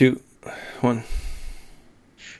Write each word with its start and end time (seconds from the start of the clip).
two, 0.00 0.18
one. 0.80 1.04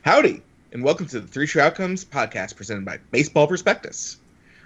Howdy, 0.00 0.40
and 0.72 0.82
welcome 0.82 1.04
to 1.08 1.20
the 1.20 1.26
Three 1.26 1.46
True 1.46 1.60
Outcomes 1.60 2.06
podcast 2.06 2.56
presented 2.56 2.86
by 2.86 2.98
Baseball 3.10 3.46
Prospectus. 3.46 4.16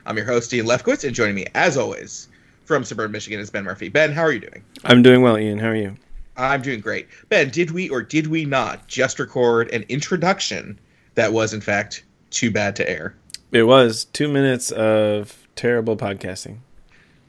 I'm 0.06 0.17
your 0.17 0.26
host, 0.26 0.54
Ian 0.54 0.67
Lefkowitz, 0.67 1.02
and 1.02 1.12
joining 1.12 1.34
me, 1.34 1.44
as 1.57 1.76
always, 1.76 2.28
from 2.67 2.84
suburban 2.84 3.10
Michigan 3.10 3.41
is 3.41 3.50
Ben 3.50 3.65
Murphy. 3.65 3.88
Ben, 3.88 4.12
how 4.12 4.22
are 4.22 4.30
you 4.30 4.38
doing? 4.38 4.62
I'm 4.84 5.02
doing 5.02 5.22
well, 5.22 5.36
Ian. 5.36 5.58
How 5.58 5.70
are 5.70 5.75
you? 5.75 5.96
I'm 6.36 6.62
doing 6.62 6.78
great. 6.78 7.08
Ben, 7.30 7.50
did 7.50 7.72
we 7.72 7.88
or 7.88 8.00
did 8.00 8.29
we 8.29 8.45
not 8.45 8.87
just 8.87 9.19
record 9.19 9.73
an 9.73 9.85
introduction 9.89 10.79
that 11.17 11.33
was, 11.33 11.53
in 11.53 11.61
fact, 11.61 12.05
too 12.31 12.53
bad 12.53 12.77
to 12.77 12.89
air? 12.89 13.17
It 13.51 13.65
was 13.65 14.05
two 14.05 14.29
minutes 14.29 14.71
of 14.71 15.49
terrible 15.57 15.97
podcasting. 15.97 16.59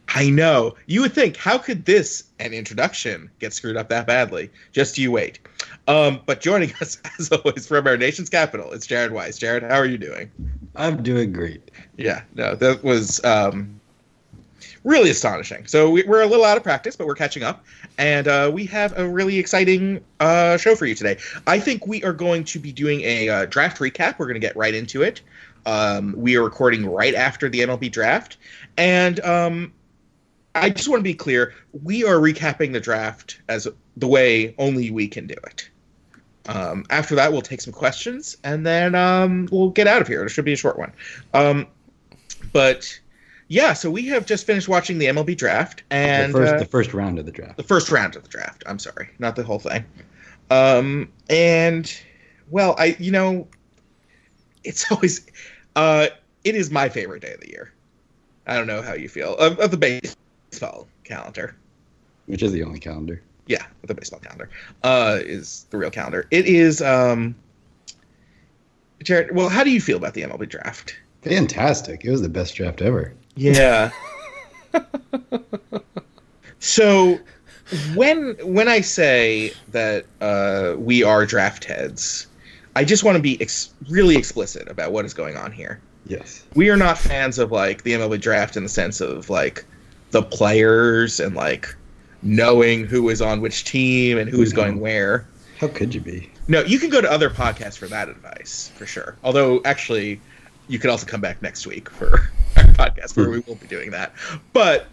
I 0.09 0.29
know. 0.29 0.75
You 0.85 1.01
would 1.01 1.13
think, 1.13 1.37
how 1.37 1.57
could 1.57 1.85
this, 1.85 2.23
an 2.39 2.53
introduction, 2.53 3.29
get 3.39 3.53
screwed 3.53 3.77
up 3.77 3.89
that 3.89 4.07
badly? 4.07 4.51
Just 4.71 4.97
you 4.97 5.11
wait. 5.11 5.39
Um, 5.87 6.21
but 6.25 6.41
joining 6.41 6.73
us, 6.81 7.01
as 7.19 7.31
always, 7.31 7.67
from 7.67 7.87
our 7.87 7.97
nation's 7.97 8.29
capital, 8.29 8.71
it's 8.71 8.87
Jared 8.87 9.11
Weiss. 9.11 9.37
Jared, 9.37 9.63
how 9.63 9.75
are 9.75 9.85
you 9.85 9.97
doing? 9.97 10.31
I'm 10.75 11.01
doing 11.03 11.33
great. 11.33 11.71
Yeah, 11.97 12.21
no, 12.35 12.55
that 12.55 12.83
was 12.83 13.23
um, 13.23 13.79
really 14.83 15.09
astonishing. 15.09 15.65
So 15.67 15.89
we, 15.89 16.05
are 16.05 16.21
a 16.21 16.27
little 16.27 16.45
out 16.45 16.57
of 16.57 16.63
practice, 16.63 16.95
but 16.95 17.07
we're 17.07 17.15
catching 17.15 17.43
up, 17.43 17.65
and 17.97 18.27
uh, 18.27 18.51
we 18.53 18.65
have 18.67 18.97
a 18.97 19.07
really 19.07 19.37
exciting 19.37 20.03
uh, 20.19 20.57
show 20.57 20.75
for 20.75 20.85
you 20.85 20.95
today. 20.95 21.17
I 21.47 21.59
think 21.59 21.87
we 21.87 22.03
are 22.03 22.13
going 22.13 22.43
to 22.45 22.59
be 22.59 22.71
doing 22.71 23.01
a 23.01 23.29
uh, 23.29 23.45
draft 23.45 23.79
recap. 23.79 24.19
We're 24.19 24.27
going 24.27 24.39
to 24.39 24.47
get 24.47 24.55
right 24.55 24.73
into 24.73 25.01
it. 25.01 25.21
Um, 25.65 26.13
we 26.15 26.37
are 26.37 26.43
recording 26.43 26.85
right 26.85 27.15
after 27.15 27.49
the 27.49 27.61
MLB 27.61 27.91
draft, 27.91 28.37
and 28.77 29.19
um, 29.21 29.73
I 30.55 30.69
just 30.69 30.87
want 30.87 30.99
to 30.99 31.03
be 31.03 31.13
clear: 31.13 31.53
we 31.83 32.03
are 32.05 32.15
recapping 32.15 32.71
the 32.71 32.79
draft 32.79 33.39
as 33.49 33.67
the 33.97 34.07
way 34.07 34.55
only 34.57 34.89
we 34.89 35.07
can 35.07 35.27
do 35.27 35.35
it. 35.45 35.69
Um, 36.47 36.85
after 36.89 37.15
that, 37.15 37.31
we'll 37.31 37.41
take 37.41 37.61
some 37.61 37.73
questions, 37.73 38.37
and 38.43 38.65
then 38.65 38.95
um, 38.95 39.49
we'll 39.51 39.69
get 39.69 39.87
out 39.87 40.01
of 40.01 40.07
here. 40.07 40.23
It 40.25 40.29
should 40.29 40.45
be 40.45 40.53
a 40.53 40.57
short 40.57 40.77
one. 40.77 40.93
Um, 41.33 41.67
but 42.53 42.99
yeah, 43.47 43.73
so 43.73 43.91
we 43.91 44.07
have 44.07 44.25
just 44.25 44.45
finished 44.45 44.67
watching 44.67 44.97
the 44.97 45.07
MLB 45.07 45.35
draft, 45.37 45.83
and 45.89 46.33
the 46.33 46.39
first, 46.39 46.53
uh, 46.53 46.59
the 46.59 46.65
first 46.65 46.93
round 46.93 47.19
of 47.19 47.25
the 47.25 47.31
draft. 47.31 47.57
The 47.57 47.63
first 47.63 47.91
round 47.91 48.15
of 48.15 48.23
the 48.23 48.29
draft. 48.29 48.63
I'm 48.65 48.79
sorry, 48.79 49.09
not 49.19 49.35
the 49.35 49.43
whole 49.43 49.59
thing. 49.59 49.83
Um, 50.49 51.11
and 51.29 51.93
well, 52.49 52.75
I 52.77 52.95
you 52.99 53.11
know, 53.11 53.47
it's 54.63 54.89
always, 54.91 55.25
uh, 55.75 56.07
it 56.43 56.55
is 56.55 56.71
my 56.71 56.89
favorite 56.89 57.21
day 57.21 57.33
of 57.33 57.41
the 57.41 57.49
year. 57.49 57.73
I 58.47 58.55
don't 58.55 58.67
know 58.67 58.83
how 58.83 58.93
you 58.93 59.09
feel 59.09 59.35
of, 59.37 59.59
of 59.59 59.71
the 59.71 59.77
base 59.77 60.15
baseball 60.55 60.87
calendar. 61.03 61.55
Which 62.27 62.41
is 62.41 62.51
the 62.51 62.63
only 62.63 62.79
calendar. 62.79 63.21
Yeah, 63.47 63.65
the 63.83 63.93
baseball 63.93 64.19
calendar 64.19 64.49
uh, 64.83 65.19
is 65.21 65.67
the 65.69 65.77
real 65.77 65.91
calendar. 65.91 66.27
It 66.31 66.45
is. 66.45 66.81
Um, 66.81 67.35
Jared, 69.03 69.35
well, 69.35 69.49
how 69.49 69.63
do 69.63 69.69
you 69.69 69.81
feel 69.81 69.97
about 69.97 70.13
the 70.13 70.23
MLB 70.23 70.49
draft? 70.49 70.95
Fantastic! 71.21 72.05
It 72.05 72.11
was 72.11 72.21
the 72.21 72.29
best 72.29 72.55
draft 72.55 72.81
ever. 72.81 73.13
Yeah. 73.35 73.91
so, 76.59 77.19
when 77.93 78.35
when 78.41 78.67
I 78.67 78.81
say 78.81 79.53
that 79.71 80.05
uh, 80.21 80.75
we 80.77 81.03
are 81.03 81.25
draft 81.25 81.65
heads, 81.65 82.27
I 82.75 82.83
just 82.83 83.03
want 83.03 83.17
to 83.17 83.21
be 83.21 83.39
ex- 83.41 83.73
really 83.89 84.15
explicit 84.15 84.67
about 84.69 84.91
what 84.91 85.05
is 85.05 85.13
going 85.13 85.37
on 85.37 85.51
here. 85.51 85.81
Yes. 86.07 86.45
We 86.55 86.69
are 86.69 86.77
not 86.77 86.97
fans 86.97 87.37
of 87.37 87.51
like 87.51 87.83
the 87.83 87.93
MLB 87.93 88.21
draft 88.21 88.57
in 88.57 88.63
the 88.63 88.69
sense 88.69 89.01
of 89.01 89.29
like 89.29 89.65
the 90.15 90.23
players 90.23 91.19
and 91.19 91.35
like 91.35 91.75
knowing 92.23 92.85
who 92.85 93.09
is 93.09 93.21
on 93.21 93.41
which 93.41 93.65
team 93.65 94.17
and 94.17 94.29
who 94.29 94.41
is 94.41 94.53
going 94.53 94.79
where. 94.79 95.27
How 95.59 95.67
could 95.67 95.93
you 95.93 95.99
be? 95.99 96.29
No, 96.47 96.61
you 96.61 96.79
can 96.79 96.89
go 96.89 97.01
to 97.01 97.11
other 97.11 97.29
podcasts 97.29 97.77
for 97.77 97.87
that 97.87 98.07
advice 98.07 98.71
for 98.75 98.85
sure. 98.85 99.17
Although 99.25 99.61
actually, 99.65 100.21
you 100.69 100.79
can 100.79 100.89
also 100.89 101.05
come 101.05 101.19
back 101.19 101.41
next 101.41 101.67
week 101.67 101.89
for 101.89 102.31
our 102.55 102.63
podcast 102.63 103.17
where 103.17 103.29
we 103.29 103.39
will 103.39 103.55
be 103.55 103.67
doing 103.67 103.91
that. 103.91 104.13
But 104.53 104.87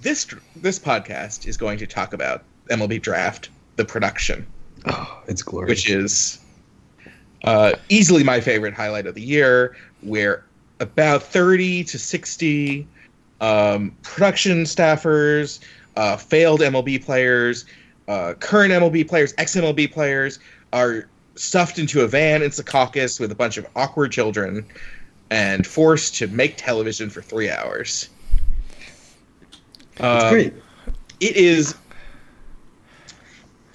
this 0.00 0.26
this 0.56 0.78
podcast 0.78 1.46
is 1.46 1.58
going 1.58 1.76
to 1.80 1.86
talk 1.86 2.14
about 2.14 2.42
MLB 2.70 3.02
draft, 3.02 3.50
the 3.76 3.84
production. 3.84 4.46
Oh, 4.86 5.22
it's 5.28 5.42
glorious. 5.42 5.68
Which 5.68 5.90
is 5.90 6.38
uh, 7.44 7.72
easily 7.90 8.24
my 8.24 8.40
favorite 8.40 8.72
highlight 8.72 9.06
of 9.06 9.14
the 9.14 9.20
year, 9.20 9.76
where 10.00 10.46
about 10.80 11.22
30 11.22 11.84
to 11.84 11.98
60 11.98 12.88
um, 13.44 13.94
production 14.02 14.64
staffers, 14.64 15.60
uh, 15.96 16.16
failed 16.16 16.60
MLB 16.60 17.04
players, 17.04 17.66
uh, 18.08 18.34
current 18.40 18.72
MLB 18.72 19.06
players, 19.06 19.34
ex 19.36 19.54
MLB 19.54 19.92
players 19.92 20.38
are 20.72 21.08
stuffed 21.34 21.78
into 21.78 22.00
a 22.02 22.08
van 22.08 22.42
in 22.42 22.50
Secaucus 22.50 23.20
with 23.20 23.30
a 23.30 23.34
bunch 23.34 23.56
of 23.58 23.66
awkward 23.76 24.12
children 24.12 24.66
and 25.30 25.66
forced 25.66 26.14
to 26.16 26.26
make 26.28 26.56
television 26.56 27.10
for 27.10 27.20
three 27.20 27.50
hours. 27.50 28.08
It's 29.92 30.00
um, 30.00 30.30
great. 30.30 30.54
It 31.20 31.36
is, 31.36 31.74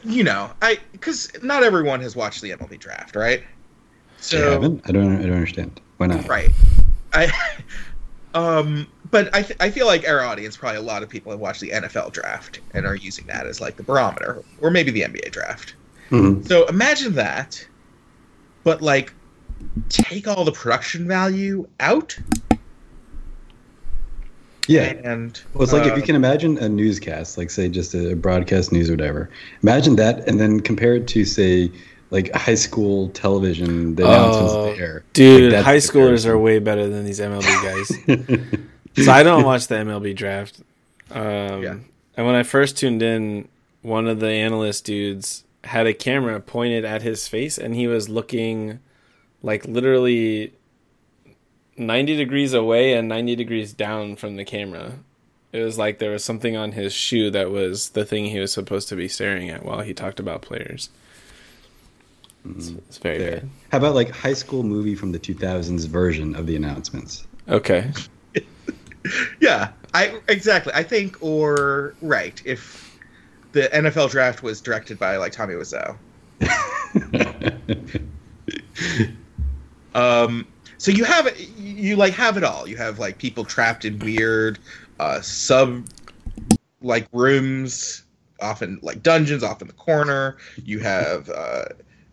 you 0.04 0.24
know, 0.24 0.52
I 0.62 0.80
because 0.92 1.32
not 1.44 1.64
everyone 1.64 2.02
has 2.02 2.16
watched 2.16 2.42
the 2.42 2.52
MLB 2.52 2.80
draft, 2.80 3.16
right? 3.16 3.44
So 4.18 4.38
you 4.38 4.44
haven't. 4.44 4.82
I 4.86 4.92
don't. 4.92 5.16
I 5.18 5.22
don't 5.22 5.34
understand. 5.34 5.80
Why 5.98 6.08
not? 6.08 6.28
Right. 6.28 6.50
I. 7.14 7.32
Um, 8.34 8.88
but 9.12 9.34
I, 9.34 9.42
th- 9.42 9.58
I 9.60 9.72
feel 9.72 9.88
like 9.88 10.08
our 10.08 10.22
audience, 10.22 10.56
probably 10.56 10.78
a 10.78 10.84
lot 10.84 11.02
of 11.02 11.10
people 11.10 11.32
have 11.32 11.40
watched 11.40 11.62
the 11.62 11.70
NFL 11.70 12.12
draft 12.12 12.60
and 12.74 12.86
are 12.86 12.96
using 12.96 13.26
that 13.28 13.48
as 13.48 13.60
like 13.60 13.76
the 13.76 13.84
barometer, 13.84 14.44
or 14.62 14.70
maybe 14.70 14.92
the 14.92 15.02
NBA 15.02 15.32
draft. 15.32 15.76
Mm-hmm. 16.12 16.44
So 16.44 16.66
imagine 16.68 17.14
that, 17.14 17.66
but 18.64 18.82
like 18.82 19.14
take 19.90 20.28
all 20.28 20.44
the 20.44 20.52
production 20.52 21.08
value 21.08 21.68
out. 21.80 22.18
Yeah, 24.68 24.94
and 25.04 25.42
well, 25.56 25.64
it's 25.64 25.74
like 25.74 25.88
if 25.88 25.98
you 25.98 26.04
can 26.04 26.16
imagine 26.16 26.60
a 26.60 26.70
newscast, 26.70 27.40
like 27.40 27.50
say 27.50 27.70
just 27.70 27.96
a 27.96 28.16
broadcast 28.16 28.72
news 28.72 28.88
or 28.90 28.94
whatever. 28.94 29.32
Imagine 29.64 29.96
that, 29.96 30.28
and 30.28 30.40
then 30.40 30.60
compare 30.60 30.94
it 30.94 31.08
to 31.08 31.26
say 31.26 31.72
like 32.12 32.34
high 32.34 32.56
school 32.56 33.10
television, 33.10 33.96
the 33.96 34.06
announcements 34.06 34.54
oh, 34.54 34.76
there. 34.76 35.04
Dude, 35.14 35.54
like, 35.54 35.64
high 35.64 35.78
schoolers 35.78 36.26
are 36.26 36.38
way 36.38 36.60
better 36.60 36.88
than 36.88 37.06
these 37.06 37.20
MLB 37.20 37.44
guys. 38.96 39.06
so 39.06 39.12
I 39.12 39.24
don't 39.24 39.44
watch 39.44 39.68
the 39.68 39.76
MLB 39.76 40.16
draft. 40.16 40.62
Um, 41.12 41.64
yeah. 41.64 41.78
And 42.18 42.26
when 42.26 42.36
I 42.36 42.44
first 42.44 42.78
tuned 42.78 43.02
in, 43.02 43.48
one 43.82 44.08
of 44.08 44.20
the 44.20 44.30
analyst 44.30 44.86
dudes 44.86 45.44
had 45.64 45.88
a 45.88 45.94
camera 45.94 46.40
pointed 46.40 46.86
at 46.86 47.02
his 47.02 47.28
face, 47.28 47.58
and 47.58 47.76
he 47.76 47.88
was 47.88 48.10
looking 48.10 48.80
like 49.42 49.66
literally 49.66 50.54
90 51.78 52.18
degrees 52.18 52.54
away 52.54 52.94
and 52.94 53.08
90 53.08 53.36
degrees 53.36 53.74
down 53.74 54.16
from 54.16 54.36
the 54.36 54.44
camera. 54.44 54.96
It 55.52 55.62
was 55.62 55.78
like 55.78 56.00
there 56.00 56.12
was 56.12 56.24
something 56.24 56.56
on 56.56 56.74
his 56.74 56.94
shoe 56.94 57.32
that 57.32 57.50
was 57.50 57.90
the 57.90 58.06
thing 58.06 58.26
he 58.26 58.40
was 58.40 58.54
supposed 58.54 58.90
to 58.90 58.96
be 58.96 59.08
staring 59.08 59.50
at 59.50 59.66
while 59.66 59.82
he 59.82 59.94
talked 59.94 60.20
about 60.20 60.42
players. 60.42 60.90
It's, 62.46 62.70
it's 62.70 62.98
very 62.98 63.18
there. 63.18 63.32
bad. 63.32 63.50
How 63.72 63.78
about 63.80 63.96
like 63.96 64.10
high 64.10 64.34
school 64.34 64.64
movie 64.64 64.96
from 64.96 65.12
the 65.12 65.20
2000s 65.20 65.88
version 65.88 66.36
of 66.36 66.48
the 66.48 66.56
announcements? 66.56 67.28
Okay. 67.48 67.92
yeah, 69.42 69.72
I 69.94 70.20
exactly. 70.28 70.74
I 70.74 70.84
think 70.84 71.18
or 71.22 71.96
right 72.02 72.42
if 72.46 73.00
the 73.52 73.64
NFL 73.74 74.12
draft 74.12 74.44
was 74.44 74.62
directed 74.62 75.00
by 75.00 75.18
like 75.18 75.32
Tommy 75.32 75.56
Wiseau. 75.56 75.98
um 79.96 80.48
so 80.78 80.92
you 80.92 81.04
have 81.04 81.28
it 81.28 81.38
you 81.58 81.96
like 81.96 82.14
have 82.14 82.38
it 82.38 82.44
all. 82.44 82.68
You 82.68 82.78
have 82.78 83.00
like 83.00 83.18
people 83.18 83.44
trapped 83.44 83.86
in 83.86 84.00
weird 84.00 84.60
uh 85.00 85.22
sub 85.22 85.86
like 86.82 87.08
rooms 87.12 88.04
often 88.42 88.80
like 88.82 89.04
dungeons 89.04 89.44
off 89.44 89.62
in 89.62 89.68
the 89.68 89.74
corner. 89.74 90.38
You 90.64 90.80
have 90.80 91.30
uh 91.30 91.66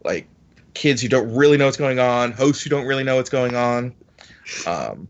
like 0.07 0.27
kids 0.73 1.03
who 1.03 1.09
don't 1.09 1.35
really 1.35 1.59
know 1.59 1.67
what's 1.67 1.77
going 1.77 1.99
on, 1.99 2.33
hosts 2.33 2.63
who 2.63 2.71
don't 2.71 2.87
really 2.87 3.05
know 3.05 3.17
what's 3.17 3.31
going 3.31 3.55
on. 3.55 3.95
Um, 4.67 5.09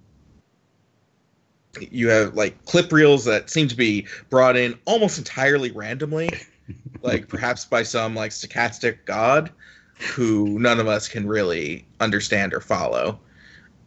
you 1.79 2.09
have 2.09 2.35
like 2.35 2.65
clip 2.65 2.91
reels 2.91 3.25
that 3.26 3.50
seem 3.50 3.69
to 3.69 3.76
be 3.76 4.06
brought 4.31 4.56
in 4.56 4.79
almost 4.87 5.19
entirely 5.19 5.70
randomly, 5.70 6.31
like 7.03 7.29
perhaps 7.29 7.65
by 7.65 7.82
some 7.82 8.15
like 8.15 8.31
stochastic 8.31 9.05
god 9.05 9.53
who 9.99 10.59
none 10.59 10.81
of 10.81 10.88
us 10.88 11.09
can 11.09 11.26
really 11.26 11.87
understand 12.00 12.53
or 12.53 12.61
follow. 12.61 13.19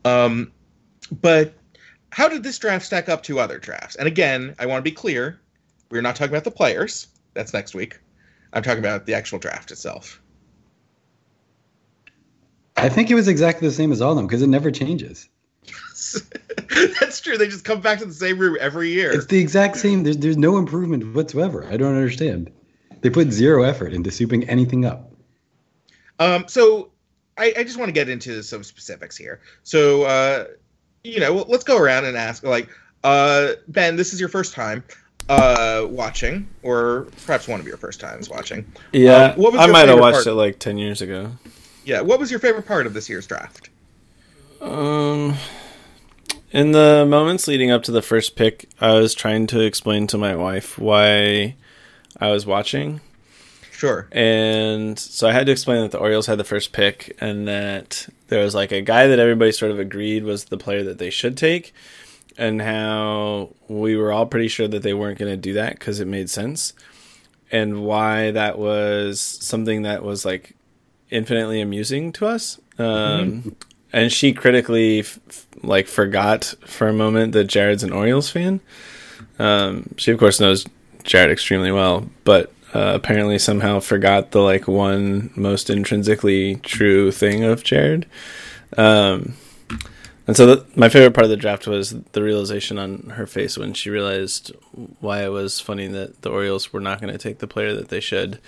Um, 0.06 0.52
but 1.22 1.54
how 2.12 2.28
did 2.28 2.44
this 2.44 2.58
draft 2.58 2.86
stack 2.86 3.10
up 3.10 3.24
to 3.24 3.40
other 3.40 3.60
drafts? 3.60 3.96
And 3.96 4.08
again, 4.08 4.56
I 4.60 4.66
want 4.66 4.84
to 4.84 4.90
be 4.90 4.96
clear: 4.96 5.40
we're 5.90 6.02
not 6.02 6.16
talking 6.16 6.34
about 6.34 6.44
the 6.44 6.52
players. 6.52 7.08
That's 7.34 7.54
next 7.54 7.74
week. 7.74 8.00
I'm 8.54 8.64
talking 8.64 8.80
about 8.80 9.06
the 9.06 9.14
actual 9.14 9.40
draft 9.40 9.72
itself. 9.72 10.22
I 12.84 12.90
think 12.90 13.10
it 13.12 13.16
was 13.16 13.28
exactly 13.28 13.68
the 13.68 13.74
same 13.74 13.92
as 13.92 14.02
all 14.02 14.12
of 14.12 14.18
them 14.18 14.28
because 14.28 14.42
it 14.42 14.48
never 14.48 14.72
changes. 14.72 15.30
That's 17.00 17.20
true. 17.22 17.38
They 17.38 17.48
just 17.48 17.66
come 17.66 17.82
back 17.82 18.00
to 18.00 18.06
the 18.06 18.14
same 18.14 18.40
room 18.40 18.58
every 18.60 18.90
year. 18.90 19.12
It's 19.12 19.26
the 19.26 19.40
exact 19.40 19.78
same. 19.78 20.04
There's 20.04 20.18
there's 20.18 20.38
no 20.38 20.58
improvement 20.58 21.16
whatsoever. 21.16 21.66
I 21.66 21.78
don't 21.78 21.96
understand. 21.96 22.52
They 23.02 23.10
put 23.10 23.32
zero 23.32 23.64
effort 23.64 23.94
into 23.94 24.10
souping 24.10 24.48
anything 24.48 24.86
up. 24.86 25.12
Um, 26.20 26.46
so 26.48 26.90
I, 27.38 27.54
I 27.58 27.64
just 27.64 27.78
want 27.78 27.90
to 27.90 27.94
get 27.94 28.10
into 28.10 28.44
some 28.44 28.64
specifics 28.64 29.16
here. 29.16 29.40
So, 29.64 30.04
uh, 30.04 30.46
you 31.04 31.20
know, 31.20 31.46
let's 31.48 31.64
go 31.64 31.78
around 31.78 32.06
and 32.06 32.18
ask, 32.18 32.44
like, 32.44 32.70
uh, 33.04 33.54
Ben, 33.70 33.96
this 33.96 34.14
is 34.14 34.20
your 34.20 34.28
first 34.28 34.54
time 34.54 34.84
uh, 35.30 35.86
watching, 35.90 36.50
or 36.62 37.08
perhaps 37.26 37.48
one 37.48 37.62
of 37.62 37.68
your 37.68 37.78
first 37.78 38.02
times 38.02 38.30
watching. 38.30 38.70
Yeah, 38.92 39.36
um, 39.38 39.58
I 39.58 39.68
might 39.68 39.88
have 39.88 40.00
watched 40.00 40.16
part? 40.16 40.28
it 40.28 40.34
like 40.34 40.60
ten 40.60 40.78
years 40.78 41.02
ago. 41.02 41.32
Yeah, 41.86 42.02
what 42.02 42.20
was 42.20 42.30
your 42.30 42.40
favorite 42.40 42.66
part 42.66 42.86
of 42.86 42.94
this 42.94 43.10
year's 43.10 43.26
draft? 43.28 43.70
Um, 44.62 45.36
in 46.52 46.72
the 46.72 47.06
moments 47.08 47.48
leading 47.48 47.72
up 47.72 47.84
to 47.84 47.92
the 47.92 48.02
first 48.02 48.36
pick, 48.36 48.70
I 48.82 48.94
was 48.94 49.14
trying 49.14 49.48
to 49.48 49.62
explain 49.62 50.08
to 50.08 50.18
my 50.18 50.36
wife 50.36 50.78
why 50.78 51.56
I 52.20 52.32
was 52.32 52.46
watching. 52.46 53.02
Sure. 53.72 54.08
And 54.12 55.00
so 55.00 55.30
I 55.30 55.32
had 55.32 55.46
to 55.46 55.54
explain 55.54 55.82
that 55.84 55.92
the 55.92 56.00
Orioles 56.00 56.26
had 56.26 56.38
the 56.38 56.44
first 56.44 56.74
pick 56.74 57.16
and 57.22 57.48
that 57.48 58.10
there 58.28 58.44
was 58.44 58.54
like 58.54 58.74
a 58.74 58.82
guy 58.82 59.08
that 59.08 59.20
everybody 59.20 59.54
sort 59.54 59.72
of 59.72 59.80
agreed 59.80 60.24
was 60.24 60.46
the 60.46 60.58
player 60.58 60.84
that 60.84 60.98
they 60.98 61.10
should 61.10 61.38
take 61.38 61.74
and 62.38 62.62
how 62.62 63.54
we 63.70 63.96
were 63.96 64.12
all 64.12 64.26
pretty 64.26 64.50
sure 64.50 64.68
that 64.68 64.84
they 64.84 64.94
weren't 64.94 65.18
going 65.18 65.32
to 65.32 65.38
do 65.38 65.54
that 65.54 65.80
because 65.80 66.02
it 66.02 66.08
made 66.08 66.30
sense 66.30 66.74
and 67.52 67.84
why 67.84 68.32
that 68.32 68.58
was 68.58 69.20
something 69.20 69.84
that 69.84 70.04
was 70.04 70.26
like 70.26 70.56
infinitely 71.10 71.62
amusing 71.62 72.12
to 72.14 72.28
us. 72.28 72.60
Um, 72.78 72.86
mm-hmm. 72.86 73.50
And 73.92 74.12
she 74.12 74.34
critically 74.34 75.00
f- 75.00 75.20
like 75.64 75.88
forgot 75.88 76.54
for 76.66 76.88
a 76.88 76.94
moment 76.94 77.34
that 77.34 77.46
Jared's 77.46 77.84
an 77.84 77.92
Orioles 77.92 78.30
fan. 78.30 78.62
Um, 79.40 79.94
she 79.98 80.12
of 80.12 80.20
course 80.20 80.40
knows 80.40 80.66
Jared 81.04 81.32
extremely 81.32 81.72
well, 81.72 82.08
but 82.24 82.52
uh, 82.74 82.92
apparently 82.94 83.40
somehow 83.40 83.80
forgot 83.80 84.32
the 84.32 84.42
like 84.42 84.68
one 84.68 85.32
most 85.36 85.70
intrinsically 85.70 86.58
true 86.58 87.12
thing 87.12 87.44
of 87.44 87.64
Jared. 87.64 88.06
Um, 88.78 89.34
and 90.28 90.38
so 90.38 90.46
the, 90.46 90.66
my 90.76 90.90
favorite 90.90 91.16
part 91.16 91.24
of 91.24 91.32
the 91.32 91.38
draft 91.38 91.66
was 91.66 91.90
the 92.12 92.22
realization 92.22 92.78
on 92.78 93.14
her 93.16 93.26
face 93.26 93.58
when 93.58 93.74
she 93.74 93.90
realized 93.90 94.52
why 95.00 95.24
it 95.24 95.30
was 95.30 95.60
funny 95.60 95.88
that 95.88 96.22
the 96.22 96.30
Orioles 96.30 96.72
were 96.72 96.80
not 96.80 97.02
going 97.02 97.12
to 97.12 97.18
take 97.18 97.40
the 97.40 97.48
player 97.48 97.74
that 97.74 97.90
they 97.90 98.00
should, 98.00 98.40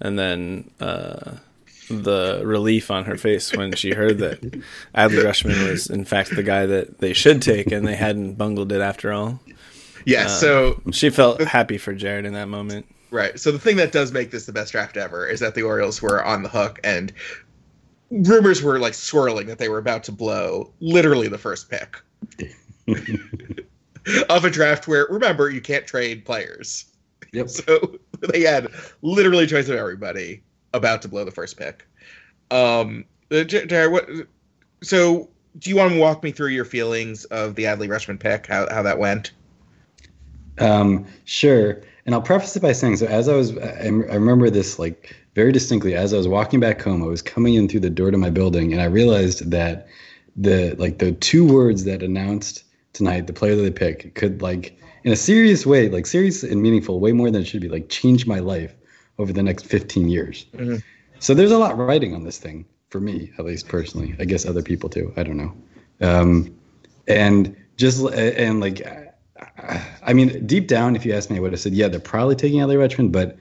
and 0.00 0.18
then 0.18 0.72
uh, 0.80 1.34
the 1.88 2.42
relief 2.44 2.90
on 2.90 3.04
her 3.04 3.16
face 3.16 3.54
when 3.54 3.72
she 3.74 3.92
heard 3.92 4.18
that 4.18 4.40
Adley 4.94 5.22
Rutschman 5.22 5.68
was 5.68 5.88
in 5.88 6.04
fact 6.04 6.34
the 6.34 6.42
guy 6.42 6.66
that 6.66 6.98
they 6.98 7.12
should 7.12 7.42
take, 7.42 7.72
and 7.72 7.86
they 7.86 7.96
hadn't 7.96 8.34
bungled 8.34 8.72
it 8.72 8.80
after 8.80 9.12
all. 9.12 9.40
Yeah, 10.04 10.24
uh, 10.24 10.28
so 10.28 10.82
she 10.92 11.10
felt 11.10 11.42
happy 11.42 11.78
for 11.78 11.94
Jared 11.94 12.24
in 12.24 12.32
that 12.34 12.48
moment. 12.48 12.86
Right. 13.10 13.38
So 13.38 13.50
the 13.50 13.58
thing 13.58 13.76
that 13.76 13.92
does 13.92 14.12
make 14.12 14.30
this 14.30 14.46
the 14.46 14.52
best 14.52 14.72
draft 14.72 14.96
ever 14.96 15.26
is 15.26 15.40
that 15.40 15.54
the 15.54 15.62
Orioles 15.62 16.02
were 16.02 16.22
on 16.24 16.42
the 16.42 16.48
hook 16.48 16.78
and 16.84 17.12
rumors 18.10 18.62
were 18.62 18.78
like 18.78 18.94
swirling 18.94 19.46
that 19.46 19.58
they 19.58 19.68
were 19.68 19.78
about 19.78 20.04
to 20.04 20.12
blow 20.12 20.72
literally 20.80 21.28
the 21.28 21.38
first 21.38 21.70
pick 21.70 21.96
of 24.28 24.44
a 24.44 24.50
draft 24.50 24.88
where 24.88 25.06
remember 25.10 25.50
you 25.50 25.60
can't 25.60 25.86
trade 25.86 26.24
players. 26.24 26.86
Yep. 27.32 27.48
So 27.68 27.98
they 28.32 28.40
had 28.40 28.68
literally 29.02 29.46
choice 29.46 29.68
of 29.68 29.76
everybody 29.76 30.42
about 30.72 31.02
to 31.02 31.08
blow 31.08 31.24
the 31.24 31.30
first 31.30 31.56
pick. 31.56 31.86
Um, 32.50 33.04
uh, 33.30 33.44
Jared, 33.44 33.92
what? 33.92 34.08
So 34.82 35.28
do 35.58 35.70
you 35.70 35.76
want 35.76 35.92
to 35.92 35.98
walk 35.98 36.22
me 36.22 36.30
through 36.30 36.48
your 36.48 36.64
feelings 36.64 37.24
of 37.26 37.54
the 37.54 37.64
Adley 37.64 37.88
Rutschman 37.88 38.20
pick? 38.20 38.46
How 38.46 38.68
how 38.70 38.82
that 38.82 38.98
went? 38.98 39.32
Um, 40.58 41.06
sure. 41.24 41.82
And 42.06 42.14
I'll 42.14 42.22
preface 42.22 42.56
it 42.56 42.60
by 42.60 42.72
saying, 42.72 42.96
so 42.96 43.06
as 43.06 43.28
I 43.28 43.34
was, 43.34 43.56
I, 43.58 43.84
I 43.84 44.14
remember 44.14 44.48
this 44.50 44.78
like 44.78 45.14
very 45.34 45.52
distinctly 45.52 45.94
as 45.94 46.14
I 46.14 46.16
was 46.16 46.26
walking 46.26 46.58
back 46.58 46.80
home. 46.80 47.02
I 47.02 47.06
was 47.06 47.22
coming 47.22 47.54
in 47.54 47.68
through 47.68 47.80
the 47.80 47.90
door 47.90 48.10
to 48.10 48.18
my 48.18 48.30
building, 48.30 48.72
and 48.72 48.80
I 48.80 48.86
realized 48.86 49.50
that 49.50 49.88
the 50.36 50.74
like 50.78 50.98
the 50.98 51.12
two 51.12 51.46
words 51.46 51.84
that 51.84 52.02
announced 52.02 52.64
tonight, 52.92 53.26
the 53.26 53.32
player 53.32 53.56
that 53.56 53.62
they 53.62 53.70
pick, 53.70 54.14
could 54.14 54.40
like 54.40 54.78
in 55.04 55.12
a 55.12 55.16
serious 55.16 55.66
way, 55.66 55.88
like 55.88 56.06
serious 56.06 56.42
and 56.42 56.62
meaningful, 56.62 56.98
way 56.98 57.12
more 57.12 57.30
than 57.30 57.42
it 57.42 57.46
should 57.46 57.60
be, 57.60 57.68
like 57.68 57.88
change 57.88 58.26
my 58.26 58.38
life 58.38 58.74
over 59.18 59.32
the 59.32 59.42
next 59.42 59.66
15 59.66 60.08
years. 60.08 60.46
Mm-hmm. 60.54 60.76
So 61.18 61.34
there's 61.34 61.50
a 61.50 61.58
lot 61.58 61.76
writing 61.76 62.14
on 62.14 62.24
this 62.24 62.38
thing 62.38 62.64
for 62.90 63.00
me, 63.00 63.32
at 63.38 63.44
least 63.44 63.68
personally. 63.68 64.14
I 64.18 64.24
guess 64.24 64.46
other 64.46 64.62
people 64.62 64.88
too. 64.88 65.12
I 65.16 65.22
don't 65.22 65.36
know. 65.36 65.54
Um, 66.00 66.56
and 67.06 67.56
just 67.76 68.04
and 68.12 68.60
like 68.60 68.86
I 70.02 70.12
mean, 70.12 70.46
deep 70.46 70.66
down, 70.66 70.96
if 70.96 71.04
you 71.04 71.12
ask 71.12 71.30
me, 71.30 71.36
I 71.36 71.40
would 71.40 71.52
have 71.52 71.60
said, 71.60 71.72
yeah, 71.72 71.88
they're 71.88 72.00
probably 72.00 72.36
taking 72.36 72.60
Adley 72.60 72.76
Rutschman, 72.76 73.12
but 73.12 73.38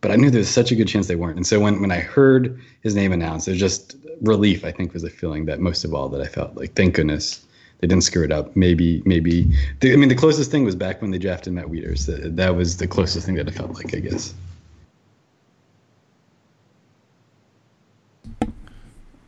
but 0.00 0.10
I 0.10 0.16
knew 0.16 0.30
there 0.30 0.38
was 0.38 0.48
such 0.48 0.70
a 0.70 0.76
good 0.76 0.88
chance 0.88 1.08
they 1.08 1.16
weren't. 1.16 1.36
And 1.36 1.46
so 1.46 1.60
when 1.60 1.80
when 1.80 1.90
I 1.90 2.00
heard 2.00 2.60
his 2.82 2.94
name 2.94 3.12
announced, 3.12 3.46
there's 3.46 3.58
just 3.58 3.96
relief. 4.20 4.64
I 4.64 4.72
think 4.72 4.92
was 4.92 5.02
the 5.02 5.10
feeling 5.10 5.46
that 5.46 5.60
most 5.60 5.84
of 5.84 5.94
all 5.94 6.08
that 6.10 6.20
I 6.20 6.26
felt 6.26 6.56
like, 6.56 6.74
thank 6.74 6.94
goodness 6.94 7.44
they 7.80 7.86
didn't 7.86 8.04
screw 8.04 8.24
it 8.24 8.32
up. 8.32 8.54
Maybe 8.56 9.02
maybe 9.04 9.52
the, 9.80 9.92
I 9.92 9.96
mean 9.96 10.08
the 10.08 10.14
closest 10.14 10.50
thing 10.50 10.64
was 10.64 10.74
back 10.74 11.02
when 11.02 11.10
they 11.10 11.18
drafted 11.18 11.52
Matt 11.52 11.66
Wieters. 11.66 12.06
That, 12.06 12.36
that 12.36 12.56
was 12.56 12.76
the 12.78 12.86
closest 12.86 13.26
thing 13.26 13.34
that 13.36 13.48
it 13.48 13.54
felt 13.54 13.74
like, 13.74 13.94
I 13.94 14.00
guess. 14.00 14.34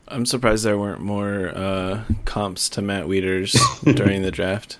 I'm 0.09 0.25
surprised 0.25 0.63
there 0.65 0.77
weren't 0.77 1.01
more 1.01 1.49
uh, 1.49 2.03
comps 2.25 2.67
to 2.69 2.81
Matt 2.81 3.05
Wieters 3.05 3.95
during 3.95 4.21
the 4.23 4.31
draft. 4.31 4.79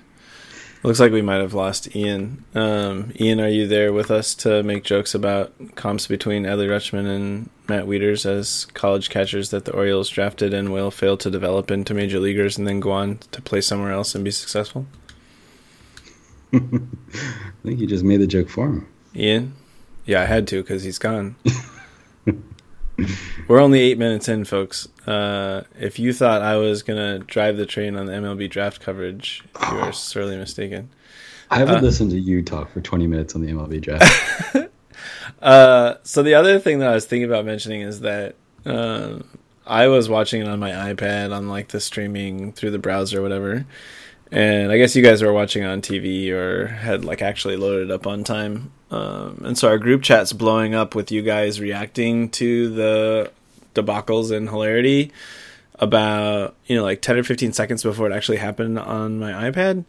Looks 0.82 1.00
like 1.00 1.12
we 1.12 1.22
might 1.22 1.42
have 1.42 1.54
lost 1.54 1.94
Ian. 1.96 2.46
Um, 2.56 3.12
Ian, 3.20 3.42
are 3.42 3.50
you 3.50 3.68
there 3.68 3.92
with 3.92 4.10
us 4.10 4.34
to 4.36 4.64
make 4.64 4.84
jokes 4.84 5.14
about 5.14 5.54
comps 5.76 6.08
between 6.08 6.44
Adley 6.44 6.68
Rutschman 6.68 7.06
and 7.06 7.50
Matt 7.68 7.86
Wieters 7.86 8.26
as 8.26 8.66
college 8.74 9.10
catchers 9.10 9.50
that 9.50 9.66
the 9.66 9.74
Orioles 9.74 10.10
drafted 10.10 10.54
and 10.54 10.72
will 10.72 10.90
fail 10.90 11.18
to 11.18 11.30
develop 11.30 11.70
into 11.70 11.94
major 11.94 12.20
leaguers 12.20 12.58
and 12.58 12.66
then 12.66 12.80
go 12.80 12.92
on 12.92 13.18
to 13.32 13.42
play 13.42 13.60
somewhere 13.60 13.92
else 13.92 14.16
and 14.16 14.24
be 14.24 14.32
successful? 14.32 14.88
I 16.54 16.60
think 17.64 17.80
you 17.80 17.86
just 17.86 18.06
made 18.06 18.22
the 18.22 18.28
joke 18.28 18.50
for 18.50 18.68
him. 18.68 18.88
Ian? 19.14 19.54
Yeah, 20.06 20.22
I 20.22 20.26
had 20.26 20.48
to 20.48 20.62
because 20.62 20.84
he's 20.84 20.98
gone. 20.98 21.36
We're 23.48 23.60
only 23.60 23.80
eight 23.80 23.98
minutes 23.98 24.28
in, 24.28 24.46
folks. 24.46 24.88
Uh, 25.08 25.64
if 25.80 26.00
you 26.00 26.14
thought 26.14 26.42
I 26.42 26.58
was 26.58 26.84
gonna 26.84 27.20
drive 27.20 27.58
the 27.58 27.66
train 27.66 27.96
on 27.96 28.06
the 28.06 28.14
MLB 28.14 28.50
draft 28.50 28.82
coverage, 28.82 29.44
you 29.72 29.78
are 29.80 29.94
sorely 29.94 30.38
mistaken. 30.38 30.90
I 31.52 31.58
haven't 31.58 31.78
uh, 31.78 31.82
listened 31.82 32.12
to 32.12 32.20
you 32.20 32.44
talk 32.44 32.72
for 32.72 32.82
20 32.82 33.08
minutes 33.08 33.36
on 33.36 33.42
the 33.42 33.52
MLB 33.52 33.82
draft. 33.82 34.56
uh, 35.42 35.96
so 36.04 36.22
the 36.22 36.36
other 36.36 36.60
thing 36.60 36.80
that 36.80 36.90
I 36.90 36.94
was 36.94 37.06
thinking 37.06 37.28
about 37.30 37.46
mentioning 37.46 37.82
is 37.82 38.02
that 38.02 38.36
uh, 38.66 39.20
I 39.66 39.88
was 39.88 40.10
watching 40.10 40.42
it 40.42 40.48
on 40.48 40.60
my 40.60 40.72
iPad 40.72 41.36
on 41.36 41.48
like 41.48 41.70
the 41.70 41.80
streaming 41.80 42.54
through 42.54 42.72
the 42.72 42.80
browser 42.80 43.20
or 43.20 43.22
whatever, 43.22 43.66
and 44.32 44.72
I 44.72 44.78
guess 44.78 44.96
you 44.96 45.04
guys 45.04 45.22
were 45.22 45.34
watching 45.34 45.64
on 45.64 45.82
TV 45.82 46.30
or 46.32 46.68
had 46.68 47.04
like 47.04 47.22
actually 47.22 47.58
loaded 47.58 47.92
up 47.92 48.06
on 48.06 48.24
time. 48.24 48.72
Um, 48.92 49.42
and 49.46 49.58
so 49.58 49.68
our 49.68 49.78
group 49.78 50.04
chat's 50.04 50.34
blowing 50.34 50.76
up 50.76 50.96
with 50.96 51.12
you 51.12 51.22
guys 51.22 51.60
reacting 51.60 52.30
to 52.32 52.70
the 52.70 53.32
debacles 53.76 54.36
and 54.36 54.50
hilarity 54.50 55.12
about 55.76 56.56
you 56.66 56.76
know 56.76 56.84
like 56.84 57.02
10 57.02 57.18
or 57.18 57.24
15 57.24 57.54
seconds 57.54 57.84
before 57.84 58.10
it 58.10 58.14
actually 58.14 58.38
happened 58.38 58.78
on 58.78 59.20
my 59.20 59.50
iPad. 59.50 59.86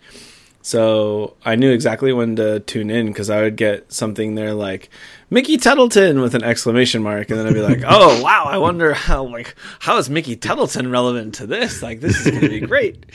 So 0.62 1.36
I 1.44 1.56
knew 1.56 1.72
exactly 1.72 2.12
when 2.12 2.36
to 2.36 2.60
tune 2.60 2.90
in 2.90 3.06
because 3.06 3.30
I 3.30 3.42
would 3.42 3.56
get 3.56 3.92
something 3.92 4.34
there 4.34 4.54
like 4.54 4.90
Mickey 5.32 5.56
Tettleton 5.56 6.20
with 6.20 6.34
an 6.34 6.42
exclamation 6.42 7.04
mark, 7.04 7.30
and 7.30 7.38
then 7.38 7.46
I'd 7.46 7.54
be 7.54 7.60
like, 7.60 7.82
"Oh 7.86 8.20
wow, 8.22 8.46
I 8.48 8.58
wonder 8.58 8.92
how 8.92 9.24
like 9.24 9.54
how 9.78 9.96
is 9.96 10.10
Mickey 10.10 10.34
Tettleton 10.34 10.90
relevant 10.90 11.36
to 11.36 11.46
this? 11.46 11.82
Like 11.82 12.00
this 12.00 12.26
is 12.26 12.30
going 12.30 12.42
to 12.42 12.48
be 12.48 12.60
great." 12.60 13.06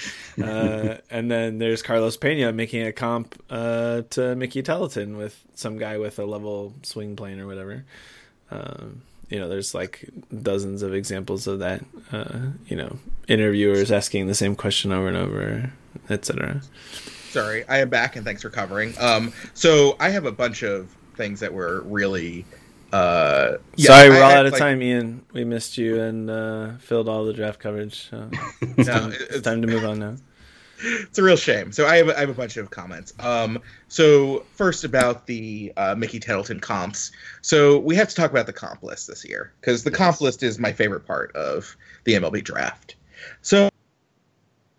Uh, 0.42 0.98
and 1.10 1.30
then 1.30 1.60
there's 1.60 1.82
Carlos 1.82 2.18
Pena 2.18 2.52
making 2.52 2.86
a 2.86 2.92
comp 2.92 3.42
uh, 3.50 4.04
to 4.12 4.36
Mickey 4.36 4.62
Tettleton 4.62 5.18
with 5.18 5.42
some 5.56 5.78
guy 5.78 5.98
with 5.98 6.18
a 6.20 6.26
level 6.26 6.74
swing 6.84 7.16
plane 7.16 7.40
or 7.40 7.48
whatever. 7.48 7.86
Um, 8.50 9.02
you 9.30 9.40
know, 9.40 9.50
there's 9.50 9.74
like 9.74 10.10
dozens 10.42 10.82
of 10.82 10.94
examples 10.94 11.48
of 11.48 11.60
that. 11.60 11.84
Uh, 12.12 12.52
you 12.68 12.78
know, 12.78 12.98
interviewers 13.28 13.92
asking 13.92 14.28
the 14.28 14.36
same 14.36 14.56
question 14.56 14.92
over 14.92 15.08
and 15.08 15.18
over, 15.18 15.72
etc. 16.10 16.62
Sorry, 17.30 17.68
I 17.68 17.80
am 17.80 17.90
back, 17.90 18.16
and 18.16 18.24
thanks 18.26 18.42
for 18.42 18.50
covering. 18.50 18.94
Um, 19.00 19.34
so 19.54 19.98
I 20.00 20.10
have 20.10 20.26
a 20.26 20.32
bunch 20.32 20.64
of 20.64 20.96
things 21.16 21.40
that 21.40 21.54
were 21.54 21.82
really. 21.82 22.46
Uh, 22.94 23.58
yeah, 23.76 23.88
Sorry, 23.88 24.10
we're 24.10 24.18
I 24.18 24.22
all 24.22 24.30
had, 24.30 24.38
out 24.38 24.46
of 24.46 24.52
like, 24.54 24.60
time, 24.60 24.82
Ian. 24.82 25.26
We 25.34 25.44
missed 25.44 25.78
you 25.78 26.00
and 26.02 26.30
uh, 26.30 26.78
filled 26.78 27.10
all 27.10 27.26
the 27.26 27.34
draft 27.34 27.60
coverage. 27.60 28.10
So 28.10 28.30
it's, 28.62 28.88
no, 28.88 29.00
time, 29.00 29.14
it's, 29.14 29.42
time 29.42 29.62
to 29.62 29.68
move 29.68 29.84
on 29.84 30.00
now. 30.00 30.16
It's 30.84 31.18
a 31.18 31.24
real 31.24 31.38
shame. 31.38 31.72
So 31.72 31.88
I 31.88 31.98
have 31.98 32.10
I 32.10 32.20
have 32.20 32.30
a 32.30 32.34
bunch 32.34 32.58
of 32.58 32.70
comments. 32.70 33.14
Um, 33.20 33.62
so 33.88 34.46
first 34.54 34.84
about 34.84 35.26
the 35.26 35.74
uh, 35.78 35.96
Mickey 35.96 36.20
Tettleton 36.20 36.60
comps. 36.60 37.12
So 37.42 37.80
we 37.80 37.96
have 37.96 38.10
to 38.10 38.16
talk 38.16 38.32
about 38.32 38.46
the 38.46 38.54
comp 38.54 38.84
list 38.84 39.08
this 39.08 39.26
year 39.26 39.54
because 39.60 39.84
the 39.84 39.92
yes. 39.92 39.98
comp 39.98 40.22
list 40.22 40.44
is 40.44 40.60
my 40.60 40.72
favorite 40.72 41.06
part 41.06 41.36
of 41.36 41.76
the 42.04 42.14
MLB 42.14 42.44
draft. 42.44 42.96
So, 43.42 43.70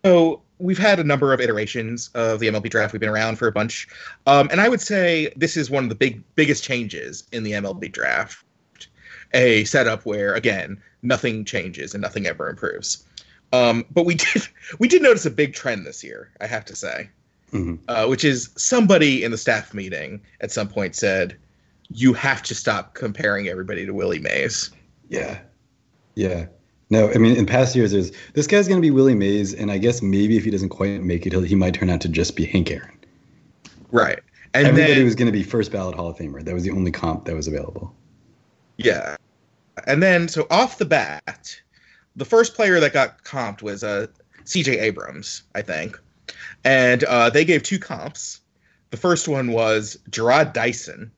so 0.05 0.41
we've 0.59 0.77
had 0.77 0.99
a 0.99 1.03
number 1.03 1.33
of 1.33 1.41
iterations 1.41 2.09
of 2.13 2.39
the 2.39 2.47
MLB 2.47 2.69
draft. 2.69 2.93
We've 2.93 2.99
been 2.99 3.09
around 3.09 3.37
for 3.37 3.47
a 3.47 3.51
bunch, 3.51 3.87
um, 4.25 4.47
and 4.51 4.61
I 4.61 4.69
would 4.69 4.81
say 4.81 5.31
this 5.35 5.57
is 5.57 5.69
one 5.69 5.83
of 5.83 5.89
the 5.89 5.95
big 5.95 6.23
biggest 6.35 6.63
changes 6.63 7.23
in 7.31 7.43
the 7.43 7.53
MLB 7.53 7.91
draft. 7.91 8.43
a 9.33 9.65
setup 9.65 10.05
where 10.05 10.33
again 10.33 10.81
nothing 11.01 11.43
changes 11.45 11.93
and 11.93 12.01
nothing 12.01 12.25
ever 12.25 12.49
improves. 12.49 13.05
Um, 13.53 13.85
but 13.91 14.05
we 14.05 14.15
did 14.33 14.47
we 14.79 14.87
did 14.87 15.01
notice 15.01 15.25
a 15.25 15.31
big 15.31 15.53
trend 15.53 15.85
this 15.85 16.03
year, 16.03 16.31
I 16.41 16.47
have 16.47 16.65
to 16.65 16.75
say, 16.75 17.09
mm-hmm. 17.51 17.75
uh, 17.87 18.07
which 18.07 18.23
is 18.23 18.49
somebody 18.55 19.23
in 19.23 19.31
the 19.31 19.37
staff 19.37 19.73
meeting 19.73 20.21
at 20.41 20.51
some 20.51 20.67
point 20.67 20.95
said, 20.95 21.37
"You 21.89 22.13
have 22.13 22.41
to 22.43 22.55
stop 22.55 22.93
comparing 22.93 23.47
everybody 23.47 23.85
to 23.85 23.93
Willie 23.93 24.19
Mays." 24.19 24.71
Yeah, 25.09 25.39
yeah. 26.15 26.47
No, 26.89 27.11
I 27.11 27.17
mean, 27.17 27.35
in 27.35 27.45
past 27.45 27.75
years, 27.75 27.91
there's 27.91 28.11
this 28.33 28.47
guy's 28.47 28.67
going 28.67 28.79
to 28.79 28.85
be 28.85 28.91
Willie 28.91 29.15
Mays, 29.15 29.53
and 29.53 29.71
I 29.71 29.77
guess 29.77 30.01
maybe 30.01 30.37
if 30.37 30.45
he 30.45 30.51
doesn't 30.51 30.69
quite 30.69 31.03
make 31.03 31.25
it, 31.25 31.33
he 31.43 31.55
might 31.55 31.73
turn 31.73 31.89
out 31.89 32.01
to 32.01 32.09
just 32.09 32.35
be 32.35 32.45
Hank 32.45 32.71
Aaron. 32.71 32.97
Right. 33.91 34.19
And 34.53 34.67
everybody 34.67 34.95
then, 34.95 35.05
was 35.05 35.15
going 35.15 35.25
to 35.25 35.31
be 35.31 35.43
first 35.43 35.71
ballot 35.71 35.95
Hall 35.95 36.07
of 36.07 36.17
Famer. 36.17 36.43
That 36.43 36.53
was 36.53 36.63
the 36.63 36.71
only 36.71 36.91
comp 36.91 37.25
that 37.25 37.35
was 37.35 37.47
available. 37.47 37.93
Yeah. 38.77 39.17
And 39.85 40.01
then, 40.01 40.27
so 40.27 40.47
off 40.49 40.77
the 40.77 40.85
bat, 40.85 41.59
the 42.15 42.25
first 42.25 42.55
player 42.55 42.79
that 42.79 42.93
got 42.93 43.23
comped 43.23 43.61
was 43.61 43.83
uh, 43.83 44.07
C.J. 44.45 44.79
Abrams, 44.79 45.43
I 45.53 45.61
think, 45.61 45.99
and 46.63 47.03
uh, 47.03 47.29
they 47.29 47.45
gave 47.45 47.63
two 47.63 47.79
comps. 47.79 48.39
The 48.89 48.97
first 48.97 49.27
one 49.27 49.51
was 49.51 49.99
Jarrod 50.09 50.53
Dyson, 50.53 51.11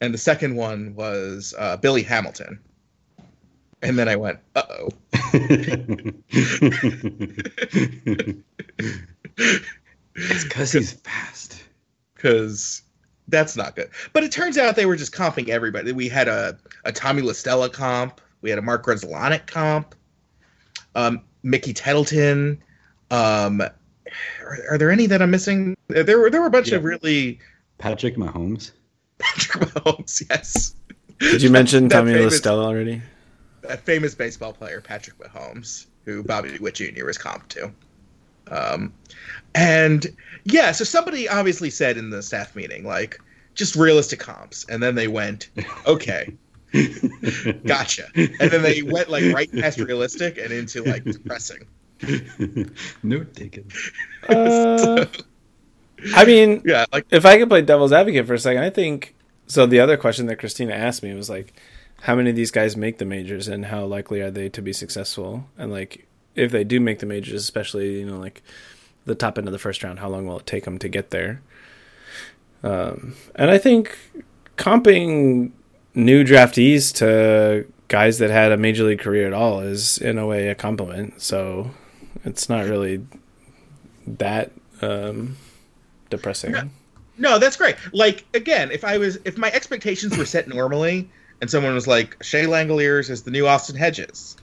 and 0.00 0.12
the 0.12 0.18
second 0.18 0.56
one 0.56 0.94
was 0.94 1.54
uh, 1.56 1.76
Billy 1.76 2.02
Hamilton. 2.02 2.58
And 3.84 3.98
then 3.98 4.08
I 4.08 4.16
went, 4.16 4.38
uh 4.56 4.62
oh. 4.70 4.88
it's 10.14 10.44
because 10.44 10.72
he's 10.72 10.92
fast. 10.92 11.62
Because 12.14 12.82
that's 13.28 13.56
not 13.56 13.76
good. 13.76 13.90
But 14.12 14.24
it 14.24 14.32
turns 14.32 14.58
out 14.58 14.76
they 14.76 14.86
were 14.86 14.96
just 14.96 15.12
comping 15.12 15.48
everybody. 15.48 15.92
We 15.92 16.08
had 16.08 16.28
a, 16.28 16.56
a 16.84 16.92
Tommy 16.92 17.22
La 17.22 17.32
Stella 17.32 17.68
comp. 17.68 18.20
We 18.40 18.50
had 18.50 18.58
a 18.58 18.62
Mark 18.62 18.84
Grudzielanek 18.84 19.46
comp. 19.46 19.94
Um, 20.94 21.22
Mickey 21.42 21.72
Tettleton. 21.72 22.62
Um, 23.10 23.60
are, 23.60 24.58
are, 24.70 24.78
there 24.78 24.90
any 24.90 25.06
that 25.06 25.20
I'm 25.20 25.30
missing? 25.30 25.76
There 25.88 26.18
were 26.18 26.30
there 26.30 26.40
were 26.40 26.46
a 26.46 26.50
bunch 26.50 26.70
yeah. 26.70 26.76
of 26.76 26.84
really 26.84 27.38
Patrick 27.78 28.16
Mahomes. 28.16 28.72
Patrick 29.18 29.68
Mahomes, 29.68 30.24
yes. 30.28 30.74
Did 31.20 31.42
you 31.42 31.50
mention 31.50 31.88
Tommy 31.88 32.12
famous, 32.12 32.34
La 32.34 32.38
Stella 32.38 32.64
already? 32.64 33.02
That 33.68 33.84
famous 33.84 34.14
baseball 34.14 34.52
player, 34.52 34.80
Patrick 34.80 35.18
Mahomes, 35.18 35.86
who 36.04 36.22
Bobby 36.22 36.58
Witt 36.58 36.74
Jr. 36.74 37.04
was 37.04 37.18
comped 37.18 37.48
to. 37.48 37.72
Um, 38.50 38.92
and 39.54 40.06
yeah, 40.44 40.72
so 40.72 40.84
somebody 40.84 41.28
obviously 41.28 41.70
said 41.70 41.96
in 41.96 42.10
the 42.10 42.22
staff 42.22 42.54
meeting, 42.54 42.84
like, 42.84 43.18
just 43.54 43.76
realistic 43.76 44.18
comps. 44.18 44.66
And 44.68 44.82
then 44.82 44.94
they 44.94 45.08
went, 45.08 45.48
okay, 45.86 46.34
gotcha. 47.66 48.08
And 48.14 48.50
then 48.50 48.62
they 48.62 48.82
went 48.82 49.08
like 49.08 49.32
right 49.32 49.50
past 49.52 49.78
realistic 49.78 50.38
and 50.38 50.52
into 50.52 50.82
like 50.82 51.04
depressing. 51.04 51.66
Note 53.02 53.34
taken. 53.34 53.68
Uh, 54.28 55.06
I 56.14 56.24
mean, 56.24 56.62
yeah, 56.64 56.84
like 56.92 57.06
if 57.10 57.24
I 57.24 57.38
could 57.38 57.48
play 57.48 57.62
devil's 57.62 57.92
advocate 57.92 58.26
for 58.26 58.34
a 58.34 58.38
second, 58.38 58.62
I 58.62 58.70
think 58.70 59.14
so. 59.46 59.66
The 59.66 59.80
other 59.80 59.96
question 59.96 60.26
that 60.26 60.36
Christina 60.36 60.74
asked 60.74 61.02
me 61.02 61.14
was 61.14 61.30
like, 61.30 61.54
how 62.02 62.14
many 62.14 62.30
of 62.30 62.36
these 62.36 62.50
guys 62.50 62.76
make 62.76 62.98
the 62.98 63.04
majors 63.04 63.48
and 63.48 63.66
how 63.66 63.84
likely 63.84 64.20
are 64.20 64.30
they 64.30 64.48
to 64.50 64.62
be 64.62 64.72
successful? 64.72 65.46
And 65.56 65.70
like, 65.70 66.06
if 66.34 66.50
they 66.50 66.64
do 66.64 66.80
make 66.80 66.98
the 66.98 67.06
majors, 67.06 67.42
especially 67.42 68.00
you 68.00 68.06
know 68.06 68.18
like 68.18 68.42
the 69.04 69.14
top 69.14 69.38
end 69.38 69.46
of 69.48 69.52
the 69.52 69.58
first 69.58 69.82
round, 69.82 69.98
how 69.98 70.08
long 70.08 70.26
will 70.26 70.38
it 70.38 70.46
take 70.46 70.64
them 70.64 70.78
to 70.78 70.88
get 70.88 71.10
there? 71.10 71.42
Um, 72.62 73.14
and 73.34 73.50
I 73.50 73.58
think 73.58 73.98
comping 74.56 75.52
new 75.94 76.24
draftees 76.24 76.94
to 76.96 77.66
guys 77.88 78.18
that 78.18 78.30
had 78.30 78.52
a 78.52 78.56
major 78.56 78.84
league 78.84 79.00
career 79.00 79.26
at 79.26 79.32
all 79.32 79.60
is 79.60 79.98
in 79.98 80.18
a 80.18 80.26
way 80.26 80.48
a 80.48 80.54
compliment. 80.54 81.20
So 81.20 81.70
it's 82.24 82.48
not 82.48 82.64
really 82.64 83.06
that 84.06 84.50
um, 84.80 85.36
depressing. 86.10 86.52
No, 86.52 86.68
no, 87.18 87.38
that's 87.38 87.56
great. 87.56 87.76
Like 87.92 88.24
again, 88.34 88.70
if 88.70 88.84
I 88.84 88.98
was 88.98 89.18
if 89.24 89.36
my 89.36 89.50
expectations 89.52 90.16
were 90.16 90.26
set 90.26 90.48
normally 90.48 91.08
and 91.44 91.50
someone 91.50 91.74
was 91.74 91.86
like 91.86 92.16
Shea 92.22 92.44
Langeliers 92.44 93.10
is 93.10 93.24
the 93.24 93.30
new 93.30 93.46
Austin 93.46 93.76
Hedges, 93.76 94.34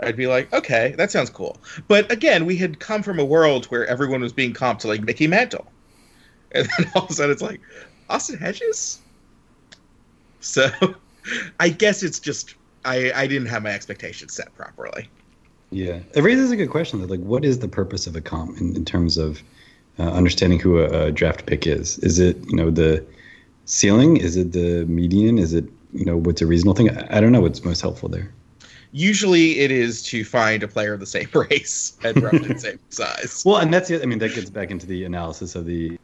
I'd 0.00 0.14
be 0.14 0.26
like, 0.26 0.52
okay, 0.52 0.94
that 0.98 1.10
sounds 1.10 1.30
cool. 1.30 1.56
But 1.88 2.12
again, 2.12 2.44
we 2.44 2.54
had 2.56 2.80
come 2.80 3.02
from 3.02 3.18
a 3.18 3.24
world 3.24 3.64
where 3.66 3.86
everyone 3.86 4.20
was 4.20 4.34
being 4.34 4.52
comped 4.52 4.80
to 4.80 4.88
like 4.88 5.00
Mickey 5.00 5.26
Mantle. 5.26 5.66
And 6.52 6.68
then 6.76 6.90
all 6.94 7.04
of 7.04 7.10
a 7.10 7.14
sudden 7.14 7.32
it's 7.32 7.40
like, 7.40 7.62
Austin 8.10 8.36
Hedges? 8.36 9.00
So 10.40 10.68
I 11.60 11.70
guess 11.70 12.02
it's 12.02 12.20
just 12.20 12.56
I, 12.84 13.10
I 13.14 13.26
didn't 13.26 13.48
have 13.48 13.62
my 13.62 13.70
expectations 13.70 14.34
set 14.34 14.54
properly. 14.54 15.08
Yeah. 15.70 16.00
It 16.14 16.22
raises 16.22 16.50
a 16.50 16.56
good 16.56 16.68
question 16.68 17.00
though. 17.00 17.06
Like 17.06 17.20
what 17.20 17.42
is 17.42 17.60
the 17.60 17.68
purpose 17.68 18.06
of 18.06 18.16
a 18.16 18.20
comp 18.20 18.60
in, 18.60 18.76
in 18.76 18.84
terms 18.84 19.16
of 19.16 19.42
uh, 19.98 20.10
understanding 20.10 20.60
who 20.60 20.80
a, 20.80 21.06
a 21.06 21.10
draft 21.10 21.46
pick 21.46 21.66
is? 21.66 21.96
Is 22.00 22.18
it, 22.18 22.36
you 22.50 22.56
know, 22.56 22.70
the 22.70 23.02
ceiling? 23.64 24.18
Is 24.18 24.36
it 24.36 24.52
the 24.52 24.84
median? 24.84 25.38
Is 25.38 25.54
it, 25.54 25.64
you 25.92 26.04
know, 26.04 26.16
what's 26.16 26.42
a 26.42 26.46
reasonable 26.46 26.74
thing? 26.74 26.90
I, 26.90 27.20
don't 27.20 27.32
know 27.32 27.40
what's 27.40 27.64
most 27.64 27.80
helpful 27.80 28.08
there 28.08 28.32
usually 28.92 29.60
it 29.60 29.70
is 29.70 30.02
to 30.02 30.24
find 30.24 30.62
a 30.62 30.68
player 30.68 30.92
of 30.92 31.00
the 31.00 31.06
same 31.06 31.28
race 31.34 31.96
and 32.02 32.20
roughly 32.22 32.48
the 32.48 32.58
same 32.58 32.78
size. 32.88 33.42
Well, 33.46 33.58
and 33.58 33.72
that's 33.72 33.90
it 33.90 34.02
I 34.02 34.06
mean 34.06 34.18
that 34.18 34.34
gets 34.34 34.50
back 34.50 34.70
into 34.70 34.86
the 34.86 35.04
analysis 35.04 35.54
of 35.54 35.66
the 35.66 35.98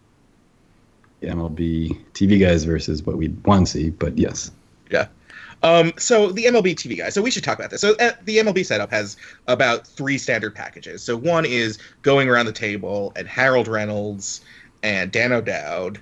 MLB 1.23 1.99
TV 2.13 2.39
guys 2.39 2.65
versus 2.65 3.05
what 3.05 3.17
we 3.17 3.29
want 3.45 3.67
to 3.67 3.73
see. 3.73 3.91
But 3.91 4.17
yes, 4.19 4.51
yeah. 4.91 5.09
Um, 5.63 5.93
so 5.97 6.31
the 6.31 6.45
MLB 6.45 6.75
TV 6.75 6.99
guys. 6.99 7.15
So 7.15 7.23
we 7.23 7.31
should 7.31 7.43
talk 7.43 7.59
about 7.59 7.71
this. 7.71 7.81
So 7.81 7.97
uh, 7.97 8.13
the 8.25 8.39
MLB 8.39 8.65
setup 8.65 8.91
has 8.91 9.17
about 9.49 9.87
three 9.87 10.19
standard 10.19 10.55
packages. 10.55 11.03
So 11.03 11.17
one 11.17 11.47
is 11.47 11.79
going 12.03 12.29
around 12.29 12.47
the 12.47 12.53
table 12.53 13.13
and 13.17 13.27
Harold 13.27 13.67
Reynolds 13.67 14.43
and 14.83 15.11
Dan 15.11 15.33
O'Dowd, 15.33 15.99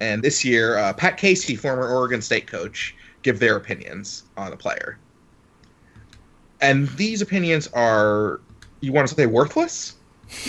and 0.00 0.22
this 0.22 0.44
year 0.44 0.76
uh, 0.76 0.92
Pat 0.92 1.16
Casey, 1.16 1.54
former 1.56 1.88
Oregon 1.88 2.20
State 2.20 2.46
coach, 2.46 2.94
give 3.26 3.40
their 3.40 3.56
opinions 3.56 4.22
on 4.36 4.52
a 4.52 4.56
player. 4.56 4.98
And 6.60 6.88
these 6.90 7.20
opinions 7.20 7.66
are 7.74 8.40
you 8.80 8.92
want 8.92 9.08
to 9.08 9.14
say 9.14 9.26
worthless? 9.26 9.96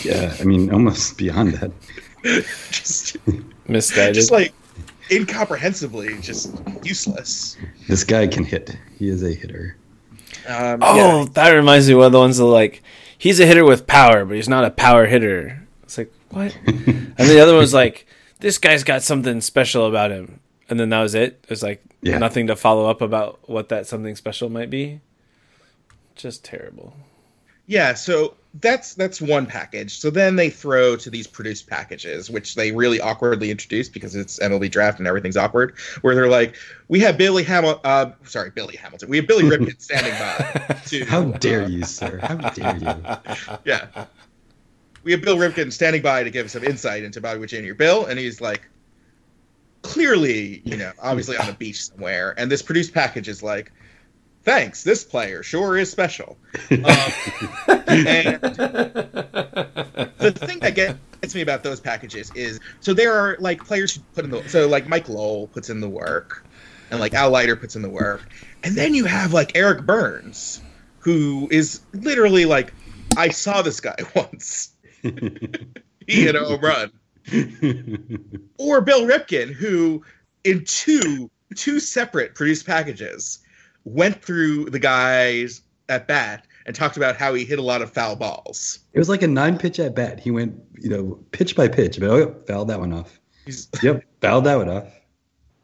Yeah 0.03 0.35
i 0.39 0.43
mean 0.43 0.71
almost 0.71 1.17
beyond 1.17 1.55
that. 1.55 1.71
Just 2.71 3.17
misguided. 3.67 4.15
just 4.15 4.31
like 4.31 4.53
incomprehensibly 5.09 6.19
just 6.21 6.53
useless. 6.83 7.57
This 7.87 8.03
guy 8.03 8.27
can 8.27 8.43
hit. 8.43 8.77
He 8.99 9.07
is 9.09 9.23
a 9.23 9.33
hitter. 9.33 9.77
Um, 10.47 10.79
oh 10.81 10.95
yeah. 10.95 11.25
that 11.33 11.51
reminds 11.51 11.87
me 11.87 11.93
of 11.93 11.99
one 11.99 12.05
of 12.07 12.11
the 12.11 12.19
ones 12.19 12.37
that 12.37 12.45
like 12.45 12.83
he's 13.17 13.39
a 13.39 13.45
hitter 13.45 13.65
with 13.65 13.87
power 13.87 14.23
but 14.23 14.35
he's 14.35 14.49
not 14.49 14.65
a 14.65 14.71
power 14.71 15.07
hitter. 15.07 15.67
It's 15.83 15.97
like 15.97 16.13
what? 16.29 16.55
And 16.67 17.27
the 17.31 17.39
other 17.39 17.55
one's 17.55 17.73
like 17.73 18.05
this 18.39 18.59
guy's 18.59 18.83
got 18.83 19.01
something 19.01 19.41
special 19.41 19.87
about 19.87 20.11
him 20.11 20.41
and 20.69 20.79
then 20.79 20.89
that 20.89 21.01
was 21.01 21.15
it 21.15 21.43
there's 21.43 21.63
like 21.63 21.83
yeah. 22.01 22.17
nothing 22.17 22.47
to 22.47 22.55
follow 22.55 22.89
up 22.89 23.01
about 23.01 23.39
what 23.49 23.69
that 23.69 23.87
something 23.87 24.15
special 24.15 24.49
might 24.49 24.69
be 24.69 25.01
just 26.17 26.43
terrible. 26.43 26.93
Yeah, 27.67 27.93
so 27.93 28.35
that's 28.61 28.95
that's 28.95 29.21
one 29.21 29.45
package. 29.45 29.99
So 29.99 30.09
then 30.09 30.37
they 30.37 30.49
throw 30.49 30.95
to 30.95 31.09
these 31.09 31.27
produced 31.27 31.67
packages, 31.67 32.29
which 32.29 32.55
they 32.55 32.71
really 32.71 32.99
awkwardly 32.99 33.51
introduce 33.51 33.89
because 33.89 34.15
it's 34.15 34.39
MLB 34.39 34.71
draft 34.71 34.99
and 34.99 35.07
everything's 35.07 35.37
awkward. 35.37 35.77
Where 36.01 36.15
they're 36.15 36.29
like, 36.29 36.55
"We 36.87 37.01
have 37.01 37.17
Billy 37.17 37.43
Hamilton, 37.43 37.81
uh, 37.83 38.11
sorry, 38.23 38.51
Billy 38.51 38.77
Hamilton. 38.77 39.09
We 39.09 39.17
have 39.17 39.27
Billy 39.27 39.43
Ripken 39.43 39.79
standing 39.81 40.13
by." 40.13 40.81
To, 40.87 41.05
How 41.05 41.25
dare 41.25 41.63
uh, 41.63 41.67
you, 41.67 41.83
sir? 41.83 42.19
How 42.23 42.35
dare 42.35 42.77
you? 42.77 43.55
yeah, 43.65 44.05
we 45.03 45.11
have 45.11 45.21
Bill 45.21 45.37
Ripken 45.37 45.71
standing 45.71 46.01
by 46.01 46.23
to 46.23 46.29
give 46.29 46.49
some 46.49 46.63
insight 46.63 47.03
into 47.03 47.19
Bobby 47.19 47.39
Witt 47.39 47.49
Jr. 47.49 47.73
Bill, 47.73 48.05
and 48.05 48.17
he's 48.17 48.39
like, 48.39 48.61
clearly, 49.81 50.61
you 50.65 50.77
know, 50.77 50.91
obviously 51.01 51.37
on 51.37 51.49
a 51.49 51.53
beach 51.53 51.87
somewhere, 51.89 52.33
and 52.37 52.51
this 52.51 52.61
produced 52.61 52.93
package 52.93 53.27
is 53.27 53.41
like 53.43 53.71
thanks, 54.47 54.81
this 54.81 55.03
player 55.03 55.43
sure 55.43 55.77
is 55.77 55.91
special. 55.91 56.37
Um, 56.71 56.79
and 57.87 58.41
the 60.17 60.33
thing 60.33 60.59
that 60.59 60.73
gets 60.73 61.35
me 61.35 61.41
about 61.41 61.63
those 61.63 61.81
packages 61.81 62.31
is 62.33 62.61
so 62.79 62.93
there 62.93 63.13
are 63.13 63.35
like 63.39 63.65
players 63.65 63.95
who 63.95 64.01
put 64.15 64.23
in 64.23 64.31
the 64.31 64.47
so 64.47 64.67
like 64.67 64.87
Mike 64.87 65.09
Lowell 65.09 65.47
puts 65.47 65.69
in 65.69 65.81
the 65.81 65.89
work, 65.89 66.45
and 66.89 66.99
like 67.01 67.13
Al 67.13 67.29
Leiter 67.29 67.57
puts 67.57 67.75
in 67.75 67.81
the 67.81 67.89
work, 67.89 68.21
and 68.63 68.73
then 68.75 68.93
you 68.93 69.03
have 69.03 69.33
like 69.33 69.51
Eric 69.55 69.85
Byrnes, 69.85 70.61
who 70.99 71.49
is 71.51 71.81
literally 71.93 72.45
like, 72.45 72.73
I 73.17 73.29
saw 73.29 73.61
this 73.61 73.81
guy 73.81 73.97
once. 74.15 74.71
he 75.01 75.11
hit 76.07 76.35
a 76.35 76.45
home 76.45 76.61
run. 76.61 76.91
or 78.57 78.81
Bill 78.81 79.05
Ripken, 79.05 79.51
who 79.53 80.03
in 80.43 80.63
two 80.65 81.29
two 81.55 81.79
separate 81.79 82.35
produced 82.35 82.65
packages 82.65 83.39
went 83.83 84.21
through 84.23 84.65
the 84.65 84.79
guys 84.79 85.61
at 85.89 86.07
bat 86.07 86.45
and 86.65 86.75
talked 86.75 86.97
about 86.97 87.15
how 87.15 87.33
he 87.33 87.45
hit 87.45 87.59
a 87.59 87.61
lot 87.61 87.81
of 87.81 87.91
foul 87.91 88.15
balls. 88.15 88.79
It 88.93 88.99
was 88.99 89.09
like 89.09 89.21
a 89.21 89.27
nine 89.27 89.57
pitch 89.57 89.79
at 89.79 89.95
bat. 89.95 90.19
He 90.19 90.31
went, 90.31 90.55
you 90.75 90.89
know, 90.89 91.19
pitch 91.31 91.55
by 91.55 91.67
pitch, 91.67 91.99
but 91.99 92.09
oh, 92.09 92.35
fouled 92.45 92.67
that 92.67 92.79
one 92.79 92.93
off. 92.93 93.19
He's, 93.45 93.69
yep, 93.81 94.03
fouled 94.21 94.43
that 94.43 94.57
one 94.57 94.69
off. 94.69 94.87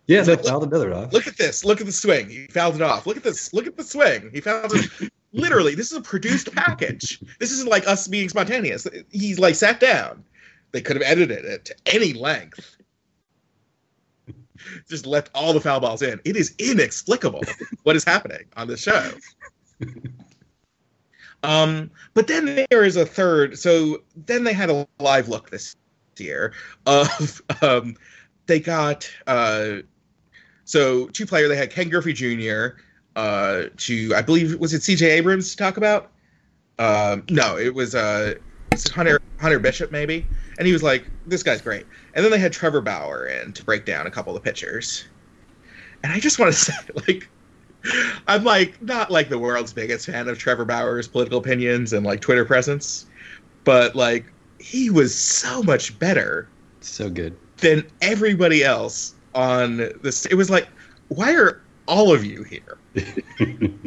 Yeah, 0.08 0.22
they 0.22 0.36
fouled 0.36 0.64
another 0.64 0.94
off. 0.94 1.14
Look 1.14 1.28
at 1.28 1.38
this. 1.38 1.64
Look 1.64 1.80
at 1.80 1.86
the 1.86 1.94
swing. 1.94 2.30
He 2.30 2.48
fouled 2.48 2.76
it 2.76 2.82
off. 2.82 3.08
Look 3.08 3.16
at 3.16 3.24
this. 3.24 3.54
Look 3.54 3.68
at 3.68 3.78
the 3.78 3.84
swing. 3.84 4.30
He 4.34 4.42
fouled 4.42 4.74
it. 4.74 5.12
Literally, 5.34 5.76
this 5.76 5.92
is 5.92 5.98
a 5.98 6.02
produced 6.02 6.54
package. 6.54 7.20
This 7.40 7.52
isn't 7.52 7.70
like 7.70 7.88
us 7.88 8.08
being 8.08 8.30
spontaneous. 8.30 8.86
He's 9.10 9.40
like 9.40 9.56
sat 9.56 9.80
down. 9.80 10.24
They 10.74 10.82
could 10.82 10.98
have 10.98 11.04
edited 11.06 11.46
it 11.46 11.66
to 11.66 11.76
any 11.86 12.14
length. 12.14 12.78
Just 14.90 15.06
left 15.06 15.30
all 15.34 15.54
the 15.54 15.62
foul 15.62 15.80
balls 15.80 16.02
in. 16.02 16.20
It 16.26 16.36
is 16.36 16.54
inexplicable 16.60 17.44
what 17.84 17.96
is 17.96 18.04
happening 18.04 18.46
on 18.58 18.68
the 18.68 18.76
show. 18.76 19.12
Um, 21.44 21.92
but 22.14 22.28
then 22.28 22.66
there 22.70 22.84
is 22.84 22.96
a 22.96 23.06
third. 23.06 23.58
So 23.60 24.02
then 24.26 24.44
they 24.44 24.54
had 24.54 24.70
a 24.70 24.88
live 25.00 25.28
look 25.28 25.50
this 25.50 25.76
year 26.18 26.54
of 26.86 27.42
um, 27.62 27.96
they 28.46 28.60
got 28.60 29.10
uh, 29.28 29.78
so 30.66 31.08
two 31.08 31.26
player. 31.26 31.48
They 31.48 31.58
had 31.58 31.70
Ken 31.70 31.90
Griffey 31.90 32.14
Jr. 32.14 32.80
Uh, 33.16 33.66
to 33.78 34.14
I 34.16 34.22
believe 34.22 34.58
was 34.60 34.74
it 34.74 34.84
C.J. 34.84 35.10
Abrams 35.12 35.52
to 35.52 35.58
talk 35.58 35.78
about. 35.78 36.12
Um, 36.80 37.24
no, 37.30 37.58
it 37.58 37.74
was 37.74 37.94
uh, 37.94 38.36
Hunter 38.94 39.22
Hunter 39.40 39.60
Bishop 39.60 39.92
maybe, 39.92 40.26
and 40.58 40.68
he 40.68 40.74
was 40.74 40.84
like, 40.84 41.06
"This 41.26 41.44
guy's 41.44 41.62
great." 41.62 41.86
And 42.14 42.24
then 42.24 42.32
they 42.32 42.40
had 42.40 42.54
Trevor 42.54 42.82
Bauer 42.82 43.28
in 43.28 43.54
to 43.54 43.64
break 43.64 43.86
down 43.86 44.08
a 44.08 44.12
couple 44.12 44.36
of 44.36 44.44
pitchers. 44.44 45.06
And 46.04 46.12
I 46.12 46.20
just 46.20 46.40
want 46.40 46.54
to 46.54 46.60
say, 46.60 46.74
like, 47.08 47.30
I'm 48.28 48.44
like 48.44 48.82
not 48.82 49.12
like 49.12 49.30
the 49.30 49.40
world's 49.40 49.74
biggest 49.74 50.06
fan 50.06 50.28
of 50.28 50.38
Trevor 50.38 50.66
Bauer's 50.66 51.08
political 51.08 51.40
opinions 51.40 51.94
and 51.94 52.06
like 52.06 52.22
Twitter 52.22 52.46
presence, 52.46 53.06
but 53.64 53.96
like 53.96 54.26
he 54.60 54.90
was 54.90 55.18
so 55.18 55.62
much 55.64 55.98
better, 56.00 56.48
so 56.80 57.10
good 57.10 57.36
than 57.58 57.86
everybody 58.02 58.64
else 58.64 59.16
on 59.36 59.78
this. 60.02 60.26
It 60.26 60.36
was 60.36 60.50
like, 60.50 60.68
why 61.10 61.34
are 61.36 61.62
all 61.88 62.14
of 62.14 62.24
you 62.24 62.44
here? 62.44 62.78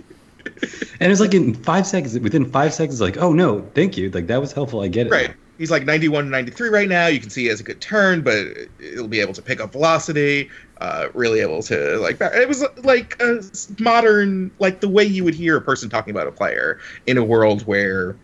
and 1.01 1.13
it's 1.13 1.21
like 1.21 1.35
in 1.35 1.55
five 1.55 1.87
seconds, 1.87 2.19
within 2.19 2.45
five 2.51 2.75
seconds, 2.75 3.01
like, 3.01 3.17
oh 3.19 3.33
no, 3.33 3.61
thank 3.75 3.97
you, 3.97 4.11
like 4.11 4.27
that 4.27 4.41
was 4.41 4.53
helpful. 4.53 4.81
I 4.81 4.89
get 4.89 5.07
it. 5.07 5.11
Right. 5.11 5.35
He's 5.59 5.71
like 5.71 5.87
91 5.87 6.29
93 6.29 6.69
right 6.69 6.89
now. 6.89 7.07
You 7.07 7.19
can 7.19 7.31
see 7.31 7.43
he 7.43 7.49
has 7.49 7.61
a 7.61 7.63
good 7.63 7.81
turn, 7.81 8.21
but 8.21 8.47
it'll 8.79 9.09
be 9.09 9.21
able 9.21 9.33
to 9.33 9.41
pick 9.41 9.59
up 9.59 9.73
velocity 9.73 10.51
uh, 10.81 11.09
really 11.15 11.41
able 11.41 11.63
to 11.63 11.99
like 11.99 12.19
it 12.21 12.49
was 12.49 12.65
like 12.83 13.21
a 13.21 13.43
modern 13.79 14.51
like 14.59 14.81
the 14.81 14.89
way 14.89 15.05
you 15.05 15.25
would 15.25 15.35
hear 15.35 15.57
a 15.57 15.61
person 15.61 15.89
talking 15.89 16.11
about 16.11 16.27
a 16.27 16.33
player 16.33 16.79
in 17.07 17.17
a 17.17 17.25
world 17.25 17.67
where 17.67 18.17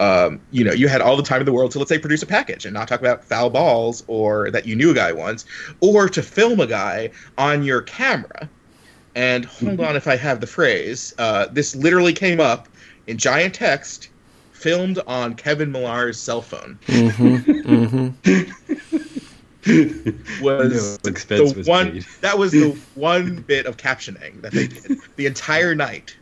um, 0.00 0.40
you 0.50 0.64
know 0.64 0.72
you 0.72 0.88
had 0.88 1.00
all 1.00 1.16
the 1.16 1.22
time 1.22 1.40
in 1.40 1.46
the 1.46 1.52
world 1.52 1.70
to 1.72 1.78
let's 1.78 1.88
say 1.88 1.98
produce 1.98 2.22
a 2.22 2.26
package 2.26 2.64
and 2.64 2.74
not 2.74 2.88
talk 2.88 3.00
about 3.00 3.24
foul 3.24 3.50
balls 3.50 4.02
or 4.08 4.50
that 4.50 4.66
you 4.66 4.74
knew 4.74 4.90
a 4.90 4.94
guy 4.94 5.12
once 5.12 5.44
or 5.80 6.08
to 6.08 6.22
film 6.22 6.58
a 6.58 6.66
guy 6.66 7.10
on 7.36 7.62
your 7.62 7.82
camera 7.82 8.48
and 9.18 9.44
hold 9.44 9.72
mm-hmm. 9.72 9.84
on 9.84 9.96
if 9.96 10.06
i 10.06 10.16
have 10.16 10.40
the 10.40 10.46
phrase 10.46 11.12
uh, 11.18 11.46
this 11.50 11.74
literally 11.74 12.12
came 12.12 12.40
up 12.40 12.68
in 13.06 13.18
giant 13.18 13.54
text 13.54 14.10
filmed 14.52 14.98
on 15.06 15.34
kevin 15.34 15.70
millar's 15.70 16.18
cell 16.18 16.42
phone 16.42 16.78
mm-hmm, 16.86 17.36
mm-hmm. 17.62 19.10
was 20.40 20.98
no 21.04 21.10
the 21.10 21.54
was 21.56 21.66
one 21.66 21.92
paid. 21.92 22.06
that 22.20 22.38
was 22.38 22.52
the 22.52 22.70
one 22.94 23.36
bit 23.42 23.66
of 23.66 23.76
captioning 23.76 24.40
that 24.40 24.52
they 24.52 24.68
did 24.68 24.98
the 25.16 25.26
entire 25.26 25.74
night. 25.74 26.16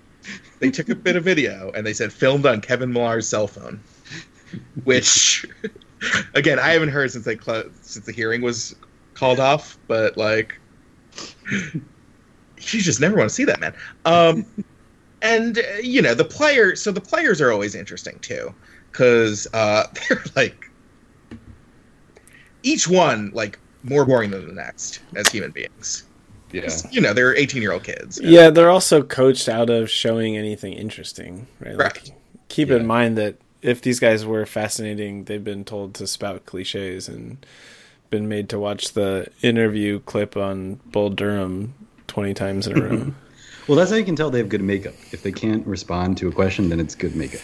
They 0.58 0.70
took 0.70 0.88
a 0.88 0.94
bit 0.94 1.14
of 1.14 1.22
video 1.22 1.70
and 1.74 1.86
they 1.86 1.92
said 1.92 2.12
filmed 2.12 2.44
on 2.46 2.60
Kevin 2.60 2.92
Millar's 2.92 3.28
cell 3.28 3.46
phone, 3.46 3.78
which 4.82 5.46
again 6.34 6.58
I 6.58 6.70
haven't 6.70 6.88
heard 6.88 7.12
since 7.12 7.24
they 7.24 7.36
cl- 7.36 7.70
since 7.82 8.04
the 8.04 8.12
hearing 8.12 8.42
was 8.42 8.74
called 9.14 9.38
off, 9.38 9.78
but 9.86 10.16
like 10.16 10.58
you 12.58 12.80
just 12.80 13.00
never 13.00 13.16
want 13.16 13.28
to 13.28 13.34
see 13.34 13.44
that 13.44 13.60
man. 13.60 13.74
Um, 14.04 14.46
and 15.22 15.58
uh, 15.58 15.62
you 15.82 16.02
know 16.02 16.14
the 16.14 16.24
player, 16.24 16.76
so 16.76 16.92
the 16.92 17.00
players 17.00 17.40
are 17.40 17.52
always 17.52 17.74
interesting 17.74 18.18
too, 18.20 18.54
because 18.90 19.46
uh, 19.52 19.84
they're 20.08 20.24
like 20.34 20.70
each 22.62 22.88
one 22.88 23.30
like 23.32 23.58
more 23.82 24.04
boring 24.04 24.30
than 24.30 24.46
the 24.46 24.54
next 24.54 25.00
as 25.14 25.28
human 25.28 25.50
beings. 25.50 26.04
Yeah. 26.52 26.70
You 26.90 27.00
know, 27.00 27.12
they're 27.12 27.34
18 27.34 27.60
year 27.60 27.72
old 27.72 27.84
kids. 27.84 28.20
Yeah, 28.22 28.50
they're 28.50 28.70
also 28.70 29.02
coached 29.02 29.48
out 29.48 29.68
of 29.68 29.90
showing 29.90 30.36
anything 30.36 30.72
interesting, 30.72 31.46
right? 31.60 31.76
right. 31.76 31.94
Like, 31.94 32.14
keep 32.48 32.68
yeah. 32.68 32.76
in 32.76 32.86
mind 32.86 33.18
that 33.18 33.36
if 33.62 33.82
these 33.82 34.00
guys 34.00 34.24
were 34.24 34.46
fascinating, 34.46 35.24
they've 35.24 35.42
been 35.42 35.64
told 35.64 35.94
to 35.94 36.06
spout 36.06 36.46
cliches 36.46 37.08
and 37.08 37.44
been 38.10 38.28
made 38.28 38.48
to 38.50 38.58
watch 38.58 38.92
the 38.92 39.26
interview 39.42 39.98
clip 40.00 40.36
on 40.36 40.74
Bull 40.86 41.10
Durham 41.10 41.74
20 42.06 42.34
times 42.34 42.66
in 42.66 42.78
a 42.78 42.82
row. 42.82 43.12
well, 43.68 43.76
that's 43.76 43.90
how 43.90 43.96
you 43.96 44.04
can 44.04 44.16
tell 44.16 44.30
they 44.30 44.38
have 44.38 44.48
good 44.48 44.62
makeup. 44.62 44.94
If 45.12 45.22
they 45.22 45.32
can't 45.32 45.66
respond 45.66 46.16
to 46.18 46.28
a 46.28 46.32
question, 46.32 46.68
then 46.68 46.80
it's 46.80 46.94
good 46.94 47.16
makeup. 47.16 47.40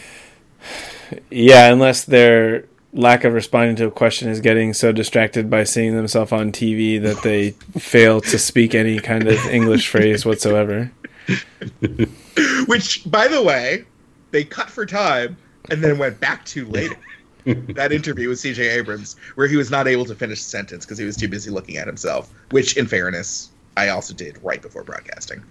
Yeah, 1.31 1.71
unless 1.71 2.05
they're 2.05 2.67
lack 2.95 3.25
of 3.25 3.33
responding 3.33 3.77
to 3.77 3.87
a 3.87 3.91
question 3.91 4.29
is 4.29 4.41
getting 4.41 4.75
so 4.75 4.93
distracted 4.93 5.49
by 5.49 5.65
seeing 5.65 5.97
themselves 5.97 6.33
on 6.33 6.53
TV 6.53 7.01
that 7.03 7.23
they 7.23 7.51
fail 7.79 8.21
to 8.21 8.39
speak 8.39 8.75
any 8.75 8.99
kind 8.99 9.27
of 9.27 9.39
English 9.47 9.89
phrase 9.89 10.27
whatsoever. 10.27 10.91
Which, 12.67 13.11
by 13.11 13.29
the 13.29 13.43
way, 13.43 13.85
they 14.31 14.45
cut 14.45 14.69
for 14.69 14.85
time 14.85 15.37
and 15.71 15.83
then 15.83 15.99
went 15.99 16.21
back 16.21 16.45
to 16.47 16.67
later. 16.67 16.97
that 17.45 17.93
interview 17.93 18.29
with 18.29 18.39
CJ 18.39 18.77
Abrams, 18.77 19.17
where 19.35 19.49
he 19.49 19.57
was 19.57 19.71
not 19.71 19.89
able 19.89 20.05
to 20.05 20.15
finish 20.15 20.43
the 20.43 20.49
sentence 20.49 20.85
because 20.85 20.99
he 20.99 21.05
was 21.05 21.17
too 21.17 21.29
busy 21.29 21.51
looking 21.51 21.77
at 21.77 21.87
himself, 21.87 22.33
which, 22.51 22.77
in 22.77 22.87
fairness, 22.87 23.51
I 23.77 23.89
also 23.89 24.15
did 24.15 24.43
right 24.43 24.61
before 24.61 24.85
broadcasting 24.85 25.43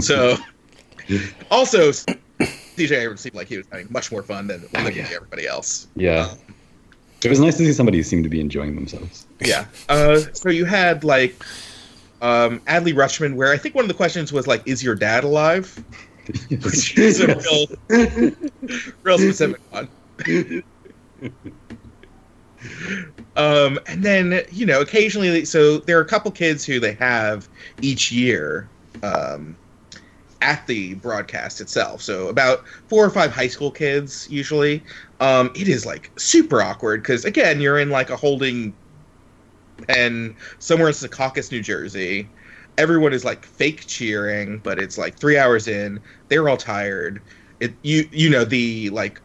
so, 0.00 0.36
also, 1.50 1.90
CJ 1.90 2.92
Abrams 2.92 3.20
seemed 3.20 3.34
like 3.34 3.48
he 3.48 3.56
was 3.56 3.66
having 3.70 3.88
much 3.90 4.12
more 4.12 4.22
fun 4.22 4.46
than 4.46 4.64
oh, 4.74 4.88
yeah. 4.88 5.08
everybody 5.12 5.46
else. 5.46 5.88
Yeah. 5.96 6.28
Um, 6.30 6.38
it 7.24 7.28
was 7.28 7.40
nice 7.40 7.56
to 7.56 7.64
see 7.64 7.72
somebody 7.72 7.98
who 7.98 8.04
seemed 8.04 8.22
to 8.24 8.30
be 8.30 8.40
enjoying 8.40 8.76
themselves. 8.76 9.26
Yeah. 9.40 9.66
Uh, 9.88 10.20
so 10.32 10.50
you 10.50 10.64
had 10.64 11.02
like 11.02 11.44
um, 12.22 12.60
Adley 12.60 12.94
Rutschman, 12.94 13.34
where 13.34 13.52
I 13.52 13.56
think 13.56 13.74
one 13.74 13.84
of 13.84 13.88
the 13.88 13.94
questions 13.94 14.32
was 14.32 14.46
like, 14.46 14.62
"Is 14.66 14.84
your 14.84 14.94
dad 14.94 15.24
alive?" 15.24 15.82
Which 16.50 16.96
is 16.96 17.20
a 17.20 17.26
real, 17.26 17.66
real 19.02 19.18
specific 19.18 19.60
one. 19.72 19.88
um, 23.38 23.78
and 23.86 24.02
then 24.02 24.42
you 24.50 24.66
know, 24.66 24.80
occasionally, 24.82 25.44
so 25.46 25.78
there 25.78 25.96
are 25.98 26.02
a 26.02 26.08
couple 26.08 26.30
kids 26.30 26.64
who 26.64 26.78
they 26.78 26.92
have 26.94 27.48
each 27.80 28.12
year. 28.12 28.68
Um, 29.02 29.56
at 30.40 30.66
the 30.66 30.94
broadcast 30.94 31.60
itself. 31.60 32.00
So 32.02 32.28
about 32.28 32.66
four 32.88 33.04
or 33.04 33.10
five 33.10 33.32
high 33.32 33.48
school 33.48 33.70
kids 33.70 34.28
usually. 34.30 34.82
Um, 35.20 35.50
it 35.56 35.68
is 35.68 35.84
like 35.84 36.10
super 36.16 36.62
awkward 36.62 37.02
because 37.02 37.24
again, 37.24 37.60
you're 37.60 37.78
in 37.78 37.90
like 37.90 38.10
a 38.10 38.16
holding 38.16 38.72
pen 39.88 40.36
somewhere 40.58 40.88
in 40.88 40.94
Secaucus, 40.94 41.50
New 41.50 41.62
Jersey. 41.62 42.28
Everyone 42.76 43.12
is 43.12 43.24
like 43.24 43.44
fake 43.44 43.86
cheering, 43.86 44.58
but 44.58 44.78
it's 44.78 44.96
like 44.96 45.16
three 45.16 45.36
hours 45.36 45.66
in. 45.66 46.00
They're 46.28 46.48
all 46.48 46.56
tired. 46.56 47.20
It 47.60 47.74
you 47.82 48.08
you 48.12 48.30
know 48.30 48.44
the 48.44 48.90
like 48.90 49.20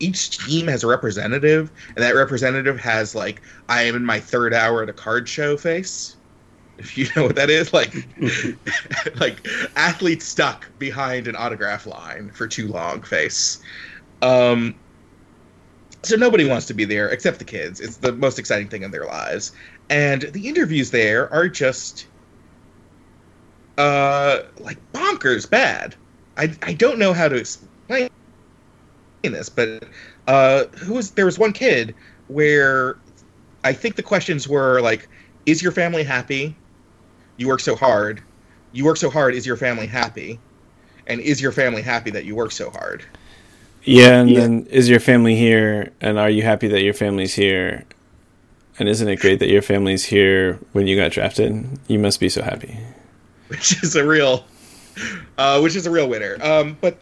each 0.00 0.38
team 0.38 0.66
has 0.66 0.82
a 0.82 0.86
representative, 0.86 1.70
and 1.88 1.98
that 1.98 2.14
representative 2.14 2.80
has 2.80 3.14
like 3.14 3.42
I 3.68 3.82
am 3.82 3.94
in 3.94 4.04
my 4.04 4.18
third 4.18 4.52
hour 4.52 4.82
at 4.82 4.88
a 4.88 4.92
card 4.92 5.28
show 5.28 5.56
face. 5.56 6.16
If 6.78 6.96
you 6.96 7.06
know 7.14 7.24
what 7.24 7.36
that 7.36 7.50
is 7.50 7.72
like 7.74 7.94
like 9.20 9.46
athlete 9.76 10.22
stuck 10.22 10.66
behind 10.78 11.28
an 11.28 11.36
autograph 11.36 11.86
line 11.86 12.30
for 12.30 12.48
too 12.48 12.68
long 12.68 13.02
face. 13.02 13.60
Um 14.22 14.74
so 16.02 16.16
nobody 16.16 16.48
wants 16.48 16.64
to 16.66 16.74
be 16.74 16.86
there 16.86 17.10
except 17.10 17.38
the 17.38 17.44
kids. 17.44 17.80
It's 17.80 17.98
the 17.98 18.12
most 18.12 18.38
exciting 18.38 18.70
thing 18.70 18.82
in 18.82 18.90
their 18.90 19.04
lives. 19.04 19.52
And 19.90 20.22
the 20.22 20.48
interviews 20.48 20.90
there 20.90 21.30
are 21.30 21.48
just 21.48 22.06
uh 23.76 24.40
like 24.58 24.78
bonkers 24.94 25.48
bad. 25.48 25.94
I 26.38 26.54
i 26.62 26.72
don't 26.72 26.98
know 26.98 27.12
how 27.12 27.28
to 27.28 27.36
explain 27.36 28.08
this 29.22 29.48
but 29.48 29.84
uh 30.26 30.64
who 30.78 30.94
was 30.94 31.10
there 31.12 31.26
was 31.26 31.38
one 31.38 31.52
kid 31.52 31.94
where 32.28 32.96
i 33.64 33.72
think 33.72 33.96
the 33.96 34.02
questions 34.02 34.48
were 34.48 34.80
like 34.80 35.08
is 35.46 35.62
your 35.62 35.72
family 35.72 36.02
happy 36.02 36.56
you 37.40 37.48
work 37.48 37.60
so 37.60 37.74
hard. 37.74 38.22
You 38.72 38.84
work 38.84 38.98
so 38.98 39.08
hard. 39.08 39.34
Is 39.34 39.46
your 39.46 39.56
family 39.56 39.86
happy? 39.86 40.38
And 41.06 41.22
is 41.22 41.40
your 41.40 41.52
family 41.52 41.80
happy 41.80 42.10
that 42.10 42.26
you 42.26 42.36
work 42.36 42.52
so 42.52 42.68
hard? 42.70 43.02
Yeah, 43.82 44.20
and 44.20 44.30
yeah. 44.30 44.40
then 44.40 44.66
is 44.66 44.90
your 44.90 45.00
family 45.00 45.34
here? 45.36 45.90
And 46.02 46.18
are 46.18 46.28
you 46.28 46.42
happy 46.42 46.68
that 46.68 46.82
your 46.82 46.92
family's 46.92 47.32
here? 47.32 47.86
And 48.78 48.90
isn't 48.90 49.08
it 49.08 49.20
great 49.20 49.38
that 49.38 49.48
your 49.48 49.62
family's 49.62 50.04
here 50.04 50.58
when 50.72 50.86
you 50.86 50.96
got 50.96 51.12
drafted? 51.12 51.66
You 51.88 51.98
must 51.98 52.20
be 52.20 52.28
so 52.28 52.42
happy. 52.42 52.78
Which 53.48 53.82
is 53.82 53.96
a 53.96 54.06
real, 54.06 54.44
uh, 55.38 55.60
which 55.60 55.76
is 55.76 55.86
a 55.86 55.90
real 55.90 56.10
winner. 56.10 56.36
Um, 56.42 56.76
but 56.82 56.98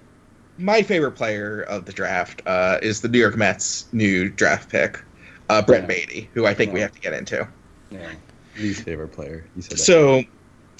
my 0.58 0.82
favorite 0.82 1.12
player 1.12 1.62
of 1.62 1.84
the 1.84 1.92
draft 1.92 2.42
uh, 2.46 2.78
is 2.82 3.00
the 3.00 3.08
New 3.08 3.18
York 3.18 3.36
Mets' 3.36 3.86
new 3.92 4.28
draft 4.28 4.68
pick, 4.68 5.00
uh, 5.48 5.62
Brett 5.62 5.82
yeah. 5.82 5.86
Baty, 5.86 6.30
who 6.34 6.46
I 6.46 6.54
think 6.54 6.70
yeah. 6.70 6.74
we 6.74 6.80
have 6.80 6.92
to 6.92 7.00
get 7.00 7.14
into. 7.14 7.48
Yeah. 7.90 8.10
least 8.58 8.82
favorite 8.82 9.12
player. 9.12 9.46
You 9.56 9.62
said 9.62 9.72
that. 9.72 9.78
So, 9.78 10.24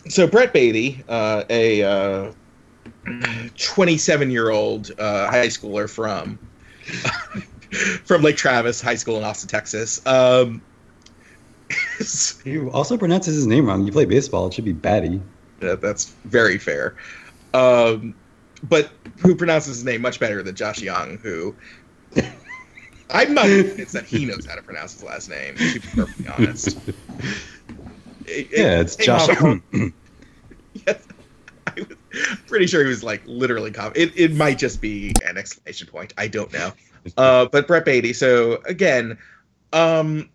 so 0.09 0.27
Brett 0.27 0.53
Baty, 0.53 1.03
uh, 1.09 1.45
a 1.49 1.83
uh, 1.83 2.33
27 3.57 4.31
year 4.31 4.51
old 4.51 4.91
uh, 4.99 5.31
high 5.31 5.47
schooler 5.47 5.89
from 5.89 6.39
from 8.05 8.23
Lake 8.23 8.37
Travis 8.37 8.81
High 8.81 8.97
School 8.97 9.17
in 9.17 9.25
Austin, 9.25 9.49
Texas. 9.49 10.05
Um, 10.07 10.61
he 12.45 12.59
also 12.69 12.97
pronounces 12.97 13.37
his 13.37 13.47
name 13.47 13.67
wrong. 13.67 13.87
You 13.87 13.93
play 13.93 14.07
baseball; 14.07 14.49
it 14.49 14.55
should 14.55 14.65
be 14.65 14.73
Batty. 14.73 15.21
Yeah, 15.63 15.75
that's 15.75 16.07
very 16.25 16.59
fair. 16.59 16.97
Um, 17.55 18.15
but 18.63 18.93
who 19.21 19.35
pronounces 19.35 19.77
his 19.77 19.85
name 19.85 20.01
much 20.01 20.21
better 20.21 20.43
than 20.43 20.55
Josh 20.55 20.81
Jung, 20.81 21.19
who 21.19 21.57
I'm 23.11 23.35
not 23.35 23.47
convinced 23.47 23.95
that 23.95 24.05
he 24.05 24.27
knows 24.27 24.47
how 24.47 24.55
to 24.55 24.63
pronounce 24.63 24.93
his 24.93 25.03
last 25.03 25.29
name, 25.29 25.57
to 25.57 25.81
be 25.81 25.89
perfectly 25.95 26.29
honest. 26.29 26.79
It, 28.31 28.49
yeah, 28.53 28.81
it's 28.81 28.95
Josh 28.97 29.27
Jung. 29.27 29.63
yes, 30.75 31.07
I 31.67 31.73
was 31.77 31.97
pretty 32.47 32.67
sure 32.67 32.83
he 32.83 32.91
was 32.91 33.03
like 33.03 33.23
literally. 33.27 33.71
Com- 33.71 33.93
it, 33.97 34.13
it 34.15 34.35
might 34.35 34.59
just 34.59 34.83
be 34.83 35.15
an 35.27 35.39
exclamation 35.39 35.87
point. 35.87 36.13
I 36.19 36.29
don't 36.29 36.53
know. 36.53 36.73
Uh, 37.17 37.47
but 37.51 37.67
Brett 37.67 37.87
Baty. 37.87 38.13
So 38.13 38.61
again, 38.67 39.17
um, 39.73 40.29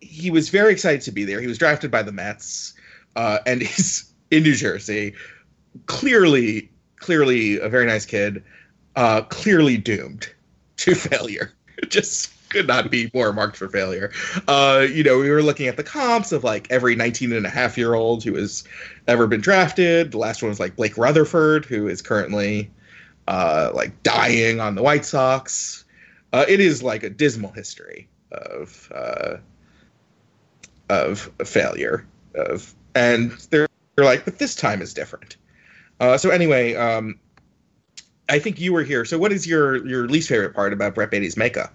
he 0.00 0.30
was 0.30 0.50
very 0.50 0.72
excited 0.72 1.00
to 1.02 1.10
be 1.12 1.24
there. 1.24 1.40
He 1.40 1.48
was 1.48 1.58
drafted 1.58 1.90
by 1.90 2.02
the 2.02 2.12
Mets, 2.12 2.74
uh, 3.16 3.38
and 3.44 3.60
he's 3.60 4.12
in 4.30 4.44
New 4.44 4.54
Jersey. 4.54 5.14
Clearly, 5.86 6.70
clearly 6.96 7.58
a 7.58 7.68
very 7.68 7.86
nice 7.86 8.06
kid. 8.06 8.42
Uh, 8.94 9.22
clearly 9.22 9.76
doomed 9.76 10.28
to 10.78 10.94
failure. 10.94 11.52
Just 11.88 12.32
could 12.48 12.66
not 12.66 12.90
be 12.90 13.10
more 13.12 13.32
marked 13.32 13.56
for 13.56 13.68
failure. 13.68 14.10
Uh, 14.48 14.86
you 14.90 15.02
know, 15.02 15.18
we 15.18 15.30
were 15.30 15.42
looking 15.42 15.66
at 15.66 15.76
the 15.76 15.82
comps 15.82 16.32
of 16.32 16.44
like 16.44 16.66
every 16.70 16.94
19 16.94 17.32
and 17.32 17.44
a 17.44 17.50
half 17.50 17.76
year 17.76 17.94
old 17.94 18.24
who 18.24 18.34
has 18.34 18.64
ever 19.08 19.26
been 19.26 19.40
drafted. 19.40 20.12
The 20.12 20.18
last 20.18 20.42
one 20.42 20.48
was 20.48 20.60
like 20.60 20.76
Blake 20.76 20.96
Rutherford, 20.96 21.64
who 21.64 21.88
is 21.88 22.00
currently 22.00 22.70
uh, 23.28 23.70
like 23.74 24.02
dying 24.02 24.60
on 24.60 24.74
the 24.74 24.82
White 24.82 25.04
Sox. 25.04 25.84
Uh, 26.32 26.44
it 26.48 26.60
is 26.60 26.82
like 26.82 27.02
a 27.02 27.10
dismal 27.10 27.52
history 27.52 28.08
of 28.32 28.92
uh, 28.94 29.36
of 30.88 31.30
failure 31.44 32.06
of 32.34 32.74
and 32.94 33.32
they're, 33.50 33.68
they're 33.94 34.04
like 34.04 34.24
but 34.24 34.38
this 34.38 34.54
time 34.54 34.82
is 34.82 34.94
different 34.94 35.36
uh, 36.00 36.18
so 36.18 36.30
anyway 36.30 36.74
um, 36.74 37.18
i 38.28 38.38
think 38.38 38.60
you 38.60 38.72
were 38.72 38.82
here. 38.82 39.04
So 39.04 39.18
what 39.18 39.32
is 39.32 39.46
your 39.46 39.86
your 39.86 40.08
least 40.08 40.28
favorite 40.28 40.54
part 40.54 40.72
about 40.72 40.94
brett 40.94 41.10
baty's 41.10 41.36
makeup? 41.36 41.74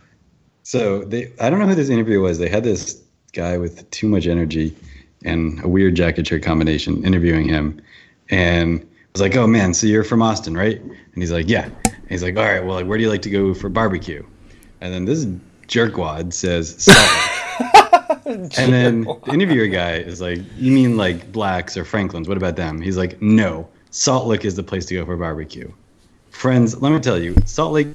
So 0.64 1.04
they 1.06 1.32
i 1.40 1.50
don't 1.50 1.60
know 1.60 1.68
who 1.68 1.76
this 1.76 1.90
interview 1.90 2.22
was. 2.22 2.40
They 2.40 2.50
had 2.50 2.64
this 2.64 3.02
guy 3.34 3.58
with 3.58 3.90
too 3.92 4.08
much 4.08 4.28
energy 4.28 4.76
and 5.24 5.64
a 5.64 5.68
weird 5.68 5.96
jacket 5.96 6.28
shirt 6.28 6.44
combination 6.44 7.06
interviewing 7.06 7.48
him. 7.48 7.82
And 8.30 8.82
I 8.82 8.86
was 9.14 9.22
like 9.22 9.36
oh 9.36 9.48
man 9.48 9.74
so 9.74 9.88
you're 9.88 10.04
from 10.04 10.22
austin 10.22 10.56
right? 10.56 10.82
And 10.82 11.16
he's 11.16 11.32
like 11.32 11.50
yeah. 11.50 11.70
And 11.86 12.10
he's 12.10 12.24
like 12.24 12.38
all 12.38 12.44
right 12.44 12.64
well 12.64 12.76
like, 12.76 12.86
where 12.88 12.98
do 12.98 13.04
you 13.04 13.10
like 13.10 13.22
to 13.24 13.30
go 13.30 13.54
for 13.54 13.70
barbecue? 13.70 14.26
And 14.82 14.94
then 14.94 15.06
this 15.06 15.26
jerkwad 15.68 16.34
says 16.34 16.84
Salt. 16.84 17.28
And 18.26 18.52
then 18.52 19.02
the 19.02 19.32
interviewer 19.34 19.68
guy 19.68 19.96
is 19.96 20.22
like, 20.22 20.40
"You 20.58 20.72
mean 20.72 20.96
like 20.96 21.32
blacks 21.32 21.76
or 21.76 21.84
Franklins? 21.84 22.28
What 22.28 22.38
about 22.38 22.56
them?" 22.56 22.80
He's 22.80 22.98
like, 22.98 23.22
"No, 23.22 23.68
Salt 23.92 24.28
Lick 24.28 24.46
is 24.46 24.56
the 24.56 24.64
place 24.64 24.86
to 24.88 24.96
go 24.96 25.06
for 25.06 25.18
barbecue." 25.18 25.72
Friends, 26.32 26.82
let 26.82 26.92
me 26.92 27.00
tell 27.00 27.22
you, 27.22 27.36
Salt 27.46 27.74
Lick 27.74 27.88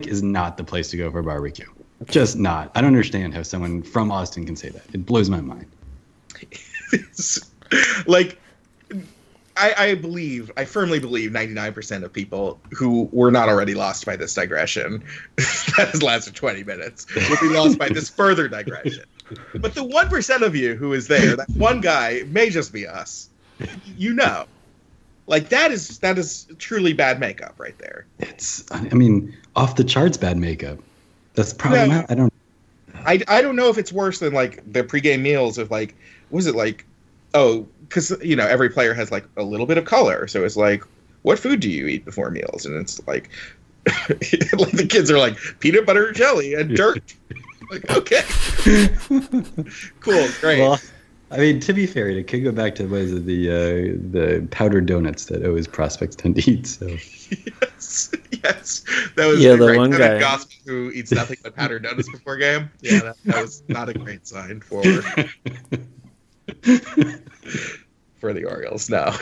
is 0.00 0.22
not 0.22 0.56
the 0.56 0.64
place 0.64 0.88
to 0.90 0.96
go 0.96 1.10
for 1.10 1.22
barbecue. 1.22 1.66
Just 2.06 2.36
not. 2.36 2.70
I 2.74 2.80
don't 2.80 2.88
understand 2.88 3.34
how 3.34 3.42
someone 3.42 3.82
from 3.82 4.10
Austin 4.10 4.46
can 4.46 4.56
say 4.56 4.70
that. 4.70 4.82
It 4.92 5.06
blows 5.06 5.28
my 5.28 5.40
mind. 5.40 5.66
like 8.06 8.38
I, 9.56 9.74
I, 9.76 9.94
believe, 9.94 10.50
I 10.56 10.64
firmly 10.64 10.98
believe 10.98 11.30
99% 11.30 12.02
of 12.02 12.12
people 12.12 12.58
who 12.70 13.08
were 13.12 13.30
not 13.30 13.48
already 13.48 13.74
lost 13.74 14.06
by 14.06 14.16
this 14.16 14.34
digression 14.34 15.04
that 15.36 15.90
has 15.92 16.02
lasted 16.02 16.34
20 16.34 16.64
minutes 16.64 17.06
will 17.14 17.36
be 17.40 17.54
lost 17.54 17.78
by 17.78 17.88
this 17.88 18.08
further 18.08 18.48
digression. 18.48 19.04
But 19.54 19.74
the 19.74 19.84
1% 19.84 20.42
of 20.42 20.56
you 20.56 20.74
who 20.74 20.92
is 20.94 21.06
there, 21.06 21.36
that 21.36 21.48
one 21.50 21.80
guy 21.80 22.22
may 22.28 22.50
just 22.50 22.72
be 22.72 22.86
us. 22.86 23.28
You 23.96 24.14
know. 24.14 24.46
Like 25.26 25.48
that 25.50 25.70
is 25.70 25.98
that 26.00 26.18
is 26.18 26.46
truly 26.58 26.92
bad 26.92 27.20
makeup 27.20 27.54
right 27.58 27.78
there. 27.78 28.06
It's 28.18 28.64
I 28.72 28.94
mean, 28.94 29.34
off 29.56 29.76
the 29.76 29.84
charts 29.84 30.16
bad 30.16 30.36
makeup. 30.36 30.78
That's 31.34 31.52
probably 31.52 31.88
no, 31.88 32.04
I 32.08 32.14
don't 32.14 32.32
I, 33.04 33.20
I 33.28 33.42
don't 33.42 33.56
know 33.56 33.68
if 33.68 33.78
it's 33.78 33.92
worse 33.92 34.18
than 34.18 34.32
like 34.32 34.62
the 34.70 34.84
pregame 34.84 35.20
meals 35.20 35.58
of 35.58 35.70
like 35.70 35.94
was 36.30 36.46
it 36.46 36.54
like 36.54 36.84
oh 37.34 37.66
because 37.88 38.12
you 38.22 38.36
know 38.36 38.46
every 38.46 38.70
player 38.70 38.94
has 38.94 39.10
like 39.10 39.24
a 39.36 39.42
little 39.42 39.66
bit 39.66 39.78
of 39.78 39.84
color. 39.84 40.26
So 40.26 40.44
it's 40.44 40.56
like 40.56 40.84
what 41.22 41.38
food 41.38 41.60
do 41.60 41.70
you 41.70 41.86
eat 41.86 42.04
before 42.04 42.30
meals? 42.30 42.66
And 42.66 42.76
it's 42.76 43.06
like 43.06 43.30
like 44.08 44.72
the 44.72 44.86
kids 44.88 45.10
are 45.10 45.18
like 45.18 45.36
peanut 45.60 45.86
butter 45.86 46.12
jelly 46.12 46.54
and 46.54 46.76
dirt. 46.76 47.14
Like 47.70 47.90
okay. 47.90 48.22
Cool 50.00 50.28
great. 50.40 50.60
Well, 50.60 50.78
I 51.32 51.38
mean, 51.38 51.60
to 51.60 51.72
be 51.72 51.86
fair, 51.86 52.10
it 52.10 52.28
could 52.28 52.44
go 52.44 52.52
back 52.52 52.74
to 52.74 52.84
was 52.84 53.10
it 53.10 53.24
the 53.24 53.50
uh, 53.50 53.54
the 54.10 54.46
powdered 54.50 54.84
donuts 54.84 55.24
that 55.26 55.44
always 55.46 55.66
prospects 55.66 56.14
tend 56.14 56.36
to 56.36 56.50
eat. 56.50 56.66
So 56.66 56.86
yes, 56.86 58.12
yes, 58.44 58.84
that 59.16 59.26
was 59.26 59.42
yeah, 59.42 59.52
the 59.52 59.66
great. 59.66 59.78
one 59.78 59.90
guy 59.92 60.20
Gospel 60.20 60.54
who 60.66 60.90
eats 60.90 61.10
nothing 61.10 61.38
but 61.42 61.56
powdered 61.56 61.84
donuts 61.84 62.10
before 62.10 62.36
game. 62.36 62.70
Yeah, 62.82 63.00
that, 63.00 63.16
that 63.24 63.42
was 63.42 63.62
not 63.68 63.88
a 63.88 63.94
great 63.94 64.26
sign 64.26 64.60
for 64.60 64.82
for 68.20 68.34
the 68.34 68.44
Orioles. 68.44 68.90
No, 68.90 69.16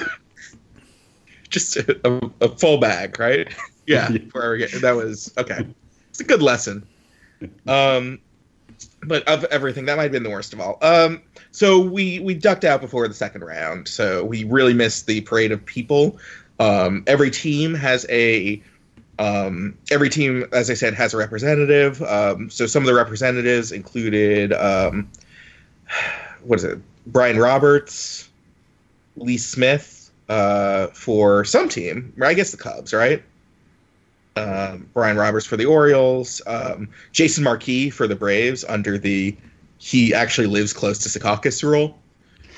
just 1.49 1.77
a, 1.77 2.33
a, 2.41 2.49
full 2.49 2.79
bag, 2.79 3.21
right? 3.21 3.55
Yeah, 3.87 4.09
for 4.33 4.59
that 4.59 4.97
was 4.97 5.33
okay. 5.39 5.65
It's 6.09 6.19
a 6.21 6.25
good 6.25 6.43
lesson. 6.43 6.85
Um, 7.69 8.19
but 9.05 9.27
of 9.29 9.45
everything, 9.45 9.87
that 9.87 9.97
might 9.97 10.05
have 10.05 10.13
been 10.13 10.23
the 10.23 10.31
worst 10.31 10.53
of 10.53 10.61
all. 10.61 10.79
Um, 10.83 11.23
so 11.53 11.81
we 11.81 12.21
we 12.21 12.35
ducked 12.35 12.65
out 12.65 12.81
before 12.81 13.07
the 13.09 13.15
second 13.15 13.43
round, 13.43 13.89
so 13.89 14.25
we 14.25 14.45
really 14.45 14.75
missed 14.75 15.07
the 15.07 15.21
parade 15.23 15.53
of 15.53 15.65
people. 15.65 16.19
Um, 16.59 17.05
every 17.07 17.31
team 17.31 17.75
has 17.75 18.07
a 18.09 18.63
um, 19.19 19.77
every 19.91 20.09
team, 20.09 20.47
as 20.53 20.71
I 20.71 20.75
said, 20.75 20.95
has 20.95 21.13
a 21.13 21.17
representative. 21.17 22.01
Um, 22.03 22.49
so 22.51 22.67
some 22.67 22.83
of 22.83 22.87
the 22.87 22.95
representatives 22.95 23.73
included 23.73 24.53
um, 24.53 25.11
what 26.43 26.59
is 26.59 26.65
it? 26.65 26.79
Brian 27.07 27.39
Roberts, 27.39 28.29
Lee 29.17 29.39
Smith 29.39 30.11
uh, 30.29 30.89
for 30.89 31.45
some 31.45 31.69
team. 31.69 32.13
I 32.23 32.35
guess 32.35 32.51
the 32.51 32.57
Cubs, 32.57 32.93
right? 32.93 33.23
Um, 34.37 34.89
Brian 34.95 35.17
Roberts 35.17 35.45
for 35.45 35.57
the 35.57 35.67
Orioles, 35.67 36.41
um, 36.47 36.89
Jason 37.13 37.43
Marquis 37.43 37.91
for 37.91 38.07
the 38.07 38.15
Braves 38.15 38.65
under 38.65 38.97
the 38.97 39.37
he 39.79 40.15
actually 40.15 40.47
lives 40.47 40.73
close 40.73 40.99
to 40.99 41.09
Secaucus 41.09 41.63
rule, 41.63 41.99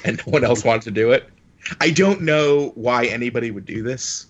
and 0.04 0.20
no 0.26 0.32
one 0.32 0.44
else 0.44 0.64
wanted 0.64 0.82
to 0.82 0.90
do 0.90 1.12
it. 1.12 1.28
I 1.80 1.90
don't 1.90 2.22
know 2.22 2.72
why 2.74 3.06
anybody 3.06 3.50
would 3.50 3.64
do 3.64 3.82
this. 3.82 4.26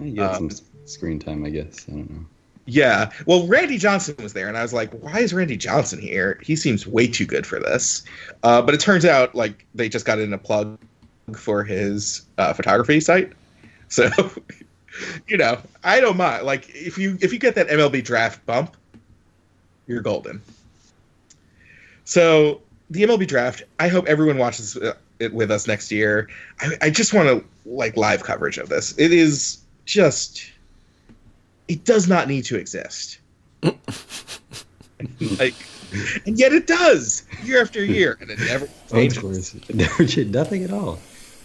You 0.00 0.12
get 0.12 0.34
um, 0.34 0.50
some 0.50 0.66
screen 0.86 1.18
time, 1.18 1.44
I 1.44 1.50
guess. 1.50 1.86
I 1.88 1.92
don't 1.92 2.10
know. 2.10 2.26
Yeah. 2.64 3.10
Well, 3.26 3.46
Randy 3.46 3.76
Johnson 3.76 4.14
was 4.22 4.32
there, 4.32 4.48
and 4.48 4.56
I 4.56 4.62
was 4.62 4.72
like, 4.72 4.92
why 4.92 5.18
is 5.18 5.34
Randy 5.34 5.56
Johnson 5.56 6.00
here? 6.00 6.38
He 6.42 6.56
seems 6.56 6.86
way 6.86 7.06
too 7.06 7.26
good 7.26 7.46
for 7.46 7.58
this. 7.58 8.04
Uh, 8.42 8.62
but 8.62 8.74
it 8.74 8.80
turns 8.80 9.04
out, 9.04 9.34
like, 9.34 9.66
they 9.74 9.88
just 9.88 10.06
got 10.06 10.18
in 10.18 10.32
a 10.32 10.38
plug 10.38 10.78
for 11.34 11.64
his 11.64 12.22
uh, 12.38 12.52
photography 12.52 13.00
site. 13.00 13.32
So, 13.88 14.08
you 15.26 15.36
know, 15.36 15.58
I 15.84 16.00
don't 16.00 16.16
mind. 16.16 16.44
Like, 16.44 16.68
if 16.70 16.98
you 16.98 17.18
if 17.20 17.32
you 17.32 17.38
get 17.38 17.54
that 17.54 17.68
MLB 17.68 18.04
draft 18.04 18.44
bump, 18.46 18.76
you're 19.86 20.02
golden. 20.02 20.40
So 22.04 22.60
the 22.90 23.02
MLB 23.02 23.26
draft, 23.26 23.62
I 23.78 23.88
hope 23.88 24.06
everyone 24.06 24.38
watches 24.38 24.76
it 25.18 25.32
with 25.32 25.50
us 25.50 25.66
next 25.66 25.90
year. 25.90 26.28
I, 26.60 26.72
I 26.82 26.90
just 26.90 27.14
want 27.14 27.28
to 27.28 27.44
like 27.64 27.96
live 27.96 28.22
coverage 28.22 28.58
of 28.58 28.68
this. 28.68 28.96
It 28.98 29.12
is 29.12 29.58
just 29.84 30.50
it 31.68 31.84
does 31.84 32.08
not 32.08 32.28
need 32.28 32.44
to 32.46 32.56
exist. 32.56 33.18
like, 33.62 35.54
and 36.26 36.38
yet 36.38 36.52
it 36.52 36.66
does 36.66 37.24
year 37.44 37.60
after 37.62 37.84
year, 37.84 38.18
and 38.20 38.30
it 38.30 38.38
never 38.40 38.68
changes. 38.90 39.54
Never 39.74 40.04
nothing 40.24 40.64
at 40.64 40.72
all. 40.72 40.98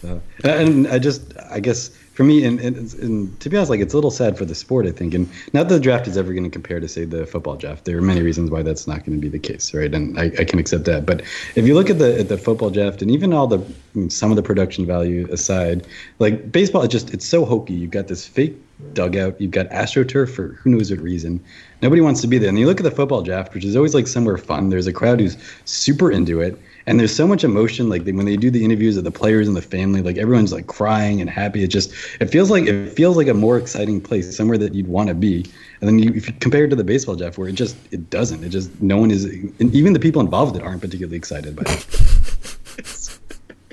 Uh, 0.06 0.18
and 0.44 0.86
I 0.88 0.98
just, 0.98 1.22
I 1.50 1.60
guess, 1.60 1.90
for 2.18 2.24
me, 2.24 2.42
and, 2.42 2.58
and, 2.58 2.94
and, 2.94 3.38
to 3.38 3.48
be 3.48 3.56
honest, 3.56 3.70
like 3.70 3.78
it's 3.78 3.94
a 3.94 3.96
little 3.96 4.10
sad 4.10 4.36
for 4.36 4.44
the 4.44 4.52
sport, 4.52 4.86
I 4.86 4.90
think, 4.90 5.14
and 5.14 5.30
not 5.52 5.68
that 5.68 5.74
the 5.76 5.80
draft 5.80 6.08
is 6.08 6.16
ever 6.16 6.32
going 6.32 6.42
to 6.42 6.50
compare 6.50 6.80
to 6.80 6.88
say 6.88 7.04
the 7.04 7.24
football 7.24 7.54
draft. 7.54 7.84
There 7.84 7.96
are 7.96 8.02
many 8.02 8.22
reasons 8.22 8.50
why 8.50 8.64
that's 8.64 8.88
not 8.88 9.04
going 9.04 9.16
to 9.16 9.20
be 9.20 9.28
the 9.28 9.38
case, 9.38 9.72
right? 9.72 9.94
And 9.94 10.18
I, 10.18 10.24
I, 10.36 10.42
can 10.44 10.58
accept 10.58 10.84
that. 10.86 11.06
But 11.06 11.20
if 11.54 11.64
you 11.64 11.74
look 11.74 11.90
at 11.90 12.00
the 12.00 12.18
at 12.18 12.28
the 12.28 12.36
football 12.36 12.70
draft, 12.70 13.02
and 13.02 13.10
even 13.12 13.32
all 13.32 13.46
the 13.46 13.58
mm, 13.94 14.10
some 14.10 14.32
of 14.32 14.36
the 14.36 14.42
production 14.42 14.84
value 14.84 15.28
aside, 15.30 15.86
like 16.18 16.50
baseball, 16.50 16.82
it 16.82 16.88
just 16.88 17.14
it's 17.14 17.24
so 17.24 17.44
hokey. 17.44 17.74
You've 17.74 17.92
got 17.92 18.08
this 18.08 18.26
fake 18.26 18.56
dugout, 18.94 19.40
you've 19.40 19.52
got 19.52 19.68
astroturf 19.68 20.34
for 20.34 20.48
who 20.54 20.70
knows 20.70 20.90
what 20.90 20.98
reason. 20.98 21.38
Nobody 21.82 22.00
wants 22.00 22.20
to 22.22 22.26
be 22.26 22.38
there. 22.38 22.48
And 22.48 22.58
you 22.58 22.66
look 22.66 22.80
at 22.80 22.84
the 22.84 22.90
football 22.90 23.22
draft, 23.22 23.54
which 23.54 23.64
is 23.64 23.76
always 23.76 23.94
like 23.94 24.08
somewhere 24.08 24.38
fun. 24.38 24.70
There's 24.70 24.88
a 24.88 24.92
crowd 24.92 25.20
who's 25.20 25.36
super 25.66 26.10
into 26.10 26.40
it 26.40 26.58
and 26.88 26.98
there's 26.98 27.14
so 27.14 27.26
much 27.26 27.44
emotion 27.44 27.90
like 27.90 28.04
when 28.06 28.24
they 28.24 28.36
do 28.36 28.50
the 28.50 28.64
interviews 28.64 28.96
of 28.96 29.04
the 29.04 29.10
players 29.10 29.46
and 29.46 29.54
the 29.54 29.62
family 29.62 30.00
like 30.00 30.16
everyone's 30.16 30.54
like 30.54 30.68
crying 30.68 31.20
and 31.20 31.28
happy. 31.28 31.62
It 31.62 31.68
just 31.68 31.92
it 32.18 32.30
feels 32.30 32.50
like 32.50 32.64
it 32.64 32.90
feels 32.94 33.14
like 33.14 33.28
a 33.28 33.34
more 33.34 33.58
exciting 33.58 34.00
place 34.00 34.34
somewhere 34.34 34.56
that 34.56 34.74
you'd 34.74 34.88
want 34.88 35.08
to 35.08 35.14
be. 35.14 35.44
And 35.80 35.88
then 35.88 35.98
you, 35.98 36.14
if 36.14 36.26
you 36.26 36.32
compare 36.40 36.64
it 36.64 36.70
to 36.70 36.76
the 36.76 36.84
baseball 36.84 37.14
jeff 37.14 37.36
where 37.36 37.46
it 37.46 37.56
just 37.56 37.76
it 37.92 38.08
doesn't. 38.08 38.42
It 38.42 38.48
just 38.48 38.80
no 38.80 38.96
one 38.96 39.10
is 39.10 39.26
even 39.60 39.92
the 39.92 40.00
people 40.00 40.22
involved 40.22 40.56
in 40.56 40.62
it 40.62 40.64
aren't 40.64 40.80
particularly 40.80 41.16
excited 41.16 41.54
by 41.54 41.64
it. 41.66 41.86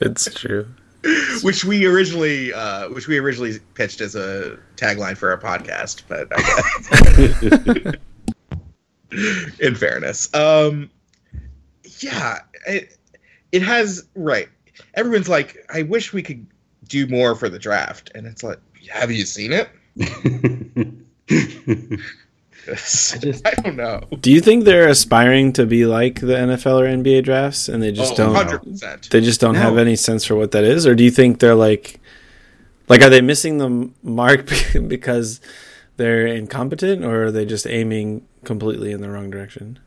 It's 0.00 0.24
true. 0.34 0.66
Which 1.42 1.64
we 1.64 1.86
originally 1.86 2.52
uh, 2.52 2.90
which 2.90 3.06
we 3.06 3.16
originally 3.16 3.58
pitched 3.72 4.02
as 4.02 4.16
a 4.16 4.58
tagline 4.76 5.16
for 5.16 5.30
our 5.30 5.38
podcast 5.38 6.02
but 6.08 6.28
in 9.60 9.74
fairness. 9.76 10.34
Um 10.34 10.90
yeah, 12.04 12.40
it, 12.66 12.96
it 13.52 13.62
has 13.62 14.06
right. 14.14 14.48
Everyone's 14.94 15.28
like, 15.28 15.64
I 15.72 15.82
wish 15.82 16.12
we 16.12 16.22
could 16.22 16.46
do 16.88 17.06
more 17.06 17.34
for 17.34 17.48
the 17.48 17.58
draft, 17.58 18.10
and 18.14 18.26
it's 18.26 18.42
like, 18.42 18.58
have 18.90 19.10
you 19.10 19.24
seen 19.24 19.52
it? 19.52 19.68
I, 22.66 23.18
just, 23.18 23.46
I 23.46 23.50
don't 23.62 23.76
know. 23.76 24.02
Do 24.20 24.30
you 24.30 24.40
think 24.40 24.64
they're 24.64 24.88
aspiring 24.88 25.52
to 25.54 25.66
be 25.66 25.86
like 25.86 26.20
the 26.20 26.34
NFL 26.34 26.80
or 26.80 26.86
NBA 26.86 27.24
drafts, 27.24 27.68
and 27.68 27.82
they 27.82 27.92
just 27.92 28.18
oh, 28.18 28.32
don't? 28.32 28.48
100%. 28.48 29.08
They 29.08 29.20
just 29.20 29.40
don't 29.40 29.54
no. 29.54 29.60
have 29.60 29.78
any 29.78 29.96
sense 29.96 30.24
for 30.24 30.34
what 30.34 30.50
that 30.52 30.64
is, 30.64 30.86
or 30.86 30.94
do 30.94 31.04
you 31.04 31.10
think 31.10 31.38
they're 31.38 31.54
like, 31.54 32.00
like, 32.88 33.02
are 33.02 33.10
they 33.10 33.22
missing 33.22 33.58
the 33.58 33.90
mark 34.02 34.50
because 34.86 35.40
they're 35.96 36.26
incompetent, 36.26 37.04
or 37.04 37.24
are 37.24 37.30
they 37.30 37.46
just 37.46 37.66
aiming 37.66 38.26
completely 38.44 38.92
in 38.92 39.00
the 39.00 39.08
wrong 39.08 39.30
direction? 39.30 39.78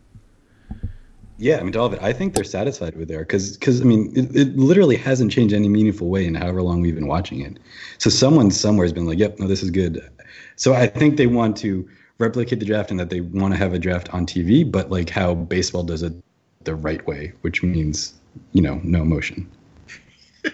Yeah, 1.39 1.59
I 1.59 1.63
mean, 1.63 1.71
to 1.73 1.79
all 1.79 1.85
of 1.85 1.93
it. 1.93 2.01
I 2.01 2.13
think 2.13 2.33
they're 2.33 2.43
satisfied 2.43 2.95
with 2.95 3.07
there 3.07 3.19
because, 3.19 3.57
because 3.57 3.79
I 3.79 3.83
mean, 3.83 4.11
it, 4.15 4.35
it, 4.35 4.57
literally 4.57 4.95
hasn't 4.95 5.31
changed 5.31 5.53
any 5.53 5.69
meaningful 5.69 6.09
way 6.09 6.25
in 6.25 6.33
however 6.33 6.63
long 6.63 6.81
we've 6.81 6.95
been 6.95 7.07
watching 7.07 7.41
it. 7.41 7.59
So 7.99 8.09
someone 8.09 8.49
somewhere 8.49 8.85
has 8.85 8.93
been 8.93 9.05
like, 9.05 9.19
"Yep, 9.19 9.39
no, 9.39 9.47
this 9.47 9.61
is 9.61 9.69
good." 9.69 10.01
So 10.55 10.73
I 10.73 10.87
think 10.87 11.17
they 11.17 11.27
want 11.27 11.55
to 11.57 11.87
replicate 12.17 12.59
the 12.59 12.65
draft 12.65 12.89
and 12.89 12.99
that 12.99 13.11
they 13.11 13.21
want 13.21 13.53
to 13.53 13.57
have 13.57 13.73
a 13.73 13.79
draft 13.79 14.11
on 14.13 14.25
TV, 14.25 14.69
but 14.69 14.89
like 14.89 15.11
how 15.11 15.35
baseball 15.35 15.83
does 15.83 16.01
it 16.01 16.13
the 16.63 16.73
right 16.73 17.05
way, 17.05 17.33
which 17.41 17.61
means 17.61 18.15
you 18.53 18.63
know 18.63 18.81
no 18.83 19.03
emotion. 19.03 19.47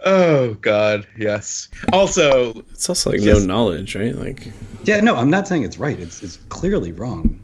oh 0.00 0.54
God, 0.54 1.06
yes. 1.16 1.68
Also, 1.92 2.54
it's 2.72 2.88
also 2.88 3.10
like 3.10 3.20
just, 3.20 3.46
no 3.46 3.54
knowledge, 3.54 3.94
right? 3.94 4.16
Like, 4.16 4.52
yeah, 4.82 4.98
no, 5.00 5.14
I'm 5.14 5.30
not 5.30 5.46
saying 5.46 5.62
it's 5.62 5.78
right. 5.78 6.00
It's 6.00 6.24
it's 6.24 6.38
clearly 6.48 6.90
wrong 6.90 7.40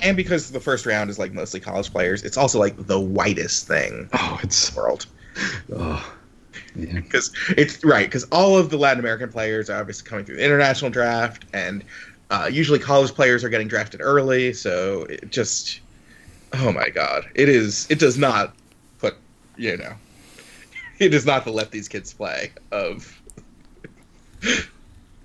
and 0.00 0.16
because 0.16 0.50
the 0.50 0.60
first 0.60 0.86
round 0.86 1.10
is 1.10 1.18
like 1.18 1.32
mostly 1.32 1.60
college 1.60 1.90
players, 1.90 2.22
it's 2.22 2.36
also 2.36 2.58
like 2.58 2.86
the 2.86 3.00
whitest 3.00 3.66
thing. 3.66 4.08
Oh, 4.12 4.40
it's 4.42 4.74
world. 4.74 5.06
Oh, 5.74 6.14
because 6.74 7.32
it's 7.56 7.84
right 7.84 8.06
because 8.06 8.24
all 8.24 8.56
of 8.56 8.70
the 8.70 8.76
Latin 8.76 9.00
American 9.00 9.30
players 9.30 9.70
are 9.70 9.80
obviously 9.80 10.08
coming 10.08 10.24
through 10.24 10.36
the 10.36 10.44
international 10.44 10.90
draft, 10.90 11.44
and 11.52 11.84
uh, 12.30 12.48
usually 12.50 12.78
college 12.78 13.12
players 13.12 13.42
are 13.44 13.48
getting 13.48 13.68
drafted 13.68 14.00
early. 14.02 14.52
So 14.52 15.04
it 15.04 15.30
just, 15.30 15.80
oh 16.54 16.72
my 16.72 16.88
god, 16.88 17.28
it 17.34 17.48
is. 17.48 17.86
It 17.90 17.98
does 17.98 18.18
not 18.18 18.54
put 18.98 19.16
you 19.56 19.76
know, 19.76 19.94
it 20.98 21.14
is 21.14 21.26
not 21.26 21.44
to 21.44 21.50
let 21.50 21.70
these 21.70 21.88
kids 21.88 22.12
play 22.12 22.52
of. 22.72 23.16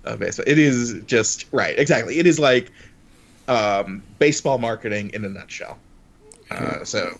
of 0.04 0.20
baseball. 0.20 0.44
It 0.46 0.58
is 0.58 1.02
just 1.06 1.46
right, 1.52 1.78
exactly. 1.78 2.18
It 2.18 2.26
is 2.26 2.38
like 2.38 2.70
um, 3.48 4.02
baseball 4.18 4.58
marketing 4.58 5.10
in 5.14 5.24
a 5.24 5.28
nutshell. 5.28 5.78
Uh, 6.50 6.84
so, 6.84 7.18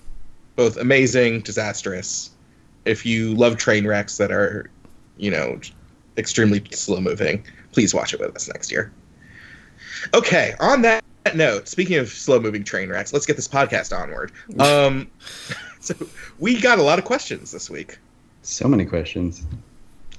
both 0.55 0.77
amazing, 0.77 1.41
disastrous. 1.41 2.31
If 2.85 3.05
you 3.05 3.35
love 3.35 3.57
train 3.57 3.87
wrecks 3.87 4.17
that 4.19 4.31
are, 4.31 4.71
you 5.17 5.31
know, 5.31 5.61
extremely 6.17 6.65
slow 6.71 7.01
moving, 7.01 7.45
please 7.73 7.95
watch 7.95 8.15
it 8.15 8.21
with 8.21 8.35
us 8.37 8.49
next 8.49 8.71
year. 8.71 8.93
Okay, 10.15 10.55
on 10.61 10.83
that 10.83 11.03
note, 11.35 11.69
speaking 11.69 11.97
of 11.97 12.09
slow 12.09 12.39
moving 12.41 12.62
train 12.62 12.89
wrecks, 12.89 13.12
let's 13.12 13.27
get 13.27 13.37
this 13.37 13.49
podcast 13.49 13.97
onward. 13.97 14.33
Um, 14.59 15.11
so, 15.81 15.95
we 16.39 16.61
got 16.61 16.79
a 16.79 16.83
lot 16.83 16.99
of 16.99 17.05
questions 17.05 17.51
this 17.51 17.69
week. 17.69 17.99
So 18.43 18.69
many 18.69 18.85
questions. 18.85 19.45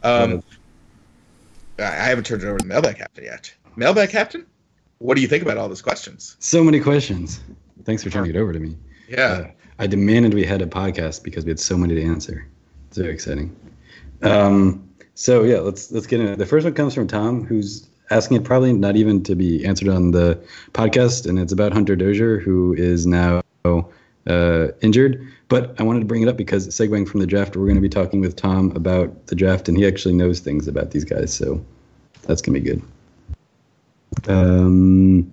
Um, 0.03 0.43
I 1.79 1.83
haven't 1.83 2.25
turned 2.25 2.43
it 2.43 2.47
over 2.47 2.57
to 2.57 2.63
the 2.63 2.69
mailbag 2.69 2.97
captain 2.97 3.23
yet. 3.23 3.53
Mailbag 3.75 4.09
captain? 4.09 4.45
What 4.99 5.15
do 5.15 5.21
you 5.21 5.27
think 5.27 5.43
about 5.43 5.57
all 5.57 5.69
those 5.69 5.81
questions? 5.81 6.35
So 6.39 6.63
many 6.63 6.79
questions. 6.79 7.39
Thanks 7.83 8.03
for 8.03 8.09
turning 8.09 8.31
it 8.31 8.37
over 8.37 8.53
to 8.53 8.59
me. 8.59 8.75
Yeah. 9.07 9.17
Uh, 9.17 9.51
I 9.79 9.87
demanded 9.87 10.33
we 10.33 10.43
had 10.43 10.61
a 10.61 10.65
podcast 10.65 11.23
because 11.23 11.45
we 11.45 11.51
had 11.51 11.59
so 11.59 11.77
many 11.77 11.95
to 11.95 12.03
answer. 12.03 12.47
It's 12.87 12.97
very 12.97 13.13
exciting. 13.13 13.55
Um, 14.23 14.89
so 15.13 15.43
yeah, 15.43 15.59
let's 15.59 15.91
let's 15.91 16.07
get 16.07 16.19
into 16.19 16.33
it. 16.33 16.37
The 16.37 16.45
first 16.45 16.63
one 16.63 16.73
comes 16.73 16.93
from 16.93 17.07
Tom, 17.07 17.43
who's 17.43 17.87
asking 18.09 18.37
it 18.37 18.43
probably 18.43 18.73
not 18.73 18.95
even 18.95 19.21
to 19.23 19.35
be 19.35 19.65
answered 19.65 19.89
on 19.89 20.11
the 20.11 20.39
podcast, 20.73 21.27
and 21.27 21.37
it's 21.37 21.51
about 21.51 21.73
Hunter 21.73 21.95
Dozier, 21.95 22.39
who 22.39 22.73
is 22.73 23.05
now 23.05 23.41
uh, 23.65 24.67
injured. 24.81 25.21
But 25.49 25.79
I 25.79 25.83
wanted 25.83 25.99
to 26.01 26.05
bring 26.05 26.21
it 26.21 26.27
up 26.27 26.37
because 26.37 26.67
segueing 26.67 27.07
from 27.07 27.19
the 27.19 27.27
draft, 27.27 27.55
we're 27.55 27.65
going 27.65 27.75
to 27.75 27.81
be 27.81 27.89
talking 27.89 28.19
with 28.19 28.35
Tom 28.35 28.71
about 28.75 29.27
the 29.27 29.35
draft, 29.35 29.69
and 29.69 29.77
he 29.77 29.85
actually 29.85 30.13
knows 30.13 30.39
things 30.39 30.67
about 30.67 30.91
these 30.91 31.05
guys, 31.05 31.33
so 31.33 31.63
that's 32.23 32.41
going 32.41 32.55
to 32.55 32.61
be 32.61 32.69
good. 32.69 32.81
Um, 34.27 35.31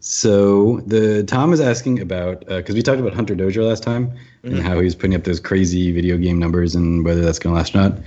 so 0.00 0.80
the 0.86 1.22
Tom 1.24 1.52
is 1.52 1.60
asking 1.60 2.00
about 2.00 2.40
because 2.40 2.74
uh, 2.74 2.76
we 2.76 2.82
talked 2.82 3.00
about 3.00 3.12
Hunter 3.12 3.34
Dozier 3.34 3.62
last 3.62 3.82
time 3.82 4.10
mm-hmm. 4.42 4.56
and 4.56 4.62
how 4.62 4.78
he 4.78 4.84
was 4.84 4.94
putting 4.94 5.14
up 5.14 5.24
those 5.24 5.38
crazy 5.38 5.92
video 5.92 6.16
game 6.16 6.38
numbers 6.38 6.74
and 6.74 7.04
whether 7.04 7.20
that's 7.20 7.38
going 7.38 7.54
to 7.54 7.58
last 7.58 7.74
or 7.74 7.78
not. 7.78 7.98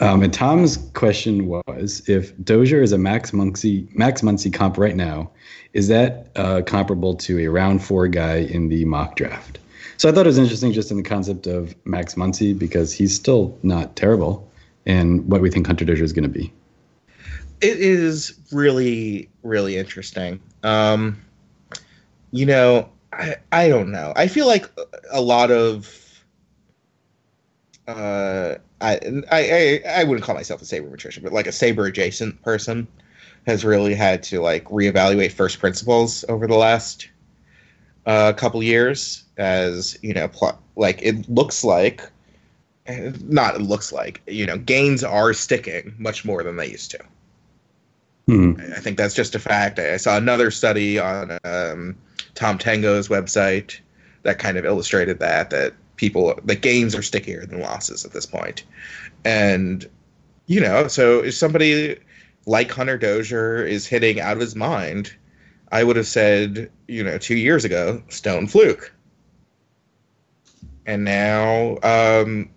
Um, 0.00 0.22
and 0.22 0.32
Tom's 0.32 0.76
question 0.92 1.46
was 1.46 2.02
if 2.06 2.36
Dozier 2.44 2.82
is 2.82 2.92
a 2.92 2.98
Max 2.98 3.30
Muncy 3.30 3.92
Max 3.96 4.20
Muncy 4.20 4.52
comp 4.52 4.76
right 4.76 4.94
now, 4.94 5.30
is 5.72 5.88
that 5.88 6.28
uh, 6.36 6.62
comparable 6.66 7.14
to 7.16 7.40
a 7.40 7.48
round 7.48 7.82
four 7.82 8.08
guy 8.08 8.36
in 8.36 8.68
the 8.68 8.84
mock 8.84 9.16
draft? 9.16 9.58
So 9.96 10.08
I 10.08 10.12
thought 10.12 10.26
it 10.26 10.28
was 10.28 10.38
interesting 10.38 10.72
just 10.72 10.90
in 10.90 10.96
the 10.98 11.02
concept 11.02 11.46
of 11.46 11.74
Max 11.86 12.14
Muncy 12.14 12.56
because 12.56 12.92
he's 12.92 13.14
still 13.14 13.58
not 13.62 13.96
terrible, 13.96 14.48
and 14.86 15.26
what 15.28 15.40
we 15.40 15.50
think 15.50 15.66
Hunter 15.66 15.84
Dozier 15.84 16.04
is 16.04 16.12
going 16.12 16.22
to 16.22 16.28
be 16.28 16.52
it 17.60 17.78
is 17.80 18.38
really 18.52 19.28
really 19.42 19.76
interesting. 19.76 20.40
Um 20.62 21.20
you 22.30 22.44
know 22.44 22.90
i 23.12 23.36
i 23.52 23.68
don't 23.68 23.90
know. 23.90 24.12
I 24.16 24.28
feel 24.28 24.46
like 24.46 24.68
a 25.10 25.20
lot 25.20 25.50
of 25.50 25.94
uh 27.86 28.56
I, 28.80 29.00
I 29.32 29.82
i 29.88 30.04
wouldn't 30.04 30.24
call 30.24 30.34
myself 30.34 30.60
a 30.62 30.64
sabermetrician 30.64 31.22
but 31.22 31.32
like 31.32 31.46
a 31.46 31.52
saber 31.52 31.86
adjacent 31.86 32.40
person 32.42 32.86
has 33.46 33.64
really 33.64 33.94
had 33.94 34.22
to 34.24 34.40
like 34.40 34.64
reevaluate 34.66 35.32
first 35.32 35.58
principles 35.58 36.24
over 36.28 36.46
the 36.46 36.54
last 36.54 37.08
uh, 38.06 38.32
couple 38.34 38.62
years 38.62 39.24
as 39.38 39.98
you 40.02 40.12
know 40.12 40.28
pl- 40.28 40.58
like 40.76 41.00
it 41.02 41.28
looks 41.28 41.64
like 41.64 42.02
not 43.24 43.54
it 43.54 43.62
looks 43.62 43.90
like 43.92 44.20
you 44.26 44.46
know 44.46 44.58
gains 44.58 45.02
are 45.02 45.32
sticking 45.32 45.94
much 45.98 46.24
more 46.24 46.42
than 46.42 46.56
they 46.56 46.70
used 46.70 46.90
to 46.90 46.98
Hmm. 48.28 48.52
I 48.76 48.80
think 48.80 48.98
that's 48.98 49.14
just 49.14 49.34
a 49.34 49.38
fact. 49.38 49.78
I 49.78 49.96
saw 49.96 50.18
another 50.18 50.50
study 50.50 50.98
on 50.98 51.38
um, 51.44 51.96
Tom 52.34 52.58
Tango's 52.58 53.08
website 53.08 53.80
that 54.22 54.38
kind 54.38 54.58
of 54.58 54.66
illustrated 54.66 55.18
that 55.20 55.48
that 55.48 55.72
people 55.96 56.38
the 56.44 56.54
gains 56.54 56.94
are 56.94 57.00
stickier 57.00 57.46
than 57.46 57.60
losses 57.60 58.04
at 58.04 58.12
this 58.12 58.26
point, 58.26 58.64
and 59.24 59.88
you 60.44 60.60
know, 60.60 60.88
so 60.88 61.20
if 61.24 61.36
somebody 61.36 61.96
like 62.44 62.70
Hunter 62.70 62.98
Dozier 62.98 63.64
is 63.64 63.86
hitting 63.86 64.20
out 64.20 64.34
of 64.34 64.40
his 64.40 64.54
mind, 64.54 65.10
I 65.72 65.82
would 65.82 65.96
have 65.96 66.06
said, 66.06 66.70
you 66.86 67.02
know, 67.02 67.16
two 67.16 67.36
years 67.36 67.64
ago, 67.64 68.02
stone 68.10 68.46
fluke. 68.46 68.92
And 70.84 71.02
now, 71.02 71.78
um, 71.82 72.50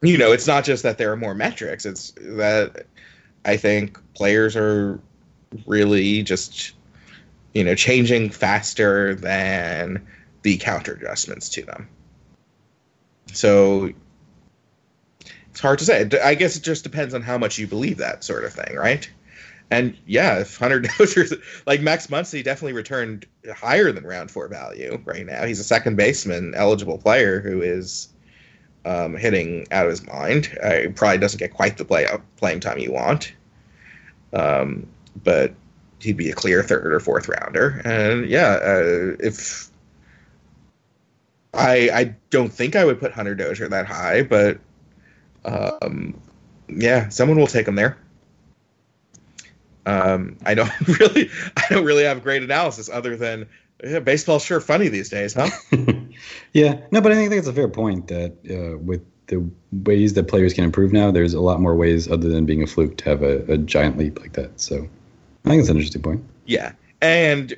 you 0.00 0.16
know, 0.16 0.30
it's 0.30 0.46
not 0.46 0.62
just 0.62 0.84
that 0.84 0.96
there 0.96 1.10
are 1.10 1.16
more 1.16 1.34
metrics; 1.34 1.84
it's 1.84 2.12
that 2.20 2.86
I 3.44 3.56
think 3.56 3.98
players 4.14 4.56
are 4.56 5.00
really 5.66 6.22
just 6.22 6.72
you 7.54 7.64
know 7.64 7.74
changing 7.74 8.30
faster 8.30 9.14
than 9.14 10.06
the 10.42 10.56
counter 10.58 10.94
adjustments 10.94 11.48
to 11.50 11.62
them. 11.62 11.88
so 13.32 13.90
it's 15.50 15.60
hard 15.60 15.78
to 15.80 15.84
say. 15.84 16.08
I 16.22 16.34
guess 16.34 16.56
it 16.56 16.62
just 16.62 16.84
depends 16.84 17.12
on 17.12 17.22
how 17.22 17.36
much 17.36 17.58
you 17.58 17.66
believe 17.66 17.98
that 17.98 18.24
sort 18.24 18.44
of 18.44 18.52
thing, 18.52 18.76
right? 18.76 19.10
And 19.70 19.96
yeah, 20.06 20.38
if 20.38 20.56
Hunter 20.56 20.80
Dozier's 20.98 21.34
like 21.66 21.80
Max 21.80 22.06
Muncy 22.06 22.42
definitely 22.42 22.72
returned 22.72 23.26
higher 23.54 23.92
than 23.92 24.04
round 24.04 24.30
four 24.30 24.48
value 24.48 25.00
right 25.04 25.26
now. 25.26 25.44
He's 25.44 25.60
a 25.60 25.64
second 25.64 25.96
baseman 25.96 26.54
eligible 26.54 26.98
player 26.98 27.40
who 27.40 27.62
is 27.62 28.08
um, 28.84 29.16
hitting 29.16 29.66
out 29.70 29.86
of 29.86 29.90
his 29.90 30.06
mind. 30.06 30.56
Uh, 30.62 30.78
he 30.80 30.88
probably 30.88 31.18
doesn't 31.18 31.38
get 31.38 31.52
quite 31.52 31.76
the 31.76 31.84
play 31.84 32.06
playing 32.36 32.60
time 32.60 32.78
you 32.78 32.92
want, 32.92 33.32
um, 34.32 34.86
but 35.22 35.54
he'd 36.00 36.16
be 36.16 36.30
a 36.30 36.34
clear 36.34 36.62
third 36.62 36.92
or 36.92 37.00
fourth 37.00 37.28
rounder. 37.28 37.82
And 37.84 38.28
yeah, 38.28 38.58
uh, 38.62 39.16
if 39.20 39.70
I 41.54 41.90
I 41.92 42.14
don't 42.30 42.52
think 42.52 42.76
I 42.76 42.84
would 42.84 43.00
put 43.00 43.12
Hunter 43.12 43.34
Dozier 43.34 43.68
that 43.68 43.86
high, 43.86 44.22
but 44.22 44.58
um, 45.44 46.20
yeah, 46.68 47.08
someone 47.08 47.38
will 47.38 47.46
take 47.46 47.66
him 47.66 47.74
there. 47.74 47.98
Um, 49.86 50.36
I 50.44 50.54
don't 50.54 50.70
really, 51.00 51.30
I 51.56 51.62
don't 51.70 51.84
really 51.84 52.04
have 52.04 52.22
great 52.22 52.42
analysis 52.42 52.88
other 52.88 53.16
than 53.16 53.48
yeah, 53.84 53.98
baseball's 54.00 54.44
sure 54.44 54.60
funny 54.60 54.88
these 54.88 55.08
days, 55.08 55.34
huh? 55.34 55.50
yeah, 56.52 56.80
no, 56.90 57.00
but 57.00 57.12
I 57.12 57.14
think 57.14 57.30
that's 57.30 57.46
a 57.46 57.52
fair 57.52 57.68
point 57.68 58.08
that 58.08 58.32
uh, 58.50 58.78
with 58.78 59.04
the 59.26 59.48
ways 59.72 60.14
that 60.14 60.28
players 60.28 60.52
can 60.52 60.64
improve 60.64 60.92
now, 60.92 61.10
there's 61.10 61.34
a 61.34 61.40
lot 61.40 61.60
more 61.60 61.76
ways 61.76 62.10
other 62.10 62.28
than 62.28 62.44
being 62.44 62.62
a 62.62 62.66
fluke 62.66 62.96
to 62.98 63.04
have 63.04 63.22
a, 63.22 63.52
a 63.52 63.58
giant 63.58 63.96
leap 63.96 64.20
like 64.20 64.32
that. 64.34 64.60
So 64.60 64.88
I 65.44 65.48
think 65.48 65.60
it's 65.60 65.68
an 65.68 65.76
interesting 65.76 66.02
point. 66.02 66.24
Yeah, 66.46 66.72
and 67.00 67.56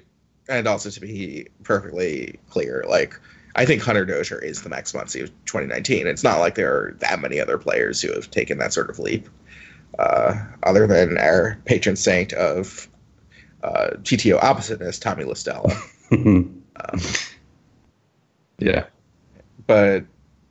and 0.48 0.66
also 0.66 0.90
to 0.90 1.00
be 1.00 1.48
perfectly 1.64 2.38
clear, 2.50 2.84
like 2.88 3.18
I 3.56 3.64
think 3.64 3.82
Hunter 3.82 4.04
Dozier 4.04 4.38
is 4.38 4.62
the 4.62 4.68
Max 4.68 4.92
Muncy 4.92 5.22
of 5.22 5.30
2019. 5.46 6.06
It's 6.06 6.22
not 6.22 6.38
like 6.40 6.54
there 6.54 6.72
are 6.72 6.96
that 7.00 7.20
many 7.20 7.40
other 7.40 7.58
players 7.58 8.00
who 8.00 8.12
have 8.12 8.30
taken 8.30 8.58
that 8.58 8.72
sort 8.72 8.90
of 8.90 8.98
leap, 8.98 9.28
uh, 9.98 10.34
other 10.62 10.86
than 10.86 11.18
our 11.18 11.58
patron 11.64 11.96
saint 11.96 12.32
of 12.34 12.88
uh, 13.62 13.90
GTO 14.02 14.38
oppositeness, 14.42 14.98
Tommy 14.98 15.24
La 15.24 15.34
Stella. 15.34 15.72
um, 16.12 16.62
yeah, 18.58 18.84
but 19.66 20.04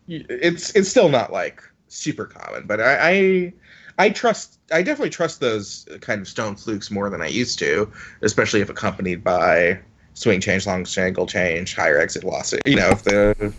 it's 0.08 0.76
it's 0.76 0.90
still 0.90 1.10
not 1.10 1.32
like 1.32 1.62
super 1.88 2.26
common. 2.26 2.66
But 2.66 2.82
I, 2.82 2.98
I 3.10 3.54
I 3.98 4.10
trust 4.10 4.60
I 4.72 4.82
definitely 4.82 5.12
trust 5.12 5.40
those 5.40 5.88
kind 6.02 6.22
of 6.22 6.28
stone 6.28 6.56
flukes 6.56 6.92
more 6.92 7.10
than 7.10 7.22
I 7.22 7.28
used 7.28 7.60
to, 7.60 7.92
especially 8.22 8.62
if 8.62 8.70
accompanied 8.70 9.24
by 9.24 9.80
swing 10.14 10.42
change, 10.42 10.68
launch 10.68 10.98
angle 10.98 11.28
change, 11.28 11.76
higher 11.76 12.00
exit 12.00 12.24
velocity. 12.24 12.70
You 12.70 12.78
know, 12.78 12.90
if 12.90 13.04
the 13.04 13.54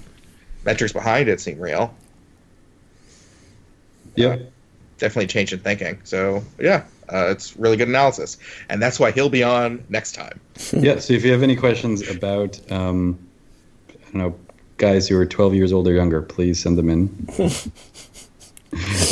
metrics 0.65 0.93
behind 0.93 1.29
it 1.29 1.41
seem 1.41 1.59
real. 1.59 1.95
Yeah. 4.15 4.29
Uh, 4.29 4.38
definitely 4.99 5.27
change 5.27 5.53
in 5.53 5.61
thinking. 5.61 6.01
So 6.05 6.45
yeah, 6.59 6.85
uh, 7.09 7.29
it's 7.31 7.57
really 7.57 7.77
good 7.77 7.88
analysis, 7.88 8.38
and 8.69 8.81
that's 8.83 9.01
why 9.01 9.11
he'll 9.11 9.29
be 9.29 9.43
on 9.43 9.85
next 9.88 10.12
time. 10.12 10.41
yeah. 10.73 10.99
So 10.99 11.15
if 11.15 11.25
you 11.25 11.33
have 11.33 11.43
any 11.43 11.57
questions 11.57 12.09
about, 12.09 12.61
um, 12.71 13.19
I 13.88 13.93
don't 14.05 14.15
know, 14.15 14.38
guys 14.79 15.09
who 15.09 15.19
are 15.19 15.27
12 15.27 15.55
years 15.55 15.73
old 15.73 15.87
or 15.88 15.93
younger, 15.93 16.23
please 16.23 16.61
send 16.61 16.79
them 16.79 16.88
in. 16.88 17.29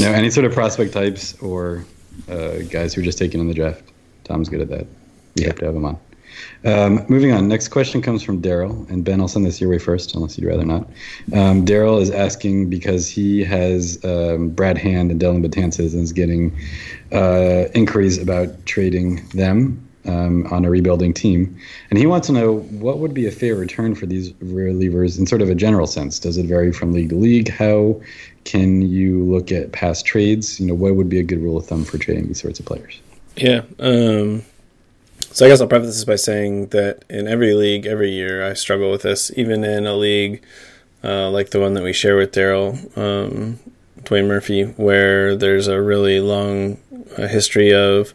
no, 0.01 0.13
any 0.13 0.31
sort 0.31 0.45
of 0.47 0.53
prospect 0.53 0.93
types 0.93 1.41
or 1.41 1.85
uh, 2.29 2.59
guys 2.71 2.95
who 2.95 3.01
are 3.01 3.05
just 3.05 3.19
taking 3.19 3.41
in 3.41 3.49
the 3.49 3.55
draft. 3.55 3.83
Tom's 4.25 4.49
good 4.49 4.61
at 4.61 4.69
that. 4.69 4.87
We 5.37 5.43
yeah. 5.43 5.49
have 5.49 5.59
to 5.59 5.65
have 5.67 5.75
him 5.75 5.85
on. 5.85 5.99
Um, 6.65 7.05
moving 7.09 7.33
on. 7.33 7.49
Next 7.49 7.69
question 7.69 8.03
comes 8.03 8.23
from 8.23 8.43
Daryl, 8.43 8.89
and 8.91 9.05
Ben, 9.05 9.21
I'll 9.21 9.29
send 9.29 9.47
this 9.47 9.61
your 9.61 9.71
way 9.71 9.79
first, 9.79 10.15
unless 10.15 10.39
you'd 10.39 10.47
rather 10.47 10.65
not. 10.65 10.87
Um, 11.33 11.65
Daryl 11.65 12.01
is 12.01 12.11
asking 12.11 12.71
because 12.71 13.09
he 13.09 13.43
has 13.45 14.03
um, 14.05 14.51
Brad 14.51 14.77
Hand 14.77 15.11
and 15.11 15.21
Dellin 15.21 15.45
Betances 15.45 15.95
and 15.95 16.03
is 16.03 16.13
getting 16.13 16.57
uh, 17.13 17.65
inquiries 17.75 18.19
about 18.19 18.67
trading 18.67 19.27
them 19.29 19.87
um, 20.07 20.47
on 20.51 20.65
a 20.65 20.71
rebuilding 20.71 21.15
team, 21.15 21.57
and 21.91 21.99
he 21.99 22.07
wants 22.07 22.27
to 22.29 22.33
know 22.33 22.59
what 22.59 22.99
would 22.99 23.15
be 23.15 23.27
a 23.27 23.31
fair 23.31 23.55
return 23.55 23.95
for 23.95 24.07
these 24.07 24.33
relievers 24.35 25.19
in 25.19 25.27
sort 25.27 25.43
of 25.43 25.51
a 25.51 25.55
general 25.55 25.87
sense. 25.87 26.19
Does 26.19 26.39
it 26.39 26.47
vary 26.47 26.73
from 26.73 26.93
league 26.93 27.11
to 27.11 27.17
league? 27.17 27.49
How 27.49 28.01
can 28.45 28.83
you 28.83 29.23
look 29.25 29.53
at 29.53 29.73
past 29.73 30.07
trades? 30.07 30.59
You 30.61 30.67
know, 30.67 30.75
what 30.75 30.95
would 30.95 31.09
be 31.09 31.19
a 31.19 31.23
good 31.23 31.41
rule 31.41 31.57
of 31.57 31.67
thumb 31.67 31.85
for 31.85 31.99
trading 31.99 32.29
these 32.29 32.41
sorts 32.41 32.59
of 32.61 32.67
players? 32.67 33.01
Yeah. 33.37 33.63
Um, 33.79 34.43
so 35.21 35.47
I 35.47 35.49
guess 35.49 35.61
I'll 35.61 35.69
preface 35.69 35.95
this 35.95 36.05
by 36.05 36.17
saying 36.17 36.69
that 36.69 37.05
in 37.09 37.29
every 37.29 37.55
league, 37.55 37.87
every 37.87 38.11
year, 38.11 38.47
I 38.47 38.55
struggle 38.55 38.91
with 38.91 39.03
this. 39.03 39.31
Even 39.37 39.65
in 39.65 39.87
a 39.87 39.95
league 39.95 40.43
uh, 41.03 41.31
like 41.31 41.51
the 41.51 41.61
one 41.61 41.75
that 41.75 41.83
we 41.83 41.93
share 41.93 42.17
with 42.17 42.33
Daryl, 42.33 42.75
um, 42.97 43.59
Dwayne 44.03 44.27
Murphy, 44.27 44.65
where 44.65 45.35
there's 45.37 45.67
a 45.67 45.81
really 45.81 46.21
long 46.21 46.79
uh, 47.17 47.27
history 47.27 47.73
of 47.73 48.13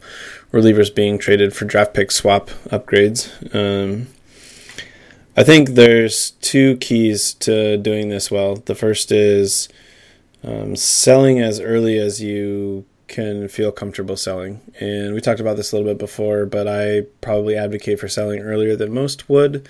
relievers 0.52 0.94
being 0.94 1.18
traded 1.18 1.54
for 1.54 1.64
draft 1.64 1.94
pick 1.94 2.10
swap 2.10 2.48
upgrades. 2.70 3.30
Um, 3.54 4.08
I 5.36 5.42
think 5.42 5.70
there's 5.70 6.30
two 6.42 6.76
keys 6.76 7.34
to 7.34 7.76
doing 7.76 8.08
this 8.08 8.30
well. 8.30 8.56
The 8.56 8.74
first 8.74 9.12
is 9.12 9.68
um, 10.42 10.76
selling 10.76 11.40
as 11.40 11.60
early 11.60 11.98
as 11.98 12.22
you 12.22 12.86
can 13.08 13.48
feel 13.48 13.72
comfortable 13.72 14.16
selling. 14.16 14.60
And 14.80 15.14
we 15.14 15.20
talked 15.20 15.40
about 15.40 15.56
this 15.56 15.72
a 15.72 15.76
little 15.76 15.90
bit 15.90 15.98
before, 15.98 16.46
but 16.46 16.66
I 16.66 17.02
probably 17.20 17.56
advocate 17.56 18.00
for 18.00 18.08
selling 18.08 18.40
earlier 18.40 18.76
than 18.76 18.92
most 18.92 19.28
would. 19.28 19.68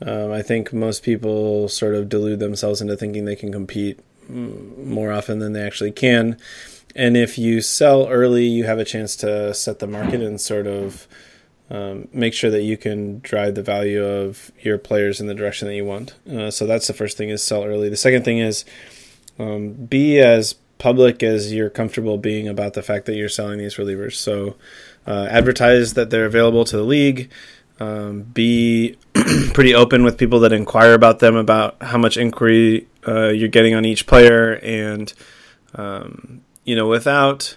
Um, 0.00 0.30
I 0.30 0.42
think 0.42 0.72
most 0.72 1.02
people 1.02 1.68
sort 1.68 1.94
of 1.94 2.08
delude 2.08 2.38
themselves 2.38 2.80
into 2.80 2.96
thinking 2.96 3.24
they 3.24 3.36
can 3.36 3.52
compete 3.52 4.00
more 4.28 5.10
often 5.10 5.38
than 5.38 5.54
they 5.54 5.62
actually 5.62 5.90
can. 5.90 6.36
And 6.94 7.16
if 7.16 7.38
you 7.38 7.60
sell 7.60 8.08
early, 8.08 8.44
you 8.44 8.64
have 8.64 8.78
a 8.78 8.84
chance 8.84 9.16
to 9.16 9.54
set 9.54 9.78
the 9.78 9.86
market 9.86 10.20
and 10.20 10.40
sort 10.40 10.66
of 10.66 11.06
um, 11.70 12.08
make 12.12 12.32
sure 12.32 12.50
that 12.50 12.62
you 12.62 12.76
can 12.76 13.20
drive 13.20 13.54
the 13.54 13.62
value 13.62 14.02
of 14.02 14.50
your 14.60 14.78
players 14.78 15.20
in 15.20 15.26
the 15.26 15.34
direction 15.34 15.68
that 15.68 15.74
you 15.74 15.84
want. 15.84 16.14
Uh, 16.30 16.50
so 16.50 16.66
that's 16.66 16.86
the 16.86 16.94
first 16.94 17.16
thing 17.16 17.28
is 17.28 17.42
sell 17.42 17.64
early. 17.64 17.88
The 17.88 17.96
second 17.96 18.24
thing 18.24 18.38
is 18.38 18.64
um, 19.38 19.72
be 19.72 20.18
as 20.18 20.54
public 20.78 21.22
as 21.22 21.52
you're 21.52 21.70
comfortable 21.70 22.18
being 22.18 22.48
about 22.48 22.74
the 22.74 22.82
fact 22.82 23.06
that 23.06 23.16
you're 23.16 23.28
selling 23.28 23.58
these 23.58 23.76
relievers. 23.76 24.14
So 24.14 24.56
uh, 25.06 25.26
advertise 25.30 25.94
that 25.94 26.10
they're 26.10 26.26
available 26.26 26.64
to 26.64 26.76
the 26.76 26.82
league. 26.82 27.30
Um, 27.80 28.22
be 28.22 28.96
pretty 29.54 29.74
open 29.74 30.02
with 30.02 30.18
people 30.18 30.40
that 30.40 30.52
inquire 30.52 30.94
about 30.94 31.20
them 31.20 31.36
about 31.36 31.80
how 31.80 31.98
much 31.98 32.16
inquiry 32.16 32.88
uh, 33.06 33.28
you're 33.28 33.48
getting 33.48 33.74
on 33.74 33.84
each 33.84 34.06
player, 34.06 34.54
and 34.64 35.12
um, 35.76 36.42
you 36.64 36.74
know, 36.74 36.88
without 36.88 37.56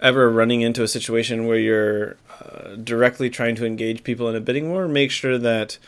ever 0.00 0.28
running 0.30 0.62
into 0.62 0.82
a 0.82 0.88
situation 0.88 1.46
where 1.46 1.58
you're 1.58 2.16
uh, 2.40 2.74
directly 2.74 3.30
trying 3.30 3.54
to 3.54 3.64
engage 3.64 4.02
people 4.02 4.28
in 4.28 4.34
a 4.34 4.40
bidding 4.40 4.70
war, 4.70 4.88
make 4.88 5.12
sure 5.12 5.38
that 5.38 5.78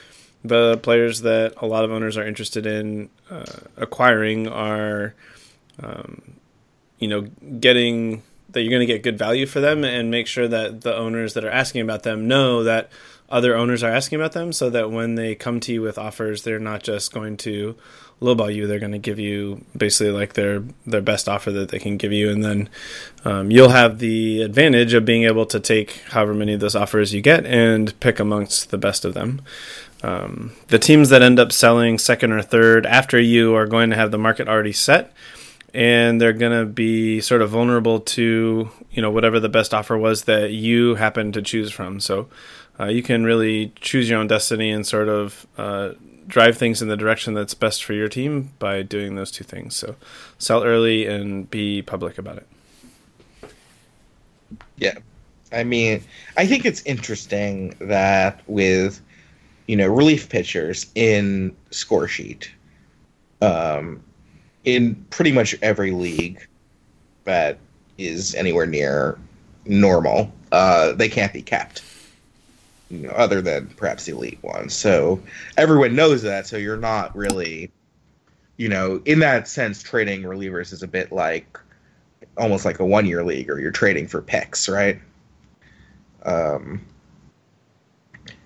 the 0.45 0.79
players 0.79 1.23
that 1.23 1.53
a 1.59 1.67
lot 1.67 1.85
of 1.85 1.91
owners 1.91 2.17
are 2.17 2.27
interested 2.27 2.65
in 2.65 3.11
uh, 3.29 3.45
acquiring 3.77 4.47
are 4.47 5.15
um, 5.83 6.37
you 6.99 7.09
know, 7.09 7.23
getting 7.61 8.23
that 8.51 8.63
you're 8.63 8.71
going 8.71 8.81
to 8.81 8.87
get 8.87 9.03
good 9.03 9.19
value 9.19 9.45
for 9.45 9.61
them 9.61 9.85
and 9.85 10.11
make 10.11 10.27
sure 10.27 10.49
that 10.49 10.81
the 10.81 10.97
owners 10.97 11.35
that 11.35 11.45
are 11.45 11.51
asking 11.51 11.83
about 11.83 12.05
them 12.05 12.27
know 12.27 12.63
that 12.63 12.89
other 13.29 13.57
owners 13.57 13.83
are 13.83 13.93
asking 13.93 14.19
about 14.19 14.33
them 14.33 14.53
so 14.53 14.71
that 14.71 14.91
when 14.91 15.17
they 15.17 15.35
come 15.35 15.61
to 15.61 15.73
you 15.73 15.83
with 15.83 15.99
offers, 15.99 16.43
they're 16.43 16.59
not 16.59 16.83
just 16.83 17.13
going 17.13 17.37
to 17.37 17.77
lowball 18.23 18.55
you. 18.55 18.67
They're 18.67 18.79
going 18.79 18.93
to 18.93 18.99
give 18.99 19.19
you 19.19 19.65
basically 19.77 20.13
like 20.13 20.35
their 20.35 20.63
their 20.87 21.01
best 21.01 21.29
offer 21.29 21.51
that 21.53 21.71
they 21.71 21.79
can 21.79 21.97
give 21.97 22.13
you, 22.13 22.31
and 22.31 22.45
then 22.45 22.69
um, 23.25 23.51
you'll 23.51 23.71
have 23.71 23.99
the 23.99 24.43
advantage 24.43 24.95
of 24.95 25.05
being 25.05 25.25
able 25.25 25.47
to 25.47 25.61
take 25.61 26.03
however 26.09 26.35
many 26.35 26.55
of 26.55 26.61
those 26.61 26.77
offers 26.77 27.13
you 27.13 27.21
get 27.21 27.45
and 27.45 27.99
pick 28.01 28.21
amongst 28.21 28.71
the 28.71 28.79
best 28.79 29.05
of 29.05 29.15
them. 29.15 29.43
Um, 30.03 30.53
the 30.69 30.79
teams 30.79 31.09
that 31.09 31.23
end 31.23 31.39
up 31.39 31.53
selling 31.53 31.99
second 31.99 32.33
or 32.33 32.43
third 32.43 32.87
after 32.87 33.21
you 33.21 33.55
are 33.55 33.67
going 33.67 33.91
to 33.91 33.97
have 33.97 34.13
the 34.13 34.19
market 34.19 34.47
already 34.47 34.73
set 34.73 35.13
and 35.77 36.19
they're 36.19 36.33
going 36.33 36.59
to 36.59 36.65
be 36.65 37.21
sort 37.21 37.43
of 37.43 37.51
vulnerable 37.51 38.01
to 38.01 38.71
you 38.91 39.03
know 39.03 39.11
whatever 39.11 39.39
the 39.39 39.51
best 39.51 39.75
offer 39.75 39.97
was 39.97 40.25
that 40.25 40.51
you 40.51 40.95
happen 40.95 41.33
to 41.33 41.43
choose 41.43 41.71
from. 41.71 42.01
So 42.01 42.29
uh, 42.81 42.87
you 42.87 43.03
can 43.03 43.25
really 43.25 43.75
choose 43.77 44.09
your 44.09 44.19
own 44.19 44.27
destiny 44.27 44.71
and 44.71 44.87
sort 44.87 45.11
of 45.11 45.47
uh, 45.59 45.91
drive 46.27 46.57
things 46.57 46.81
in 46.81 46.89
the 46.89 46.97
direction 46.97 47.35
that's 47.35 47.53
best 47.53 47.85
for 47.85 47.93
your 47.93 48.09
team 48.09 48.53
by 48.59 48.83
doing 48.83 49.17
those 49.17 49.31
two 49.31 49.45
things. 49.45 49.77
So 49.77 49.97
sell 50.39 50.65
early 50.65 51.05
and 51.07 51.49
be 51.51 51.83
public 51.83 52.17
about 52.17 52.39
it. 52.39 52.49
Yeah. 54.79 54.95
I 55.53 55.63
mean 55.63 56.03
i 56.37 56.45
think 56.45 56.65
it's 56.65 56.83
interesting 56.83 57.77
that 57.79 58.43
with 58.49 59.01
you 59.69 59.77
know 59.77 59.87
relief 59.87 60.29
pitchers 60.29 60.87
in 60.97 61.57
score 61.71 62.09
sheet 62.09 62.51
um, 63.41 64.03
in 64.67 64.95
pretty 65.09 65.33
much 65.33 65.55
every 65.63 65.93
league 65.93 66.47
that 67.25 67.59
is 67.97 68.35
anywhere 68.35 68.67
near 68.67 69.19
normal, 69.65 70.31
uh, 70.53 70.93
they 70.93 71.09
can't 71.09 71.33
be 71.33 71.41
kept. 71.41 71.83
You 72.91 72.99
know, 72.99 73.11
other 73.11 73.41
than 73.41 73.69
perhaps 73.69 74.05
the 74.05 74.13
elite 74.13 74.39
ones. 74.43 74.73
So 74.73 75.21
everyone 75.57 75.97
knows 75.97 76.23
that. 76.23 76.47
So 76.47 76.57
you're 76.57 76.77
not 76.77 77.17
really 77.17 77.73
you 78.57 78.69
know, 78.69 79.03
in 79.05 79.19
that 79.21 79.49
sense, 79.49 79.83
trading 79.83 80.23
relievers 80.23 80.73
is 80.73 80.83
a 80.83 80.89
bit 80.89 81.13
like 81.13 81.59
almost 82.39 82.65
like 82.65 82.81
a 82.81 82.85
one 82.85 83.07
year 83.07 83.23
league, 83.23 83.51
or 83.51 83.59
you're 83.59 83.71
trading 83.71 84.07
for 84.07 84.23
picks, 84.23 84.69
right? 84.69 85.01
Um, 86.25 86.85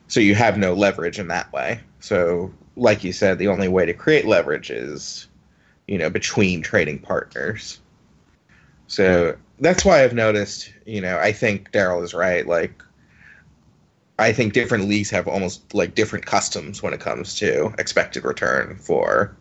so 0.08 0.20
you 0.20 0.34
have 0.34 0.58
no 0.58 0.74
leverage 0.74 1.18
in 1.18 1.28
that 1.28 1.52
way. 1.52 1.80
So, 2.00 2.52
like 2.76 3.04
you 3.04 3.12
said, 3.12 3.38
the 3.38 3.48
only 3.48 3.68
way 3.68 3.86
to 3.86 3.94
create 3.94 4.26
leverage 4.26 4.70
is, 4.70 5.28
you 5.90 5.98
know, 5.98 6.08
between 6.08 6.62
trading 6.62 7.00
partners. 7.00 7.80
So 8.86 9.36
that's 9.58 9.84
why 9.84 10.04
I've 10.04 10.14
noticed, 10.14 10.72
you 10.86 11.00
know, 11.00 11.18
I 11.18 11.32
think 11.32 11.72
Daryl 11.72 12.04
is 12.04 12.14
right. 12.14 12.46
Like, 12.46 12.80
I 14.16 14.32
think 14.32 14.52
different 14.52 14.88
leagues 14.88 15.10
have 15.10 15.26
almost 15.26 15.74
like 15.74 15.96
different 15.96 16.24
customs 16.24 16.80
when 16.80 16.94
it 16.94 17.00
comes 17.00 17.34
to 17.40 17.74
expected 17.76 18.24
return 18.24 18.76
for 18.76 19.36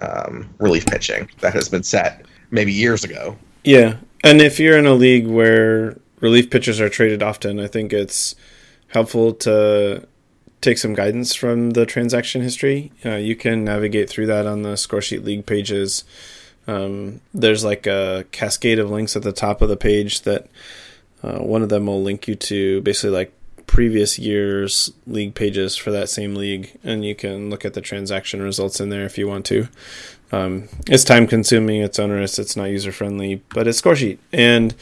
um, 0.00 0.48
relief 0.58 0.86
pitching 0.86 1.28
that 1.40 1.52
has 1.52 1.68
been 1.68 1.82
set 1.82 2.24
maybe 2.50 2.72
years 2.72 3.04
ago. 3.04 3.36
Yeah, 3.64 3.98
and 4.22 4.40
if 4.40 4.58
you're 4.58 4.78
in 4.78 4.86
a 4.86 4.94
league 4.94 5.26
where 5.26 5.98
relief 6.20 6.48
pitchers 6.48 6.80
are 6.80 6.88
traded 6.88 7.22
often, 7.22 7.60
I 7.60 7.66
think 7.66 7.92
it's 7.92 8.34
helpful 8.88 9.34
to 9.34 10.08
take 10.64 10.78
some 10.78 10.94
guidance 10.94 11.34
from 11.34 11.70
the 11.70 11.86
transaction 11.86 12.42
history. 12.42 12.92
Uh, 13.04 13.16
you 13.16 13.36
can 13.36 13.64
navigate 13.64 14.08
through 14.08 14.26
that 14.26 14.46
on 14.46 14.62
the 14.62 14.70
scoresheet 14.70 15.24
league 15.24 15.46
pages. 15.46 16.04
Um, 16.66 17.20
there's 17.32 17.64
like 17.64 17.86
a 17.86 18.24
cascade 18.32 18.78
of 18.78 18.90
links 18.90 19.16
at 19.16 19.22
the 19.22 19.32
top 19.32 19.60
of 19.62 19.68
the 19.68 19.76
page 19.76 20.22
that 20.22 20.48
uh, 21.22 21.38
one 21.38 21.62
of 21.62 21.68
them 21.68 21.86
will 21.86 22.02
link 22.02 22.26
you 22.26 22.34
to 22.34 22.80
basically 22.82 23.10
like 23.10 23.32
previous 23.66 24.18
year's 24.18 24.92
league 25.06 25.34
pages 25.34 25.76
for 25.76 25.90
that 25.90 26.08
same 26.08 26.34
league, 26.34 26.78
and 26.84 27.04
you 27.04 27.14
can 27.14 27.50
look 27.50 27.64
at 27.64 27.74
the 27.74 27.80
transaction 27.80 28.42
results 28.42 28.80
in 28.80 28.88
there 28.88 29.04
if 29.04 29.18
you 29.18 29.26
want 29.26 29.44
to. 29.46 29.68
Um, 30.32 30.68
it's 30.86 31.04
time 31.04 31.26
consuming, 31.26 31.82
it's 31.82 31.98
onerous, 31.98 32.38
it's 32.38 32.56
not 32.56 32.64
user 32.64 32.92
friendly, 32.92 33.42
but 33.54 33.66
it's 33.66 33.80
Scoresheet. 33.80 34.18
And 34.32 34.74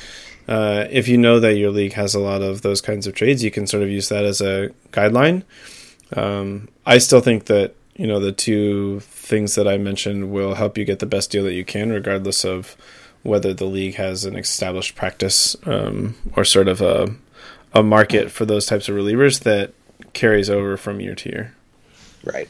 uh, 0.48 0.86
if 0.90 1.08
you 1.08 1.18
know 1.18 1.40
that 1.40 1.54
your 1.54 1.70
league 1.70 1.92
has 1.92 2.14
a 2.14 2.20
lot 2.20 2.42
of 2.42 2.62
those 2.62 2.80
kinds 2.80 3.06
of 3.06 3.14
trades, 3.14 3.44
you 3.44 3.50
can 3.50 3.66
sort 3.66 3.82
of 3.82 3.88
use 3.88 4.08
that 4.08 4.24
as 4.24 4.40
a 4.40 4.70
guideline. 4.92 5.44
Um, 6.16 6.68
I 6.86 6.98
still 6.98 7.20
think 7.20 7.46
that 7.46 7.74
you 7.96 8.06
know 8.06 8.20
the 8.20 8.32
two 8.32 9.00
things 9.00 9.54
that 9.54 9.68
I 9.68 9.78
mentioned 9.78 10.32
will 10.32 10.54
help 10.54 10.76
you 10.76 10.84
get 10.84 10.98
the 10.98 11.06
best 11.06 11.30
deal 11.30 11.44
that 11.44 11.54
you 11.54 11.64
can, 11.64 11.90
regardless 11.90 12.44
of 12.44 12.76
whether 13.22 13.54
the 13.54 13.66
league 13.66 13.94
has 13.94 14.24
an 14.24 14.36
established 14.36 14.96
practice 14.96 15.56
um, 15.64 16.16
or 16.36 16.44
sort 16.44 16.68
of 16.68 16.80
a 16.80 17.14
a 17.74 17.82
market 17.82 18.30
for 18.30 18.44
those 18.44 18.66
types 18.66 18.88
of 18.88 18.94
relievers 18.94 19.40
that 19.40 19.72
carries 20.12 20.50
over 20.50 20.76
from 20.76 21.00
year 21.00 21.14
to 21.14 21.30
year. 21.30 21.54
Right. 22.24 22.48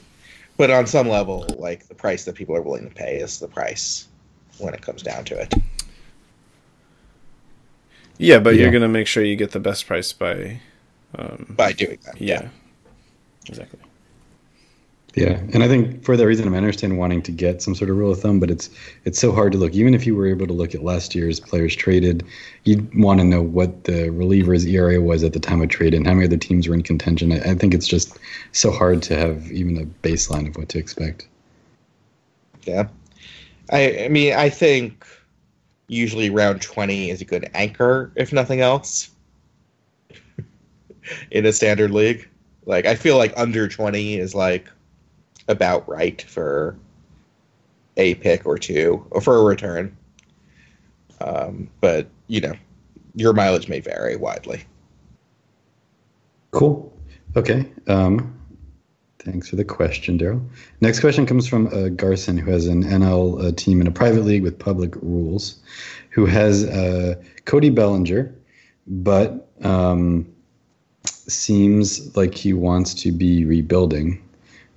But 0.56 0.70
on 0.70 0.86
some 0.86 1.08
level, 1.08 1.46
like 1.58 1.86
the 1.88 1.94
price 1.94 2.24
that 2.24 2.34
people 2.34 2.56
are 2.56 2.62
willing 2.62 2.88
to 2.88 2.94
pay 2.94 3.16
is 3.16 3.38
the 3.38 3.48
price 3.48 4.08
when 4.58 4.74
it 4.74 4.82
comes 4.82 5.02
down 5.02 5.24
to 5.26 5.40
it. 5.40 5.54
Yeah, 8.18 8.38
but 8.38 8.54
yeah. 8.54 8.62
you're 8.62 8.70
going 8.70 8.82
to 8.82 8.88
make 8.88 9.06
sure 9.06 9.24
you 9.24 9.36
get 9.36 9.52
the 9.52 9.60
best 9.60 9.86
price 9.86 10.12
by 10.12 10.60
um, 11.16 11.46
by 11.56 11.72
doing 11.72 11.98
that. 12.04 12.20
Yeah. 12.20 12.42
yeah. 12.42 12.48
Exactly. 13.48 13.80
Yeah, 15.14 15.40
and 15.52 15.62
I 15.62 15.68
think 15.68 16.04
for 16.04 16.16
that 16.16 16.26
reason, 16.26 16.52
I 16.52 16.56
understand 16.56 16.96
wanting 16.96 17.20
to 17.22 17.32
get 17.32 17.60
some 17.60 17.74
sort 17.74 17.90
of 17.90 17.98
rule 17.98 18.12
of 18.12 18.20
thumb, 18.20 18.40
but 18.40 18.50
it's 18.50 18.70
it's 19.04 19.18
so 19.18 19.30
hard 19.30 19.52
to 19.52 19.58
look. 19.58 19.74
Even 19.74 19.92
if 19.92 20.06
you 20.06 20.16
were 20.16 20.26
able 20.26 20.46
to 20.46 20.54
look 20.54 20.74
at 20.74 20.82
last 20.82 21.14
year's 21.14 21.38
players 21.38 21.76
traded, 21.76 22.24
you'd 22.64 22.98
want 22.98 23.20
to 23.20 23.26
know 23.26 23.42
what 23.42 23.84
the 23.84 24.08
reliever's 24.08 24.64
ERA 24.64 25.02
was 25.02 25.22
at 25.22 25.34
the 25.34 25.40
time 25.40 25.60
of 25.60 25.68
trade 25.68 25.92
and 25.92 26.06
how 26.06 26.14
many 26.14 26.26
other 26.26 26.38
teams 26.38 26.66
were 26.66 26.74
in 26.74 26.82
contention. 26.82 27.30
I, 27.30 27.50
I 27.50 27.54
think 27.54 27.74
it's 27.74 27.86
just 27.86 28.18
so 28.52 28.70
hard 28.70 29.02
to 29.02 29.16
have 29.18 29.52
even 29.52 29.76
a 29.76 29.84
baseline 30.06 30.48
of 30.48 30.56
what 30.56 30.70
to 30.70 30.78
expect. 30.78 31.28
Yeah, 32.62 32.88
I 33.70 34.04
I 34.04 34.08
mean 34.08 34.32
I 34.32 34.48
think 34.48 35.06
usually 35.88 36.30
round 36.30 36.62
twenty 36.62 37.10
is 37.10 37.20
a 37.20 37.26
good 37.26 37.50
anchor, 37.52 38.10
if 38.16 38.32
nothing 38.32 38.62
else, 38.62 39.10
in 41.30 41.44
a 41.44 41.52
standard 41.52 41.90
league. 41.90 42.26
Like 42.64 42.86
I 42.86 42.94
feel 42.94 43.16
like 43.16 43.32
under 43.36 43.68
twenty 43.68 44.16
is 44.16 44.34
like 44.34 44.68
about 45.48 45.88
right 45.88 46.22
for 46.22 46.76
a 47.96 48.14
pick 48.16 48.46
or 48.46 48.58
two 48.58 49.06
or 49.10 49.20
for 49.20 49.36
a 49.36 49.42
return. 49.42 49.96
Um, 51.20 51.68
but 51.80 52.08
you 52.28 52.40
know, 52.40 52.54
your 53.14 53.32
mileage 53.32 53.68
may 53.68 53.80
vary 53.80 54.16
widely. 54.16 54.64
Cool. 56.50 56.92
Okay. 57.36 57.66
Um, 57.86 58.38
thanks 59.18 59.48
for 59.48 59.56
the 59.56 59.64
question, 59.64 60.18
Daryl. 60.18 60.46
Next 60.80 61.00
question 61.00 61.26
comes 61.26 61.46
from 61.46 61.68
uh, 61.68 61.88
Garson, 61.88 62.36
who 62.36 62.50
has 62.50 62.66
an 62.66 62.84
NL 62.84 63.44
uh, 63.44 63.52
team 63.56 63.80
in 63.80 63.86
a 63.86 63.90
private 63.90 64.24
league 64.24 64.42
with 64.42 64.58
public 64.58 64.94
rules, 64.96 65.60
who 66.10 66.26
has 66.26 66.64
uh, 66.64 67.14
Cody 67.44 67.70
Bellinger, 67.70 68.34
but 68.86 69.48
um, 69.62 70.31
seems 71.28 72.16
like 72.16 72.34
he 72.34 72.52
wants 72.52 72.94
to 72.94 73.12
be 73.12 73.44
rebuilding 73.44 74.22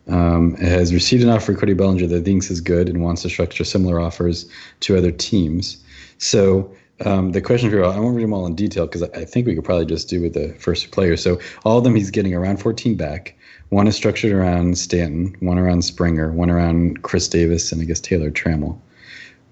um, 0.08 0.56
has 0.56 0.94
received 0.94 1.24
an 1.24 1.30
offer 1.30 1.54
for 1.54 1.60
Cody 1.60 1.74
Bellinger 1.74 2.08
that 2.08 2.26
thinks 2.26 2.52
is 2.52 2.62
good 2.62 2.90
and 2.90 3.04
wants 3.04 3.24
to 3.24 3.30
structure 3.30 3.64
similar 3.64 4.00
offers 4.00 4.50
to 4.82 4.98
other 4.98 5.12
teams. 5.12 5.84
So 6.18 6.72
um, 7.04 7.32
the 7.32 7.42
question 7.42 7.70
for 7.70 7.78
you, 7.78 7.84
I 7.84 8.00
won't 8.00 8.16
read 8.16 8.24
them 8.24 8.34
all 8.34 8.46
in 8.46 8.56
detail 8.56 8.86
because 8.86 9.04
I 9.04 9.26
think 9.26 9.48
we 9.48 9.56
could 9.56 9.66
probably 9.66 9.86
just 9.86 10.08
do 10.08 10.22
with 10.22 10.34
the 10.34 10.54
first 10.60 10.92
player. 10.92 11.18
So 11.18 11.40
all 11.64 11.78
of 11.78 11.84
them, 11.84 11.96
he's 11.96 12.12
getting 12.12 12.34
around 12.34 12.58
14 12.58 12.96
back. 12.96 13.36
One 13.70 13.88
is 13.88 13.96
structured 13.96 14.32
around 14.32 14.78
Stanton, 14.78 15.36
one 15.40 15.58
around 15.58 15.82
Springer, 15.82 16.32
one 16.32 16.50
around 16.50 17.02
Chris 17.02 17.28
Davis, 17.28 17.72
and 17.72 17.82
I 17.82 17.86
guess 17.86 18.00
Taylor 18.00 18.30
Trammell. 18.30 18.80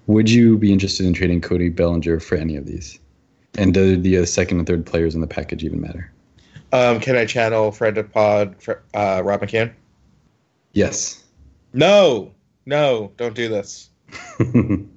Would 0.06 0.30
you 0.30 0.56
be 0.56 0.72
interested 0.72 1.04
in 1.04 1.14
trading 1.14 1.40
Cody 1.40 1.68
Bellinger 1.68 2.20
for 2.20 2.36
any 2.36 2.56
of 2.56 2.66
these? 2.66 2.98
And 3.56 3.74
do 3.74 3.96
the 3.96 4.18
uh, 4.18 4.26
second 4.26 4.58
and 4.58 4.66
third 4.66 4.86
players 4.86 5.14
in 5.14 5.20
the 5.20 5.26
package 5.26 5.64
even 5.64 5.80
matter? 5.80 6.13
Um, 6.74 6.98
can 6.98 7.14
I 7.14 7.24
channel 7.24 7.70
Fred 7.70 8.12
Pod, 8.12 8.56
uh, 8.94 9.22
Rob 9.24 9.42
McCann? 9.42 9.72
Yes. 10.72 11.22
No, 11.72 12.32
no, 12.66 13.12
don't 13.16 13.36
do 13.36 13.48
this. 13.48 13.90
In 14.40 14.88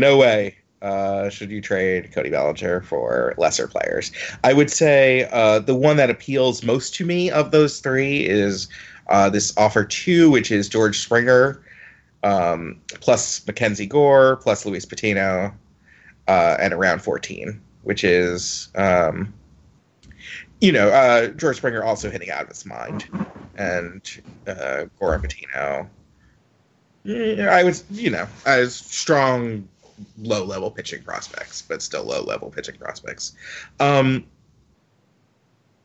no 0.00 0.18
way 0.18 0.58
uh, 0.82 1.30
should 1.30 1.50
you 1.50 1.62
trade 1.62 2.12
Cody 2.12 2.28
Bellinger 2.28 2.82
for 2.82 3.34
lesser 3.38 3.66
players. 3.66 4.12
I 4.44 4.52
would 4.52 4.70
say 4.70 5.30
uh, 5.32 5.60
the 5.60 5.74
one 5.74 5.96
that 5.96 6.10
appeals 6.10 6.62
most 6.62 6.94
to 6.96 7.06
me 7.06 7.30
of 7.30 7.50
those 7.50 7.80
three 7.80 8.26
is 8.26 8.68
uh, 9.08 9.30
this 9.30 9.56
offer 9.56 9.82
two, 9.82 10.30
which 10.30 10.50
is 10.50 10.68
George 10.68 10.98
Springer 10.98 11.62
um, 12.22 12.78
plus 13.00 13.46
Mackenzie 13.46 13.86
Gore 13.86 14.36
plus 14.36 14.66
Luis 14.66 14.84
Patino 14.84 15.54
uh, 16.28 16.56
and 16.60 16.74
around 16.74 17.00
14, 17.00 17.58
which 17.82 18.04
is. 18.04 18.68
Um, 18.74 19.32
you 20.60 20.72
know, 20.72 20.88
uh, 20.88 21.28
George 21.28 21.58
Springer 21.58 21.84
also 21.84 22.10
hitting 22.10 22.30
out 22.30 22.42
of 22.42 22.48
his 22.48 22.64
mind, 22.64 23.06
and 23.56 24.02
uh, 24.46 24.86
Gore 24.98 25.18
Patino. 25.18 25.88
I 27.08 27.62
was, 27.62 27.84
you 27.90 28.10
know, 28.10 28.26
as 28.46 28.74
strong 28.74 29.68
low 30.18 30.44
level 30.44 30.70
pitching 30.70 31.02
prospects, 31.02 31.62
but 31.62 31.82
still 31.82 32.04
low 32.04 32.22
level 32.22 32.50
pitching 32.50 32.76
prospects. 32.76 33.34
Um, 33.78 34.26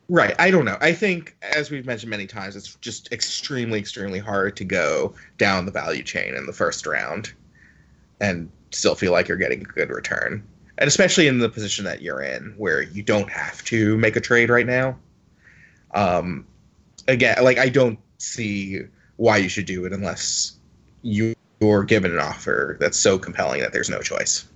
right. 0.10 0.36
I 0.40 0.50
don't 0.52 0.66
know. 0.66 0.78
I 0.82 0.94
think, 0.94 1.36
as 1.42 1.70
we've 1.70 1.86
mentioned 1.86 2.10
many 2.10 2.26
times, 2.26 2.56
it's 2.56 2.76
just 2.76 3.12
extremely, 3.12 3.78
extremely 3.80 4.20
hard 4.20 4.56
to 4.58 4.64
go 4.64 5.14
down 5.38 5.66
the 5.66 5.72
value 5.72 6.04
chain 6.04 6.34
in 6.36 6.46
the 6.46 6.54
first 6.54 6.88
round 6.88 7.34
and 8.20 8.50
still 8.72 8.96
feel 8.96 9.12
like 9.12 9.28
you're 9.28 9.38
getting 9.38 9.62
a 9.62 9.66
good 9.66 9.90
return 9.90 10.44
and 10.82 10.88
especially 10.88 11.28
in 11.28 11.40
the 11.40 11.48
position 11.48 11.86
that 11.86 12.02
you're 12.02 12.22
in 12.22 12.54
where 12.58 12.82
you 12.82 13.04
don't 13.04 13.30
have 13.30 13.64
to 13.64 13.98
make 13.98 14.16
a 14.16 14.22
trade 14.22 14.50
right 14.50 14.66
now 14.66 14.98
um 15.94 16.46
again 17.08 17.38
like 17.44 17.58
i 17.58 17.70
don't 17.70 18.00
see 18.18 18.82
why 19.16 19.38
you 19.38 19.48
should 19.48 19.66
do 19.66 19.86
it 19.86 19.94
unless 19.94 20.58
you're 21.04 21.84
given 21.86 22.12
an 22.12 22.20
offer 22.20 22.76
that's 22.80 22.98
so 23.00 23.18
compelling 23.18 23.62
that 23.62 23.72
there's 23.72 23.90
no 23.90 24.02
choice 24.02 24.48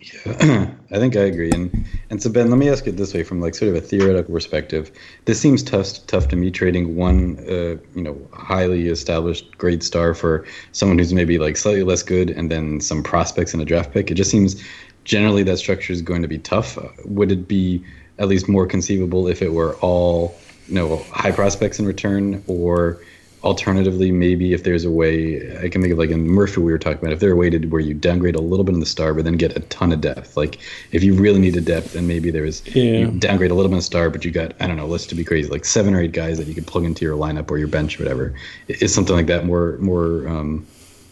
yeah, 0.00 0.70
I 0.90 0.98
think 0.98 1.16
I 1.16 1.20
agree. 1.20 1.50
And 1.52 1.86
and 2.10 2.20
so 2.20 2.28
Ben, 2.28 2.50
let 2.50 2.58
me 2.58 2.68
ask 2.68 2.86
it 2.88 2.96
this 2.96 3.14
way, 3.14 3.22
from 3.22 3.40
like 3.40 3.54
sort 3.54 3.68
of 3.68 3.76
a 3.76 3.80
theoretical 3.80 4.34
perspective. 4.34 4.90
This 5.26 5.40
seems 5.40 5.62
tough 5.62 6.04
tough 6.08 6.26
to 6.28 6.36
me 6.36 6.50
trading 6.50 6.96
one 6.96 7.38
uh, 7.48 7.76
you 7.94 8.02
know 8.02 8.20
highly 8.32 8.88
established 8.88 9.56
great 9.58 9.82
star 9.84 10.12
for 10.12 10.44
someone 10.72 10.98
who's 10.98 11.14
maybe 11.14 11.38
like 11.38 11.56
slightly 11.56 11.84
less 11.84 12.02
good, 12.02 12.30
and 12.30 12.50
then 12.50 12.80
some 12.80 13.02
prospects 13.02 13.54
in 13.54 13.60
a 13.60 13.64
draft 13.64 13.92
pick. 13.92 14.10
It 14.10 14.14
just 14.14 14.30
seems 14.30 14.62
generally 15.04 15.44
that 15.44 15.58
structure 15.58 15.92
is 15.92 16.02
going 16.02 16.22
to 16.22 16.28
be 16.28 16.38
tough. 16.38 16.76
Would 17.04 17.30
it 17.30 17.46
be 17.46 17.82
at 18.18 18.28
least 18.28 18.48
more 18.48 18.66
conceivable 18.66 19.28
if 19.28 19.40
it 19.40 19.52
were 19.52 19.76
all 19.76 20.36
you 20.66 20.74
know 20.74 20.96
high 21.12 21.32
prospects 21.32 21.78
in 21.78 21.86
return, 21.86 22.42
or 22.48 23.00
alternatively, 23.42 24.12
maybe 24.12 24.52
if 24.52 24.64
there's 24.64 24.84
a 24.84 24.90
way, 24.90 25.56
I 25.58 25.68
can 25.68 25.80
think 25.80 25.92
of 25.92 25.98
like 25.98 26.10
in 26.10 26.26
Murphy 26.26 26.60
we 26.60 26.72
were 26.72 26.78
talking 26.78 26.98
about, 26.98 27.12
if 27.12 27.20
there's 27.20 27.32
a 27.32 27.36
way 27.36 27.50
to 27.50 27.58
where 27.66 27.80
you 27.80 27.94
downgrade 27.94 28.34
a 28.34 28.40
little 28.40 28.64
bit 28.64 28.74
in 28.74 28.80
the 28.80 28.86
star, 28.86 29.14
but 29.14 29.24
then 29.24 29.36
get 29.36 29.56
a 29.56 29.60
ton 29.60 29.92
of 29.92 30.00
depth. 30.00 30.36
Like 30.36 30.58
if 30.92 31.02
you 31.02 31.14
really 31.14 31.40
needed 31.40 31.64
depth, 31.64 31.94
and 31.94 32.06
maybe 32.06 32.30
there 32.30 32.42
was 32.42 32.64
yeah. 32.66 32.82
you 32.82 33.10
downgrade 33.12 33.50
a 33.50 33.54
little 33.54 33.70
bit 33.70 33.78
of 33.78 33.84
star, 33.84 34.10
but 34.10 34.24
you 34.24 34.30
got 34.30 34.54
I 34.60 34.66
don't 34.66 34.76
know, 34.76 34.86
let's 34.86 35.06
to 35.06 35.14
be 35.14 35.24
crazy, 35.24 35.48
like 35.48 35.64
seven 35.64 35.94
or 35.94 36.00
eight 36.00 36.12
guys 36.12 36.38
that 36.38 36.46
you 36.46 36.54
could 36.54 36.66
plug 36.66 36.84
into 36.84 37.04
your 37.04 37.16
lineup 37.16 37.50
or 37.50 37.58
your 37.58 37.68
bench 37.68 37.98
or 37.98 38.04
whatever. 38.04 38.34
Is 38.68 38.94
something 38.94 39.14
like 39.14 39.26
that 39.26 39.46
more 39.46 39.78
more 39.78 40.28
um, 40.28 40.66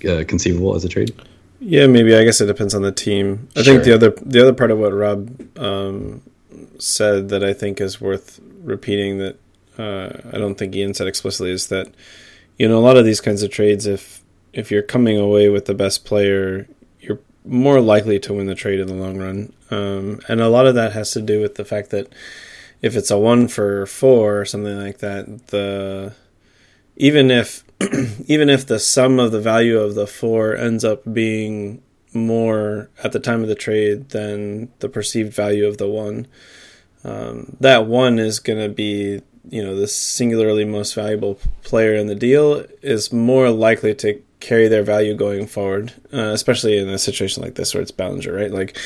uh, 0.09 0.25
conceivable 0.27 0.75
as 0.75 0.85
a 0.85 0.89
trade? 0.89 1.15
Yeah, 1.61 1.87
maybe. 1.87 2.15
I 2.15 2.25
guess 2.25 2.41
it 2.41 2.47
depends 2.47 2.75
on 2.75 2.83
the 2.83 2.93
team. 2.93 3.49
I 3.57 3.63
sure. 3.63 3.75
think 3.75 3.85
the 3.85 3.95
other 3.95 4.11
the 4.23 4.41
other 4.41 4.53
part 4.53 4.71
of 4.71 4.79
what 4.79 4.93
Rob 4.93 5.59
um, 5.59 6.23
said 6.79 7.31
that 7.31 7.43
I 7.43 7.53
think 7.53 7.81
is 7.81 8.01
worth 8.01 8.41
repeating 8.63 9.19
that 9.19 9.39
uh, 9.79 10.21
I 10.33 10.39
don't 10.39 10.57
think 10.57 10.75
Ian 10.75 10.95
said 10.95 11.07
explicitly 11.07 11.51
is 11.51 11.69
that 11.69 11.89
you 12.59 12.69
know 12.69 12.79
a 12.79 12.81
lot 12.81 12.97
of 12.97 13.05
these 13.05 13.21
kinds 13.21 13.43
of 13.43 13.51
trades 13.51 13.87
if 13.87 14.23
if 14.53 14.71
you're 14.71 14.83
coming 14.83 15.19
away 15.19 15.49
with 15.49 15.67
the 15.67 15.75
best 15.75 16.05
player 16.05 16.67
you're 17.01 17.21
more 17.45 17.81
likely 17.81 18.19
to 18.21 18.35
win 18.35 18.47
the 18.47 18.55
trade 18.55 18.81
in 18.81 18.89
the 18.89 18.95
long 18.95 19.19
run. 19.19 19.53
Um, 19.71 20.21
and 20.29 20.41
a 20.41 20.49
lot 20.49 20.67
of 20.67 20.75
that 20.75 20.93
has 20.93 21.13
to 21.13 21.23
do 21.23 21.41
with 21.41 21.55
the 21.55 21.65
fact 21.65 21.91
that 21.91 22.13
if 22.83 22.97
it's 22.97 23.11
a 23.11 23.19
one 23.19 23.49
for 23.49 23.87
four 23.87 24.41
or 24.41 24.45
something 24.45 24.79
like 24.79 24.99
that 24.99 25.49
the 25.49 26.15
even 26.97 27.31
if 27.31 27.65
even 28.27 28.49
if 28.49 28.67
the 28.67 28.79
sum 28.79 29.19
of 29.19 29.33
the 29.33 29.41
value 29.41 29.79
of 29.79 29.95
the 29.95 30.07
four 30.07 30.57
ends 30.57 30.85
up 30.85 31.03
being 31.13 31.83
more 32.13 32.91
at 33.03 33.13
the 33.13 33.21
time 33.21 33.43
of 33.43 33.49
the 33.49 33.55
trade 33.55 34.11
than 34.11 34.71
the 34.79 34.89
perceived 34.89 35.33
value 35.33 35.67
of 35.67 35.79
the 35.79 35.89
one 35.89 36.27
um, 37.05 37.57
that 37.61 37.87
one 37.87 38.19
is 38.19 38.41
going 38.41 38.59
to 38.59 38.69
be 38.69 39.23
you 39.51 39.63
know 39.63 39.75
the 39.75 39.89
singularly 39.89 40.65
most 40.65 40.95
valuable 40.95 41.39
player 41.63 41.95
in 41.95 42.07
the 42.07 42.15
deal 42.15 42.65
is 42.83 43.13
more 43.13 43.51
likely 43.51 43.95
to 43.97 44.23
carry 44.41 44.69
their 44.69 44.83
value 44.83 45.15
going 45.15 45.47
forward, 45.47 45.93
uh, 46.13 46.31
especially 46.33 46.79
in 46.79 46.89
a 46.89 46.99
situation 46.99 47.43
like 47.43 47.55
this 47.55 47.75
where 47.75 47.83
it's 47.83 47.91
Bellinger, 47.91 48.33
right? 48.33 48.53
Like 48.53 48.77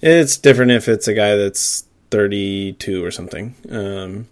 it's 0.00 0.36
different 0.36 0.70
if 0.70 0.88
it's 0.88 1.08
a 1.08 1.14
guy 1.14 1.34
that's 1.36 1.84
32 2.10 3.04
or 3.04 3.10
something. 3.10 3.54
Um, 3.70 4.28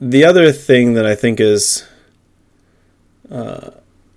the 0.00 0.24
other 0.24 0.50
thing 0.52 0.94
that 0.94 1.06
I 1.06 1.14
think 1.14 1.40
is 1.40 1.86
uh, 3.30 3.70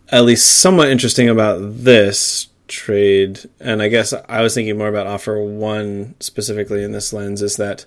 at 0.10 0.26
least 0.26 0.60
somewhat 0.60 0.90
interesting 0.90 1.30
about 1.30 1.58
this 1.62 2.48
trade, 2.68 3.42
and 3.60 3.82
I 3.82 3.90
guess 3.90 4.14
I 4.28 4.42
was 4.42 4.54
thinking 4.54 4.78
more 4.78 4.88
about 4.88 5.08
offer 5.08 5.42
one 5.42 6.16
specifically 6.20 6.84
in 6.84 6.92
this 6.94 7.14
lens, 7.14 7.42
is 7.42 7.58
that 7.58 7.86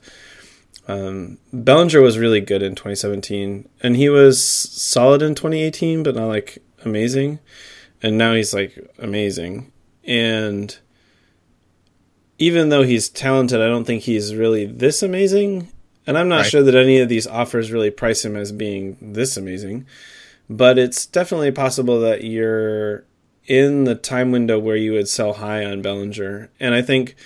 um, 0.88 1.38
Bellinger 1.52 2.00
was 2.00 2.18
really 2.18 2.40
good 2.40 2.62
in 2.62 2.74
2017, 2.74 3.68
and 3.82 3.96
he 3.96 4.08
was 4.08 4.42
solid 4.42 5.22
in 5.22 5.34
2018, 5.34 6.02
but 6.02 6.14
not 6.14 6.28
like 6.28 6.58
amazing. 6.84 7.40
And 8.02 8.16
now 8.18 8.34
he's 8.34 8.54
like 8.54 8.78
amazing. 8.98 9.72
And 10.04 10.76
even 12.38 12.68
though 12.68 12.82
he's 12.82 13.08
talented, 13.08 13.60
I 13.60 13.66
don't 13.66 13.84
think 13.84 14.02
he's 14.02 14.34
really 14.34 14.66
this 14.66 15.02
amazing. 15.02 15.68
And 16.06 16.16
I'm 16.16 16.28
not 16.28 16.42
right. 16.42 16.46
sure 16.46 16.62
that 16.62 16.74
any 16.74 16.98
of 16.98 17.08
these 17.08 17.26
offers 17.26 17.72
really 17.72 17.90
price 17.90 18.24
him 18.24 18.36
as 18.36 18.52
being 18.52 18.96
this 19.00 19.36
amazing. 19.36 19.86
But 20.48 20.78
it's 20.78 21.06
definitely 21.06 21.50
possible 21.50 22.00
that 22.00 22.22
you're 22.22 23.04
in 23.46 23.84
the 23.84 23.94
time 23.96 24.30
window 24.30 24.58
where 24.58 24.76
you 24.76 24.92
would 24.92 25.08
sell 25.08 25.34
high 25.34 25.64
on 25.64 25.82
Bellinger. 25.82 26.50
And 26.60 26.74
I 26.74 26.82
think 26.82 27.16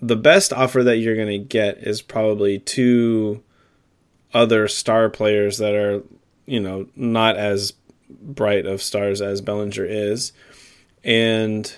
the 0.00 0.16
best 0.16 0.52
offer 0.52 0.82
that 0.82 0.98
you're 0.98 1.16
going 1.16 1.28
to 1.28 1.38
get 1.38 1.78
is 1.78 2.02
probably 2.02 2.58
two 2.58 3.42
other 4.32 4.68
star 4.68 5.10
players 5.10 5.58
that 5.58 5.74
are, 5.74 6.02
you 6.46 6.60
know, 6.60 6.86
not 6.96 7.36
as 7.36 7.74
bright 8.08 8.66
of 8.66 8.82
stars 8.82 9.20
as 9.20 9.40
Bellinger 9.40 9.84
is. 9.84 10.32
And 11.04 11.72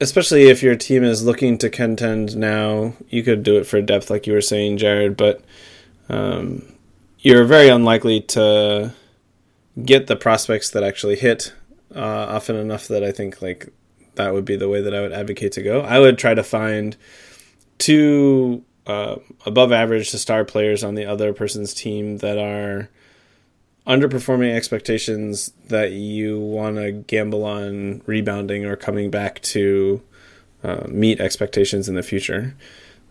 especially 0.00 0.48
if 0.48 0.62
your 0.62 0.76
team 0.76 1.04
is 1.04 1.24
looking 1.24 1.56
to 1.58 1.70
contend 1.70 2.36
now, 2.36 2.94
you 3.08 3.22
could 3.22 3.42
do 3.42 3.56
it 3.56 3.66
for 3.66 3.80
depth, 3.80 4.10
like 4.10 4.26
you 4.26 4.32
were 4.32 4.40
saying, 4.40 4.78
Jared, 4.78 5.16
but 5.16 5.42
um, 6.08 6.72
you're 7.20 7.44
very 7.44 7.68
unlikely 7.68 8.20
to 8.20 8.92
get 9.82 10.08
the 10.08 10.16
prospects 10.16 10.70
that 10.70 10.82
actually 10.82 11.16
hit 11.16 11.54
uh, 11.94 12.26
often 12.28 12.56
enough 12.56 12.88
that 12.88 13.02
I 13.02 13.12
think 13.12 13.40
like 13.40 13.72
that 14.14 14.32
would 14.32 14.44
be 14.44 14.56
the 14.56 14.68
way 14.68 14.80
that 14.80 14.94
I 14.94 15.00
would 15.00 15.12
advocate 15.12 15.52
to 15.52 15.62
go. 15.62 15.80
I 15.80 15.98
would 15.98 16.18
try 16.18 16.34
to 16.34 16.42
find 16.42 16.96
two 17.78 18.64
uh, 18.86 19.16
above 19.46 19.72
average 19.72 20.10
to 20.10 20.18
star 20.18 20.44
players 20.44 20.84
on 20.84 20.94
the 20.94 21.06
other 21.06 21.32
person's 21.32 21.74
team 21.74 22.18
that 22.18 22.38
are 22.38 22.88
underperforming 23.86 24.54
expectations 24.54 25.52
that 25.68 25.92
you 25.92 26.38
want 26.38 26.76
to 26.76 26.92
gamble 26.92 27.44
on 27.44 28.02
rebounding 28.06 28.64
or 28.64 28.76
coming 28.76 29.10
back 29.10 29.40
to 29.42 30.02
uh, 30.62 30.84
meet 30.88 31.20
expectations 31.20 31.88
in 31.88 31.94
the 31.94 32.02
future. 32.02 32.54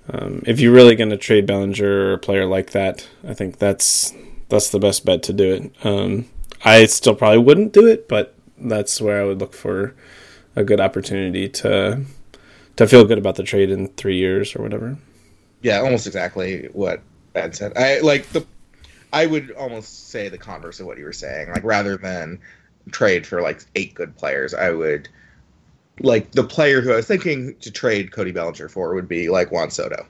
Um, 0.09 0.41
if 0.45 0.59
you're 0.59 0.73
really 0.73 0.95
going 0.95 1.09
to 1.09 1.17
trade 1.17 1.45
Bellinger 1.45 1.85
or 1.85 2.13
a 2.13 2.17
player 2.17 2.45
like 2.45 2.71
that, 2.71 3.07
I 3.27 3.33
think 3.33 3.59
that's 3.59 4.13
that's 4.49 4.69
the 4.69 4.79
best 4.79 5.05
bet 5.05 5.23
to 5.23 5.33
do 5.33 5.53
it. 5.53 5.85
Um, 5.85 6.25
I 6.63 6.85
still 6.85 7.15
probably 7.15 7.39
wouldn't 7.39 7.73
do 7.73 7.87
it, 7.87 8.07
but 8.07 8.35
that's 8.57 8.99
where 9.01 9.21
I 9.21 9.25
would 9.25 9.39
look 9.39 9.53
for 9.53 9.95
a 10.55 10.63
good 10.63 10.79
opportunity 10.79 11.47
to 11.49 12.03
to 12.77 12.87
feel 12.87 13.05
good 13.05 13.17
about 13.17 13.35
the 13.35 13.43
trade 13.43 13.69
in 13.69 13.87
three 13.89 14.17
years 14.17 14.55
or 14.55 14.61
whatever. 14.61 14.97
Yeah, 15.61 15.79
almost 15.79 16.07
exactly 16.07 16.69
what 16.73 17.01
Ben 17.33 17.53
said. 17.53 17.73
I 17.77 17.99
like 17.99 18.27
the. 18.29 18.45
I 19.13 19.25
would 19.25 19.51
almost 19.51 20.09
say 20.09 20.29
the 20.29 20.37
converse 20.37 20.79
of 20.79 20.85
what 20.85 20.97
you 20.97 21.03
were 21.03 21.13
saying. 21.13 21.49
Like 21.49 21.63
rather 21.63 21.97
than 21.97 22.39
trade 22.91 23.27
for 23.27 23.41
like 23.41 23.63
eight 23.75 23.93
good 23.93 24.15
players, 24.15 24.53
I 24.53 24.71
would 24.71 25.09
like 25.99 26.31
the 26.31 26.43
player 26.43 26.81
who 26.81 26.91
I 26.93 26.95
was 26.95 27.07
thinking 27.07 27.55
to 27.59 27.71
trade 27.71 28.11
Cody 28.11 28.31
Bellinger 28.31 28.69
for 28.69 28.93
would 28.95 29.07
be 29.07 29.29
like 29.29 29.51
Juan 29.51 29.69
Soto. 29.69 30.05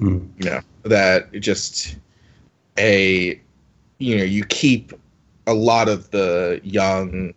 Mm. 0.00 0.28
You 0.38 0.50
know 0.50 0.60
that 0.82 1.32
just 1.32 1.96
a 2.76 3.40
you 3.98 4.18
know 4.18 4.24
you 4.24 4.44
keep 4.44 4.92
a 5.46 5.54
lot 5.54 5.88
of 5.88 6.10
the 6.10 6.60
young 6.62 7.32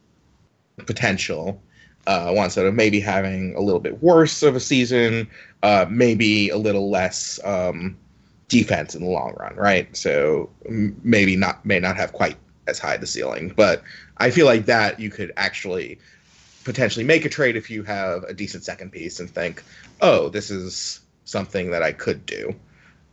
potential 0.86 1.62
uh, 2.10 2.32
Juan 2.32 2.50
Soto 2.50 2.72
maybe 2.72 3.00
having 3.00 3.54
a 3.56 3.62
little 3.62 3.80
bit 3.80 4.02
worse 4.02 4.42
of 4.42 4.56
a 4.56 4.60
season, 4.60 5.30
uh, 5.62 5.86
maybe 5.88 6.50
a 6.50 6.58
little 6.58 6.90
less 6.90 7.40
um, 7.46 7.96
defense 8.48 8.96
in 8.96 9.04
the 9.04 9.10
long 9.10 9.36
run, 9.40 9.56
right? 9.56 9.96
So 9.96 10.50
maybe 10.68 11.36
not 11.36 11.64
may 11.64 11.80
not 11.80 11.98
have 11.98 12.12
quite 12.12 12.36
as 12.68 12.80
high 12.80 12.98
the 12.98 13.06
ceiling, 13.06 13.54
but 13.56 13.84
I 14.18 14.32
feel 14.32 14.48
like 14.48 14.66
that 14.66 15.00
you 15.00 15.12
could 15.12 15.32
actually 15.38 16.00
potentially 16.64 17.06
make 17.06 17.26
a 17.26 17.30
trade 17.30 17.56
if 17.56 17.70
you 17.70 17.84
have 17.84 18.24
a 18.24 18.34
decent 18.34 18.64
second 18.64 18.92
piece 18.92 19.20
and 19.20 19.30
think, 19.30 19.64
oh, 20.02 20.30
this 20.30 20.50
is 20.50 21.02
something 21.26 21.70
that 21.70 21.84
I 21.84 21.92
could 21.92 22.26
do. 22.26 22.56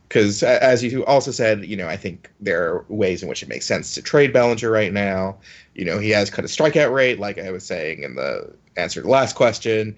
Because 0.07 0.41
as 0.41 0.83
you 0.83 1.05
also 1.05 1.29
said, 1.29 1.65
you 1.65 1.77
know, 1.77 1.87
I 1.87 1.97
think 1.97 2.31
there 2.39 2.63
are 2.63 2.85
ways 2.89 3.21
in 3.21 3.29
which 3.29 3.43
it 3.43 3.49
makes 3.49 3.67
sense 3.67 3.93
to 3.93 4.01
trade 4.01 4.33
Bellinger 4.33 4.71
right 4.71 4.91
now. 4.91 5.37
You 5.75 5.85
know, 5.85 5.99
he 5.99 6.09
has 6.11 6.31
cut 6.31 6.45
a 6.45 6.47
strikeout 6.47 6.91
rate, 6.91 7.19
like 7.19 7.37
I 7.37 7.51
was 7.51 7.63
saying 7.63 8.01
in 8.01 8.15
the 8.15 8.51
answer 8.77 9.01
the 9.01 9.09
last 9.09 9.35
question. 9.35 9.95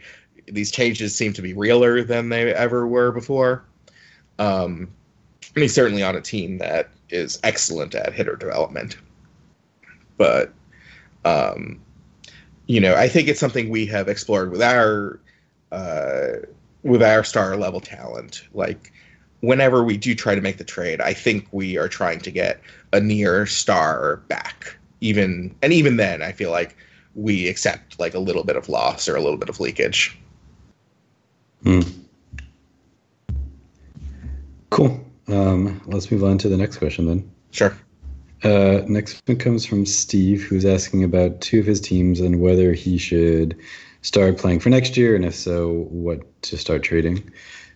These 0.48 0.72
changes 0.72 1.16
seem 1.16 1.34
to 1.34 1.42
be 1.42 1.54
realer 1.54 2.04
than 2.04 2.30
they 2.30 2.54
ever 2.54 2.88
were 2.88 3.12
before. 3.12 3.64
Um, 4.40 4.90
and 5.56 5.64
he's 5.64 5.74
certainly 5.74 6.04
on 6.04 6.16
a 6.16 6.22
team 6.22 6.58
that 6.60 6.90
is 7.10 7.40
excellent 7.44 7.96
at 7.96 8.14
hitter 8.14 8.36
development. 8.36 8.98
But, 10.18 10.54
um, 11.26 11.80
you 12.68 12.80
know, 12.80 12.96
I 12.96 13.08
think 13.08 13.28
it's 13.28 13.40
something 13.40 13.70
we 13.70 13.86
have 13.88 14.08
explored 14.08 14.52
with 14.52 14.62
our 14.62 15.20
uh, 15.72 16.46
with 16.84 17.04
our 17.04 17.24
star 17.24 17.58
level 17.58 17.80
talent. 17.80 18.44
Like, 18.54 18.92
whenever 19.42 19.84
we 19.84 19.98
do 19.98 20.16
try 20.16 20.36
to 20.36 20.42
make 20.42 20.58
the 20.58 20.64
trade, 20.64 21.02
I 21.02 21.14
think 21.14 21.48
we 21.52 21.78
are 21.78 21.88
trying 21.88 22.20
to 22.22 22.32
get 22.32 22.62
a 22.94 23.00
near 23.00 23.46
star 23.46 24.18
back. 24.28 24.78
Even 25.02 25.56
and 25.62 25.74
even 25.74 25.98
then, 25.98 26.22
I 26.22 26.32
feel 26.32 26.52
like 26.52 26.76
we 27.16 27.48
accept 27.48 28.00
like 28.00 28.14
a 28.14 28.20
little 28.20 28.44
bit 28.44 28.56
of 28.56 28.70
loss 28.70 29.08
or 29.08 29.16
a 29.16 29.22
little 29.22 29.38
bit 29.38 29.50
of 29.50 29.60
leakage. 29.60 30.18
Hmm. 31.64 31.82
Cool. 34.70 35.06
Um, 35.28 35.82
let's 35.86 36.12
move 36.12 36.24
on 36.24 36.38
to 36.40 36.50
the 36.50 36.58
next 36.58 36.78
question 36.78 37.06
then. 37.06 37.32
Sure. 37.52 37.76
Uh, 38.44 38.82
next 38.88 39.22
one 39.26 39.38
comes 39.38 39.66
from 39.66 39.86
Steve, 39.86 40.44
who's 40.44 40.66
asking 40.66 41.04
about 41.04 41.42
two 41.42 41.60
of 41.60 41.66
his 41.66 41.82
teams 41.82 42.20
and 42.20 42.40
whether 42.40 42.74
he 42.74 42.98
should 42.98 43.58
start 44.02 44.38
playing 44.38 44.60
for 44.60 44.70
next 44.70 44.96
year, 44.96 45.16
and 45.16 45.26
if 45.26 45.36
so, 45.36 45.88
what 45.90 46.42
to 46.44 46.58
start 46.58 46.84
trading. 46.84 47.30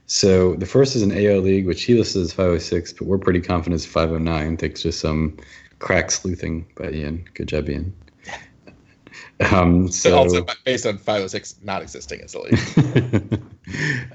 So 0.05 0.55
the 0.55 0.65
first 0.65 0.95
is 0.95 1.01
an 1.01 1.11
AL 1.11 1.39
league, 1.39 1.65
which 1.65 1.83
he 1.83 1.95
lists 1.95 2.15
as 2.15 2.31
506, 2.31 2.93
but 2.93 3.07
we're 3.07 3.17
pretty 3.17 3.41
confident 3.41 3.81
it's 3.81 3.85
509, 3.85 4.57
thanks 4.57 4.81
to 4.83 4.91
some 4.91 5.37
crack 5.79 6.11
sleuthing 6.11 6.65
by 6.75 6.91
Ian. 6.91 7.25
Good 7.33 7.47
job, 7.47 7.69
Ian. 7.69 7.93
Um, 9.51 9.89
so 9.89 10.17
also 10.17 10.45
based 10.63 10.85
on 10.85 10.97
506 10.97 11.55
not 11.63 11.81
existing 11.81 12.21
as 12.21 12.35
a. 12.35 13.39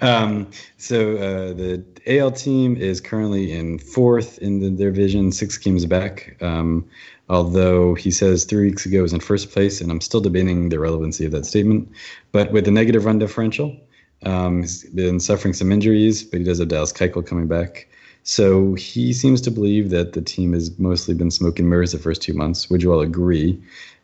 Um, 0.00 0.50
so 0.76 1.16
uh, 1.16 1.52
the 1.54 1.84
AL 2.06 2.32
team 2.32 2.76
is 2.76 3.00
currently 3.00 3.52
in 3.52 3.78
fourth 3.78 4.38
in 4.38 4.60
the 4.60 4.70
division, 4.70 5.32
six 5.32 5.58
games 5.58 5.86
back. 5.86 6.36
Um, 6.40 6.88
although 7.28 7.94
he 7.94 8.10
says 8.10 8.44
three 8.44 8.66
weeks 8.66 8.86
ago 8.86 9.02
was 9.02 9.12
in 9.12 9.20
first 9.20 9.50
place, 9.50 9.80
and 9.80 9.90
I'm 9.90 10.00
still 10.00 10.20
debating 10.20 10.68
the 10.68 10.78
relevancy 10.78 11.24
of 11.24 11.32
that 11.32 11.46
statement. 11.46 11.90
But 12.32 12.52
with 12.52 12.64
the 12.64 12.70
negative 12.70 13.04
run 13.04 13.18
differential, 13.18 13.76
um, 14.22 14.62
he's 14.62 14.84
been 14.90 15.20
suffering 15.20 15.54
some 15.54 15.72
injuries, 15.72 16.22
but 16.22 16.40
he 16.40 16.44
does 16.44 16.58
have 16.58 16.68
Dallas 16.68 16.92
Keuchel 16.92 17.26
coming 17.26 17.46
back. 17.46 17.88
So 18.24 18.74
he 18.74 19.12
seems 19.12 19.40
to 19.42 19.50
believe 19.50 19.90
that 19.90 20.12
the 20.12 20.20
team 20.20 20.52
has 20.52 20.78
mostly 20.78 21.14
been 21.14 21.30
smoking 21.30 21.68
mirrors 21.68 21.92
the 21.92 21.98
first 21.98 22.20
two 22.20 22.34
months. 22.34 22.68
Would 22.68 22.82
you 22.82 22.92
all 22.92 23.00
agree? 23.00 23.60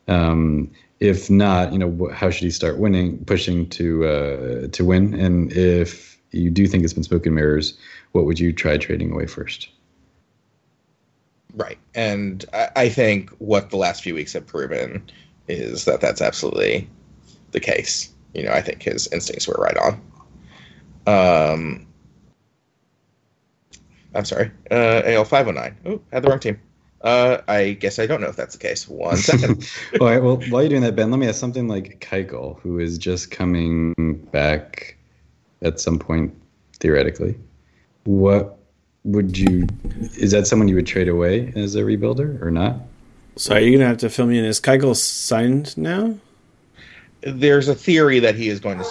Um, 0.09 0.71
if 1.01 1.29
not, 1.31 1.73
you 1.73 1.79
know, 1.79 2.09
how 2.13 2.31
should 2.31 2.45
he 2.45 2.51
start 2.51 2.79
winning, 2.79 3.25
pushing 3.25 3.69
to 3.71 4.07
uh, 4.07 4.69
to 4.69 4.85
win? 4.85 5.15
And 5.15 5.53
if 5.53 6.19
you 6.31 6.51
do 6.51 6.67
think 6.67 6.85
it's 6.85 6.93
been 6.93 7.03
smoking 7.03 7.35
mirrors, 7.35 7.77
what 8.13 8.25
would 8.25 8.39
you 8.39 8.53
try 8.53 8.77
trading 8.79 9.13
away 9.13 9.27
first? 9.27 9.69
Right, 11.55 11.79
and 11.95 12.45
I, 12.53 12.69
I 12.77 12.89
think 12.89 13.31
what 13.39 13.71
the 13.71 13.77
last 13.77 14.03
few 14.03 14.15
weeks 14.15 14.33
have 14.33 14.47
proven 14.47 15.09
is 15.47 15.85
that 15.85 16.01
that's 16.01 16.21
absolutely 16.21 16.89
the 17.53 17.61
case. 17.61 18.13
You 18.33 18.45
know, 18.45 18.53
I 18.53 18.61
think 18.61 18.83
his 18.83 19.07
instincts 19.13 19.47
were 19.47 19.55
right 19.55 19.77
on. 19.77 20.01
Um, 21.07 21.87
I'm 24.15 24.25
sorry, 24.25 24.51
uh, 24.71 25.03
AL 25.05 25.25
five 25.27 25.47
hundred 25.47 25.61
nine. 25.61 25.77
Oh, 25.87 26.01
had 26.13 26.23
the 26.23 26.29
wrong 26.29 26.41
team. 26.41 26.61
Uh, 27.05 27.43
I 27.47 27.73
guess 27.73 27.99
I 27.99 28.07
don't 28.07 28.23
know 28.23 28.29
if 28.29 28.37
that's 28.37 28.57
the 28.57 28.61
case. 28.61 28.89
One 28.89 29.19
second. 29.19 29.71
All 30.01 30.07
right. 30.07 30.23
Well, 30.23 30.37
while 30.49 30.63
you're 30.63 30.71
doing 30.71 30.83
that, 30.83 30.97
Ben, 30.97 31.11
let 31.11 31.19
me 31.19 31.29
ask 31.29 31.39
something 31.39 31.69
like 31.69 32.01
Keuchel, 32.01 32.59
who 32.61 32.79
is 32.79 32.97
just 32.97 33.31
coming 33.31 34.27
back 34.33 34.97
at 35.61 35.79
some 35.79 35.99
point, 35.99 36.35
theoretically. 36.81 37.37
What 38.05 38.59
would 39.05 39.37
you? 39.37 39.67
Is 40.17 40.31
that 40.31 40.47
someone 40.47 40.69
you 40.69 40.77
would 40.77 40.87
trade 40.87 41.09
away 41.09 41.53
as 41.55 41.75
a 41.75 41.83
rebuilder 41.83 42.41
or 42.43 42.51
not? 42.51 42.77
So 43.37 43.55
are 43.55 43.61
you 43.61 43.77
gonna 43.77 43.89
have 43.89 43.99
to 43.99 44.09
fill 44.09 44.27
me 44.27 44.39
in? 44.39 44.47
Is 44.47 44.59
Keuchel 44.59 44.97
signed 44.97 45.77
now? 45.77 46.15
There's 47.21 47.69
a 47.69 47.75
theory 47.75 48.19
that 48.21 48.35
he 48.35 48.49
is 48.49 48.61
going 48.61 48.79
to 48.79 48.85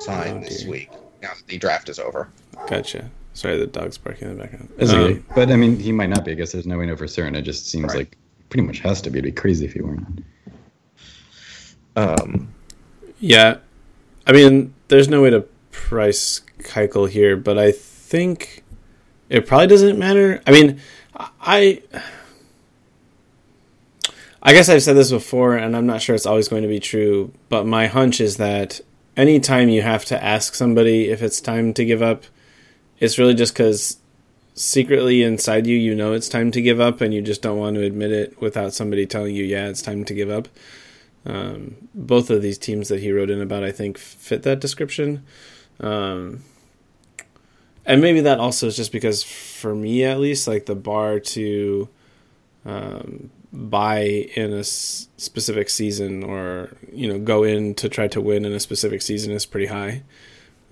sign 0.00 0.38
oh, 0.38 0.40
this 0.40 0.64
week 0.64 0.90
now 1.22 1.30
that 1.34 1.46
the 1.46 1.58
draft 1.58 1.88
is 1.88 1.98
over. 1.98 2.28
Gotcha. 2.68 3.10
Sorry, 3.36 3.58
the 3.58 3.66
dog's 3.66 3.98
barking 3.98 4.30
in 4.30 4.36
the 4.38 4.42
background. 4.42 4.72
Um, 4.80 5.22
but 5.34 5.50
I 5.50 5.56
mean, 5.56 5.78
he 5.78 5.92
might 5.92 6.08
not 6.08 6.24
be. 6.24 6.32
I 6.32 6.34
guess 6.34 6.52
there's 6.52 6.66
no 6.66 6.78
way 6.78 6.86
to 6.86 6.92
know 6.92 6.96
for 6.96 7.06
certain. 7.06 7.36
It 7.36 7.42
just 7.42 7.68
seems 7.68 7.88
right. 7.88 7.98
like 7.98 8.16
pretty 8.48 8.66
much 8.66 8.78
has 8.78 9.02
to 9.02 9.10
be. 9.10 9.18
It'd 9.18 9.34
be 9.34 9.38
crazy 9.38 9.66
if 9.66 9.74
he 9.74 9.82
weren't. 9.82 10.24
Um, 11.96 12.54
yeah, 13.20 13.58
I 14.26 14.32
mean, 14.32 14.72
there's 14.88 15.08
no 15.08 15.20
way 15.20 15.28
to 15.28 15.42
price 15.70 16.40
Keuchel 16.60 17.10
here, 17.10 17.36
but 17.36 17.58
I 17.58 17.72
think 17.72 18.64
it 19.28 19.46
probably 19.46 19.66
doesn't 19.66 19.98
matter. 19.98 20.40
I 20.46 20.50
mean, 20.50 20.80
I. 21.14 21.82
I 24.42 24.52
guess 24.52 24.70
I've 24.70 24.82
said 24.82 24.96
this 24.96 25.10
before, 25.10 25.56
and 25.56 25.76
I'm 25.76 25.86
not 25.86 26.00
sure 26.00 26.14
it's 26.14 26.24
always 26.24 26.48
going 26.48 26.62
to 26.62 26.68
be 26.68 26.80
true, 26.80 27.32
but 27.50 27.66
my 27.66 27.86
hunch 27.86 28.18
is 28.18 28.38
that 28.38 28.80
anytime 29.14 29.68
you 29.68 29.82
have 29.82 30.06
to 30.06 30.24
ask 30.24 30.54
somebody 30.54 31.10
if 31.10 31.20
it's 31.20 31.40
time 31.40 31.74
to 31.74 31.84
give 31.84 32.00
up, 32.00 32.24
it's 32.98 33.18
really 33.18 33.34
just 33.34 33.54
because 33.54 33.98
secretly 34.54 35.22
inside 35.22 35.66
you, 35.66 35.76
you 35.76 35.94
know 35.94 36.12
it's 36.12 36.28
time 36.28 36.50
to 36.52 36.62
give 36.62 36.80
up, 36.80 37.00
and 37.00 37.12
you 37.12 37.22
just 37.22 37.42
don't 37.42 37.58
want 37.58 37.76
to 37.76 37.84
admit 37.84 38.12
it 38.12 38.40
without 38.40 38.72
somebody 38.72 39.06
telling 39.06 39.34
you, 39.34 39.44
yeah, 39.44 39.68
it's 39.68 39.82
time 39.82 40.04
to 40.04 40.14
give 40.14 40.30
up. 40.30 40.48
Um, 41.24 41.76
both 41.94 42.30
of 42.30 42.40
these 42.40 42.56
teams 42.58 42.88
that 42.88 43.00
he 43.00 43.10
wrote 43.10 43.30
in 43.30 43.40
about, 43.40 43.64
I 43.64 43.72
think, 43.72 43.98
fit 43.98 44.44
that 44.44 44.60
description. 44.60 45.24
Um, 45.80 46.44
and 47.84 48.00
maybe 48.00 48.20
that 48.20 48.38
also 48.38 48.66
is 48.68 48.76
just 48.76 48.92
because, 48.92 49.22
for 49.22 49.74
me 49.74 50.04
at 50.04 50.18
least, 50.18 50.48
like 50.48 50.66
the 50.66 50.74
bar 50.74 51.20
to 51.20 51.88
um, 52.64 53.30
buy 53.52 54.28
in 54.34 54.52
a 54.52 54.58
s- 54.58 55.08
specific 55.16 55.70
season 55.70 56.24
or 56.24 56.76
you 56.92 57.08
know 57.08 57.18
go 57.18 57.44
in 57.44 57.74
to 57.74 57.88
try 57.88 58.08
to 58.08 58.20
win 58.20 58.44
in 58.44 58.52
a 58.52 58.60
specific 58.60 59.02
season 59.02 59.32
is 59.32 59.46
pretty 59.46 59.66
high. 59.66 60.02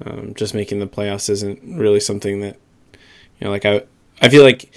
Um, 0.04 0.34
just 0.34 0.54
making 0.54 0.80
the 0.80 0.86
playoffs 0.86 1.30
isn't 1.30 1.60
really 1.62 2.00
something 2.00 2.40
that 2.40 2.56
you 2.92 3.44
know. 3.44 3.50
Like 3.50 3.64
I, 3.64 3.82
I 4.20 4.28
feel 4.28 4.42
like 4.42 4.70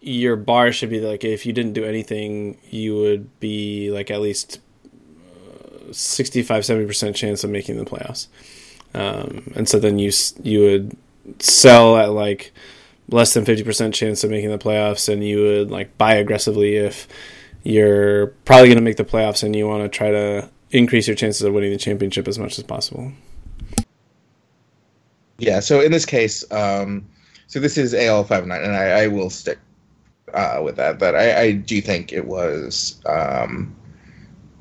your 0.00 0.36
bar 0.36 0.72
should 0.72 0.90
be 0.90 1.00
like 1.00 1.24
if 1.24 1.44
you 1.44 1.52
didn't 1.52 1.74
do 1.74 1.84
anything, 1.84 2.58
you 2.70 2.96
would 2.96 3.38
be 3.40 3.90
like 3.90 4.10
at 4.10 4.20
least 4.20 4.60
uh, 4.86 5.92
65 5.92 6.64
70 6.64 6.86
percent 6.86 7.16
chance 7.16 7.44
of 7.44 7.50
making 7.50 7.76
the 7.76 7.84
playoffs. 7.84 8.28
Um, 8.94 9.52
and 9.54 9.68
so 9.68 9.78
then 9.78 9.98
you 9.98 10.10
you 10.42 10.60
would 10.60 10.96
sell 11.38 11.96
at 11.96 12.10
like 12.10 12.52
less 13.08 13.34
than 13.34 13.44
50% 13.44 13.92
chance 13.92 14.24
of 14.24 14.30
making 14.30 14.50
the 14.50 14.58
playoffs 14.58 15.12
and 15.12 15.24
you 15.24 15.42
would 15.42 15.70
like 15.70 15.96
buy 15.98 16.14
aggressively 16.14 16.76
if 16.76 17.08
you're 17.62 18.28
probably 18.44 18.68
going 18.68 18.78
to 18.78 18.84
make 18.84 18.96
the 18.96 19.04
playoffs 19.04 19.42
and 19.42 19.54
you 19.54 19.66
want 19.66 19.82
to 19.82 19.88
try 19.88 20.10
to 20.10 20.48
increase 20.70 21.08
your 21.08 21.16
chances 21.16 21.42
of 21.42 21.52
winning 21.52 21.72
the 21.72 21.78
championship 21.78 22.28
as 22.28 22.38
much 22.38 22.56
as 22.58 22.64
possible. 22.64 23.12
Yeah, 25.40 25.60
so 25.60 25.80
in 25.80 25.90
this 25.90 26.04
case, 26.04 26.44
um, 26.52 27.06
so 27.46 27.60
this 27.60 27.78
is 27.78 27.94
AL 27.94 28.24
five 28.24 28.46
nine, 28.46 28.62
and 28.62 28.76
I, 28.76 29.04
I 29.04 29.06
will 29.06 29.30
stick 29.30 29.58
uh, 30.34 30.60
with 30.62 30.76
that. 30.76 30.98
But 30.98 31.14
I, 31.14 31.40
I, 31.40 31.52
do 31.52 31.80
think 31.80 32.12
it 32.12 32.26
was 32.26 33.00
um, 33.06 33.74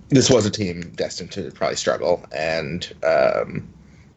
this 0.07 0.30
was 0.30 0.45
a 0.45 0.49
team 0.49 0.91
destined 0.95 1.32
to 1.34 1.51
probably 1.51 1.75
struggle, 1.75 2.25
and 2.32 2.91
um, 3.03 3.67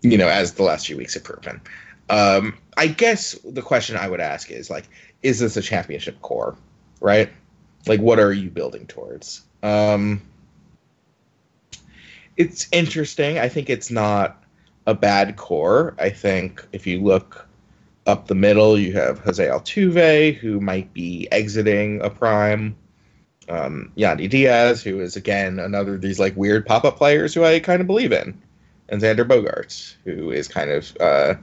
you 0.03 0.17
know, 0.17 0.29
as 0.29 0.55
the 0.55 0.63
last 0.63 0.87
few 0.87 0.97
weeks 0.97 1.15
have 1.15 1.25
proven. 1.25 1.61
Um, 2.09 2.57
I 2.77 2.87
guess 2.87 3.33
the 3.45 3.63
question 3.63 3.97
I 3.97 4.09
would 4.09 4.21
ask 4.21 4.51
is 4.51 4.71
like, 4.71 4.89
is 5.23 5.41
this 5.41 5.57
a 5.57 5.63
championship 5.63 6.21
core, 6.23 6.57
right? 7.01 7.31
Like, 7.87 8.01
what 8.01 8.19
are 8.21 8.33
you 8.33 8.51
building 8.51 8.87
towards? 8.87 9.43
Um, 9.63 10.23
it's 12.37 12.69
interesting. 12.71 13.39
I 13.39 13.49
think 13.49 13.69
it's 13.69 13.91
not 13.91 14.42
a 14.87 14.95
bad 14.95 15.37
core. 15.37 15.95
I 15.99 16.11
think 16.11 16.67
if 16.73 16.87
you 16.87 17.01
look 17.01 17.47
up 18.07 18.27
the 18.27 18.35
middle, 18.35 18.79
you 18.79 18.93
have 18.95 19.21
Jose 19.21 19.47
Altuve, 19.47 20.35
who 20.37 20.61
might 20.61 20.93
be 20.93 21.29
exiting 21.31 22.01
a 22.03 22.11
prime. 22.11 22.77
Um, 23.49 23.93
Yandy 23.97 24.31
Diaz, 24.31 24.83
who 24.83 25.01
is 25.01 25.17
again 25.17 25.59
another 25.59 25.95
of 25.97 26.01
these 26.01 26.19
like 26.19 26.37
weird 26.37 26.65
pop 26.65 26.85
up 26.85 26.97
players 26.97 27.35
who 27.35 27.45
I 27.45 27.61
kind 27.61 27.81
of 27.81 27.87
believe 27.87 28.13
in, 28.13 28.41
and 28.89 29.03
Xander 29.03 29.27
Bogaerts, 29.27 29.95
who 30.05 30.31
is 30.31 30.49
kind 30.49 30.71
of 30.71 30.97
uh, 31.01 31.35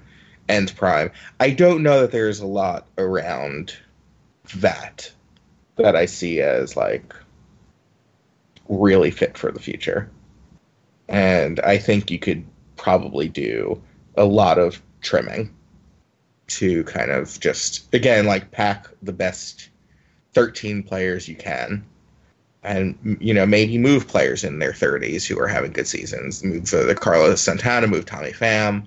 end 0.48 0.76
prime. 0.76 1.12
I 1.40 1.52
don't 1.52 1.84
know 1.84 2.02
that 2.02 2.12
there's 2.12 2.40
a 2.40 2.48
lot 2.48 2.88
around 2.98 3.78
that 4.56 5.12
that 5.76 5.96
I 5.96 6.06
see 6.06 6.42
as 6.42 6.76
like 6.76 7.14
really 8.68 9.12
fit 9.12 9.38
for 9.38 9.52
the 9.52 9.60
future. 9.60 10.10
And 11.08 11.60
I 11.62 11.78
think 11.78 12.12
you 12.12 12.20
could 12.20 12.46
probably 12.80 13.28
do 13.28 13.80
a 14.16 14.24
lot 14.24 14.58
of 14.58 14.82
trimming 15.02 15.54
to 16.48 16.84
kind 16.86 17.12
of 17.12 17.40
just 17.40 17.94
again 17.94 18.26
like 18.26 18.52
pack 18.52 18.88
the 19.04 19.14
best 19.14 19.70
13 20.34 20.82
players 20.82 21.28
you 21.28 21.36
can 21.36 21.86
and 22.64 23.18
you 23.20 23.34
know 23.34 23.46
maybe 23.46 23.78
move 23.78 24.08
players 24.08 24.44
in 24.44 24.60
their 24.60 24.72
30s 24.72 25.28
who 25.28 25.38
are 25.40 25.48
having 25.48 25.72
good 25.72 25.88
seasons. 25.88 26.44
Move 26.44 26.70
the, 26.72 26.84
the 26.84 26.96
carlos 26.96 27.42
santana 27.42 27.86
move 27.86 28.06
tommy 28.06 28.32
pham. 28.32 28.86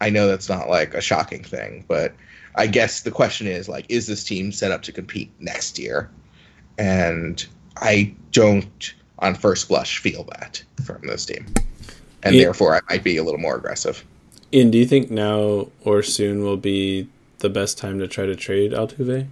I 0.00 0.10
know 0.10 0.26
that's 0.26 0.48
not 0.48 0.68
like 0.68 0.94
a 0.94 1.00
shocking 1.00 1.44
thing 1.44 1.84
but 1.86 2.14
i 2.56 2.66
guess 2.66 3.02
the 3.02 3.10
question 3.10 3.46
is 3.46 3.68
like 3.68 3.86
is 3.88 4.06
this 4.06 4.24
team 4.24 4.52
set 4.52 4.72
up 4.72 4.82
to 4.82 4.92
compete 4.92 5.30
next 5.38 5.78
year? 5.78 6.10
And 6.78 7.44
i 7.76 8.14
don't 8.32 8.94
on 9.18 9.34
first 9.34 9.68
blush 9.68 9.98
feel 9.98 10.24
that 10.24 10.62
from 10.84 11.06
this 11.06 11.26
team 11.26 11.46
and 12.24 12.34
therefore 12.34 12.74
I 12.74 12.80
might 12.88 13.04
be 13.04 13.16
a 13.16 13.22
little 13.22 13.40
more 13.40 13.56
aggressive. 13.56 14.04
Ian, 14.52 14.70
do 14.70 14.78
you 14.78 14.86
think 14.86 15.10
now 15.10 15.68
or 15.84 16.02
soon 16.02 16.42
will 16.42 16.56
be 16.56 17.08
the 17.38 17.48
best 17.48 17.76
time 17.76 17.98
to 17.98 18.08
try 18.08 18.26
to 18.26 18.36
trade 18.36 18.72
Altuve? 18.72 19.26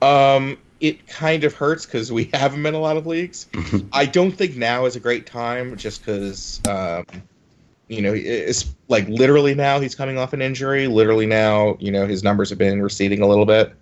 Um, 0.00 0.56
it 0.80 1.06
kind 1.08 1.44
of 1.44 1.54
hurts 1.54 1.84
because 1.84 2.12
we 2.12 2.30
have 2.32 2.54
him 2.54 2.64
in 2.66 2.74
a 2.74 2.78
lot 2.78 2.96
of 2.96 3.06
leagues. 3.06 3.46
I 3.92 4.06
don't 4.06 4.30
think 4.30 4.56
now 4.56 4.86
is 4.86 4.96
a 4.96 5.00
great 5.00 5.26
time, 5.26 5.76
just 5.76 6.00
because, 6.00 6.60
um, 6.68 7.04
you 7.88 8.00
know, 8.00 8.12
it's 8.14 8.72
like 8.86 9.08
literally 9.08 9.54
now 9.54 9.80
he's 9.80 9.94
coming 9.94 10.18
off 10.18 10.32
an 10.32 10.40
injury. 10.40 10.86
Literally 10.86 11.26
now, 11.26 11.76
you 11.80 11.90
know, 11.90 12.06
his 12.06 12.22
numbers 12.22 12.48
have 12.50 12.58
been 12.58 12.80
receding 12.80 13.20
a 13.20 13.26
little 13.26 13.46
bit. 13.46 13.74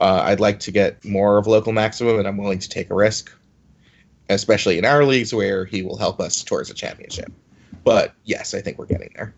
Uh, 0.00 0.22
I'd 0.24 0.40
like 0.40 0.58
to 0.60 0.72
get 0.72 1.04
more 1.04 1.38
of 1.38 1.46
local 1.46 1.72
maximum, 1.72 2.18
and 2.18 2.26
I'm 2.26 2.36
willing 2.36 2.58
to 2.58 2.68
take 2.68 2.90
a 2.90 2.94
risk 2.94 3.32
especially 4.28 4.78
in 4.78 4.84
our 4.84 5.04
leagues 5.04 5.34
where 5.34 5.64
he 5.64 5.82
will 5.82 5.96
help 5.96 6.20
us 6.20 6.42
towards 6.42 6.70
a 6.70 6.74
championship. 6.74 7.32
But 7.84 8.14
yes, 8.24 8.54
I 8.54 8.60
think 8.60 8.78
we're 8.78 8.86
getting 8.86 9.10
there. 9.14 9.34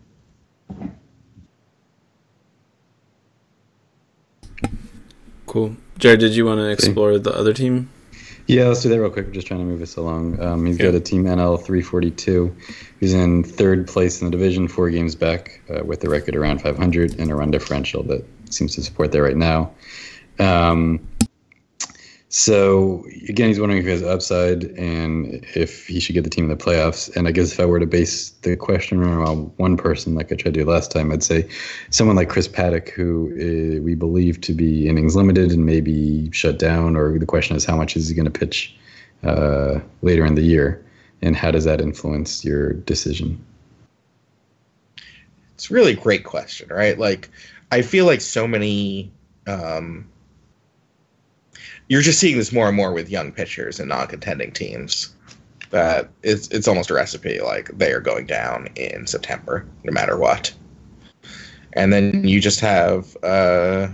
Cool. 5.47 5.75
Jared, 5.97 6.19
did 6.19 6.35
you 6.35 6.45
want 6.45 6.59
to 6.59 6.69
explore 6.69 7.17
the 7.17 7.33
other 7.33 7.53
team? 7.53 7.89
Yeah, 8.47 8.65
let's 8.65 8.83
do 8.83 8.89
that 8.89 8.99
real 8.99 9.09
quick. 9.09 9.25
We're 9.27 9.33
just 9.33 9.47
trying 9.47 9.61
to 9.61 9.65
move 9.65 9.81
us 9.81 9.95
along. 9.95 10.39
Um, 10.39 10.65
he's 10.65 10.77
got 10.77 10.93
a 10.93 10.99
team 10.99 11.23
NL 11.23 11.57
342. 11.57 12.55
He's 12.99 13.13
in 13.13 13.43
third 13.43 13.87
place 13.87 14.21
in 14.21 14.27
the 14.27 14.31
division, 14.31 14.67
four 14.67 14.89
games 14.91 15.15
back, 15.15 15.61
uh, 15.69 15.83
with 15.83 16.03
a 16.03 16.09
record 16.09 16.35
around 16.35 16.61
500 16.61 17.19
and 17.19 17.31
a 17.31 17.35
run 17.35 17.49
differential 17.49 18.03
that 18.03 18.23
seems 18.51 18.75
to 18.75 18.83
support 18.83 19.11
that 19.13 19.21
right 19.21 19.37
now. 19.37 19.71
Um, 20.37 20.99
so 22.37 23.05
again, 23.29 23.47
he's 23.47 23.61
wondering 23.61 23.79
if 23.79 23.85
he 23.85 23.91
has 23.91 24.03
upside 24.03 24.65
and 24.77 25.45
if 25.55 25.87
he 25.87 26.01
should 26.01 26.15
get 26.15 26.25
the 26.25 26.29
team 26.29 26.43
in 26.43 26.49
the 26.49 26.61
playoffs. 26.61 27.15
And 27.15 27.29
I 27.29 27.31
guess 27.31 27.53
if 27.53 27.61
I 27.61 27.65
were 27.65 27.79
to 27.79 27.85
base 27.85 28.31
the 28.41 28.57
question 28.57 29.01
around 29.01 29.53
one 29.55 29.77
person, 29.77 30.15
like 30.15 30.33
I 30.33 30.35
tried 30.35 30.53
to 30.53 30.59
do 30.59 30.69
last 30.69 30.91
time, 30.91 31.13
I'd 31.13 31.23
say 31.23 31.47
someone 31.91 32.17
like 32.17 32.27
Chris 32.27 32.49
Paddack, 32.49 32.89
who 32.89 33.31
uh, 33.39 33.81
we 33.81 33.95
believe 33.95 34.41
to 34.41 34.53
be 34.53 34.89
innings 34.89 35.15
limited 35.15 35.53
and 35.53 35.65
maybe 35.65 36.29
shut 36.31 36.59
down. 36.59 36.97
Or 36.97 37.17
the 37.17 37.25
question 37.25 37.55
is, 37.55 37.63
how 37.63 37.77
much 37.77 37.95
is 37.95 38.09
he 38.09 38.15
going 38.15 38.29
to 38.29 38.39
pitch 38.39 38.75
uh, 39.23 39.79
later 40.01 40.25
in 40.25 40.35
the 40.35 40.41
year, 40.41 40.85
and 41.21 41.37
how 41.37 41.51
does 41.51 41.63
that 41.63 41.79
influence 41.79 42.43
your 42.43 42.73
decision? 42.73 43.41
It's 45.53 45.71
really 45.71 45.95
great 45.95 46.25
question, 46.25 46.67
right? 46.67 46.99
Like, 46.99 47.29
I 47.71 47.81
feel 47.81 48.05
like 48.05 48.19
so 48.19 48.45
many. 48.45 49.09
Um, 49.47 50.09
you're 51.87 52.01
just 52.01 52.19
seeing 52.19 52.37
this 52.37 52.51
more 52.51 52.67
and 52.67 52.75
more 52.75 52.93
with 52.93 53.09
young 53.09 53.31
pitchers 53.31 53.79
and 53.79 53.89
non-contending 53.89 54.51
teams. 54.51 55.13
That 55.71 56.09
it's 56.23 56.47
it's 56.49 56.67
almost 56.67 56.89
a 56.89 56.93
recipe 56.93 57.39
like 57.39 57.69
they 57.77 57.91
are 57.91 57.99
going 57.99 58.27
down 58.27 58.67
in 58.75 59.07
September, 59.07 59.65
no 59.83 59.91
matter 59.91 60.17
what. 60.17 60.53
And 61.73 61.91
then 61.91 62.25
you 62.27 62.39
just 62.39 62.59
have 62.61 63.17
uh, 63.23 63.87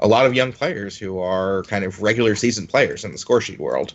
a 0.00 0.08
lot 0.08 0.26
of 0.26 0.34
young 0.34 0.52
players 0.52 0.96
who 0.98 1.18
are 1.20 1.62
kind 1.64 1.84
of 1.84 2.02
regular 2.02 2.34
season 2.34 2.66
players 2.66 3.04
in 3.04 3.12
the 3.12 3.18
score 3.18 3.40
sheet 3.40 3.60
world. 3.60 3.94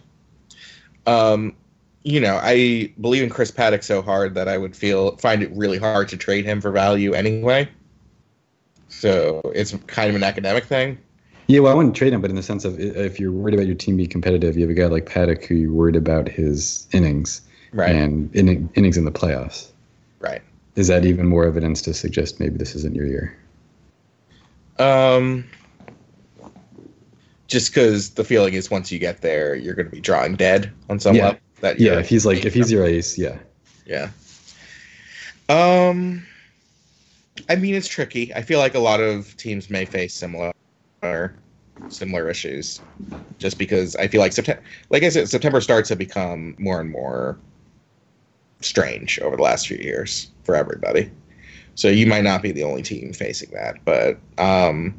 Um, 1.05 1.55
you 2.03 2.19
know, 2.21 2.39
I 2.41 2.93
believe 3.01 3.23
in 3.23 3.29
Chris 3.29 3.51
Paddack 3.51 3.83
so 3.83 4.01
hard 4.01 4.35
that 4.35 4.47
I 4.47 4.57
would 4.57 4.75
feel 4.75 5.17
find 5.17 5.41
it 5.41 5.51
really 5.53 5.79
hard 5.79 6.07
to 6.09 6.17
trade 6.17 6.45
him 6.45 6.61
for 6.61 6.71
value 6.71 7.13
anyway. 7.13 7.67
So 8.87 9.41
it's 9.53 9.75
kind 9.87 10.09
of 10.09 10.15
an 10.15 10.23
academic 10.23 10.65
thing. 10.65 10.99
Yeah, 11.47 11.59
well, 11.59 11.71
I 11.71 11.75
wouldn't 11.75 11.95
trade 11.95 12.11
him, 12.11 12.21
but 12.21 12.29
in 12.29 12.35
the 12.35 12.43
sense 12.43 12.65
of 12.65 12.79
if 12.79 13.19
you're 13.19 13.31
worried 13.31 13.53
about 13.53 13.67
your 13.67 13.75
team 13.75 13.97
being 13.97 14.09
competitive, 14.09 14.55
you 14.57 14.61
have 14.61 14.71
a 14.71 14.73
guy 14.73 14.87
like 14.87 15.05
Paddack 15.05 15.45
who 15.45 15.55
you're 15.55 15.71
worried 15.71 15.95
about 15.95 16.27
his 16.27 16.87
innings 16.91 17.41
right. 17.71 17.95
and 17.95 18.33
in, 18.35 18.69
innings 18.73 18.97
in 18.97 19.05
the 19.05 19.11
playoffs. 19.11 19.67
Right. 20.19 20.41
Is 20.75 20.87
that 20.87 21.05
even 21.05 21.27
more 21.27 21.45
evidence 21.45 21.81
to 21.83 21.93
suggest 21.93 22.39
maybe 22.39 22.57
this 22.57 22.75
isn't 22.75 22.95
your 22.95 23.05
year? 23.05 23.37
Um, 24.79 25.45
just 27.47 27.71
because 27.71 28.11
the 28.11 28.23
feeling 28.23 28.55
is 28.55 28.71
once 28.71 28.91
you 28.91 28.97
get 28.99 29.21
there, 29.21 29.55
you're 29.55 29.75
going 29.75 29.85
to 29.85 29.91
be 29.91 30.01
drawing 30.01 30.35
dead 30.35 30.71
on 30.89 30.99
some 30.99 31.15
Yeah. 31.15 31.25
level. 31.25 31.39
That 31.61 31.79
Yeah, 31.79 31.99
if 31.99 32.09
he's 32.09 32.25
like 32.25 32.43
if 32.43 32.53
he's 32.53 32.71
your 32.71 32.85
ace, 32.85 33.17
yeah. 33.17 33.37
Yeah. 33.85 34.09
Um, 35.47 36.25
I 37.47 37.55
mean, 37.55 37.75
it's 37.75 37.87
tricky. 37.87 38.33
I 38.33 38.41
feel 38.41 38.59
like 38.59 38.73
a 38.73 38.79
lot 38.79 38.99
of 38.99 39.37
teams 39.37 39.69
may 39.69 39.85
face 39.85 40.13
similar, 40.13 40.51
similar 41.87 42.29
issues, 42.29 42.81
just 43.37 43.57
because 43.57 43.95
I 43.95 44.07
feel 44.07 44.21
like 44.21 44.33
September, 44.33 44.61
like 44.89 45.03
I 45.03 45.09
said, 45.09 45.29
September 45.29 45.61
starts 45.61 45.89
have 45.89 45.97
become 45.97 46.55
more 46.57 46.79
and 46.79 46.91
more 46.91 47.37
strange 48.61 49.19
over 49.19 49.35
the 49.35 49.43
last 49.43 49.67
few 49.67 49.77
years 49.77 50.31
for 50.43 50.55
everybody. 50.55 51.11
So 51.75 51.89
you 51.89 52.07
might 52.07 52.23
not 52.23 52.41
be 52.41 52.51
the 52.51 52.63
only 52.63 52.81
team 52.81 53.11
facing 53.13 53.51
that, 53.51 53.83
but 53.83 54.17
um, 54.37 54.95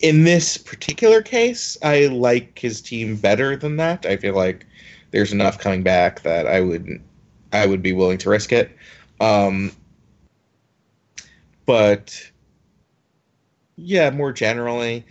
in 0.00 0.24
this 0.24 0.56
particular 0.56 1.22
case, 1.22 1.76
I 1.82 2.06
like 2.06 2.58
his 2.58 2.80
team 2.80 3.16
better 3.16 3.56
than 3.56 3.76
that. 3.76 4.06
I 4.06 4.16
feel 4.16 4.34
like 4.34 4.66
there's 5.10 5.32
enough 5.32 5.58
coming 5.58 5.82
back 5.82 6.22
that 6.22 6.46
I 6.46 6.60
would 6.60 7.00
I 7.52 7.66
would 7.66 7.82
be 7.82 7.92
willing 7.92 8.18
to 8.18 8.30
risk 8.30 8.52
it. 8.52 8.76
Um, 9.20 9.70
but 11.66 12.20
yeah, 13.76 14.10
more 14.10 14.32
generally, 14.32 15.04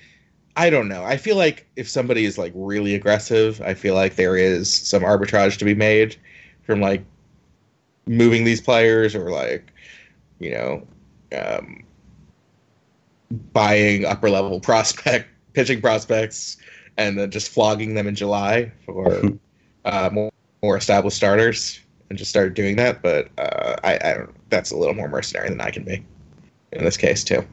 I 0.55 0.70
don't 0.70 0.88
know. 0.88 1.03
I 1.03 1.18
feel 1.18 1.36
like 1.36 1.68
if 1.76 1.89
somebody 1.89 2.26
is 2.26 2.38
like 2.38 2.53
really 2.55 2.95
aggressive, 2.95 3.61
I 3.61 3.74
feel 3.74 3.95
like 3.95 4.16
there 4.16 4.38
is 4.38 4.72
some 4.74 5.03
arbitrage 5.03 5.57
to 5.57 5.66
be 5.66 5.74
made 5.74 6.16
from 6.64 6.80
like 6.80 7.03
moving 8.05 8.43
these 8.43 8.61
players 8.61 9.16
or 9.16 9.32
like 9.32 9.72
you 10.39 10.51
know 10.51 10.88
um, 11.38 11.84
buying 13.53 14.05
upper 14.05 14.30
level 14.30 14.59
prospect 14.59 15.28
pitching 15.53 15.82
prospects 15.82 16.57
and 16.97 17.18
then 17.18 17.32
just 17.32 17.49
flogging 17.49 17.95
them 17.95 18.07
in 18.07 18.16
July 18.16 18.72
for 18.86 19.22
uh, 19.86 20.09
more, 20.11 20.32
more 20.61 20.78
established 20.78 21.18
starters 21.18 21.80
and 22.09 22.18
just 22.18 22.30
start 22.30 22.53
doing 22.53 22.76
that. 22.76 23.01
But 23.01 23.30
uh, 23.38 23.76
I, 23.84 23.95
I 23.95 24.14
don't. 24.14 24.49
That's 24.49 24.72
a 24.72 24.78
little 24.78 24.93
more 24.93 25.07
mercenary 25.07 25.49
than 25.49 25.61
I 25.61 25.72
can 25.72 25.84
be 25.84 26.05
in 26.72 26.84
this 26.84 26.97
case 26.97 27.24
too. 27.24 27.45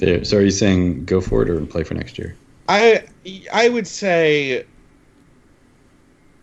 There. 0.00 0.24
So 0.24 0.38
are 0.38 0.42
you 0.42 0.50
saying 0.50 1.04
go 1.04 1.20
for 1.20 1.42
it 1.42 1.50
or 1.50 1.64
play 1.66 1.84
for 1.84 1.92
next 1.94 2.18
year? 2.18 2.34
I 2.68 3.04
I 3.52 3.68
would 3.68 3.86
say 3.86 4.64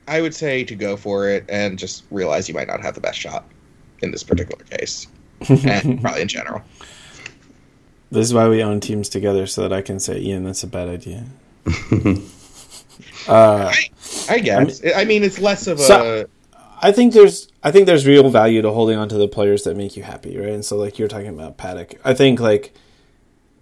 I 0.08 0.22
would 0.22 0.36
say 0.36 0.64
to 0.64 0.76
go 0.76 0.95
for 0.95 1.28
it 1.28 1.43
and 1.49 1.78
just 1.80 2.03
realize 2.12 2.47
you 2.47 2.53
might 2.53 2.68
not 2.68 2.82
have 2.82 2.93
the 2.93 3.01
best 3.01 3.18
shot 3.20 3.45
in 4.01 4.12
this 4.12 4.24
particular 4.24 4.64
case, 4.66 5.08
and 5.49 5.99
probably 6.01 6.22
in 6.22 6.28
general. 6.28 6.62
This 8.12 8.28
is 8.28 8.34
why 8.34 8.47
we 8.47 8.64
own 8.64 8.80
teams 8.80 9.10
together, 9.10 9.47
so 9.47 9.64
that 9.64 9.74
I 9.74 9.82
can 9.82 9.99
say, 9.99 10.20
Ian, 10.20 10.45
that's 10.45 10.64
a 10.64 10.68
bad 10.68 10.88
idea. 10.88 11.26
uh, 13.28 13.74
I 14.30 14.39
guess. 14.39 14.82
I 14.95 15.03
mean, 15.03 15.24
it's 15.24 15.39
less 15.39 15.68
of 15.68 15.80
a. 15.80 15.84
So- 15.84 16.26
I 16.80 16.91
think 16.91 17.14
there's 17.14 17.47
I 17.64 17.72
think 17.72 17.88
there's 17.88 18.05
real 18.05 18.30
value 18.30 18.62
to 18.62 18.72
holding 18.72 18.99
on 18.99 19.10
to 19.10 19.18
the 19.18 19.28
players 19.28 19.64
that 19.64 19.76
make 19.76 19.97
you 19.97 20.03
happy, 20.03 20.38
right? 20.38 20.49
And 20.49 20.64
so 20.64 20.78
like 20.78 20.99
you're 20.99 21.08
talking 21.08 21.30
about 21.30 21.58
Paddack. 21.58 21.97
I 22.05 22.14
think 22.14 22.39
like 22.39 22.76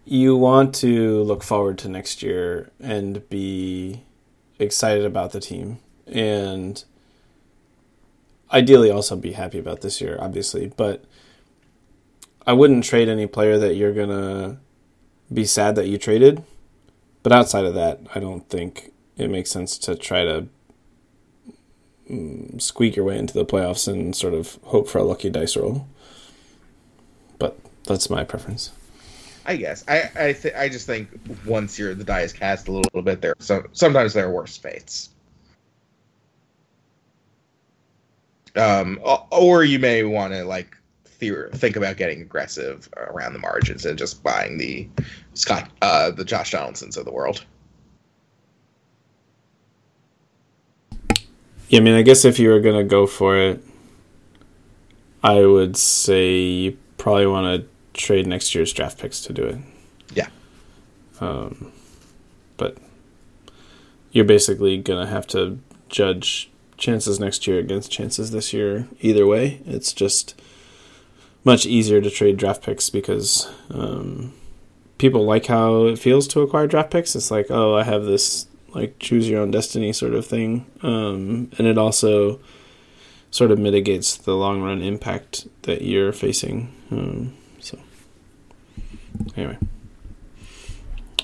you 0.05 0.37
want 0.37 0.75
to 0.75 1.23
look 1.23 1.43
forward 1.43 1.77
to 1.79 1.89
next 1.89 2.21
year 2.21 2.69
and 2.79 3.27
be 3.29 4.03
excited 4.59 5.03
about 5.03 5.31
the 5.31 5.39
team 5.39 5.79
and 6.07 6.83
ideally 8.51 8.91
also 8.91 9.15
be 9.15 9.33
happy 9.33 9.57
about 9.57 9.81
this 9.81 9.99
year, 9.99 10.17
obviously, 10.21 10.71
but 10.77 11.03
I 12.45 12.53
wouldn't 12.53 12.83
trade 12.83 13.09
any 13.09 13.25
player 13.25 13.57
that 13.57 13.75
you're 13.75 13.93
going 13.93 14.09
to 14.09 14.57
be 15.33 15.45
sad 15.45 15.75
that 15.75 15.87
you 15.87 15.97
traded. 15.97 16.43
But 17.23 17.31
outside 17.31 17.65
of 17.65 17.73
that, 17.73 18.01
I 18.13 18.19
don't 18.19 18.47
think 18.49 18.91
it 19.17 19.31
makes 19.31 19.49
sense 19.49 19.79
to 19.79 19.95
try 19.95 20.23
to 20.23 20.47
mm, 22.09 22.61
squeak 22.61 22.95
your 22.95 23.05
way 23.05 23.17
into 23.17 23.33
the 23.33 23.45
playoffs 23.45 23.91
and 23.91 24.15
sort 24.15 24.35
of 24.35 24.59
hope 24.65 24.87
for 24.87 24.99
a 24.99 25.03
lucky 25.03 25.31
dice 25.31 25.57
roll. 25.57 25.87
But 27.39 27.57
that's 27.85 28.11
my 28.11 28.23
preference. 28.23 28.71
I 29.45 29.55
guess. 29.57 29.83
I 29.87 30.09
I 30.15 30.33
th- 30.33 30.55
I 30.55 30.69
just 30.69 30.87
think 30.87 31.09
once 31.45 31.77
you're 31.77 31.93
the 31.93 32.03
die 32.03 32.21
is 32.21 32.33
cast 32.33 32.67
a 32.67 32.71
little, 32.71 32.89
little 32.93 33.03
bit, 33.03 33.21
there 33.21 33.35
so 33.39 33.63
sometimes 33.73 34.13
there 34.13 34.25
are 34.25 34.31
worse 34.31 34.57
fates. 34.57 35.09
Um, 38.55 38.99
or 39.31 39.63
you 39.63 39.79
may 39.79 40.03
want 40.03 40.33
to 40.33 40.45
like 40.45 40.75
theor- 41.19 41.51
think 41.51 41.75
about 41.75 41.97
getting 41.97 42.21
aggressive 42.21 42.87
around 42.95 43.33
the 43.33 43.39
margins 43.39 43.85
and 43.85 43.97
just 43.97 44.23
buying 44.23 44.57
the 44.57 44.87
Scott, 45.33 45.69
uh, 45.81 46.11
the 46.11 46.23
Josh 46.23 46.51
Donaldsons 46.51 46.95
of 46.97 47.05
the 47.05 47.11
world. 47.11 47.45
Yeah, 51.67 51.79
I 51.79 51.83
mean, 51.83 51.95
I 51.95 52.01
guess 52.01 52.25
if 52.25 52.39
you 52.39 52.49
were 52.49 52.61
gonna 52.61 52.83
go 52.83 53.05
for 53.05 53.37
it, 53.37 53.63
I 55.23 55.45
would 55.45 55.75
say 55.75 56.37
you 56.39 56.77
probably 56.97 57.27
want 57.27 57.61
to 57.61 57.74
trade 57.95 58.27
next 58.27 58.53
year's 58.53 58.73
draft 58.73 58.99
picks 58.99 59.21
to 59.21 59.33
do 59.33 59.43
it. 59.43 59.57
Yeah. 60.13 60.27
Um, 61.19 61.71
but 62.57 62.77
you're 64.11 64.25
basically 64.25 64.77
gonna 64.77 65.07
have 65.07 65.27
to 65.27 65.59
judge 65.89 66.49
chances 66.77 67.19
next 67.19 67.47
year 67.47 67.59
against 67.59 67.91
chances 67.91 68.31
this 68.31 68.53
year. 68.53 68.87
Either 69.01 69.25
way, 69.25 69.61
it's 69.65 69.93
just 69.93 70.39
much 71.43 71.65
easier 71.65 72.01
to 72.01 72.09
trade 72.09 72.37
draft 72.37 72.63
picks 72.63 72.89
because 72.89 73.47
um, 73.69 74.33
people 74.97 75.25
like 75.25 75.45
how 75.45 75.85
it 75.85 75.99
feels 75.99 76.27
to 76.27 76.41
acquire 76.41 76.67
draft 76.67 76.91
picks. 76.91 77.15
It's 77.15 77.31
like, 77.31 77.47
oh, 77.49 77.75
I 77.75 77.83
have 77.83 78.05
this 78.05 78.47
like 78.73 78.99
choose 78.99 79.29
your 79.29 79.41
own 79.41 79.51
destiny 79.51 79.93
sort 79.93 80.13
of 80.13 80.25
thing, 80.25 80.65
um, 80.81 81.49
and 81.57 81.65
it 81.65 81.77
also 81.77 82.39
sort 83.31 83.51
of 83.51 83.59
mitigates 83.59 84.17
the 84.17 84.35
long 84.35 84.61
run 84.61 84.81
impact 84.81 85.47
that 85.63 85.81
you're 85.81 86.13
facing. 86.13 86.73
Um, 86.91 87.33
anyway, 89.35 89.57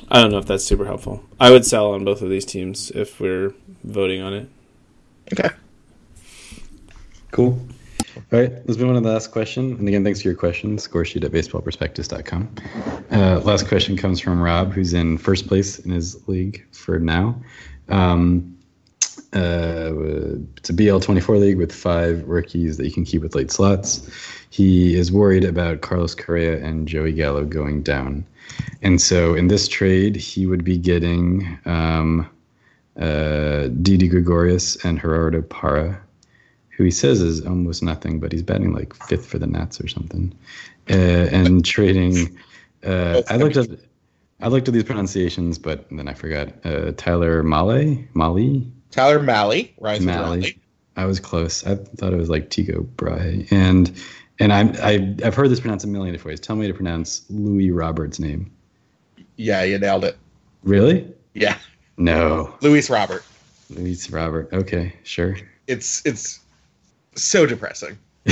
I 0.09 0.21
don't 0.21 0.31
know 0.31 0.37
if 0.37 0.45
that's 0.45 0.65
super 0.65 0.85
helpful. 0.85 1.23
I 1.39 1.51
would 1.51 1.65
sell 1.65 1.91
on 1.93 2.03
both 2.03 2.21
of 2.21 2.29
these 2.29 2.45
teams 2.45 2.91
if 2.91 3.19
we're 3.19 3.53
voting 3.83 4.21
on 4.21 4.33
it. 4.33 4.49
Okay. 5.33 5.49
Cool. 7.31 7.59
All 8.15 8.39
right, 8.39 8.51
let's 8.51 8.77
move 8.77 8.89
on 8.89 8.95
to 8.95 9.01
the 9.01 9.09
last 9.09 9.31
question. 9.31 9.77
And 9.77 9.87
again, 9.87 10.03
thanks 10.03 10.21
for 10.21 10.27
your 10.27 10.35
questions. 10.35 10.85
Scoresheet 10.85 11.23
at 11.23 11.31
baseballprospectus.com. 11.31 12.55
Uh, 13.09 13.39
last 13.39 13.67
question 13.67 13.95
comes 13.95 14.19
from 14.19 14.41
Rob, 14.41 14.73
who's 14.73 14.93
in 14.93 15.17
first 15.17 15.47
place 15.47 15.79
in 15.79 15.91
his 15.91 16.27
league 16.27 16.65
for 16.73 16.99
now. 16.99 17.41
Um, 17.87 18.57
uh, 19.33 19.91
it's 20.57 20.69
a 20.69 20.73
BL24 20.73 21.39
league 21.39 21.57
with 21.57 21.73
five 21.73 22.27
rookies 22.27 22.75
that 22.77 22.85
you 22.85 22.91
can 22.91 23.05
keep 23.05 23.21
with 23.21 23.33
late 23.33 23.49
slots. 23.49 24.09
He 24.51 24.95
is 24.95 25.13
worried 25.13 25.45
about 25.45 25.79
Carlos 25.79 26.13
Correa 26.13 26.63
and 26.63 26.85
Joey 26.85 27.13
Gallo 27.13 27.45
going 27.45 27.83
down. 27.83 28.25
And 28.81 29.01
so 29.01 29.33
in 29.33 29.47
this 29.47 29.65
trade, 29.67 30.17
he 30.17 30.45
would 30.45 30.65
be 30.65 30.77
getting 30.77 31.57
um, 31.65 32.29
uh, 32.99 33.67
Didi 33.81 34.09
Gregorius 34.09 34.75
and 34.83 34.99
Gerardo 34.99 35.41
Parra, 35.41 36.01
who 36.69 36.83
he 36.83 36.91
says 36.91 37.21
is 37.21 37.45
almost 37.45 37.81
nothing, 37.81 38.19
but 38.19 38.33
he's 38.33 38.43
batting 38.43 38.73
like 38.73 38.93
fifth 38.93 39.25
for 39.25 39.39
the 39.39 39.47
Nats 39.47 39.79
or 39.79 39.87
something. 39.87 40.33
Uh, 40.89 41.29
and 41.31 41.63
trading, 41.63 42.37
uh, 42.85 43.21
I 43.29 43.37
looked 43.37 43.55
at. 43.57 43.69
I 44.41 44.47
looked 44.47 44.67
at 44.67 44.73
these 44.73 44.83
pronunciations, 44.83 45.59
but 45.59 45.85
then 45.91 46.07
I 46.07 46.13
forgot. 46.13 46.49
Uh, 46.65 46.91
Tyler 46.97 47.43
Mahle, 47.43 48.05
Mahle, 48.15 48.69
Tyler 48.89 49.19
Malley, 49.19 49.73
right? 49.79 50.01
Mahle. 50.01 50.57
I 50.97 51.05
was 51.05 51.19
close. 51.21 51.65
I 51.65 51.75
thought 51.75 52.11
it 52.11 52.17
was 52.17 52.29
like 52.29 52.49
Tycho 52.49 52.81
Brahe, 52.97 53.47
and 53.51 53.91
and 54.41 54.51
I'm 54.51 54.73
I, 54.81 55.15
I've 55.23 55.35
heard 55.35 55.49
this 55.49 55.59
pronounced 55.59 55.85
a 55.85 55.87
million 55.87 56.13
different 56.13 56.33
ways. 56.33 56.39
Tell 56.39 56.55
me 56.55 56.67
to 56.67 56.73
pronounce 56.73 57.25
Louis 57.29 57.71
Roberts' 57.71 58.19
name. 58.19 58.51
Yeah, 59.37 59.63
you 59.63 59.77
nailed 59.77 60.03
it. 60.03 60.17
Really? 60.63 61.11
Yeah. 61.33 61.57
No. 61.97 62.53
Louis 62.61 62.89
Robert. 62.89 63.23
Louis 63.69 64.09
Robert. 64.09 64.49
Okay, 64.51 64.93
sure. 65.03 65.37
It's 65.67 66.05
it's 66.05 66.39
so 67.15 67.45
depressing. 67.45 67.97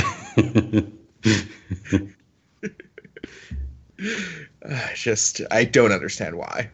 I 4.68 4.92
just 4.94 5.40
I 5.50 5.64
don't 5.64 5.92
understand 5.92 6.36
why. 6.36 6.70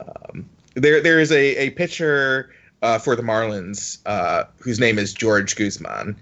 Um, 0.00 0.48
there 0.74 1.00
there 1.00 1.20
is 1.20 1.30
a 1.30 1.56
a 1.56 1.70
pitcher 1.70 2.50
uh, 2.82 2.98
for 2.98 3.14
the 3.14 3.22
Marlins 3.22 3.98
uh, 4.06 4.44
whose 4.58 4.80
name 4.80 4.98
is 4.98 5.12
George 5.14 5.54
Guzman, 5.56 6.16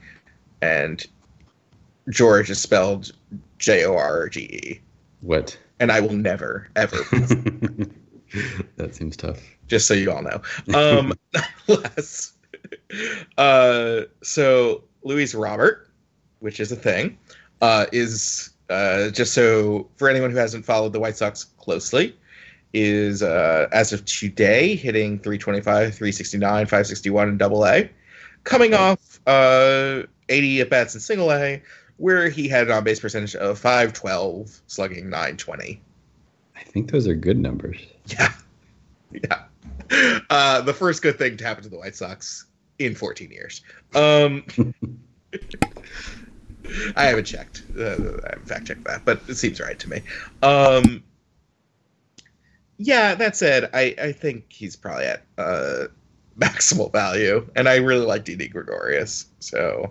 and 0.60 1.06
George 2.10 2.50
is 2.50 2.60
spelled 2.60 3.12
J 3.58 3.84
O 3.84 3.96
R 3.96 4.28
G 4.28 4.40
E. 4.40 4.80
What? 5.20 5.56
And 5.78 5.90
I 5.90 6.00
will 6.00 6.12
never 6.12 6.68
ever. 6.76 6.96
that 8.76 8.94
seems 8.94 9.16
tough. 9.16 9.40
Just 9.66 9.86
so 9.86 9.94
you 9.94 10.10
all 10.10 10.22
know. 10.22 10.42
Um, 10.74 11.12
nonetheless, 11.68 12.32
uh, 13.38 14.02
so 14.22 14.84
Louis 15.02 15.34
Robert, 15.34 15.88
which 16.40 16.60
is 16.60 16.72
a 16.72 16.76
thing, 16.76 17.18
uh, 17.60 17.86
is 17.92 18.50
uh, 18.68 19.10
just 19.10 19.32
so 19.34 19.88
for 19.96 20.08
anyone 20.08 20.30
who 20.30 20.36
hasn't 20.36 20.64
followed 20.64 20.92
the 20.92 21.00
White 21.00 21.16
Sox 21.16 21.44
closely, 21.44 22.16
is 22.72 23.22
uh, 23.22 23.68
as 23.72 23.92
of 23.92 24.04
today 24.04 24.76
hitting 24.76 25.18
325, 25.18 25.94
369, 25.94 26.66
561 26.66 27.28
in 27.28 27.38
double 27.38 27.66
A, 27.66 27.90
coming 28.44 28.74
off 28.74 29.20
uh, 29.26 30.02
80 30.28 30.60
at 30.60 30.70
bats 30.70 30.94
in 30.94 31.00
single 31.00 31.32
A, 31.32 31.62
where 32.00 32.30
he 32.30 32.48
had 32.48 32.66
an 32.66 32.72
on 32.72 32.82
base 32.82 32.98
percentage 32.98 33.36
of 33.36 33.58
512, 33.58 34.62
slugging 34.66 35.10
920. 35.10 35.82
I 36.56 36.62
think 36.62 36.90
those 36.90 37.06
are 37.06 37.14
good 37.14 37.38
numbers. 37.38 37.78
Yeah. 38.06 38.32
Yeah. 39.12 39.42
Uh, 40.30 40.60
the 40.60 40.72
first 40.72 41.02
good 41.02 41.18
thing 41.18 41.36
to 41.36 41.44
happen 41.44 41.64
to 41.64 41.68
the 41.68 41.76
White 41.76 41.96
Sox 41.96 42.46
in 42.78 42.94
14 42.94 43.32
years. 43.32 43.60
Um, 43.92 44.44
I 46.94 47.06
haven't 47.06 47.24
checked. 47.24 47.64
Uh, 47.76 47.82
I 47.82 48.30
haven't 48.30 48.46
fact 48.46 48.68
checked 48.68 48.84
that, 48.84 49.04
but 49.04 49.20
it 49.26 49.34
seems 49.34 49.58
right 49.58 49.76
to 49.80 49.90
me. 49.90 50.02
Um, 50.44 51.02
yeah, 52.78 53.16
that 53.16 53.34
said, 53.34 53.70
I, 53.74 53.96
I 54.00 54.12
think 54.12 54.44
he's 54.48 54.76
probably 54.76 55.06
at 55.06 55.24
uh, 55.36 55.86
maximal 56.38 56.92
value, 56.92 57.50
and 57.56 57.68
I 57.68 57.78
really 57.78 58.06
like 58.06 58.24
Didi 58.24 58.46
Gregorius, 58.46 59.26
so 59.40 59.90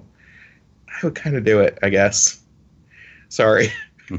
I 1.01 1.05
would 1.05 1.15
kind 1.15 1.35
of 1.35 1.43
do 1.43 1.59
it, 1.59 1.77
I 1.81 1.89
guess. 1.89 2.41
Sorry. 3.29 3.71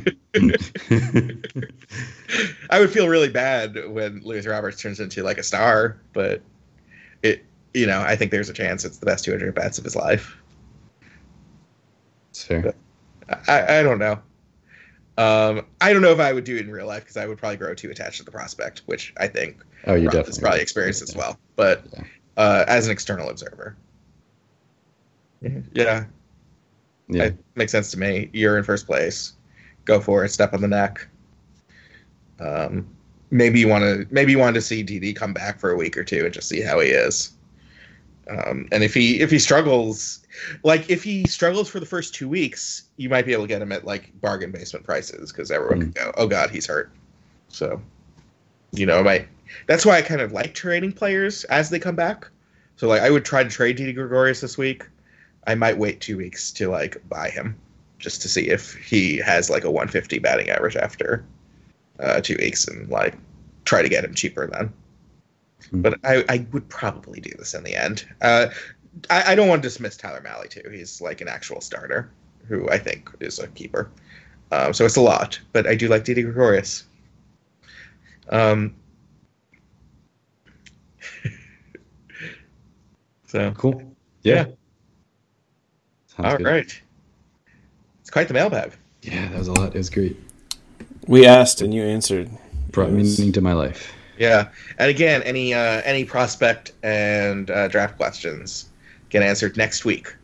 I 2.71 2.79
would 2.79 2.91
feel 2.91 3.09
really 3.09 3.29
bad 3.29 3.77
when 3.89 4.21
Louis 4.23 4.47
Roberts 4.47 4.81
turns 4.81 5.01
into 5.01 5.23
like 5.23 5.39
a 5.39 5.43
star, 5.43 6.01
but 6.13 6.41
it, 7.23 7.45
you 7.75 7.87
know, 7.87 8.01
I 8.01 8.17
think 8.17 8.31
there's 8.31 8.49
a 8.49 8.53
chance 8.53 8.85
it's 8.85 8.99
the 8.99 9.07
best 9.07 9.25
200 9.25 9.55
bats 9.55 9.79
of 9.79 9.85
his 9.85 9.97
life. 9.97 10.37
Fair. 12.35 12.75
I, 13.49 13.79
I 13.79 13.83
don't 13.83 13.99
know. 13.99 14.21
Um, 15.19 15.67
I 15.81 15.93
don't 15.93 16.03
know 16.03 16.13
if 16.13 16.21
I 16.21 16.33
would 16.33 16.45
do 16.45 16.57
it 16.57 16.65
in 16.65 16.71
real 16.71 16.87
life 16.87 17.03
because 17.03 17.17
I 17.17 17.27
would 17.27 17.39
probably 17.39 17.59
grow 17.59 17.75
too 17.75 17.91
attached 17.91 18.19
to 18.19 18.25
the 18.25 18.31
prospect, 18.31 18.83
which 18.87 19.13
I 19.19 19.27
think 19.27 19.63
oh, 19.87 19.95
you 19.95 20.05
Rob 20.05 20.13
definitely 20.13 20.31
has 20.31 20.39
probably 20.39 20.61
experienced 20.63 21.03
as 21.03 21.15
well. 21.15 21.39
But 21.57 21.85
Yeah. 21.93 22.05
uh, 22.37 22.65
as 22.69 22.87
an 22.87 22.93
external 22.93 23.29
observer, 23.29 23.77
yeah, 25.43 25.61
Yeah. 25.75 26.05
It 27.19 27.37
makes 27.55 27.73
sense 27.73 27.91
to 27.93 27.99
me. 27.99 28.31
You're 28.33 28.59
in 28.59 28.65
first 28.65 28.87
place. 28.87 29.35
Go 29.85 30.01
for 30.01 30.25
it. 30.25 30.31
Step 30.31 30.55
on 30.55 30.61
the 30.61 30.69
neck. 30.69 31.07
Um, 32.39 32.89
maybe 33.31 33.61
you 33.61 33.69
want 33.69 33.83
to. 33.83 34.07
Maybe 34.11 34.33
you 34.33 34.39
wanted 34.39 34.55
to 34.55 34.63
see 34.63 34.83
Didi 34.83 35.13
come 35.13 35.33
back 35.33 35.59
for 35.59 35.71
a 35.71 35.77
week 35.77 35.97
or 35.97 36.05
two 36.05 36.25
and 36.25 36.33
just 36.33 36.49
see 36.49 36.61
how 36.61 36.81
he 36.81 36.89
is. 36.89 37.33
Um, 38.31 38.69
and 38.71 38.85
if 38.85 38.95
he 38.95 39.21
if 39.21 39.31
he 39.31 39.39
struggles, 39.39 40.25
like 40.63 40.89
if 40.89 41.03
he 41.03 41.27
struggles 41.27 41.69
for 41.69 41.81
the 41.81 41.87
first 41.87 42.15
two 42.15 42.29
weeks, 42.29 42.85
you 42.97 43.09
might 43.09 43.27
be 43.27 43.33
able 43.33 43.45
to 43.45 43.49
get 43.49 43.61
him 43.61 43.73
at 43.73 43.85
like 43.85 44.19
bargain 44.21 44.53
basement 44.53 44.85
prices 44.85 45.33
because 45.33 45.51
everyone 45.51 45.81
can 45.81 45.91
go, 45.91 46.13
"Oh 46.17 46.29
God, 46.29 46.51
he's 46.51 46.67
hurt." 46.67 46.93
So, 47.49 47.83
you 48.73 48.87
know, 48.87 49.03
my 49.03 49.27
that's 49.67 49.85
why 49.85 49.97
I 49.99 50.03
kind 50.03 50.21
of 50.21 50.33
like 50.33 50.55
trading 50.55 50.93
players 50.93 51.45
as 51.45 51.71
they 51.71 51.79
come 51.79 51.97
back. 51.97 52.29
So 52.77 52.89
like, 52.89 53.03
I 53.03 53.11
would 53.11 53.25
try 53.25 53.43
to 53.43 53.51
trade 53.51 53.77
Didi 53.77 53.93
Gregorius 53.93 54.41
this 54.41 54.57
week. 54.57 54.87
I 55.47 55.55
might 55.55 55.79
wait 55.79 56.01
two 56.01 56.17
weeks 56.17 56.51
to 56.53 56.69
like 56.69 56.97
buy 57.09 57.31
him 57.31 57.57
just 57.99 58.23
to 58.23 58.29
see 58.29 58.49
if 58.49 58.75
he 58.75 59.19
has 59.19 59.51
like 59.51 59.65
a 59.65 59.71
150 59.71 60.19
batting 60.19 60.51
average 60.51 60.77
after 60.77 61.25
uh, 62.01 62.21
two 62.21 62.37
weeks 62.39 62.67
and 62.67 62.89
like 62.89 63.15
try 63.65 63.83
to 63.83 63.89
get 63.89 64.05
him 64.05 64.15
cheaper 64.15 64.47
then. 64.47 64.73
Hmm. 65.71 65.83
But 65.83 65.99
I, 66.05 66.25
I 66.29 66.47
would 66.53 66.69
probably 66.69 67.21
do 67.21 67.31
this 67.39 67.55
in 67.55 67.63
the 67.63 67.75
end. 67.75 68.07
Uh, 68.21 68.49
I, 69.09 69.33
I 69.33 69.35
don't 69.35 69.49
want 69.49 69.63
to 69.63 69.69
dismiss 69.69 69.97
Tyler 69.97 70.21
Mahle 70.21 70.49
too. 70.49 70.69
He's 70.71 71.01
like 71.01 71.21
an 71.21 71.29
actual 71.29 71.61
starter 71.61 72.11
who 72.49 72.69
I 72.71 72.79
think 72.79 73.11
is 73.21 73.39
a 73.39 73.47
keeper. 73.49 73.91
Um, 74.53 74.73
so 74.73 74.85
it's 74.85 74.97
a 74.97 75.01
lot, 75.01 75.39
but 75.53 75.67
I 75.67 75.77
do 75.77 75.89
like 75.89 76.05
Didi 76.05 76.23
Gregorius. 76.23 76.85
Um, 78.31 78.75
so 83.27 83.53
Cool. 83.53 83.95
Yeah. 84.23 84.45
Sounds 84.45 84.57
all 86.25 86.37
good. 86.37 86.47
right, 86.47 86.83
it's 88.01 88.11
quite 88.11 88.29
the 88.29 88.35
mailbag. 88.35 88.73
Yeah, 89.03 89.29
that 89.29 89.39
was 89.39 89.49
a 89.49 89.53
lot. 89.53 89.75
It 89.75 89.79
was 89.79 89.91
great. 89.91 90.17
We 91.07 91.27
asked 91.27 91.61
and 91.61 91.73
you 91.73 91.83
answered. 91.83 92.31
Brought 92.71 92.91
was- 92.93 93.19
meaning 93.19 93.33
to 93.33 93.41
my 93.41 93.53
life. 93.53 93.93
Yeah, 94.19 94.49
and 94.79 94.91
again, 94.91 95.23
any 95.23 95.55
uh, 95.55 95.81
any 95.85 96.05
prospect 96.05 96.73
and 96.83 97.51
uh, 97.51 97.69
draft 97.69 97.97
questions 97.97 98.69
get 99.09 99.23
answered 99.23 99.57
next 99.57 99.85
week. 99.87 100.15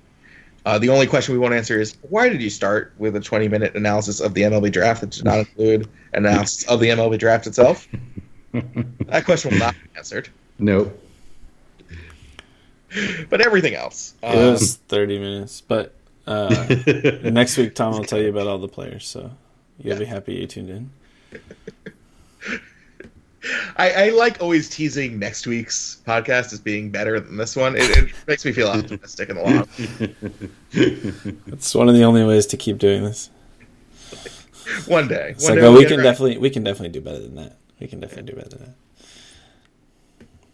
Uh, 0.66 0.78
the 0.78 0.88
only 0.90 1.06
question 1.06 1.32
we 1.32 1.38
won't 1.38 1.54
answer 1.54 1.80
is 1.80 1.96
why 2.02 2.28
did 2.28 2.42
you 2.42 2.50
start 2.50 2.92
with 2.98 3.14
a 3.16 3.20
20 3.20 3.48
minute 3.48 3.74
analysis 3.74 4.20
of 4.20 4.34
the 4.34 4.42
MLB 4.42 4.70
draft 4.70 5.00
that 5.00 5.10
did 5.10 5.24
not 5.24 5.38
include 5.46 5.88
an 6.12 6.26
analysis 6.26 6.68
of 6.68 6.80
the 6.80 6.88
MLB 6.88 7.18
draft 7.18 7.46
itself? 7.46 7.88
that 8.52 9.24
question 9.24 9.52
will 9.52 9.58
not 9.60 9.74
be 9.74 9.96
answered. 9.96 10.28
Nope. 10.58 11.00
But 13.30 13.40
everything 13.40 13.74
else. 13.74 14.14
It 14.22 14.26
Uh, 14.26 14.52
was 14.52 14.76
30 14.88 15.18
minutes, 15.18 15.60
but 15.60 15.92
uh, 16.26 16.66
next 17.24 17.56
week 17.58 17.74
Tom 17.74 17.92
will 17.92 18.04
tell 18.04 18.20
you 18.20 18.30
about 18.30 18.46
all 18.46 18.58
the 18.58 18.68
players, 18.68 19.06
so 19.06 19.30
you'll 19.78 19.94
Yeah. 19.94 19.98
be 20.00 20.04
happy 20.06 20.34
you 20.34 20.46
tuned 20.46 20.70
in. 20.70 20.90
I, 23.76 23.90
I 24.06 24.08
like 24.10 24.40
always 24.42 24.68
teasing 24.68 25.18
next 25.20 25.46
week's 25.46 25.98
podcast 26.06 26.52
as 26.52 26.58
being 26.58 26.90
better 26.90 27.20
than 27.20 27.36
this 27.36 27.54
one. 27.54 27.76
It, 27.76 27.82
it 27.96 28.12
makes 28.26 28.44
me 28.44 28.50
feel 28.52 28.66
optimistic 28.68 29.28
in 29.28 29.36
the 29.36 29.42
long. 29.42 29.68
It's 31.52 31.72
one 31.74 31.88
of 31.88 31.94
the 31.94 32.02
only 32.02 32.24
ways 32.24 32.46
to 32.46 32.56
keep 32.56 32.78
doing 32.78 33.04
this. 33.04 33.30
One 34.88 35.06
day. 35.06 35.34
One 35.38 35.50
like, 35.50 35.54
day 35.54 35.60
we'll 35.60 35.74
we 35.78 35.84
can 35.84 35.98
right. 35.98 36.02
definitely 36.02 36.38
we 36.38 36.50
can 36.50 36.64
definitely 36.64 36.88
do 36.88 37.00
better 37.00 37.20
than 37.20 37.36
that. 37.36 37.56
We 37.78 37.86
can 37.86 38.00
definitely 38.00 38.32
do 38.32 38.36
better 38.36 38.48
than 38.48 38.58
that. 38.60 38.74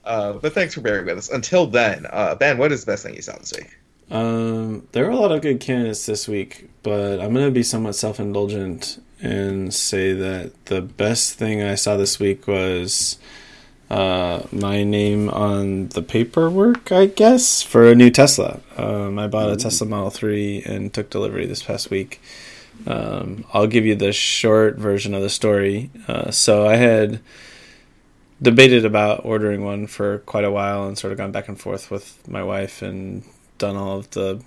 Uh, 0.05 0.34
but 0.34 0.53
thanks 0.53 0.74
for 0.74 0.80
bearing 0.80 1.07
with 1.07 1.18
us. 1.18 1.30
Until 1.30 1.66
then, 1.66 2.07
uh, 2.11 2.34
Ben, 2.34 2.59
what 2.59 2.72
is 2.72 2.84
the 2.84 2.92
best 2.92 3.05
thing 3.05 3.14
you 3.14 3.22
saw 3.22 3.36
this 3.36 3.53
week? 3.57 3.76
Um, 4.11 4.86
there 4.92 5.05
were 5.05 5.11
a 5.11 5.16
lot 5.16 5.32
of 5.32 5.40
good 5.42 5.61
candidates 5.61 6.07
this 6.07 6.28
week, 6.28 6.68
but 6.82 7.20
I'm 7.20 7.32
gonna 7.32 7.50
be 7.50 7.62
somewhat 7.62 7.94
self-indulgent 7.94 9.03
and 9.20 9.72
say 9.72 10.12
that 10.12 10.66
the 10.66 10.82
best 10.82 11.34
thing 11.34 11.62
I 11.62 11.76
saw 11.76 11.96
this 11.96 12.18
week 12.18 12.46
was 12.46 13.18
uh, 13.92 14.42
my 14.50 14.82
name 14.82 15.30
on 15.30 15.88
the 15.88 16.03
paperwork, 16.03 16.90
I 16.90 17.07
guess, 17.07 17.62
for 17.62 17.88
a 17.88 17.94
new 17.94 18.11
Tesla. 18.11 18.61
Um, 18.76 19.18
I 19.18 19.28
bought 19.28 19.50
a 19.50 19.57
Tesla 19.57 19.86
Model 19.86 20.11
3 20.11 20.62
and 20.64 20.92
took 20.92 21.11
delivery 21.11 21.46
this 21.46 21.62
past 21.62 21.90
week. 21.90 22.20
Um, 22.86 23.44
I'll 23.53 23.66
give 23.66 23.86
you 23.86 23.94
the 23.94 24.12
short 24.12 24.76
version 24.76 25.14
of 25.14 25.22
the 25.22 25.30
story. 25.30 25.90
Uh, 26.09 26.30
so 26.30 26.66
I 26.66 26.76
had 26.76 27.20
debated 28.43 28.84
about 28.84 29.24
ordering 29.24 29.64
one 29.64 29.86
for 29.86 30.18
quite 30.18 30.45
a 30.45 30.51
while 30.51 30.86
and 30.86 30.99
sort 30.99 31.12
of 31.12 31.18
gone 31.18 31.30
back 31.30 31.49
and 31.49 31.61
forth 31.61 31.90
with 31.90 32.26
my 32.28 32.43
wife 32.43 32.82
and 32.82 33.22
done 33.59 33.76
all 33.76 33.99
of 33.99 34.11
the 34.11 34.43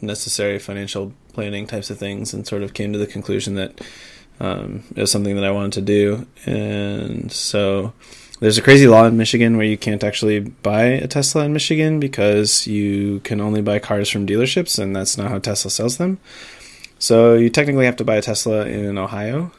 necessary 0.00 0.58
financial 0.58 1.12
planning 1.32 1.66
types 1.66 1.90
of 1.90 1.98
things 1.98 2.32
and 2.32 2.46
sort 2.46 2.62
of 2.62 2.72
came 2.72 2.92
to 2.92 2.98
the 2.98 3.06
conclusion 3.06 3.56
that 3.56 3.80
um, 4.38 4.84
it 4.94 5.00
was 5.00 5.10
something 5.10 5.34
that 5.34 5.44
I 5.44 5.50
wanted 5.50 5.72
to 5.72 5.82
do. 5.82 6.26
And 6.46 7.30
so 7.30 7.92
there's 8.38 8.56
a 8.56 8.62
crazy 8.62 8.86
law 8.86 9.04
in 9.04 9.16
Michigan 9.16 9.56
where 9.56 9.66
you 9.66 9.76
can't 9.76 10.04
actually 10.04 10.40
buy 10.40 10.84
a 10.84 11.08
Tesla 11.08 11.44
in 11.44 11.52
Michigan 11.52 12.00
because 12.00 12.66
you 12.66 13.20
can 13.20 13.40
only 13.40 13.60
buy 13.60 13.78
cars 13.78 14.08
from 14.08 14.26
dealerships, 14.26 14.78
and 14.78 14.96
that's 14.96 15.18
not 15.18 15.30
how 15.30 15.38
Tesla 15.38 15.70
sells 15.70 15.98
them. 15.98 16.18
So 16.98 17.34
you 17.34 17.50
technically 17.50 17.84
have 17.84 17.96
to 17.96 18.04
buy 18.04 18.16
a 18.16 18.22
Tesla 18.22 18.64
in 18.66 18.96
Ohio. 18.96 19.52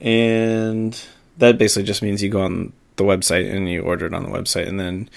And 0.00 0.98
that 1.38 1.58
basically 1.58 1.84
just 1.84 2.02
means 2.02 2.22
you 2.22 2.30
go 2.30 2.42
on 2.42 2.72
the 2.96 3.04
website 3.04 3.50
and 3.50 3.68
you 3.68 3.82
order 3.82 4.06
it 4.06 4.14
on 4.14 4.22
the 4.22 4.28
website 4.30 4.68
and 4.68 4.78
then 4.78 5.08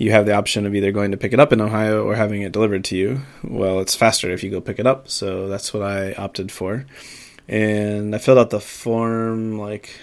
you 0.00 0.12
have 0.12 0.24
the 0.24 0.34
option 0.34 0.64
of 0.64 0.74
either 0.74 0.92
going 0.92 1.10
to 1.10 1.18
pick 1.18 1.34
it 1.34 1.40
up 1.40 1.52
in 1.52 1.60
Ohio 1.60 2.04
or 2.04 2.14
having 2.14 2.40
it 2.40 2.52
delivered 2.52 2.84
to 2.84 2.96
you. 2.96 3.20
Well, 3.44 3.80
it's 3.80 3.94
faster 3.94 4.30
if 4.30 4.42
you 4.42 4.50
go 4.50 4.60
pick 4.60 4.78
it 4.78 4.86
up, 4.86 5.10
so 5.10 5.46
that's 5.46 5.74
what 5.74 5.82
I 5.82 6.14
opted 6.14 6.50
for. 6.50 6.86
And 7.46 8.14
I 8.14 8.18
filled 8.18 8.38
out 8.38 8.48
the 8.48 8.60
form 8.60 9.58
like 9.58 10.00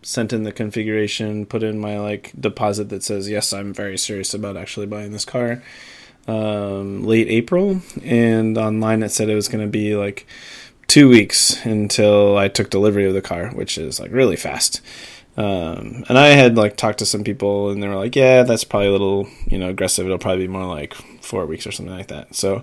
sent 0.00 0.32
in 0.32 0.44
the 0.44 0.52
configuration, 0.52 1.44
put 1.44 1.62
in 1.62 1.78
my 1.78 1.98
like 1.98 2.32
deposit 2.40 2.88
that 2.88 3.02
says 3.02 3.28
yes, 3.28 3.52
I'm 3.52 3.74
very 3.74 3.98
serious 3.98 4.32
about 4.32 4.56
actually 4.56 4.86
buying 4.86 5.12
this 5.12 5.26
car. 5.26 5.62
Um, 6.26 7.04
late 7.04 7.28
April, 7.28 7.82
and 8.02 8.56
online 8.56 9.02
it 9.02 9.10
said 9.10 9.28
it 9.28 9.34
was 9.34 9.48
going 9.48 9.64
to 9.64 9.70
be 9.70 9.94
like 9.94 10.26
two 10.86 11.10
weeks 11.10 11.62
until 11.66 12.38
I 12.38 12.48
took 12.48 12.70
delivery 12.70 13.04
of 13.04 13.12
the 13.12 13.20
car, 13.20 13.50
which 13.50 13.76
is 13.76 14.00
like 14.00 14.10
really 14.10 14.36
fast. 14.36 14.80
Um, 15.36 16.04
and 16.08 16.16
I 16.16 16.28
had 16.28 16.56
like 16.56 16.76
talked 16.76 17.00
to 17.00 17.06
some 17.06 17.24
people, 17.24 17.70
and 17.70 17.82
they 17.82 17.88
were 17.88 17.96
like, 17.96 18.14
"Yeah, 18.14 18.44
that's 18.44 18.64
probably 18.64 18.88
a 18.88 18.92
little 18.92 19.28
you 19.46 19.58
know 19.58 19.70
aggressive. 19.70 20.06
It'll 20.06 20.18
probably 20.18 20.46
be 20.46 20.52
more 20.52 20.66
like 20.66 20.94
four 21.22 21.46
weeks 21.46 21.66
or 21.66 21.72
something 21.72 21.94
like 21.94 22.08
that." 22.08 22.34
So 22.34 22.62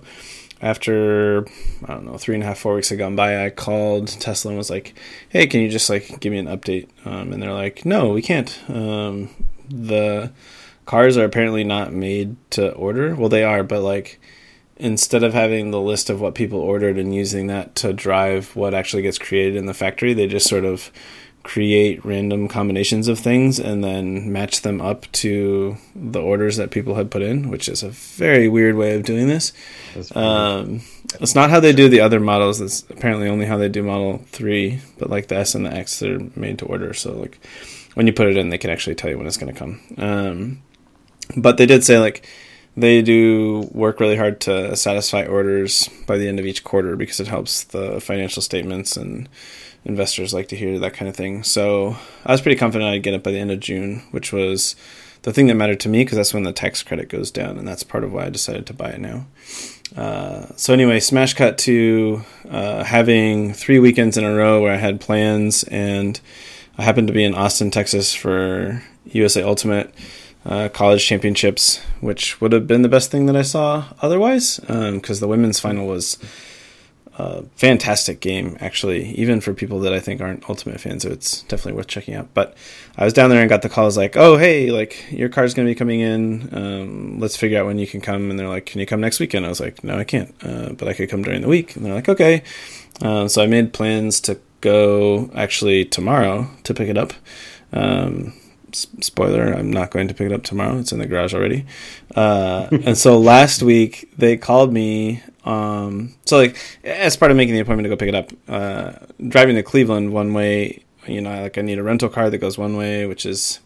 after 0.62 1.46
I 1.86 1.94
don't 1.94 2.06
know 2.06 2.18
three 2.18 2.36
and 2.36 2.44
a 2.44 2.48
half 2.48 2.60
four 2.60 2.76
weeks 2.76 2.90
had 2.90 3.00
gone 3.00 3.16
by, 3.16 3.46
I 3.46 3.50
called 3.50 4.08
Tesla 4.08 4.50
and 4.50 4.58
was 4.58 4.70
like, 4.70 4.94
"Hey, 5.30 5.48
can 5.48 5.60
you 5.62 5.70
just 5.70 5.90
like 5.90 6.20
give 6.22 6.32
me 6.32 6.38
an 6.38 6.46
update?" 6.46 6.88
Um, 7.06 7.34
and 7.34 7.44
they're 7.44 7.54
like, 7.54 7.86
"No, 7.86 8.10
we 8.10 8.22
can't. 8.22 8.58
Um, 8.70 9.30
the 9.70 10.32
cars 10.86 11.18
are 11.18 11.26
apparently 11.26 11.66
not 11.66 11.92
made 11.94 12.38
to 12.52 12.72
order. 12.74 13.16
Well, 13.16 13.30
they 13.30 13.44
are, 13.44 13.64
but 13.64 13.82
like." 13.82 14.20
Instead 14.78 15.22
of 15.24 15.32
having 15.32 15.70
the 15.70 15.80
list 15.80 16.10
of 16.10 16.20
what 16.20 16.34
people 16.34 16.60
ordered 16.60 16.98
and 16.98 17.14
using 17.14 17.46
that 17.46 17.76
to 17.76 17.94
drive 17.94 18.56
what 18.56 18.74
actually 18.74 19.04
gets 19.04 19.20
created 19.20 19.56
in 19.56 19.68
the 19.68 19.76
factory, 19.76 20.12
they 20.16 20.26
just 20.26 20.50
sort 20.50 20.66
of 20.66 20.92
create 21.44 22.04
random 22.06 22.48
combinations 22.48 23.08
of 23.08 23.20
things 23.20 23.60
and 23.60 23.84
then 23.84 24.32
match 24.32 24.62
them 24.62 24.80
up 24.80 25.12
to 25.12 25.76
the 25.96 26.22
orders 26.22 26.58
that 26.58 26.72
people 26.72 26.96
had 26.96 27.10
put 27.10 27.22
in, 27.22 27.50
which 27.50 27.68
is 27.68 27.84
a 27.84 27.90
very 27.90 28.48
weird 28.48 28.76
way 28.76 28.96
of 28.96 29.04
doing 29.04 29.28
this. 29.28 29.52
Um, 30.16 30.82
it's 31.20 31.36
not 31.36 31.50
how 31.50 31.60
they 31.60 31.74
do 31.74 31.90
the 31.90 32.02
other 32.02 32.20
models. 32.20 32.62
It's 32.62 32.82
apparently 32.90 33.28
only 33.28 33.46
how 33.46 33.58
they 33.58 33.70
do 33.70 33.84
Model 33.84 34.20
3, 34.28 34.80
but 35.00 35.10
like 35.10 35.28
the 35.28 35.36
S 35.36 35.56
and 35.56 35.66
the 35.66 35.74
X, 35.74 36.00
they're 36.00 36.20
made 36.36 36.60
to 36.60 36.66
order. 36.66 36.94
So, 36.94 37.14
like, 37.14 37.40
when 37.96 38.08
you 38.08 38.14
put 38.14 38.28
it 38.28 38.38
in, 38.38 38.50
they 38.50 38.58
can 38.58 38.70
actually 38.70 38.96
tell 38.96 39.10
you 39.10 39.18
when 39.18 39.28
it's 39.28 39.38
going 39.38 39.54
to 39.54 39.60
come. 39.60 39.82
Um, 39.98 40.62
but 41.36 41.58
they 41.58 41.66
did 41.66 41.84
say, 41.84 42.00
like, 42.00 42.26
they 42.78 43.02
do 43.02 43.70
work 43.74 44.00
really 44.00 44.16
hard 44.16 44.40
to 44.42 44.76
satisfy 44.76 45.26
orders 45.26 45.90
by 46.08 46.18
the 46.18 46.28
end 46.28 46.40
of 46.40 46.46
each 46.46 46.64
quarter 46.64 46.96
because 46.96 47.20
it 47.20 47.28
helps 47.28 47.64
the 47.66 48.00
financial 48.00 48.42
statements 48.42 48.96
and 48.96 49.28
investors 49.86 50.34
like 50.34 50.48
to 50.50 50.56
hear 50.56 50.78
that 50.80 50.94
kind 50.94 51.10
of 51.10 51.16
thing. 51.16 51.44
So 51.44 51.98
I 52.26 52.32
was 52.32 52.42
pretty 52.42 52.60
confident 52.60 52.90
I'd 52.90 53.04
get 53.04 53.14
it 53.14 53.24
by 53.24 53.32
the 53.32 53.40
end 53.40 53.52
of 53.52 53.60
June, 53.60 54.04
which 54.12 54.32
was 54.32 54.76
the 55.24 55.34
thing 55.34 55.48
that 55.48 55.56
mattered 55.56 55.80
to 55.82 55.90
me 55.90 56.04
because 56.04 56.18
that's 56.18 56.34
when 56.34 56.44
the 56.44 56.54
tax 56.54 56.84
credit 56.84 57.10
goes 57.10 57.32
down, 57.32 57.58
and 57.58 57.68
that's 57.68 57.84
part 57.84 58.04
of 58.04 58.12
why 58.12 58.26
I 58.26 58.30
decided 58.30 58.66
to 58.68 58.74
buy 58.74 58.90
it 58.90 59.02
now. 59.02 59.26
Uh, 59.96 60.48
so 60.56 60.74
anyway, 60.74 61.00
smash 61.00 61.34
cut 61.34 61.58
to 61.60 62.24
uh, 62.50 62.84
having 62.84 63.54
three 63.54 63.80
weekends 63.80 64.18
in 64.18 64.24
a 64.24 64.34
row 64.34 64.62
where 64.62 64.74
I 64.74 64.78
had 64.78 65.02
plans, 65.02 65.64
and 65.66 66.20
I 66.78 66.84
happened 66.84 67.08
to 67.08 67.14
be 67.14 67.24
in 67.24 67.36
Austin, 67.36 67.72
Texas 67.72 68.14
for 68.16 68.82
USA 69.06 69.44
Ultimate 69.44 69.94
uh, 70.46 70.70
College 70.70 71.06
Championships, 71.06 71.80
which 72.00 72.40
would 72.42 72.54
have 72.54 72.68
been 72.68 72.82
the 72.82 72.90
best 72.90 73.12
thing 73.12 73.26
that 73.28 73.36
I 73.36 73.42
saw 73.42 73.86
otherwise, 74.02 74.60
because 74.60 75.18
um, 75.18 75.20
the 75.20 75.28
women's 75.28 75.60
final 75.60 75.86
was 75.86 76.18
a 77.18 77.44
fantastic 77.56 78.20
game, 78.20 78.58
actually, 78.60 79.10
even 79.16 79.42
for 79.42 79.54
people 79.54 79.80
that 79.82 79.94
I 79.94 80.00
think 80.00 80.22
aren't 80.22 80.50
Ultimate 80.50 80.80
fans. 80.80 81.04
So 81.04 81.10
it's 81.10 81.44
definitely 81.44 81.74
worth 81.74 81.88
checking 81.88 82.14
out. 82.14 82.34
But 82.34 82.56
I 82.98 83.04
was 83.04 83.14
down 83.14 83.30
there 83.30 83.42
and 83.42 83.50
got 83.50 83.62
the 83.62 83.70
call. 83.70 83.84
I 83.84 83.88
was 83.88 83.98
like, 83.98 84.16
"Oh, 84.16 84.38
hey, 84.38 84.72
like 84.72 85.12
your 85.12 85.30
car's 85.30 85.54
going 85.54 85.68
to 85.68 85.72
be 85.72 85.78
coming 85.78 86.00
in. 86.00 86.50
Um, 86.52 87.20
let's 87.20 87.36
figure 87.36 87.60
out 87.60 87.66
when 87.66 87.80
you 87.80 87.88
can 87.88 88.02
come." 88.02 88.30
And 88.30 88.40
they're 88.40 88.48
like, 88.48 88.66
"Can 88.66 88.80
you 88.80 88.86
come 88.86 89.02
next 89.02 89.20
weekend?" 89.20 89.46
I 89.46 89.50
was 89.50 89.60
like, 89.60 89.84
"No, 89.84 89.98
I 89.98 90.04
can't, 90.04 90.34
uh, 90.44 90.74
but 90.74 90.88
I 90.88 90.94
could 90.94 91.10
come 91.10 91.22
during 91.22 91.42
the 91.42 91.48
week." 91.48 91.76
And 91.76 91.86
they're 91.86 91.94
like, 91.94 92.10
"Okay." 92.10 92.44
Uh, 93.02 93.28
so 93.28 93.42
I 93.42 93.48
made 93.48 93.74
plans 93.74 94.20
to 94.22 94.40
go 94.62 95.30
actually 95.36 95.86
tomorrow 95.86 96.50
to 96.64 96.74
pick 96.74 96.90
it 96.90 96.98
up. 96.98 97.14
Um, 97.74 98.34
spoiler 98.74 99.54
i'm 99.54 99.70
not 99.70 99.92
going 99.92 100.08
to 100.08 100.14
pick 100.14 100.28
it 100.28 100.34
up 100.34 100.44
tomorrow 100.44 100.78
it's 100.78 100.92
in 100.92 101.00
the 101.00 101.06
garage 101.06 101.34
already 101.34 101.66
uh, 102.16 102.68
and 102.72 102.98
so 102.98 103.18
last 103.18 103.62
week 103.62 104.10
they 104.18 104.38
called 104.38 104.72
me 104.72 105.22
um, 105.46 106.14
so 106.26 106.38
like 106.38 106.58
as 106.84 107.18
part 107.18 107.32
of 107.32 107.38
making 107.38 107.56
the 107.56 107.62
appointment 107.62 107.86
to 107.86 107.90
go 107.90 107.98
pick 107.98 108.10
it 108.10 108.16
up, 108.16 108.32
uh, 108.48 109.06
driving 109.28 109.56
to 109.56 109.64
Cleveland 109.64 110.14
one 110.14 110.34
way, 110.34 110.84
you 111.08 111.22
know, 111.22 111.42
like 111.42 111.58
I 111.58 111.62
need 111.62 111.80
a 111.80 111.84
rental 111.84 112.10
car 112.10 112.30
that 112.30 112.38
goes 112.38 112.58
one 112.58 112.78
way, 112.78 113.06
which 113.06 113.26
is 113.26 113.60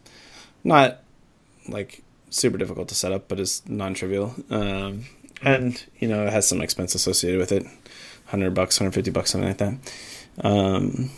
not 0.64 1.02
like 1.68 2.04
super 2.30 2.58
difficult 2.58 2.88
to 2.90 2.96
set 2.96 3.12
up, 3.12 3.28
but 3.28 3.40
is 3.40 3.62
non-trivial. 3.68 4.36
Um, 4.50 5.06
and 5.42 5.84
you 6.00 6.08
know, 6.08 6.26
it 6.26 6.32
has 6.32 6.48
some 6.48 6.62
expense 6.62 6.96
associated 6.96 7.40
with 7.40 7.52
it, 7.52 7.66
hundred 8.28 8.54
bucks, 8.54 8.78
hundred 8.78 8.94
fifty 8.94 9.12
bucks, 9.12 9.32
something 9.32 9.50
like 9.50 9.58
that. 9.58 9.94
Um, 10.44 11.12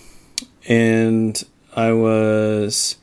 and 0.67 1.43
I 1.75 1.91
was 1.93 2.97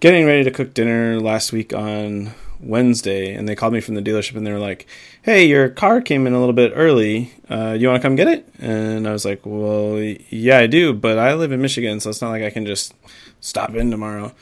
getting 0.00 0.26
ready 0.26 0.44
to 0.44 0.50
cook 0.50 0.74
dinner 0.74 1.20
last 1.20 1.52
week 1.52 1.72
on 1.74 2.32
Wednesday, 2.62 3.34
and 3.34 3.48
they 3.48 3.54
called 3.54 3.72
me 3.72 3.80
from 3.80 3.94
the 3.94 4.02
dealership, 4.02 4.36
and 4.36 4.46
they 4.46 4.52
were 4.52 4.58
like, 4.58 4.86
"Hey, 5.22 5.44
your 5.44 5.68
car 5.68 6.00
came 6.00 6.26
in 6.26 6.32
a 6.32 6.38
little 6.38 6.52
bit 6.52 6.72
early. 6.74 7.32
Uh, 7.50 7.76
you 7.78 7.88
want 7.88 8.00
to 8.00 8.06
come 8.06 8.16
get 8.16 8.28
it?" 8.28 8.48
And 8.58 9.06
I 9.06 9.12
was 9.12 9.24
like, 9.24 9.40
"Well, 9.44 9.98
yeah, 10.30 10.58
I 10.58 10.66
do, 10.66 10.92
but 10.92 11.18
I 11.18 11.34
live 11.34 11.52
in 11.52 11.60
Michigan, 11.60 12.00
so 12.00 12.10
it's 12.10 12.22
not 12.22 12.30
like 12.30 12.42
I 12.42 12.50
can 12.50 12.66
just 12.66 12.94
stop 13.40 13.74
in 13.74 13.90
tomorrow." 13.90 14.32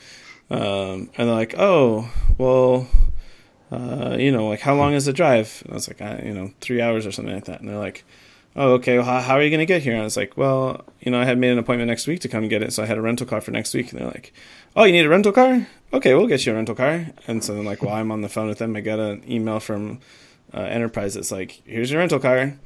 Um, 0.49 1.09
and 1.17 1.27
they're 1.27 1.35
like, 1.35 1.55
"Oh, 1.57 2.09
well." 2.37 2.87
Uh, 3.71 4.17
you 4.19 4.33
know, 4.33 4.49
like 4.49 4.59
how 4.59 4.75
long 4.75 4.93
is 4.93 5.05
the 5.05 5.13
drive? 5.13 5.61
And 5.63 5.71
I 5.71 5.75
was 5.75 5.87
like, 5.87 6.01
I, 6.01 6.23
you 6.25 6.33
know, 6.33 6.51
three 6.59 6.81
hours 6.81 7.05
or 7.05 7.11
something 7.13 7.33
like 7.33 7.45
that. 7.45 7.61
And 7.61 7.69
they're 7.69 7.77
like, 7.77 8.03
oh, 8.55 8.73
okay, 8.73 8.97
well, 8.97 9.05
how, 9.05 9.21
how 9.21 9.35
are 9.35 9.43
you 9.43 9.49
going 9.49 9.59
to 9.59 9.65
get 9.65 9.81
here? 9.81 9.93
And 9.93 10.01
I 10.01 10.05
was 10.05 10.17
like, 10.17 10.37
well, 10.37 10.85
you 10.99 11.11
know, 11.11 11.19
I 11.19 11.25
had 11.25 11.37
made 11.37 11.51
an 11.51 11.59
appointment 11.59 11.89
next 11.89 12.07
week 12.07 12.19
to 12.21 12.27
come 12.27 12.47
get 12.47 12.61
it, 12.61 12.73
so 12.73 12.83
I 12.83 12.85
had 12.85 12.97
a 12.97 13.01
rental 13.01 13.27
car 13.27 13.41
for 13.41 13.51
next 13.51 13.73
week. 13.73 13.91
And 13.91 13.99
they're 13.99 14.07
like, 14.07 14.33
oh, 14.75 14.83
you 14.83 14.91
need 14.91 15.05
a 15.05 15.09
rental 15.09 15.31
car? 15.31 15.67
okay, 15.93 16.13
we'll 16.13 16.27
get 16.27 16.45
you 16.45 16.53
a 16.53 16.55
rental 16.55 16.75
car. 16.75 17.07
And 17.27 17.43
so 17.43 17.55
then, 17.55 17.65
like, 17.65 17.83
while 17.83 17.95
I'm 17.95 18.11
on 18.11 18.21
the 18.21 18.29
phone 18.29 18.47
with 18.47 18.59
them, 18.59 18.75
I 18.75 18.81
got 18.81 18.99
an 18.99 19.23
email 19.29 19.59
from 19.59 19.99
uh, 20.53 20.61
Enterprise 20.61 21.15
that's 21.15 21.31
like, 21.31 21.61
here's 21.65 21.91
your 21.91 21.99
rental 21.99 22.19
car. 22.19 22.57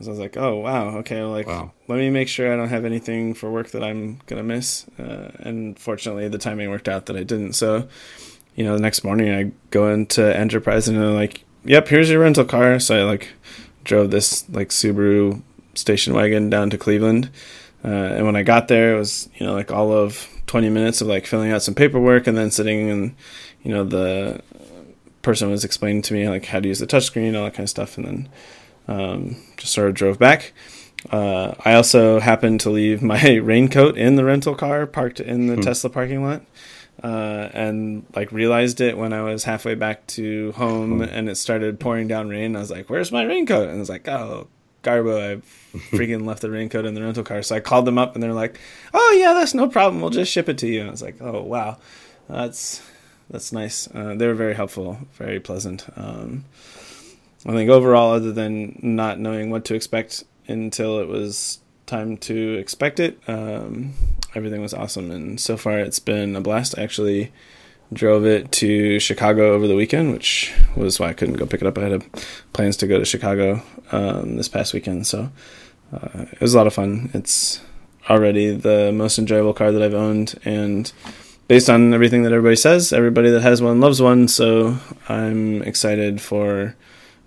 So 0.00 0.08
I 0.08 0.10
was 0.10 0.18
like, 0.18 0.36
oh, 0.36 0.56
wow, 0.56 0.98
okay, 0.98 1.22
like, 1.22 1.46
wow. 1.46 1.72
let 1.88 1.98
me 1.98 2.10
make 2.10 2.28
sure 2.28 2.52
I 2.52 2.56
don't 2.56 2.68
have 2.68 2.84
anything 2.84 3.32
for 3.32 3.50
work 3.50 3.70
that 3.70 3.82
I'm 3.82 4.20
going 4.26 4.38
to 4.38 4.42
miss. 4.42 4.86
Uh, 4.98 5.30
and 5.38 5.78
fortunately, 5.78 6.28
the 6.28 6.38
timing 6.38 6.68
worked 6.68 6.88
out 6.88 7.06
that 7.06 7.16
I 7.16 7.22
didn't. 7.22 7.54
So, 7.54 7.88
you 8.54 8.64
know, 8.64 8.74
the 8.74 8.82
next 8.82 9.04
morning 9.04 9.32
I 9.32 9.52
go 9.70 9.90
into 9.90 10.36
Enterprise 10.36 10.86
and 10.86 10.98
they're 10.98 11.06
like, 11.06 11.44
yep, 11.64 11.88
here's 11.88 12.10
your 12.10 12.20
rental 12.20 12.44
car. 12.44 12.78
So 12.78 12.98
I, 12.98 13.10
like, 13.10 13.32
drove 13.86 14.10
this, 14.10 14.48
like, 14.50 14.68
Subaru 14.68 15.42
station 15.74 16.14
wagon 16.14 16.50
down 16.50 16.70
to 16.70 16.78
Cleveland. 16.78 17.30
Uh, 17.84 17.88
and 17.88 18.26
when 18.26 18.36
I 18.36 18.42
got 18.42 18.68
there, 18.68 18.94
it 18.94 18.98
was, 18.98 19.28
you 19.36 19.46
know, 19.46 19.52
like 19.52 19.70
all 19.70 19.92
of 19.92 20.28
20 20.46 20.70
minutes 20.70 21.00
of 21.00 21.08
like 21.08 21.26
filling 21.26 21.52
out 21.52 21.62
some 21.62 21.74
paperwork 21.74 22.26
and 22.26 22.36
then 22.36 22.50
sitting 22.50 22.90
and 22.90 23.14
you 23.62 23.72
know 23.72 23.84
the 23.84 24.40
person 25.22 25.50
was 25.50 25.64
explaining 25.64 26.02
to 26.02 26.14
me 26.14 26.28
like 26.28 26.46
how 26.46 26.60
to 26.60 26.68
use 26.68 26.78
the 26.78 26.86
touchscreen 26.86 27.28
and 27.28 27.36
all 27.36 27.44
that 27.44 27.54
kind 27.54 27.64
of 27.64 27.70
stuff 27.70 27.98
and 27.98 28.06
then 28.06 28.28
um, 28.88 29.36
just 29.56 29.72
sort 29.72 29.88
of 29.88 29.94
drove 29.94 30.18
back 30.18 30.52
uh, 31.10 31.54
i 31.64 31.74
also 31.74 32.20
happened 32.20 32.60
to 32.60 32.70
leave 32.70 33.02
my 33.02 33.34
raincoat 33.42 33.96
in 33.96 34.16
the 34.16 34.24
rental 34.24 34.54
car 34.54 34.86
parked 34.86 35.20
in 35.20 35.48
the 35.48 35.56
hmm. 35.56 35.62
tesla 35.62 35.90
parking 35.90 36.24
lot 36.24 36.42
uh, 37.02 37.48
and 37.52 38.06
like 38.14 38.32
realized 38.32 38.80
it 38.80 38.96
when 38.96 39.12
i 39.12 39.22
was 39.22 39.44
halfway 39.44 39.74
back 39.74 40.06
to 40.06 40.52
home 40.52 41.02
and 41.02 41.28
it 41.28 41.36
started 41.36 41.78
pouring 41.78 42.08
down 42.08 42.28
rain 42.28 42.56
i 42.56 42.60
was 42.60 42.70
like 42.70 42.88
where's 42.88 43.12
my 43.12 43.22
raincoat 43.22 43.68
and 43.68 43.76
i 43.76 43.80
was 43.80 43.88
like 43.90 44.08
oh 44.08 44.46
Garbo, 44.86 45.20
I 45.20 45.36
freaking 45.96 46.24
left 46.24 46.42
the 46.42 46.50
raincoat 46.50 46.86
in 46.86 46.94
the 46.94 47.02
rental 47.02 47.24
car. 47.24 47.42
So 47.42 47.56
I 47.56 47.60
called 47.60 47.86
them 47.86 47.98
up 47.98 48.14
and 48.14 48.22
they're 48.22 48.32
like, 48.32 48.60
"Oh 48.94 49.16
yeah, 49.18 49.34
that's 49.34 49.52
no 49.52 49.68
problem. 49.68 50.00
We'll 50.00 50.10
just 50.10 50.30
ship 50.30 50.48
it 50.48 50.58
to 50.58 50.68
you." 50.68 50.80
And 50.80 50.88
I 50.88 50.92
was 50.92 51.02
like, 51.02 51.20
"Oh 51.20 51.42
wow, 51.42 51.78
that's 52.28 52.82
that's 53.28 53.52
nice. 53.52 53.88
Uh, 53.92 54.14
they 54.14 54.26
were 54.26 54.34
very 54.34 54.54
helpful, 54.54 54.98
very 55.14 55.40
pleasant. 55.40 55.86
Um, 55.96 56.44
I 57.44 57.52
think 57.52 57.68
overall, 57.68 58.12
other 58.12 58.32
than 58.32 58.78
not 58.82 59.18
knowing 59.18 59.50
what 59.50 59.64
to 59.66 59.74
expect 59.74 60.24
until 60.46 61.00
it 61.00 61.08
was 61.08 61.58
time 61.86 62.16
to 62.18 62.54
expect 62.54 63.00
it, 63.00 63.20
um, 63.28 63.92
everything 64.36 64.60
was 64.60 64.74
awesome. 64.74 65.10
And 65.10 65.40
so 65.40 65.56
far, 65.56 65.78
it's 65.78 65.98
been 65.98 66.36
a 66.36 66.40
blast. 66.40 66.78
I 66.78 66.82
actually 66.82 67.32
drove 67.92 68.26
it 68.26 68.52
to 68.52 69.00
Chicago 69.00 69.54
over 69.54 69.66
the 69.66 69.74
weekend, 69.74 70.12
which 70.12 70.52
was 70.76 71.00
why 71.00 71.08
I 71.08 71.14
couldn't 71.14 71.36
go 71.36 71.46
pick 71.46 71.62
it 71.62 71.66
up. 71.66 71.78
I 71.78 71.88
had 71.88 72.04
plans 72.52 72.76
to 72.78 72.86
go 72.86 72.98
to 72.98 73.04
Chicago 73.04 73.62
um, 73.90 74.36
this 74.36 74.48
past 74.48 74.74
weekend, 74.74 75.06
so 75.06 75.30
uh, 75.92 76.26
it 76.30 76.40
was 76.40 76.54
a 76.54 76.58
lot 76.58 76.66
of 76.66 76.74
fun. 76.74 77.10
It's 77.14 77.60
already 78.10 78.54
the 78.54 78.92
most 78.92 79.18
enjoyable 79.18 79.54
car 79.54 79.72
that 79.72 79.82
I've 79.82 79.94
owned, 79.94 80.38
and 80.44 80.92
based 81.48 81.70
on 81.70 81.94
everything 81.94 82.24
that 82.24 82.32
everybody 82.32 82.56
says, 82.56 82.92
everybody 82.92 83.30
that 83.30 83.42
has 83.42 83.62
one 83.62 83.80
loves 83.80 84.02
one. 84.02 84.28
So 84.28 84.78
I'm 85.08 85.62
excited 85.62 86.20
for 86.20 86.76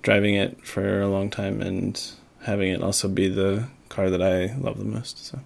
driving 0.02 0.36
it 0.36 0.66
for 0.66 1.02
a 1.02 1.08
long 1.08 1.30
time 1.30 1.62
and 1.62 2.02
having 2.44 2.72
it 2.72 2.82
also 2.82 3.08
be 3.08 3.30
the 3.30 3.68
car 3.90 4.10
that 4.10 4.22
I 4.22 4.56
love 4.56 4.78
the 4.78 4.86
most. 4.86 5.26
So, 5.26 5.40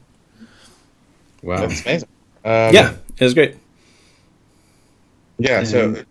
wow, 1.44 1.68
that's 1.68 1.82
amazing. 1.86 2.10
Um, 2.46 2.74
yeah, 2.74 2.96
it 3.18 3.24
was 3.24 3.34
great. 3.34 3.58
Yeah. 5.38 5.64
So, 5.64 6.04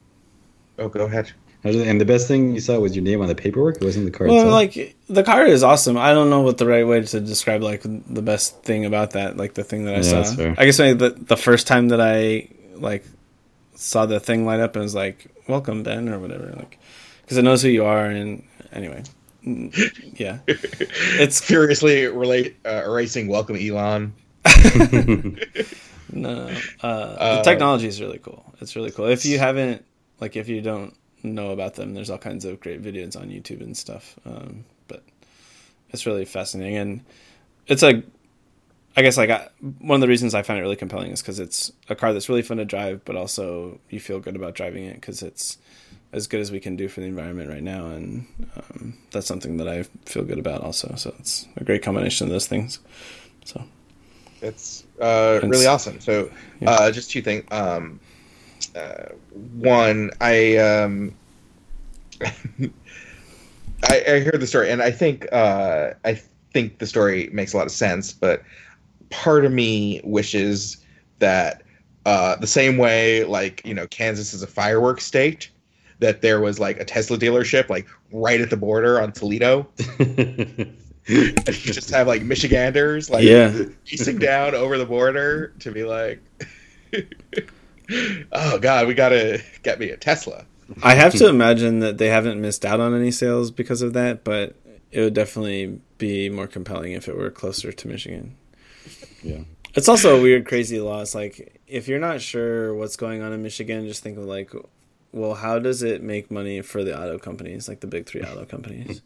oh, 0.78 0.88
go 0.88 1.04
ahead. 1.04 1.32
And 1.64 2.00
the 2.00 2.04
best 2.04 2.26
thing 2.26 2.54
you 2.54 2.60
saw 2.60 2.80
was 2.80 2.96
your 2.96 3.04
name 3.04 3.20
on 3.20 3.28
the 3.28 3.36
paperwork. 3.36 3.76
It 3.76 3.84
wasn't 3.84 4.06
the 4.06 4.10
car. 4.10 4.26
Well, 4.26 4.38
itself? 4.38 4.52
like 4.52 4.96
the 5.08 5.22
car 5.22 5.46
is 5.46 5.62
awesome. 5.62 5.96
I 5.96 6.12
don't 6.12 6.28
know 6.28 6.40
what 6.40 6.58
the 6.58 6.66
right 6.66 6.84
way 6.84 7.02
to 7.02 7.20
describe 7.20 7.62
like 7.62 7.82
the 7.82 8.22
best 8.22 8.62
thing 8.64 8.84
about 8.84 9.12
that. 9.12 9.36
Like 9.36 9.54
the 9.54 9.62
thing 9.62 9.84
that 9.84 9.94
I 9.94 9.98
yeah, 9.98 10.22
saw. 10.24 10.54
I 10.58 10.64
guess 10.64 10.80
maybe 10.80 10.98
the 10.98 11.10
the 11.10 11.36
first 11.36 11.68
time 11.68 11.88
that 11.88 12.00
I 12.00 12.48
like 12.74 13.04
saw 13.76 14.06
the 14.06 14.18
thing 14.18 14.44
light 14.44 14.58
up 14.58 14.74
and 14.74 14.82
was 14.82 14.94
like, 14.94 15.28
"Welcome, 15.46 15.84
Ben," 15.84 16.08
or 16.08 16.18
whatever. 16.18 16.52
Like, 16.56 16.80
because 17.22 17.36
it 17.36 17.42
knows 17.42 17.62
who 17.62 17.68
you 17.68 17.84
are. 17.84 18.06
And 18.06 18.42
anyway, 18.72 19.04
yeah, 19.44 20.38
it's 20.46 21.40
furiously 21.40 22.06
relate 22.06 22.56
uh, 22.64 22.82
erasing 22.84 23.28
"Welcome, 23.28 23.56
Elon." 23.56 24.14
No, 26.12 26.50
uh, 26.82 26.86
uh, 26.86 27.36
the 27.36 27.42
technology 27.42 27.86
is 27.86 28.00
really 28.00 28.18
cool. 28.18 28.44
It's 28.60 28.76
really 28.76 28.90
cool. 28.90 29.06
If 29.06 29.24
you 29.24 29.38
haven't, 29.38 29.84
like, 30.20 30.36
if 30.36 30.48
you 30.48 30.60
don't 30.60 30.94
know 31.24 31.50
about 31.50 31.74
them. 31.74 31.94
There's 31.94 32.10
all 32.10 32.18
kinds 32.18 32.44
of 32.44 32.60
great 32.60 32.82
videos 32.82 33.16
on 33.16 33.28
YouTube 33.28 33.60
and 33.60 33.76
stuff. 33.76 34.18
Um, 34.24 34.64
but 34.88 35.02
it's 35.90 36.06
really 36.06 36.24
fascinating, 36.24 36.76
and 36.76 37.04
it's 37.66 37.82
a, 37.82 38.02
I 38.96 39.02
guess 39.02 39.16
like 39.16 39.30
I, 39.30 39.48
one 39.78 39.96
of 39.96 40.00
the 40.00 40.08
reasons 40.08 40.34
I 40.34 40.42
find 40.42 40.58
it 40.58 40.62
really 40.62 40.76
compelling 40.76 41.12
is 41.12 41.22
because 41.22 41.38
it's 41.38 41.72
a 41.88 41.94
car 41.94 42.12
that's 42.12 42.28
really 42.28 42.42
fun 42.42 42.58
to 42.58 42.64
drive, 42.64 43.04
but 43.04 43.16
also 43.16 43.78
you 43.90 44.00
feel 44.00 44.20
good 44.20 44.36
about 44.36 44.54
driving 44.54 44.84
it 44.84 44.94
because 44.94 45.22
it's 45.22 45.58
as 46.12 46.26
good 46.26 46.40
as 46.40 46.52
we 46.52 46.60
can 46.60 46.76
do 46.76 46.88
for 46.88 47.00
the 47.00 47.06
environment 47.06 47.48
right 47.48 47.62
now, 47.62 47.86
and 47.86 48.26
um, 48.56 48.98
that's 49.12 49.26
something 49.26 49.56
that 49.58 49.68
I 49.68 49.84
feel 50.06 50.24
good 50.24 50.38
about 50.38 50.62
also. 50.62 50.94
So 50.96 51.14
it's 51.18 51.46
a 51.56 51.64
great 51.64 51.82
combination 51.82 52.26
of 52.26 52.32
those 52.32 52.46
things. 52.46 52.80
So 53.44 53.64
it's 54.42 54.84
uh, 55.00 55.40
really 55.42 55.66
awesome. 55.66 56.00
So 56.00 56.30
yeah. 56.60 56.70
uh, 56.70 56.90
just 56.90 57.10
two 57.10 57.22
things. 57.22 57.44
Um, 57.50 58.00
uh, 58.76 59.08
one, 59.54 60.10
I 60.20 60.56
um, 60.56 61.14
I, 63.84 64.04
I 64.06 64.20
heard 64.20 64.40
the 64.40 64.46
story, 64.46 64.70
and 64.70 64.82
I 64.82 64.90
think 64.90 65.26
uh, 65.32 65.90
I 66.04 66.20
think 66.52 66.78
the 66.78 66.86
story 66.86 67.30
makes 67.32 67.52
a 67.52 67.56
lot 67.56 67.66
of 67.66 67.72
sense. 67.72 68.12
But 68.12 68.42
part 69.10 69.44
of 69.44 69.52
me 69.52 70.00
wishes 70.04 70.78
that 71.18 71.62
uh, 72.04 72.36
the 72.36 72.46
same 72.46 72.76
way, 72.78 73.24
like 73.24 73.62
you 73.64 73.74
know, 73.74 73.86
Kansas 73.88 74.34
is 74.34 74.42
a 74.42 74.46
fireworks 74.46 75.04
state, 75.04 75.50
that 76.00 76.20
there 76.20 76.40
was 76.40 76.58
like 76.58 76.80
a 76.80 76.84
Tesla 76.84 77.16
dealership 77.16 77.68
like 77.68 77.86
right 78.10 78.40
at 78.40 78.50
the 78.50 78.56
border 78.56 79.00
on 79.00 79.12
Toledo. 79.12 79.68
you 81.06 81.32
just 81.46 81.90
have 81.90 82.06
like 82.06 82.22
Michiganders 82.22 83.10
like 83.10 83.24
yeah. 83.24 83.52
easting 83.86 84.18
down 84.18 84.54
over 84.54 84.78
the 84.78 84.86
border 84.86 85.48
to 85.58 85.72
be 85.72 85.84
like 85.84 86.20
oh 88.32 88.58
god, 88.58 88.86
we 88.86 88.94
gotta 88.94 89.42
get 89.62 89.78
me 89.78 89.90
a 89.90 89.96
Tesla. 89.96 90.44
I 90.82 90.94
have 90.94 91.12
to 91.14 91.28
imagine 91.28 91.80
that 91.80 91.98
they 91.98 92.08
haven't 92.08 92.40
missed 92.40 92.64
out 92.64 92.80
on 92.80 92.94
any 92.94 93.10
sales 93.10 93.50
because 93.50 93.82
of 93.82 93.92
that, 93.92 94.24
but 94.24 94.56
it 94.90 95.00
would 95.00 95.14
definitely 95.14 95.80
be 95.98 96.28
more 96.28 96.46
compelling 96.46 96.92
if 96.92 97.08
it 97.08 97.16
were 97.16 97.30
closer 97.30 97.72
to 97.72 97.88
Michigan. 97.88 98.36
Yeah. 99.22 99.40
It's 99.74 99.88
also 99.88 100.18
a 100.18 100.22
weird, 100.22 100.46
crazy 100.46 100.80
law. 100.80 101.00
It's 101.00 101.14
like 101.14 101.60
if 101.66 101.88
you're 101.88 101.98
not 101.98 102.20
sure 102.20 102.74
what's 102.74 102.96
going 102.96 103.22
on 103.22 103.32
in 103.32 103.42
Michigan, 103.42 103.86
just 103.86 104.02
think 104.02 104.18
of 104.18 104.24
like, 104.24 104.52
well, 105.12 105.34
how 105.34 105.58
does 105.58 105.82
it 105.82 106.02
make 106.02 106.30
money 106.30 106.62
for 106.62 106.82
the 106.82 106.98
auto 106.98 107.18
companies, 107.18 107.68
like 107.68 107.80
the 107.80 107.86
big 107.86 108.06
three 108.06 108.22
auto 108.22 108.44
companies? 108.44 109.02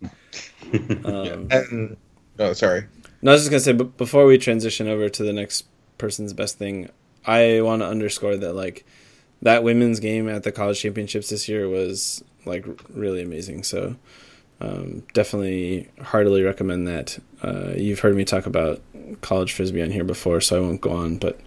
um, 1.04 1.48
and, 1.50 1.96
oh, 2.38 2.52
sorry. 2.52 2.86
No, 3.22 3.32
I 3.32 3.34
was 3.34 3.42
just 3.42 3.50
gonna 3.50 3.60
say, 3.60 3.72
but 3.72 3.96
before 3.96 4.26
we 4.26 4.38
transition 4.38 4.88
over 4.88 5.08
to 5.08 5.22
the 5.22 5.32
next 5.32 5.64
person's 5.98 6.32
best 6.32 6.58
thing, 6.58 6.88
I 7.26 7.60
want 7.60 7.82
to 7.82 7.86
underscore 7.86 8.36
that 8.36 8.54
like 8.54 8.84
that 9.42 9.64
women's 9.64 10.00
game 10.00 10.28
at 10.28 10.44
the 10.44 10.52
college 10.52 10.80
championships 10.80 11.30
this 11.30 11.48
year 11.48 11.68
was 11.68 12.22
like 12.44 12.64
really 12.90 13.22
amazing. 13.22 13.64
So 13.64 13.96
um, 14.60 15.02
definitely 15.12 15.88
heartily 16.00 16.42
recommend 16.42 16.86
that. 16.86 17.18
Uh, 17.42 17.72
you've 17.76 18.00
heard 18.00 18.16
me 18.16 18.24
talk 18.24 18.46
about 18.46 18.80
college 19.20 19.52
frisbee 19.52 19.82
on 19.82 19.90
here 19.90 20.04
before, 20.04 20.40
so 20.40 20.56
I 20.56 20.60
won't 20.60 20.80
go 20.80 20.92
on, 20.92 21.18
but 21.18 21.40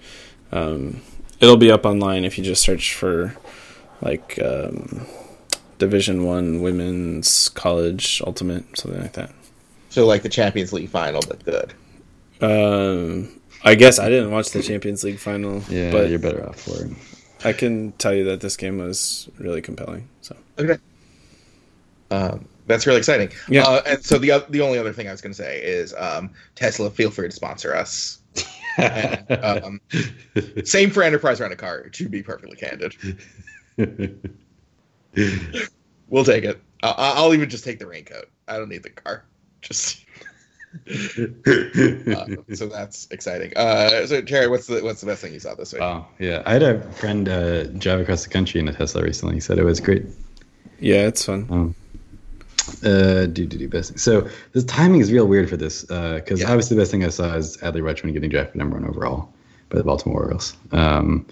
um, 0.51 1.01
it'll 1.39 1.57
be 1.57 1.72
up 1.72 1.86
online 1.86 2.26
if 2.26 2.38
you 2.38 2.43
just 2.43 2.62
search 2.64 2.93
for 2.93 3.36
like 4.02 4.39
um, 4.43 5.06
Division 5.78 6.26
One 6.26 6.62
women's 6.62 7.50
college 7.50 8.22
ultimate 8.26 8.78
something 8.78 9.02
like 9.02 9.14
that. 9.14 9.32
So 9.89 10.06
like 10.06 10.22
the 10.22 10.30
Champions 10.30 10.72
League 10.72 10.89
final, 10.89 11.22
but 11.28 11.43
good. 11.43 11.74
Um, 12.41 13.39
I 13.64 13.76
guess 13.76 14.00
I 14.00 14.10
didn't 14.10 14.32
watch 14.32 14.52
the 14.52 14.62
Champions 14.62 15.04
League 15.04 15.20
final. 15.20 15.62
Yeah, 15.70 15.91
but 15.91 16.10
you're 16.10 16.20
better 16.20 16.47
off 16.47 16.62
for 16.62 16.86
it. 16.86 16.91
I 17.43 17.54
can 17.54 17.93
tell 17.93 18.14
you 18.14 18.26
that 18.26 18.41
this 18.41 18.58
game 18.58 18.78
was 18.78 19.30
really 19.38 19.62
compelling. 19.62 20.08
So 20.22 20.36
okay, 20.58 20.78
um, 22.12 22.47
that's 22.68 22.86
really 22.86 23.00
exciting. 23.00 23.32
Yeah, 23.47 23.64
uh, 23.64 23.82
and 23.86 24.06
so 24.06 24.18
the 24.18 24.45
the 24.50 24.62
only 24.62 24.78
other 24.78 24.93
thing 24.93 25.08
I 25.08 25.12
was 25.12 25.22
going 25.22 25.34
to 25.34 25.41
say 25.41 25.62
is 25.62 25.93
um, 25.97 26.30
Tesla, 26.56 26.89
feel 26.89 27.12
free 27.12 27.28
to 27.28 27.36
sponsor 27.36 27.76
us. 27.76 28.20
and, 28.78 29.32
um, 29.43 29.82
same 30.64 30.91
for 30.91 31.04
Enterprise 31.04 31.41
Rent 31.41 31.52
a 31.52 31.56
Car. 31.56 31.89
To 31.89 32.10
be 32.10 32.22
perfectly 32.22 32.56
candid, 32.56 32.95
we'll 36.10 36.26
take 36.26 36.44
it. 36.44 36.62
I'll, 36.84 36.96
I'll 36.98 37.34
even 37.34 37.50
just 37.50 37.64
take 37.64 37.80
the 37.80 37.88
raincoat. 37.88 38.30
I 38.48 38.58
don't 38.58 38.70
need 38.70 38.84
the 38.84 38.90
car. 38.90 39.26
Just 39.62 40.06
uh, 40.88 42.26
so 42.54 42.68
that's 42.68 43.08
exciting. 43.12 43.54
Uh, 43.56 44.06
so 44.06 44.22
Terry, 44.22 44.48
what's 44.48 44.68
the 44.68 44.82
what's 44.82 45.02
the 45.02 45.08
best 45.08 45.22
thing 45.22 45.34
you 45.34 45.40
saw 45.40 45.56
this 45.56 45.74
week? 45.74 45.82
Oh 45.82 46.06
yeah, 46.20 46.44
I 46.46 46.54
had 46.54 46.64
a 46.64 46.82
friend 46.94 47.28
uh, 47.28 47.64
drive 47.64 48.02
across 48.02 48.24
the 48.24 48.30
country 48.30 48.60
in 48.60 48.68
a 48.68 48.74
Tesla 48.74 49.02
recently. 49.02 49.36
He 49.36 49.40
said 49.40 49.58
it 49.58 49.64
was 49.64 49.80
great. 49.80 50.06
Yeah, 50.80 51.08
it's 51.08 51.26
fun. 51.26 51.48
Um, 51.50 51.76
uh, 52.84 53.26
do 53.26 53.48
do 53.48 53.58
do 53.58 53.68
best. 53.68 53.92
Thing. 53.92 53.98
So 53.98 54.30
the 54.52 54.62
timing 54.62 55.02
is 55.02 55.12
real 55.12 55.26
weird 55.26 55.50
for 55.50 55.58
this 55.58 55.84
because 55.84 56.32
uh, 56.32 56.36
yeah. 56.36 56.52
obviously 56.52 56.76
the 56.76 56.82
best 56.82 56.92
thing 56.92 57.04
I 57.04 57.10
saw 57.10 57.36
is 57.36 57.58
Adley 57.58 57.82
Rutschman 57.82 58.14
getting 58.14 58.30
drafted 58.30 58.58
number 58.58 58.78
one 58.78 58.88
overall 58.88 59.34
by 59.70 59.80
the 59.80 59.84
Baltimore 59.84 60.24
Orioles. 60.24 60.56
Um, 60.72 61.26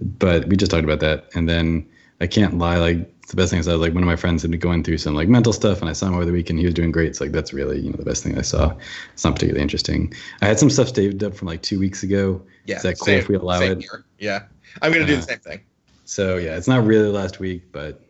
but 0.00 0.48
we 0.48 0.56
just 0.56 0.70
talked 0.70 0.84
about 0.84 1.00
that, 1.00 1.28
and 1.34 1.48
then 1.48 1.88
I 2.20 2.26
can't 2.26 2.58
lie, 2.58 2.76
like 2.76 3.20
the 3.28 3.36
best 3.36 3.50
thing 3.50 3.58
I 3.58 3.62
saw. 3.62 3.74
Like 3.74 3.94
one 3.94 4.02
of 4.02 4.06
my 4.06 4.16
friends 4.16 4.42
had 4.42 4.50
been 4.50 4.60
going 4.60 4.82
through 4.82 4.98
some 4.98 5.14
like 5.14 5.28
mental 5.28 5.52
stuff, 5.52 5.80
and 5.80 5.88
I 5.88 5.92
saw 5.92 6.06
him 6.08 6.14
over 6.14 6.24
the 6.24 6.32
weekend. 6.32 6.58
He 6.58 6.64
was 6.64 6.74
doing 6.74 6.90
great. 6.90 7.08
It's 7.08 7.20
like 7.20 7.32
that's 7.32 7.52
really 7.52 7.80
you 7.80 7.90
know 7.90 7.96
the 7.96 8.04
best 8.04 8.22
thing 8.22 8.38
I 8.38 8.42
saw. 8.42 8.74
It's 9.12 9.24
not 9.24 9.34
particularly 9.34 9.62
interesting. 9.62 10.12
I 10.40 10.46
had 10.46 10.58
some 10.58 10.70
stuff 10.70 10.94
saved 10.94 11.22
up 11.22 11.34
from 11.34 11.48
like 11.48 11.62
two 11.62 11.78
weeks 11.78 12.02
ago. 12.02 12.42
Yeah, 12.64 12.76
is 12.76 12.82
that 12.82 12.98
cool 12.98 13.06
same, 13.06 13.18
if 13.18 13.28
we 13.28 13.36
allow 13.36 13.60
it? 13.60 13.80
Here. 13.80 14.04
Yeah, 14.18 14.44
I'm 14.82 14.92
gonna 14.92 15.06
do 15.06 15.16
the 15.16 15.22
uh, 15.22 15.26
same 15.26 15.38
thing. 15.38 15.60
So 16.04 16.36
yeah, 16.36 16.56
it's 16.56 16.68
not 16.68 16.84
really 16.84 17.10
last 17.10 17.38
week, 17.38 17.70
but 17.70 18.00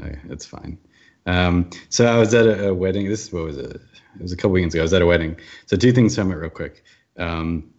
uh, 0.00 0.10
it's 0.28 0.46
fine. 0.46 0.78
Um, 1.26 1.70
so 1.88 2.06
I 2.06 2.18
was 2.18 2.32
at 2.32 2.46
a, 2.46 2.68
a, 2.68 2.74
wedding. 2.74 3.08
This 3.08 3.32
what 3.32 3.44
was 3.44 3.58
it? 3.58 3.76
It 3.76 4.22
was 4.22 4.32
a 4.32 4.36
couple 4.36 4.52
weekends 4.52 4.74
ago. 4.74 4.82
I 4.82 4.84
was 4.84 4.94
at 4.94 5.02
a 5.02 5.06
wedding. 5.06 5.36
So 5.66 5.76
two 5.76 5.92
things 5.92 6.14
from 6.14 6.32
it 6.32 6.36
real 6.36 6.50
quick. 6.50 6.84
Um, 7.18 7.70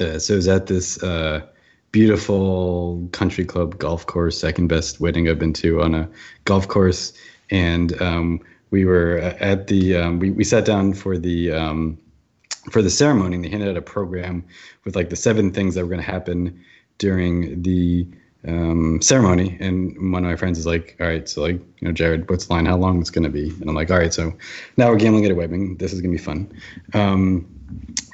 uh, 0.00 0.18
so 0.18 0.32
it 0.32 0.36
was 0.36 0.48
at 0.48 0.66
this 0.66 1.02
uh, 1.02 1.46
beautiful 1.92 3.06
country 3.12 3.44
club 3.44 3.78
golf 3.78 4.06
course, 4.06 4.38
second 4.38 4.68
best 4.68 5.00
wedding 5.00 5.28
I've 5.28 5.38
been 5.38 5.52
to 5.54 5.82
on 5.82 5.94
a 5.94 6.08
golf 6.44 6.66
course. 6.66 7.12
And 7.50 8.00
um, 8.00 8.40
we 8.70 8.84
were 8.84 9.18
at 9.18 9.66
the 9.68 9.96
um, 9.96 10.18
we 10.18 10.30
we 10.30 10.42
sat 10.42 10.64
down 10.64 10.94
for 10.94 11.18
the 11.18 11.52
um, 11.52 11.98
for 12.70 12.82
the 12.82 12.90
ceremony. 12.90 13.36
And 13.36 13.44
they 13.44 13.50
handed 13.50 13.68
out 13.68 13.76
a 13.76 13.82
program 13.82 14.44
with 14.84 14.96
like 14.96 15.10
the 15.10 15.16
seven 15.16 15.52
things 15.52 15.74
that 15.74 15.82
were 15.82 15.88
going 15.88 16.00
to 16.00 16.10
happen 16.10 16.64
during 16.98 17.62
the 17.62 18.06
um, 18.48 19.00
ceremony. 19.02 19.56
And 19.60 20.12
one 20.12 20.24
of 20.24 20.30
my 20.30 20.36
friends 20.36 20.58
is 20.58 20.66
like, 20.66 20.96
"All 20.98 21.06
right, 21.06 21.28
so 21.28 21.42
like 21.42 21.56
you 21.56 21.88
know, 21.88 21.92
Jared, 21.92 22.28
what's 22.30 22.46
the 22.46 22.54
line? 22.54 22.66
How 22.66 22.76
long 22.76 23.00
it's 23.00 23.10
going 23.10 23.24
to 23.24 23.30
be?" 23.30 23.50
And 23.50 23.68
I'm 23.68 23.74
like, 23.74 23.90
"All 23.90 23.98
right, 23.98 24.12
so 24.12 24.32
now 24.78 24.88
we're 24.88 24.96
gambling 24.96 25.26
at 25.26 25.30
a 25.30 25.34
wedding. 25.34 25.76
This 25.76 25.92
is 25.92 26.00
going 26.00 26.12
to 26.12 26.18
be 26.18 26.24
fun." 26.24 26.50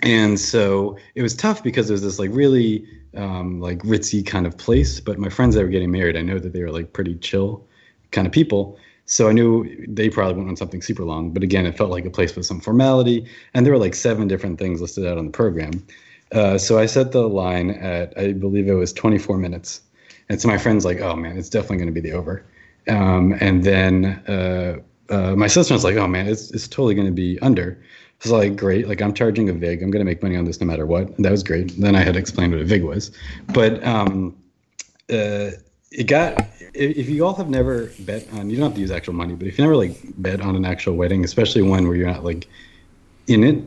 And 0.02 0.38
so 0.38 0.96
it 1.14 1.22
was 1.22 1.34
tough 1.34 1.62
because 1.62 1.90
it 1.90 1.92
was 1.92 2.02
this 2.02 2.18
like 2.18 2.30
really 2.32 2.86
um, 3.16 3.60
like 3.60 3.78
ritzy 3.80 4.24
kind 4.24 4.46
of 4.46 4.56
place. 4.56 5.00
But 5.00 5.18
my 5.18 5.28
friends 5.28 5.54
that 5.54 5.62
were 5.62 5.68
getting 5.68 5.90
married, 5.90 6.16
I 6.16 6.22
know 6.22 6.38
that 6.38 6.52
they 6.52 6.62
were 6.62 6.70
like 6.70 6.92
pretty 6.92 7.16
chill 7.16 7.66
kind 8.10 8.26
of 8.26 8.32
people. 8.32 8.78
So 9.06 9.28
I 9.28 9.32
knew 9.32 9.86
they 9.88 10.10
probably 10.10 10.34
went 10.34 10.48
on 10.48 10.56
something 10.56 10.82
super 10.82 11.04
long. 11.04 11.32
But 11.32 11.42
again, 11.42 11.66
it 11.66 11.76
felt 11.76 11.90
like 11.90 12.04
a 12.04 12.10
place 12.10 12.36
with 12.36 12.46
some 12.46 12.60
formality. 12.60 13.26
And 13.54 13.64
there 13.64 13.72
were 13.72 13.78
like 13.78 13.94
seven 13.94 14.28
different 14.28 14.58
things 14.58 14.80
listed 14.80 15.06
out 15.06 15.18
on 15.18 15.26
the 15.26 15.32
program. 15.32 15.84
Uh, 16.32 16.58
so 16.58 16.78
I 16.78 16.86
set 16.86 17.12
the 17.12 17.26
line 17.26 17.70
at, 17.70 18.16
I 18.18 18.32
believe 18.32 18.68
it 18.68 18.74
was 18.74 18.92
24 18.92 19.38
minutes. 19.38 19.80
And 20.28 20.40
so 20.40 20.46
my 20.46 20.58
friend's 20.58 20.84
like, 20.84 21.00
oh 21.00 21.16
man, 21.16 21.38
it's 21.38 21.48
definitely 21.48 21.78
going 21.78 21.94
to 21.94 22.00
be 22.00 22.06
the 22.06 22.12
over. 22.14 22.44
Um, 22.86 23.34
and 23.40 23.64
then 23.64 24.04
uh, 24.28 24.76
uh, 25.08 25.34
my 25.34 25.46
sister 25.46 25.72
was 25.72 25.84
like, 25.84 25.96
oh 25.96 26.06
man, 26.06 26.26
it's, 26.26 26.50
it's 26.50 26.68
totally 26.68 26.94
going 26.94 27.06
to 27.06 27.12
be 27.12 27.38
under. 27.40 27.82
Was 28.22 28.32
like, 28.32 28.56
great. 28.56 28.88
Like 28.88 29.00
I'm 29.00 29.14
charging 29.14 29.48
a 29.48 29.52
VIG. 29.52 29.82
I'm 29.82 29.90
going 29.90 30.00
to 30.00 30.04
make 30.04 30.22
money 30.22 30.36
on 30.36 30.44
this 30.44 30.60
no 30.60 30.66
matter 30.66 30.86
what. 30.86 31.08
And 31.08 31.24
that 31.24 31.30
was 31.30 31.44
great. 31.44 31.72
And 31.72 31.84
then 31.84 31.94
I 31.94 32.00
had 32.00 32.14
to 32.14 32.20
explain 32.20 32.50
what 32.50 32.60
a 32.60 32.64
VIG 32.64 32.82
was. 32.82 33.12
But 33.52 33.82
um, 33.84 34.36
uh, 35.10 35.50
it 35.90 36.06
got, 36.06 36.44
if 36.74 37.08
you 37.08 37.24
all 37.24 37.34
have 37.34 37.48
never 37.48 37.90
bet 38.00 38.26
on, 38.32 38.50
you 38.50 38.56
don't 38.56 38.66
have 38.66 38.74
to 38.74 38.80
use 38.80 38.90
actual 38.90 39.14
money, 39.14 39.34
but 39.34 39.46
if 39.46 39.58
you 39.58 39.64
never 39.64 39.76
like 39.76 39.96
bet 40.18 40.40
on 40.40 40.56
an 40.56 40.64
actual 40.64 40.96
wedding, 40.96 41.24
especially 41.24 41.62
one 41.62 41.86
where 41.86 41.96
you're 41.96 42.10
not 42.10 42.24
like 42.24 42.46
in 43.26 43.44
it, 43.44 43.62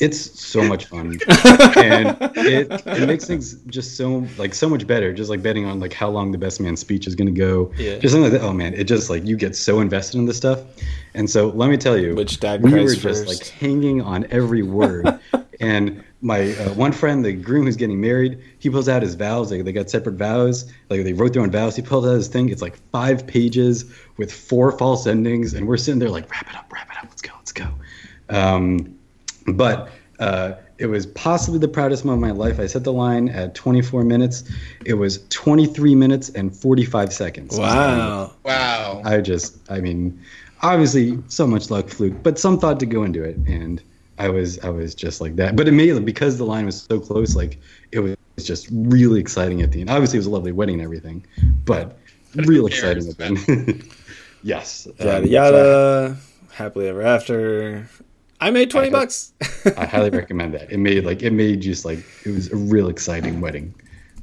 it's 0.00 0.40
so 0.40 0.62
much 0.62 0.86
fun. 0.86 1.18
And 1.76 2.16
it, 2.36 2.70
it 2.86 3.06
makes 3.06 3.26
things 3.26 3.54
just 3.66 3.96
so 3.96 4.26
like 4.38 4.54
so 4.54 4.68
much 4.68 4.86
better 4.86 5.12
just 5.12 5.30
like 5.30 5.42
betting 5.42 5.64
on 5.66 5.80
like 5.80 5.92
how 5.92 6.08
long 6.08 6.32
the 6.32 6.38
best 6.38 6.60
man 6.60 6.76
speech 6.76 7.06
is 7.06 7.14
going 7.14 7.32
to 7.32 7.38
go. 7.38 7.72
Yeah. 7.76 7.98
just 7.98 8.12
something 8.12 8.30
like 8.30 8.40
that. 8.40 8.46
Oh 8.46 8.52
man 8.52 8.74
it 8.74 8.84
just 8.84 9.10
like 9.10 9.24
you 9.24 9.36
get 9.36 9.56
so 9.56 9.80
invested 9.80 10.18
in 10.18 10.26
this 10.26 10.36
stuff. 10.36 10.60
And 11.14 11.28
so 11.28 11.48
let 11.48 11.70
me 11.70 11.76
tell 11.76 11.98
you 11.98 12.14
which 12.14 12.40
dad 12.40 12.62
we 12.62 12.72
were 12.72 12.88
first. 12.88 13.02
just 13.02 13.26
like 13.26 13.46
hanging 13.48 14.00
on 14.02 14.26
every 14.30 14.62
word. 14.62 15.18
And 15.60 16.02
my 16.22 16.52
uh, 16.54 16.72
one 16.72 16.90
friend 16.90 17.22
the 17.22 17.34
groom 17.34 17.66
who's 17.66 17.76
getting 17.76 18.00
married 18.00 18.42
he 18.58 18.70
pulls 18.70 18.88
out 18.88 19.02
his 19.02 19.14
vows. 19.14 19.52
Like 19.52 19.64
they 19.64 19.72
got 19.72 19.90
separate 19.90 20.14
vows. 20.14 20.72
Like 20.88 21.04
they 21.04 21.12
wrote 21.12 21.34
their 21.34 21.42
own 21.42 21.50
vows. 21.50 21.76
He 21.76 21.82
pulls 21.82 22.06
out 22.06 22.12
his 22.12 22.28
thing. 22.28 22.48
It's 22.48 22.62
like 22.62 22.78
five 22.90 23.26
pages 23.26 23.84
with 24.16 24.32
four 24.32 24.72
false 24.72 25.06
endings. 25.06 25.52
And 25.52 25.68
we're 25.68 25.76
sitting 25.76 25.98
there 25.98 26.08
like 26.08 26.30
wrap 26.30 26.48
it 26.48 26.56
up 26.56 26.72
wrap 26.72 26.90
it 26.90 26.96
up. 26.96 27.04
Let's 27.10 27.20
go 27.20 27.32
let's 27.36 27.52
go. 27.52 27.68
Um, 28.30 28.96
but 29.56 29.90
uh, 30.20 30.54
it 30.78 30.86
was 30.86 31.06
possibly 31.06 31.58
the 31.58 31.68
proudest 31.68 32.04
moment 32.04 32.30
of 32.30 32.38
my 32.38 32.44
life. 32.44 32.60
I 32.60 32.66
set 32.66 32.84
the 32.84 32.92
line 32.92 33.28
at 33.30 33.54
24 33.54 34.04
minutes. 34.04 34.44
It 34.84 34.94
was 34.94 35.26
23 35.28 35.94
minutes 35.94 36.28
and 36.30 36.54
45 36.54 37.12
seconds. 37.12 37.58
Wow. 37.58 38.32
Wow. 38.44 39.02
I 39.04 39.20
just, 39.20 39.58
I 39.70 39.80
mean, 39.80 40.20
obviously 40.62 41.18
so 41.28 41.46
much 41.46 41.70
luck, 41.70 41.88
fluke, 41.88 42.22
but 42.22 42.38
some 42.38 42.58
thought 42.58 42.80
to 42.80 42.86
go 42.86 43.02
into 43.02 43.22
it, 43.22 43.36
and 43.46 43.82
I 44.18 44.28
was, 44.28 44.58
I 44.60 44.68
was 44.68 44.94
just 44.94 45.20
like 45.20 45.36
that. 45.36 45.56
But 45.56 45.68
it 45.68 45.72
made 45.72 46.04
because 46.04 46.38
the 46.38 46.44
line 46.44 46.66
was 46.66 46.82
so 46.82 47.00
close, 47.00 47.34
like 47.34 47.58
it 47.92 48.00
was 48.00 48.16
just 48.42 48.68
really 48.70 49.20
exciting 49.20 49.62
at 49.62 49.72
the 49.72 49.80
end. 49.80 49.90
Obviously, 49.90 50.18
it 50.18 50.20
was 50.20 50.26
a 50.26 50.30
lovely 50.30 50.52
wedding 50.52 50.76
and 50.76 50.82
everything, 50.82 51.26
but 51.64 51.98
real 52.34 52.66
exciting 52.66 53.08
at 53.08 53.16
the 53.16 53.24
end. 53.24 53.84
yes. 54.42 54.86
Yada 54.98 55.18
um, 55.18 55.26
yada. 55.26 55.56
So 55.56 56.16
happily 56.54 56.88
ever 56.88 57.02
after. 57.02 57.88
I 58.40 58.50
made 58.50 58.70
twenty 58.70 58.88
I, 58.88 58.90
bucks. 58.90 59.32
I 59.76 59.86
highly 59.86 60.10
recommend 60.22 60.54
that. 60.54 60.72
It 60.72 60.78
made 60.78 61.04
like 61.04 61.22
it 61.22 61.32
made 61.32 61.60
just 61.60 61.84
like 61.84 61.98
it 62.24 62.30
was 62.30 62.50
a 62.50 62.56
real 62.56 62.88
exciting 62.88 63.40
wedding, 63.40 63.74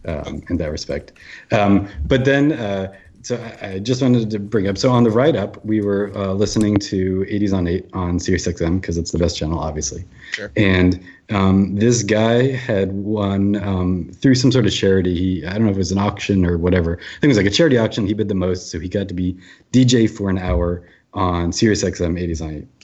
um, 0.05 0.43
in 0.49 0.57
that 0.57 0.71
respect. 0.71 1.13
Um, 1.51 1.87
but 2.05 2.25
then, 2.25 2.53
uh, 2.53 2.93
so 3.21 3.35
I, 3.61 3.67
I, 3.67 3.79
just 3.79 4.01
wanted 4.01 4.29
to 4.29 4.39
bring 4.39 4.67
up. 4.67 4.77
So 4.77 4.91
on 4.91 5.03
the 5.03 5.11
write 5.11 5.35
up, 5.35 5.63
we 5.65 5.81
were 5.81 6.11
uh, 6.15 6.33
listening 6.33 6.77
to 6.77 7.25
80s 7.29 7.53
on 7.53 7.67
8 7.67 7.89
on 7.93 8.19
Sirius 8.19 8.47
XM 8.47 8.79
because 8.79 8.97
it's 8.97 9.11
the 9.11 9.17
best 9.17 9.37
channel, 9.37 9.59
obviously. 9.59 10.05
Sure. 10.31 10.51
And 10.55 11.03
um, 11.29 11.75
this 11.75 12.03
guy 12.03 12.51
had 12.51 12.93
won 12.93 13.55
um, 13.57 14.11
through 14.13 14.35
some 14.35 14.51
sort 14.51 14.65
of 14.65 14.73
charity. 14.73 15.15
He 15.15 15.45
I 15.45 15.53
don't 15.53 15.65
know 15.65 15.71
if 15.71 15.75
it 15.75 15.79
was 15.79 15.91
an 15.91 15.99
auction 15.99 16.45
or 16.45 16.57
whatever. 16.57 16.97
I 16.97 17.19
think 17.19 17.25
it 17.25 17.27
was 17.29 17.37
like 17.37 17.47
a 17.47 17.51
charity 17.51 17.77
auction. 17.77 18.07
He 18.07 18.13
bid 18.13 18.29
the 18.29 18.35
most, 18.35 18.71
so 18.71 18.79
he 18.79 18.87
got 18.87 19.07
to 19.09 19.13
be 19.13 19.37
DJ 19.73 20.09
for 20.09 20.29
an 20.29 20.37
hour 20.37 20.87
on 21.13 21.51
Sirius 21.51 21.83
XM 21.83 22.19
80s 22.19 22.41
on 22.41 22.55
8 22.55 22.76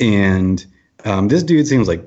and 0.00 0.64
um, 1.04 1.28
this 1.28 1.42
dude 1.42 1.66
seems 1.66 1.88
like 1.88 2.04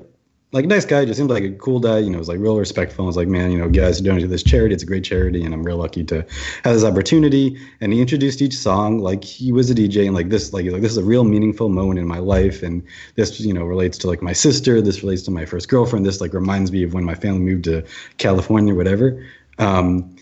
like 0.54 0.66
a 0.66 0.68
nice 0.68 0.84
guy, 0.84 1.04
just 1.04 1.18
seems 1.18 1.30
like 1.30 1.42
a 1.42 1.50
cool 1.50 1.80
guy, 1.80 1.98
you 1.98 2.08
know, 2.08 2.18
was 2.18 2.28
like 2.28 2.38
real 2.38 2.56
respectful. 2.56 3.04
I 3.04 3.08
was 3.08 3.16
like, 3.16 3.26
man, 3.26 3.50
you 3.50 3.58
know, 3.58 3.68
guys 3.68 4.00
are 4.00 4.04
donating 4.04 4.28
to 4.28 4.30
this 4.30 4.44
charity. 4.44 4.72
It's 4.72 4.84
a 4.84 4.86
great 4.86 5.02
charity, 5.02 5.44
and 5.44 5.52
I'm 5.52 5.64
real 5.64 5.78
lucky 5.78 6.04
to 6.04 6.24
have 6.62 6.74
this 6.74 6.84
opportunity. 6.84 7.58
And 7.80 7.92
he 7.92 8.00
introduced 8.00 8.40
each 8.40 8.56
song 8.56 9.00
like 9.00 9.24
he 9.24 9.50
was 9.50 9.68
a 9.68 9.74
DJ, 9.74 10.06
and 10.06 10.14
like 10.14 10.28
this, 10.28 10.52
like, 10.52 10.64
like 10.66 10.80
this 10.80 10.92
is 10.92 10.96
a 10.96 11.02
real 11.02 11.24
meaningful 11.24 11.70
moment 11.70 11.98
in 11.98 12.06
my 12.06 12.18
life, 12.18 12.62
and 12.62 12.84
this, 13.16 13.40
you 13.40 13.52
know, 13.52 13.64
relates 13.64 13.98
to 13.98 14.06
like 14.06 14.22
my 14.22 14.32
sister. 14.32 14.80
This 14.80 15.02
relates 15.02 15.22
to 15.22 15.32
my 15.32 15.44
first 15.44 15.68
girlfriend. 15.68 16.06
This 16.06 16.20
like 16.20 16.32
reminds 16.32 16.70
me 16.70 16.84
of 16.84 16.94
when 16.94 17.02
my 17.02 17.16
family 17.16 17.40
moved 17.40 17.64
to 17.64 17.84
California, 18.18 18.76
whatever. 18.76 19.26
Um, 19.58 20.14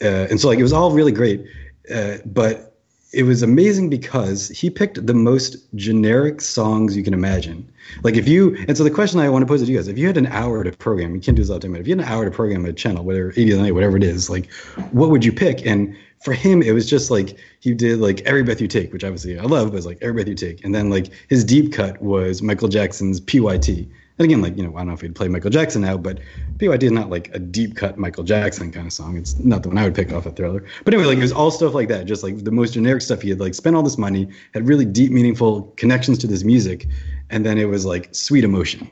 uh, 0.00 0.28
and 0.30 0.40
so 0.40 0.46
like 0.46 0.60
it 0.60 0.62
was 0.62 0.72
all 0.72 0.92
really 0.92 1.12
great, 1.12 1.44
uh, 1.92 2.18
but 2.24 2.71
it 3.12 3.24
was 3.24 3.42
amazing 3.42 3.90
because 3.90 4.48
he 4.48 4.70
picked 4.70 5.06
the 5.06 5.14
most 5.14 5.56
generic 5.74 6.40
songs 6.40 6.96
you 6.96 7.02
can 7.02 7.12
imagine. 7.12 7.70
Like 8.02 8.16
if 8.16 8.26
you, 8.26 8.56
and 8.68 8.76
so 8.76 8.84
the 8.84 8.90
question 8.90 9.20
I 9.20 9.28
want 9.28 9.42
to 9.42 9.46
pose 9.46 9.60
to 9.62 9.66
you 9.70 9.76
guys, 9.76 9.88
if 9.88 9.98
you 9.98 10.06
had 10.06 10.16
an 10.16 10.28
hour 10.28 10.64
to 10.64 10.72
program, 10.72 11.14
you 11.14 11.20
can't 11.20 11.36
do 11.36 11.42
this 11.42 11.50
all 11.50 11.58
the 11.58 11.62
time, 11.62 11.72
but 11.72 11.80
if 11.80 11.86
you 11.86 11.96
had 11.96 12.04
an 12.04 12.10
hour 12.10 12.24
to 12.24 12.30
program 12.30 12.64
a 12.64 12.72
channel, 12.72 13.04
whatever, 13.04 13.30
80 13.30 13.60
night, 13.60 13.74
whatever 13.74 13.96
it 13.96 14.02
is, 14.02 14.30
like 14.30 14.50
what 14.92 15.10
would 15.10 15.24
you 15.24 15.32
pick? 15.32 15.66
And 15.66 15.94
for 16.22 16.32
him, 16.32 16.62
it 16.62 16.72
was 16.72 16.88
just 16.88 17.10
like 17.10 17.36
he 17.60 17.74
did 17.74 17.98
like 17.98 18.22
Every 18.22 18.42
Breath 18.42 18.60
You 18.60 18.68
Take, 18.68 18.92
which 18.92 19.04
obviously 19.04 19.38
I 19.38 19.42
love, 19.42 19.72
but 19.72 19.76
it's 19.76 19.86
like 19.86 19.98
Every 20.00 20.14
Breath 20.14 20.28
You 20.28 20.34
Take. 20.34 20.64
And 20.64 20.74
then 20.74 20.88
like 20.88 21.10
his 21.28 21.44
deep 21.44 21.72
cut 21.72 22.00
was 22.00 22.40
Michael 22.42 22.68
Jackson's 22.68 23.20
PYT. 23.20 23.88
And 24.22 24.30
again, 24.30 24.40
like, 24.40 24.56
you 24.56 24.62
know, 24.62 24.72
I 24.76 24.78
don't 24.78 24.86
know 24.86 24.92
if 24.92 25.00
he'd 25.00 25.16
play 25.16 25.26
Michael 25.26 25.50
Jackson 25.50 25.82
now, 25.82 25.96
but 25.96 26.20
PYT 26.60 26.84
is 26.84 26.92
not 26.92 27.10
like 27.10 27.34
a 27.34 27.40
deep 27.40 27.74
cut 27.74 27.98
Michael 27.98 28.22
Jackson 28.22 28.70
kind 28.70 28.86
of 28.86 28.92
song. 28.92 29.16
It's 29.16 29.36
not 29.40 29.64
the 29.64 29.68
one 29.68 29.78
I 29.78 29.82
would 29.82 29.96
pick 29.96 30.12
off 30.12 30.26
a 30.26 30.30
thriller. 30.30 30.64
But 30.84 30.94
anyway, 30.94 31.08
like 31.08 31.18
it 31.18 31.22
was 31.22 31.32
all 31.32 31.50
stuff 31.50 31.74
like 31.74 31.88
that, 31.88 32.06
just 32.06 32.22
like 32.22 32.44
the 32.44 32.52
most 32.52 32.74
generic 32.74 33.02
stuff. 33.02 33.20
He 33.20 33.30
had 33.30 33.40
like 33.40 33.52
spent 33.52 33.74
all 33.74 33.82
this 33.82 33.98
money, 33.98 34.28
had 34.54 34.68
really 34.68 34.84
deep, 34.84 35.10
meaningful 35.10 35.62
connections 35.76 36.18
to 36.18 36.28
this 36.28 36.44
music, 36.44 36.86
and 37.30 37.44
then 37.44 37.58
it 37.58 37.64
was 37.64 37.84
like 37.84 38.14
sweet 38.14 38.44
emotion. 38.44 38.88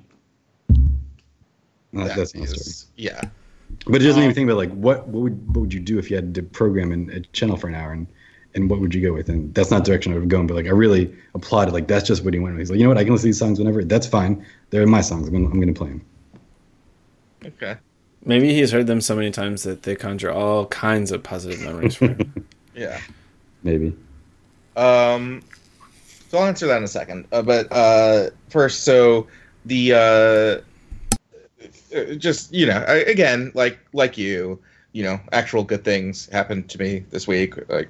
That 1.93 2.17
that's 2.17 2.35
my 2.35 2.45
story. 2.47 2.91
Yeah. 2.97 3.21
But 3.87 4.03
it 4.03 4.07
doesn't 4.07 4.19
um, 4.19 4.25
even 4.25 4.35
think 4.35 4.51
about 4.51 4.57
like 4.57 4.73
what 4.73 5.07
what 5.07 5.23
would 5.23 5.47
what 5.55 5.61
would 5.61 5.73
you 5.73 5.79
do 5.79 5.97
if 6.01 6.11
you 6.11 6.17
had 6.17 6.35
to 6.35 6.43
program 6.43 6.91
in 6.91 7.09
a 7.11 7.21
channel 7.21 7.57
for 7.57 7.69
an 7.69 7.77
hour 7.77 7.93
and 7.93 8.09
and 8.55 8.69
what 8.69 8.81
would 8.81 8.95
you 8.95 9.03
go 9.03 9.13
with? 9.13 9.29
And 9.29 9.55
that's 9.55 9.71
not 9.71 9.85
the 9.85 9.91
direction 9.91 10.13
I 10.13 10.19
would 10.19 10.29
go 10.29 10.41
in, 10.41 10.47
but 10.47 10.55
like 10.55 10.67
I 10.67 10.71
really 10.71 11.15
applauded. 11.35 11.73
Like 11.73 11.87
that's 11.87 12.07
just 12.07 12.25
what 12.25 12.35
he 12.35 12.41
went 12.41 12.55
with. 12.55 12.61
He's 12.61 12.71
like, 12.71 12.79
you 12.79 12.85
know 12.85 12.91
what? 12.91 12.99
I 12.99 13.05
can 13.05 13.13
listen 13.13 13.25
to 13.25 13.29
these 13.29 13.39
songs 13.39 13.59
whenever. 13.59 13.85
That's 13.85 14.07
fine. 14.07 14.45
They're 14.71 14.87
my 14.87 15.01
songs. 15.01 15.29
I'm 15.29 15.35
gonna, 15.35 15.49
I'm 15.49 15.61
gonna 15.61 15.73
play 15.73 15.89
them. 15.89 16.05
Okay. 17.45 17.77
Maybe 18.25 18.53
he's 18.53 18.71
heard 18.71 18.87
them 18.87 19.01
so 19.01 19.17
many 19.17 19.31
times 19.31 19.63
that 19.63 19.85
they 19.85 19.97
conjure 19.97 20.31
all 20.31 20.67
kinds 20.67 21.11
of 21.11 21.23
positive 21.23 21.63
memories 21.63 21.97
for 21.97 22.09
him. 22.09 22.47
yeah. 22.75 23.01
Maybe. 23.63 23.97
Um. 24.77 25.43
So 26.29 26.39
I'll 26.39 26.47
answer 26.47 26.67
that 26.67 26.77
in 26.77 26.85
a 26.85 26.89
second. 26.89 27.27
Uh, 27.33 27.43
but 27.43 27.73
uh, 27.73 28.31
first, 28.51 28.85
so 28.85 29.27
the 29.65 29.95
uh, 29.95 31.97
uh 31.97 32.15
just 32.15 32.53
you 32.53 32.67
know, 32.67 32.85
I, 32.87 32.97
again, 32.97 33.53
like 33.55 33.79
like 33.93 34.19
you, 34.19 34.61
you 34.93 35.03
know, 35.03 35.19
actual 35.33 35.65
good 35.65 35.85
things 35.85 36.27
happened 36.27 36.69
to 36.71 36.79
me 36.79 37.05
this 37.11 37.27
week. 37.27 37.55
Like 37.69 37.89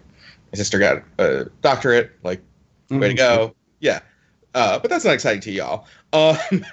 my 0.53 0.57
sister 0.57 0.79
got 0.79 1.03
a 1.19 1.45
doctorate. 1.63 2.13
Like, 2.23 2.41
way 2.91 2.99
to 3.01 3.07
mm-hmm. 3.07 3.17
go. 3.17 3.55
Yeah. 3.81 4.01
Uh, 4.55 4.79
but 4.79 4.91
that's 4.91 5.05
not 5.05 5.15
exciting 5.15 5.41
to 5.43 5.53
y'all. 5.53 5.87
Um, 6.13 6.65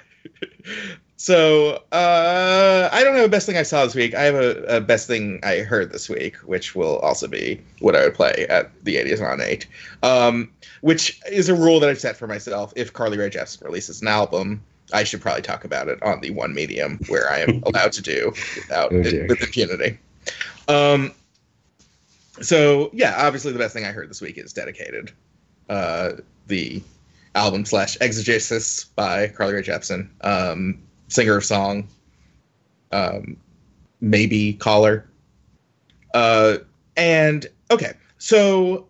so 1.16 1.82
uh, 1.92 2.88
I 2.92 3.04
don't 3.04 3.14
have 3.14 3.24
a 3.24 3.28
best 3.28 3.46
thing 3.46 3.56
I 3.56 3.62
saw 3.62 3.84
this 3.84 3.94
week. 3.94 4.14
I 4.14 4.22
have 4.22 4.34
a, 4.34 4.76
a, 4.76 4.80
best 4.80 5.06
thing 5.06 5.40
I 5.42 5.58
heard 5.58 5.92
this 5.92 6.08
week, 6.08 6.36
which 6.38 6.74
will 6.74 6.98
also 6.98 7.28
be 7.28 7.60
what 7.78 7.94
I 7.94 8.04
would 8.04 8.14
play 8.14 8.46
at 8.48 8.72
the 8.84 8.96
80s 8.96 9.24
on 9.24 9.40
8. 9.40 9.66
Um, 10.02 10.50
which 10.80 11.20
is 11.30 11.48
a 11.48 11.54
rule 11.54 11.80
that 11.80 11.88
I've 11.88 12.00
set 12.00 12.16
for 12.16 12.26
myself. 12.26 12.72
If 12.76 12.92
Carly 12.92 13.18
Rae 13.18 13.30
Jepsen 13.30 13.64
releases 13.64 14.02
an 14.02 14.08
album, 14.08 14.62
I 14.92 15.04
should 15.04 15.20
probably 15.20 15.42
talk 15.42 15.64
about 15.64 15.88
it 15.88 16.02
on 16.02 16.20
the 16.20 16.30
one 16.30 16.54
medium 16.54 16.98
where 17.08 17.30
I 17.30 17.38
am 17.40 17.62
allowed 17.66 17.92
to 17.92 18.02
do 18.02 18.32
without 18.56 18.92
oh, 18.92 18.98
with 18.98 19.42
impunity. 19.42 19.98
Um, 20.68 21.12
so 22.40 22.90
yeah, 22.92 23.14
obviously 23.18 23.52
the 23.52 23.58
best 23.58 23.74
thing 23.74 23.84
I 23.84 23.92
heard 23.92 24.10
this 24.10 24.20
week 24.20 24.38
is 24.38 24.52
dedicated. 24.52 25.12
Uh, 25.68 26.12
the 26.46 26.82
album 27.34 27.64
slash 27.64 27.96
exegesis 28.00 28.84
by 28.84 29.28
Carly 29.28 29.54
Rae 29.54 29.62
Jepsen, 29.62 30.08
um, 30.22 30.80
singer 31.08 31.36
of 31.36 31.44
song, 31.44 31.88
um, 32.92 33.36
maybe 34.00 34.54
caller. 34.54 35.08
Uh, 36.14 36.58
and 36.96 37.46
okay, 37.70 37.92
so 38.18 38.88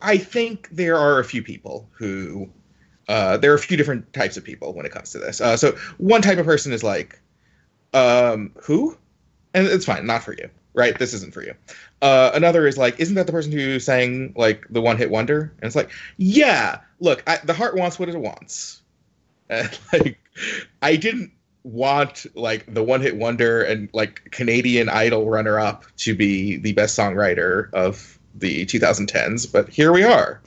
I 0.00 0.16
think 0.16 0.68
there 0.70 0.96
are 0.96 1.18
a 1.18 1.24
few 1.24 1.42
people 1.42 1.88
who 1.92 2.48
uh, 3.08 3.36
there 3.36 3.50
are 3.50 3.56
a 3.56 3.58
few 3.58 3.76
different 3.76 4.12
types 4.12 4.36
of 4.36 4.44
people 4.44 4.72
when 4.72 4.86
it 4.86 4.92
comes 4.92 5.10
to 5.12 5.18
this. 5.18 5.40
Uh, 5.40 5.56
so 5.56 5.76
one 5.98 6.22
type 6.22 6.38
of 6.38 6.46
person 6.46 6.72
is 6.72 6.84
like, 6.84 7.20
um, 7.92 8.52
who? 8.62 8.96
And 9.52 9.66
it's 9.66 9.84
fine, 9.84 10.06
not 10.06 10.22
for 10.22 10.32
you 10.32 10.48
right? 10.74 10.98
This 10.98 11.14
isn't 11.14 11.34
for 11.34 11.42
you. 11.42 11.54
Uh, 12.02 12.30
another 12.34 12.66
is 12.66 12.78
like, 12.78 12.98
isn't 13.00 13.14
that 13.16 13.26
the 13.26 13.32
person 13.32 13.52
who 13.52 13.80
sang 13.80 14.32
like 14.36 14.66
the 14.70 14.80
one 14.80 14.96
hit 14.96 15.10
wonder? 15.10 15.52
And 15.60 15.66
it's 15.66 15.76
like, 15.76 15.90
yeah, 16.16 16.80
look, 17.00 17.22
I, 17.26 17.38
the 17.44 17.54
heart 17.54 17.76
wants 17.76 17.98
what 17.98 18.08
it 18.08 18.16
wants. 18.18 18.78
And, 19.52 19.80
like, 19.92 20.20
I 20.80 20.94
didn't 20.94 21.32
want 21.64 22.24
like 22.34 22.72
the 22.72 22.84
one 22.84 23.00
hit 23.00 23.16
wonder 23.16 23.62
and 23.62 23.88
like 23.92 24.30
Canadian 24.30 24.88
Idol 24.88 25.28
runner 25.28 25.58
up 25.58 25.84
to 25.98 26.14
be 26.14 26.56
the 26.56 26.72
best 26.72 26.96
songwriter 26.96 27.72
of 27.72 28.18
the 28.34 28.64
2010s, 28.66 29.50
but 29.50 29.68
here 29.68 29.92
we 29.92 30.04
are. 30.04 30.40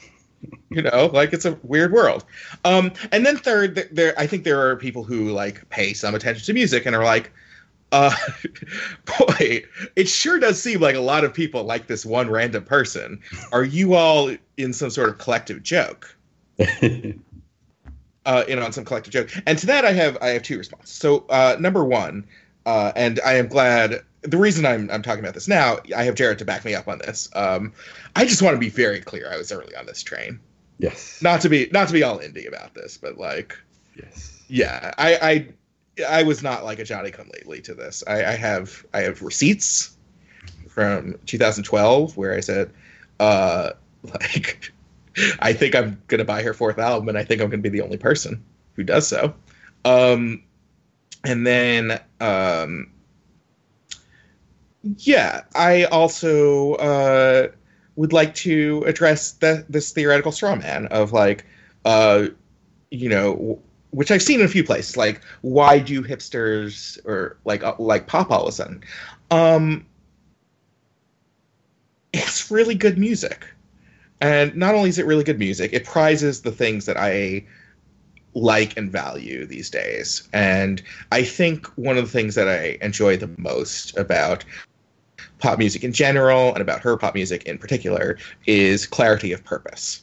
You 0.70 0.82
know, 0.82 1.10
like 1.12 1.32
it's 1.32 1.44
a 1.44 1.58
weird 1.62 1.92
world. 1.92 2.24
Um, 2.64 2.92
and 3.12 3.24
then 3.24 3.36
third, 3.36 3.88
there 3.92 4.14
I 4.18 4.26
think 4.26 4.44
there 4.44 4.68
are 4.68 4.76
people 4.76 5.04
who 5.04 5.30
like 5.30 5.68
pay 5.70 5.92
some 5.92 6.14
attention 6.14 6.44
to 6.46 6.52
music 6.52 6.86
and 6.86 6.96
are 6.96 7.04
like, 7.04 7.30
uh, 7.94 8.14
boy, 9.18 9.64
it 9.94 10.08
sure 10.08 10.40
does 10.40 10.60
seem 10.60 10.80
like 10.80 10.96
a 10.96 11.00
lot 11.00 11.22
of 11.22 11.32
people 11.32 11.62
like 11.62 11.86
this 11.86 12.04
one 12.04 12.28
random 12.28 12.64
person. 12.64 13.20
Are 13.52 13.62
you 13.62 13.94
all 13.94 14.34
in 14.56 14.72
some 14.72 14.90
sort 14.90 15.08
of 15.08 15.18
collective 15.18 15.62
joke? 15.62 16.14
uh, 16.58 18.44
in 18.48 18.58
on 18.58 18.72
some 18.72 18.84
collective 18.84 19.12
joke. 19.12 19.30
And 19.46 19.56
to 19.58 19.66
that, 19.66 19.84
I 19.84 19.92
have 19.92 20.18
I 20.20 20.28
have 20.30 20.42
two 20.42 20.58
responses. 20.58 20.94
So 20.96 21.24
uh, 21.30 21.56
number 21.60 21.84
one, 21.84 22.26
uh, 22.66 22.92
and 22.96 23.20
I 23.24 23.34
am 23.34 23.46
glad. 23.46 24.02
The 24.22 24.38
reason 24.38 24.66
I'm 24.66 24.90
I'm 24.90 25.02
talking 25.02 25.22
about 25.22 25.34
this 25.34 25.46
now, 25.46 25.78
I 25.96 26.02
have 26.02 26.16
Jared 26.16 26.38
to 26.40 26.44
back 26.44 26.64
me 26.64 26.74
up 26.74 26.88
on 26.88 26.98
this. 26.98 27.28
Um, 27.36 27.72
I 28.16 28.24
just 28.24 28.42
want 28.42 28.54
to 28.54 28.60
be 28.60 28.70
very 28.70 29.00
clear. 29.00 29.30
I 29.32 29.36
was 29.36 29.52
early 29.52 29.74
on 29.76 29.86
this 29.86 30.02
train. 30.02 30.40
Yes. 30.78 31.22
Not 31.22 31.42
to 31.42 31.48
be 31.48 31.68
not 31.72 31.86
to 31.88 31.92
be 31.92 32.02
all 32.02 32.18
indie 32.18 32.48
about 32.48 32.74
this, 32.74 32.98
but 32.98 33.18
like, 33.18 33.56
yes. 33.96 34.42
Yeah, 34.48 34.92
I 34.98 35.16
I 35.16 35.48
I 36.08 36.22
was 36.22 36.42
not 36.42 36.64
like 36.64 36.78
a 36.78 36.84
Johnny 36.84 37.10
come 37.10 37.30
lately 37.34 37.60
to 37.62 37.74
this. 37.74 38.02
I, 38.06 38.24
I 38.24 38.32
have 38.32 38.84
I 38.92 39.00
have 39.02 39.22
receipts 39.22 39.96
from 40.68 41.16
2012 41.26 42.16
where 42.16 42.34
I 42.34 42.40
said, 42.40 42.72
uh, 43.20 43.70
like 44.02 44.72
I 45.38 45.52
think 45.52 45.74
I'm 45.74 46.00
gonna 46.08 46.24
buy 46.24 46.42
her 46.42 46.54
fourth 46.54 46.78
album, 46.78 47.08
and 47.08 47.18
I 47.18 47.24
think 47.24 47.40
I'm 47.40 47.50
gonna 47.50 47.62
be 47.62 47.68
the 47.68 47.82
only 47.82 47.98
person 47.98 48.42
who 48.74 48.82
does 48.82 49.06
so. 49.06 49.34
Um, 49.84 50.42
and 51.24 51.46
then, 51.46 52.00
um, 52.20 52.90
yeah, 54.98 55.42
I 55.54 55.84
also 55.84 56.74
uh, 56.74 57.48
would 57.96 58.12
like 58.12 58.34
to 58.36 58.82
address 58.86 59.32
the, 59.32 59.64
this 59.68 59.92
theoretical 59.92 60.32
straw 60.32 60.56
man 60.56 60.86
of 60.88 61.12
like, 61.12 61.46
uh, 61.84 62.26
you 62.90 63.08
know, 63.08 63.60
which 63.94 64.10
I've 64.10 64.22
seen 64.22 64.40
in 64.40 64.46
a 64.46 64.48
few 64.48 64.64
places. 64.64 64.96
Like, 64.96 65.22
why 65.42 65.78
do 65.78 66.02
hipsters 66.02 67.04
or 67.06 67.38
like 67.44 67.62
uh, 67.62 67.74
like 67.78 68.06
pop 68.06 68.30
all 68.30 68.42
of 68.42 68.48
a 68.48 68.52
sudden? 68.52 68.82
Um, 69.30 69.86
it's 72.12 72.50
really 72.50 72.74
good 72.74 72.98
music 72.98 73.46
and 74.24 74.54
not 74.56 74.74
only 74.74 74.88
is 74.88 74.98
it 74.98 75.04
really 75.04 75.22
good 75.22 75.38
music, 75.38 75.74
it 75.74 75.84
prizes 75.84 76.40
the 76.40 76.50
things 76.50 76.86
that 76.86 76.96
I 76.96 77.44
like 78.34 78.76
and 78.76 78.90
value 78.90 79.44
these 79.44 79.68
days. 79.68 80.28
And 80.32 80.82
I 81.12 81.22
think 81.22 81.66
one 81.76 81.98
of 81.98 82.04
the 82.04 82.10
things 82.10 82.34
that 82.34 82.48
I 82.48 82.78
enjoy 82.80 83.18
the 83.18 83.30
most 83.36 83.96
about 83.98 84.44
pop 85.40 85.58
music 85.58 85.84
in 85.84 85.92
general 85.92 86.52
and 86.52 86.62
about 86.62 86.80
her 86.80 86.96
pop 86.96 87.14
music 87.14 87.44
in 87.44 87.58
particular 87.58 88.16
is 88.46 88.86
clarity 88.86 89.32
of 89.32 89.44
purpose. 89.44 90.02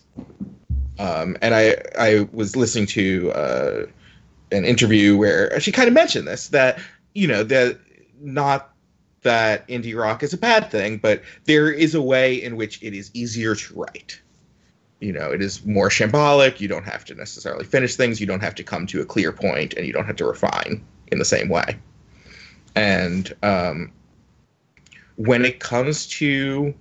Um, 0.99 1.38
and 1.41 1.55
I 1.55 1.77
I 1.97 2.27
was 2.31 2.55
listening 2.55 2.85
to 2.88 3.31
uh, 3.31 3.85
an 4.51 4.65
interview 4.65 5.18
where 5.18 5.59
she 5.59 5.72
kind 5.72 5.88
of 5.88 5.93
mentioned 5.93 6.27
this 6.27 6.49
that 6.49 6.80
you 7.13 7.27
know 7.27 7.43
that 7.43 7.80
not 8.19 8.73
that 9.23 9.68
indie 9.68 9.97
rock 9.97 10.23
is 10.23 10.34
a 10.34 10.38
bad 10.38 10.69
thing, 10.72 10.97
but 10.97 11.22
there 11.45 11.72
is 11.72 11.95
a 11.95 12.01
way 12.01 12.41
in 12.41 12.55
which 12.55 12.81
it 12.81 12.93
is 12.93 13.11
easier 13.13 13.55
to 13.55 13.73
write. 13.76 14.19
You 14.99 15.11
know, 15.11 15.31
it 15.31 15.41
is 15.41 15.65
more 15.65 15.89
shambolic. 15.89 16.59
You 16.59 16.68
don't 16.68 16.85
have 16.85 17.05
to 17.05 17.15
necessarily 17.15 17.65
finish 17.65 17.95
things. 17.95 18.19
You 18.19 18.27
don't 18.27 18.41
have 18.41 18.55
to 18.55 18.63
come 18.63 18.85
to 18.88 19.01
a 19.01 19.05
clear 19.05 19.31
point, 19.31 19.73
and 19.73 19.85
you 19.85 19.93
don't 19.93 20.05
have 20.05 20.15
to 20.18 20.26
refine 20.26 20.84
in 21.11 21.19
the 21.19 21.26
same 21.26 21.49
way. 21.49 21.77
And 22.76 23.34
um, 23.41 23.91
when 25.15 25.43
it 25.43 25.59
comes 25.59 26.07
to, 26.07 26.73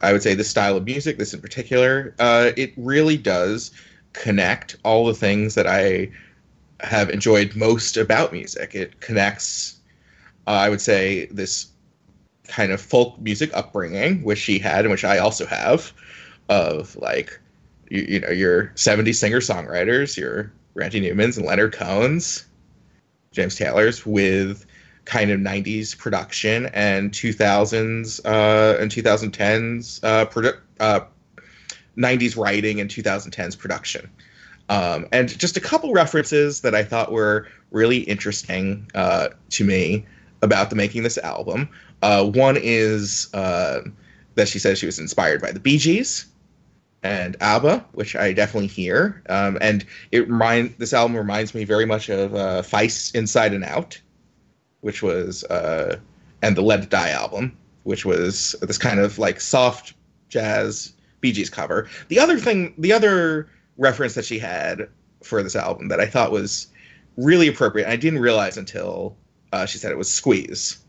I 0.00 0.12
would 0.12 0.22
say, 0.22 0.34
this 0.34 0.50
style 0.50 0.76
of 0.76 0.84
music, 0.84 1.18
this 1.18 1.34
in 1.34 1.40
particular, 1.40 2.14
uh, 2.18 2.50
it 2.56 2.72
really 2.76 3.16
does 3.16 3.70
connect 4.12 4.76
all 4.84 5.06
the 5.06 5.14
things 5.14 5.54
that 5.54 5.66
I 5.66 6.10
have 6.80 7.10
enjoyed 7.10 7.56
most 7.56 7.96
about 7.96 8.32
music. 8.32 8.74
It 8.74 9.00
connects, 9.00 9.76
uh, 10.46 10.50
I 10.50 10.68
would 10.68 10.80
say, 10.80 11.26
this 11.26 11.68
kind 12.46 12.72
of 12.72 12.80
folk 12.80 13.18
music 13.20 13.50
upbringing, 13.54 14.22
which 14.22 14.38
she 14.38 14.58
had 14.58 14.84
and 14.84 14.90
which 14.90 15.04
I 15.04 15.18
also 15.18 15.46
have, 15.46 15.92
of 16.48 16.96
like, 16.96 17.38
you, 17.88 18.02
you 18.02 18.20
know, 18.20 18.30
your 18.30 18.72
70s 18.74 19.16
singer 19.16 19.40
songwriters, 19.40 20.16
your 20.16 20.52
Randy 20.74 21.00
Newmans 21.00 21.36
and 21.36 21.46
Leonard 21.46 21.72
Cohens, 21.72 22.44
James 23.32 23.56
Taylors, 23.56 24.04
with 24.04 24.66
kind 25.04 25.30
of 25.30 25.40
90s 25.40 25.96
production 25.96 26.66
and 26.66 27.12
2000s 27.12 28.20
uh, 28.24 28.80
and 28.80 28.90
2010s 28.90 30.00
uh, 30.02 30.26
produ- 30.26 30.58
uh, 30.80 31.00
90s 31.96 32.36
writing 32.36 32.80
and 32.80 32.90
2010s 32.90 33.58
production. 33.58 34.10
Um, 34.68 35.06
and 35.12 35.38
just 35.38 35.56
a 35.56 35.60
couple 35.60 35.92
references 35.92 36.62
that 36.62 36.74
I 36.74 36.82
thought 36.82 37.12
were 37.12 37.48
really 37.70 37.98
interesting 37.98 38.90
uh, 38.94 39.28
to 39.50 39.64
me 39.64 40.06
about 40.42 40.70
the 40.70 40.76
making 40.76 41.02
this 41.02 41.18
album. 41.18 41.68
Uh, 42.02 42.24
one 42.24 42.56
is 42.60 43.28
uh, 43.34 43.80
that 44.36 44.48
she 44.48 44.58
says 44.58 44.78
she 44.78 44.86
was 44.86 44.98
inspired 44.98 45.40
by 45.42 45.52
the 45.52 45.60
Bee 45.60 45.78
Gees 45.78 46.26
and 47.02 47.36
ABBA, 47.40 47.84
which 47.92 48.16
I 48.16 48.32
definitely 48.32 48.68
hear. 48.68 49.22
Um, 49.28 49.58
and 49.60 49.84
it 50.10 50.28
remind 50.28 50.74
this 50.78 50.92
album 50.92 51.16
reminds 51.16 51.54
me 51.54 51.64
very 51.64 51.84
much 51.84 52.08
of 52.08 52.34
uh, 52.34 52.62
Feist 52.62 53.14
Inside 53.14 53.52
and 53.52 53.64
Out, 53.64 54.00
which 54.84 55.02
was 55.02 55.44
uh, 55.44 55.96
and 56.42 56.56
the 56.56 56.62
Let 56.62 56.82
It 56.82 56.90
Die 56.90 57.10
album, 57.10 57.56
which 57.84 58.04
was 58.04 58.54
this 58.62 58.78
kind 58.78 59.00
of 59.00 59.18
like 59.18 59.40
soft 59.40 59.94
jazz 60.28 60.92
Bee 61.20 61.32
Gees 61.32 61.50
cover. 61.50 61.88
The 62.08 62.18
other 62.18 62.38
thing, 62.38 62.74
the 62.78 62.92
other 62.92 63.48
reference 63.78 64.14
that 64.14 64.24
she 64.24 64.38
had 64.38 64.88
for 65.22 65.42
this 65.42 65.56
album 65.56 65.88
that 65.88 66.00
I 66.00 66.06
thought 66.06 66.30
was 66.30 66.68
really 67.16 67.48
appropriate, 67.48 67.88
I 67.88 67.96
didn't 67.96 68.20
realize 68.20 68.56
until 68.56 69.16
uh, 69.52 69.66
she 69.66 69.78
said 69.78 69.90
it 69.90 69.98
was 69.98 70.12
Squeeze 70.12 70.84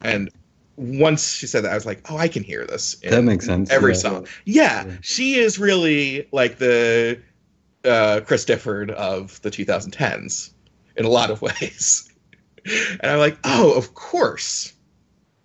and 0.00 0.30
once 0.76 1.34
she 1.34 1.46
said 1.46 1.64
that, 1.64 1.72
I 1.72 1.74
was 1.74 1.86
like, 1.86 2.10
oh, 2.10 2.16
I 2.16 2.28
can 2.28 2.42
hear 2.42 2.66
this. 2.66 2.96
that 2.96 3.22
makes 3.22 3.44
sense. 3.46 3.70
Every 3.70 3.92
yeah. 3.92 3.98
song. 3.98 4.26
Yeah, 4.44 4.84
yeah, 4.86 4.96
she 5.02 5.34
is 5.34 5.58
really 5.58 6.26
like 6.32 6.58
the 6.58 7.20
uh, 7.84 8.20
Chris 8.26 8.44
Difford 8.44 8.90
of 8.90 9.40
the 9.42 9.50
2010s 9.50 10.50
in 10.96 11.04
a 11.04 11.08
lot 11.08 11.30
of 11.30 11.42
ways. 11.60 12.09
And 12.64 13.10
I'm 13.10 13.18
like, 13.18 13.38
oh, 13.44 13.72
of 13.72 13.94
course. 13.94 14.72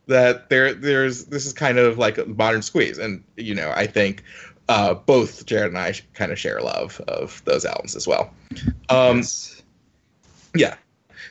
That 0.08 0.50
there, 0.50 0.72
there's 0.72 1.26
this 1.26 1.48
is 1.48 1.54
kind 1.54 1.80
of 1.80 1.98
like 1.98 2.20
a 2.20 2.26
modern 2.26 2.62
squeeze, 2.62 3.00
and 3.00 3.24
you 3.38 3.56
know, 3.56 3.74
I 3.76 3.88
think 3.88 4.22
uh, 4.70 4.94
both 4.94 5.48
Jared 5.48 5.70
and 5.70 5.80
I 5.80 5.96
kind 6.14 6.32
of 6.32 6.38
share 6.38 6.62
love 6.62 7.02
of 7.08 7.44
those 7.46 7.66
albums 7.66 7.96
as 7.96 8.08
well. 8.08 8.32
Um, 8.90 9.18
yes. 9.18 9.64
Yeah, 10.54 10.76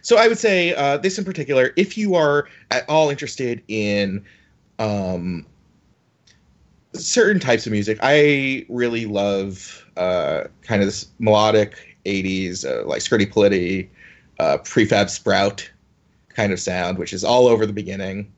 so 0.04 0.18
I 0.18 0.28
would 0.28 0.38
say 0.38 0.74
uh, 0.74 0.98
this 0.98 1.16
in 1.18 1.24
particular, 1.24 1.72
if 1.76 1.96
you 1.96 2.14
are 2.14 2.46
at 2.70 2.86
all 2.90 3.08
interested 3.08 3.62
in 3.68 4.22
um, 4.78 5.46
certain 6.92 7.40
types 7.40 7.64
of 7.64 7.72
music, 7.72 7.98
I 8.02 8.66
really 8.68 9.06
love 9.06 9.86
uh, 9.96 10.44
kind 10.60 10.82
of 10.82 10.88
this 10.88 11.06
melodic 11.18 11.96
80s, 12.04 12.66
uh, 12.66 12.86
like 12.86 13.00
Scritti 13.00 13.32
Politti, 13.32 13.88
uh, 14.38 14.58
Prefab 14.58 15.08
Sprout 15.08 15.70
kind 16.34 16.52
of 16.52 16.60
sound, 16.60 16.98
which 16.98 17.12
is 17.12 17.24
all 17.24 17.46
over 17.46 17.66
the 17.66 17.72
beginning, 17.72 18.32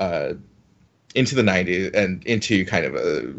uh, 0.00 0.34
into 1.14 1.34
the 1.34 1.42
90s, 1.42 1.94
and 1.94 2.24
into 2.24 2.64
kind 2.64 2.84
of 2.84 2.94
a 2.94 3.34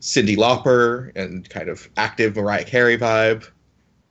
Cyndi 0.00 0.36
Lauper 0.36 1.10
and 1.16 1.48
kind 1.50 1.68
of 1.68 1.88
active 1.96 2.36
Mariah 2.36 2.64
Carey 2.64 2.96
vibe 2.96 3.46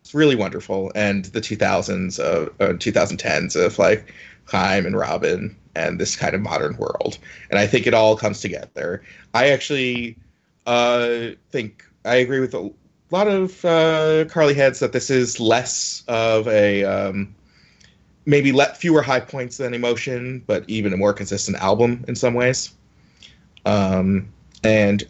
it's 0.09 0.15
really 0.15 0.35
wonderful. 0.35 0.91
And 0.95 1.25
the 1.25 1.39
2000s, 1.39 2.17
of, 2.19 2.47
uh, 2.59 2.73
2010s 2.73 3.55
of 3.55 3.77
like 3.77 4.11
Haim 4.45 4.87
and 4.87 4.95
Robyn 4.95 5.55
and 5.75 5.99
this 5.99 6.15
kind 6.15 6.33
of 6.33 6.41
modern 6.41 6.75
world. 6.77 7.19
And 7.51 7.59
I 7.59 7.67
think 7.67 7.85
it 7.85 7.93
all 7.93 8.17
comes 8.17 8.41
together. 8.41 9.03
I 9.35 9.49
actually 9.49 10.17
uh, 10.65 11.27
think 11.51 11.85
I 12.05 12.15
agree 12.15 12.39
with 12.39 12.55
a 12.55 12.71
lot 13.11 13.27
of 13.27 13.63
uh, 13.63 14.25
Carly 14.29 14.55
heads 14.55 14.79
that 14.79 14.93
this 14.93 15.11
is 15.11 15.39
less 15.39 16.03
of 16.07 16.47
a 16.47 16.83
um, 16.85 17.35
maybe 18.29 18.51
let 18.51 18.77
fewer 18.77 19.01
high 19.01 19.19
points 19.19 19.57
than 19.57 19.73
emotion, 19.73 20.43
but 20.45 20.63
even 20.67 20.93
a 20.93 20.97
more 20.97 21.13
consistent 21.13 21.57
album 21.57 22.05
in 22.07 22.15
some 22.15 22.35
ways. 22.35 22.71
Um, 23.65 24.31
and 24.63 25.03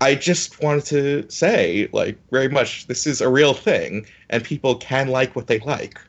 I 0.00 0.14
just 0.14 0.62
wanted 0.62 0.84
to 0.86 1.28
say, 1.28 1.88
like, 1.92 2.16
very 2.30 2.48
much, 2.48 2.86
this 2.86 3.08
is 3.08 3.20
a 3.20 3.28
real 3.28 3.54
thing, 3.54 4.06
and 4.30 4.44
people 4.44 4.76
can 4.76 5.08
like 5.08 5.34
what 5.34 5.48
they 5.48 5.58
like. 5.60 6.00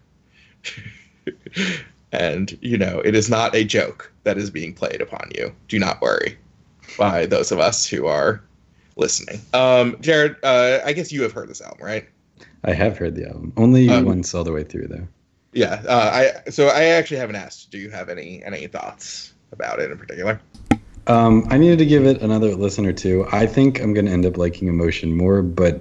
and, 2.12 2.56
you 2.62 2.78
know, 2.78 3.00
it 3.00 3.16
is 3.16 3.28
not 3.28 3.56
a 3.56 3.64
joke 3.64 4.12
that 4.24 4.38
is 4.38 4.52
being 4.52 4.74
played 4.74 5.02
upon 5.02 5.32
you. 5.36 5.52
Do 5.68 5.80
not 5.80 6.00
worry 6.00 6.38
by 6.96 7.26
those 7.26 7.52
of 7.52 7.58
us 7.58 7.88
who 7.88 8.06
are 8.06 8.40
listening. 8.98 9.42
Um, 9.56 9.98
Jared, 10.00 10.36
uh, 10.44 10.82
I 10.86 10.94
guess 10.94 11.12
you 11.12 11.24
have 11.24 11.32
heard 11.32 11.50
this 11.50 11.62
album, 11.62 11.84
right? 11.84 12.08
I 12.64 12.74
have 12.74 13.00
heard 13.00 13.16
the 13.16 13.28
album. 13.28 13.52
Only 13.58 13.90
um, 13.90 14.06
once 14.06 14.36
all 14.36 14.44
the 14.44 14.52
way 14.52 14.64
through, 14.64 14.88
though. 14.88 15.08
Yeah, 15.56 15.82
uh, 15.88 16.32
I 16.46 16.50
so 16.50 16.68
I 16.68 16.84
actually 16.86 17.18
haven't 17.18 17.38
asked. 17.38 17.72
Do 17.72 17.78
you 17.78 17.90
have 17.90 18.10
any 18.10 18.44
any 18.44 18.68
thoughts 18.68 19.34
about 19.54 19.80
it 19.80 19.90
in 19.90 19.98
particular? 19.98 20.40
Um, 21.08 21.48
I 21.50 21.58
needed 21.58 21.80
to 21.80 21.86
give 21.86 22.06
it 22.06 22.22
another 22.22 22.54
listen 22.56 22.86
or 22.86 22.92
two. 22.92 23.26
I 23.32 23.48
think 23.48 23.80
I'm 23.80 23.94
going 23.94 24.06
to 24.06 24.12
end 24.12 24.26
up 24.26 24.38
liking 24.38 24.68
Emotion 24.68 25.16
more, 25.16 25.42
but 25.42 25.80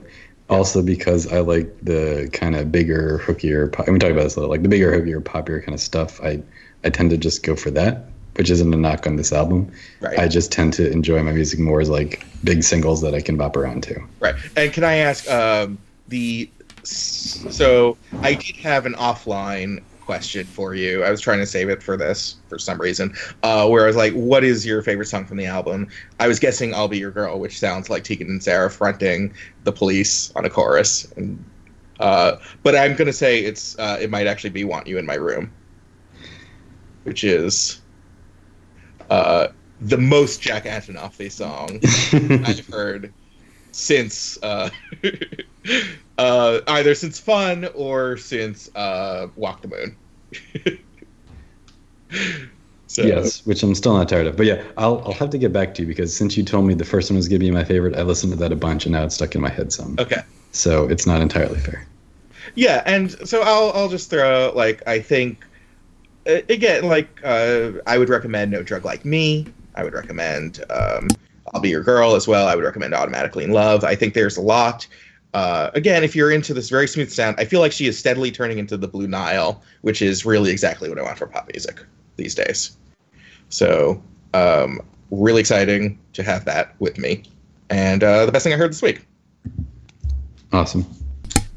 also 0.48 0.80
because 0.80 1.32
I 1.32 1.40
like 1.40 1.74
the 1.82 2.28
kind 2.32 2.54
of 2.54 2.70
bigger, 2.70 3.20
hookier. 3.24 3.72
Pop, 3.72 3.88
we 3.88 3.98
talk 3.98 4.10
about 4.10 4.24
this 4.24 4.36
a 4.36 4.40
little, 4.40 4.50
like 4.50 4.62
the 4.62 4.68
bigger, 4.68 4.92
hookier, 4.92 5.20
poppier 5.20 5.60
kind 5.60 5.74
of 5.74 5.80
stuff. 5.80 6.20
I 6.22 6.40
I 6.84 6.90
tend 6.90 7.10
to 7.10 7.16
just 7.16 7.42
go 7.42 7.56
for 7.56 7.72
that, 7.72 8.04
which 8.36 8.50
isn't 8.50 8.72
a 8.72 8.76
knock 8.76 9.08
on 9.08 9.16
this 9.16 9.32
album. 9.32 9.72
Right. 10.00 10.18
I 10.20 10.28
just 10.28 10.52
tend 10.52 10.74
to 10.74 10.88
enjoy 10.88 11.20
my 11.24 11.32
music 11.32 11.58
more 11.58 11.80
as 11.80 11.88
like 11.90 12.24
big 12.44 12.62
singles 12.62 13.00
that 13.00 13.14
I 13.14 13.20
can 13.20 13.36
bop 13.36 13.56
around 13.56 13.82
to. 13.84 14.00
Right. 14.20 14.36
And 14.56 14.72
can 14.72 14.84
I 14.84 14.96
ask 14.96 15.28
um, 15.28 15.78
the 16.06 16.48
so 16.84 17.96
I 18.22 18.34
did 18.34 18.56
have 18.56 18.86
an 18.86 18.94
offline 18.94 19.82
question 20.00 20.44
for 20.44 20.74
you. 20.74 21.02
I 21.02 21.10
was 21.10 21.20
trying 21.20 21.38
to 21.38 21.46
save 21.46 21.68
it 21.68 21.82
for 21.82 21.96
this 21.96 22.36
for 22.48 22.58
some 22.58 22.80
reason. 22.80 23.14
Uh, 23.42 23.66
where 23.68 23.84
I 23.84 23.86
was 23.86 23.96
like, 23.96 24.12
"What 24.12 24.44
is 24.44 24.66
your 24.66 24.82
favorite 24.82 25.06
song 25.06 25.24
from 25.24 25.36
the 25.36 25.46
album?" 25.46 25.88
I 26.20 26.28
was 26.28 26.38
guessing 26.38 26.74
"I'll 26.74 26.88
Be 26.88 26.98
Your 26.98 27.10
Girl," 27.10 27.38
which 27.40 27.58
sounds 27.58 27.90
like 27.90 28.04
Tegan 28.04 28.28
and 28.28 28.42
Sara 28.42 28.70
fronting 28.70 29.34
the 29.64 29.72
police 29.72 30.30
on 30.36 30.44
a 30.44 30.50
chorus. 30.50 31.10
And, 31.16 31.42
uh, 32.00 32.36
but 32.62 32.76
I'm 32.76 32.94
gonna 32.94 33.12
say 33.12 33.40
it's 33.40 33.78
uh, 33.78 33.98
it 34.00 34.10
might 34.10 34.26
actually 34.26 34.50
be 34.50 34.64
"Want 34.64 34.86
You 34.86 34.98
in 34.98 35.06
My 35.06 35.14
Room," 35.14 35.50
which 37.04 37.24
is 37.24 37.80
uh, 39.10 39.48
the 39.80 39.98
most 39.98 40.40
Jack 40.40 40.64
Antonoff 40.64 41.30
song 41.30 41.80
I've 42.46 42.66
heard 42.66 43.12
since 43.74 44.38
uh, 44.42 44.70
uh, 46.18 46.60
either 46.68 46.94
since 46.94 47.18
Fun 47.18 47.68
or 47.74 48.16
since 48.16 48.70
uh, 48.76 49.26
Walk 49.34 49.62
the 49.62 49.68
Moon. 49.68 49.96
so. 52.86 53.02
Yes, 53.02 53.44
which 53.44 53.64
I'm 53.64 53.74
still 53.74 53.96
not 53.96 54.08
tired 54.08 54.28
of. 54.28 54.36
But 54.36 54.46
yeah, 54.46 54.62
I'll 54.76 55.02
I'll 55.04 55.12
have 55.14 55.30
to 55.30 55.38
get 55.38 55.52
back 55.52 55.74
to 55.74 55.82
you 55.82 55.88
because 55.88 56.16
since 56.16 56.36
you 56.36 56.44
told 56.44 56.66
me 56.66 56.74
the 56.74 56.84
first 56.84 57.10
one 57.10 57.16
was 57.16 57.28
gonna 57.28 57.40
be 57.40 57.50
my 57.50 57.64
favorite, 57.64 57.96
I 57.96 58.02
listened 58.02 58.32
to 58.32 58.38
that 58.38 58.52
a 58.52 58.56
bunch 58.56 58.86
and 58.86 58.92
now 58.92 59.04
it's 59.04 59.16
stuck 59.16 59.34
in 59.34 59.40
my 59.40 59.50
head 59.50 59.72
some. 59.72 59.96
Okay. 59.98 60.22
So 60.52 60.88
it's 60.88 61.04
not 61.04 61.20
entirely 61.20 61.58
fair. 61.58 61.84
Yeah, 62.54 62.82
and 62.86 63.10
so 63.28 63.42
I'll 63.42 63.72
I'll 63.72 63.88
just 63.88 64.08
throw 64.08 64.52
like 64.54 64.86
I 64.86 65.00
think 65.00 65.44
again 66.26 66.84
like 66.84 67.20
uh, 67.24 67.72
I 67.88 67.98
would 67.98 68.08
recommend 68.08 68.52
No 68.52 68.62
Drug 68.62 68.84
Like 68.84 69.04
Me. 69.04 69.48
I 69.74 69.82
would 69.82 69.94
recommend 69.94 70.64
um, 70.70 71.08
I'll 71.52 71.60
Be 71.60 71.70
Your 71.70 71.82
Girl 71.82 72.14
as 72.14 72.26
well. 72.26 72.48
I 72.48 72.54
would 72.54 72.64
recommend 72.64 72.94
Automatically 72.94 73.44
in 73.44 73.52
Love. 73.52 73.84
I 73.84 73.94
think 73.94 74.14
there's 74.14 74.36
a 74.36 74.42
lot 74.42 74.86
uh, 75.34 75.72
again, 75.74 76.04
if 76.04 76.14
you're 76.14 76.30
into 76.30 76.54
this 76.54 76.70
very 76.70 76.86
smooth 76.86 77.10
sound, 77.10 77.34
I 77.38 77.44
feel 77.44 77.60
like 77.60 77.72
she 77.72 77.86
is 77.86 77.98
steadily 77.98 78.30
turning 78.30 78.58
into 78.58 78.76
the 78.76 78.86
Blue 78.86 79.08
Nile, 79.08 79.60
which 79.82 80.00
is 80.00 80.24
really 80.24 80.52
exactly 80.52 80.88
what 80.88 80.96
I 80.96 81.02
want 81.02 81.18
for 81.18 81.26
pop 81.26 81.50
music 81.52 81.84
these 82.16 82.36
days. 82.36 82.76
So, 83.48 84.00
um, 84.32 84.80
really 85.10 85.40
exciting 85.40 85.98
to 86.12 86.22
have 86.22 86.44
that 86.44 86.76
with 86.78 86.98
me, 86.98 87.24
and 87.68 88.04
uh, 88.04 88.26
the 88.26 88.32
best 88.32 88.44
thing 88.44 88.52
I 88.52 88.56
heard 88.56 88.70
this 88.70 88.80
week. 88.80 89.04
Awesome. 90.52 90.86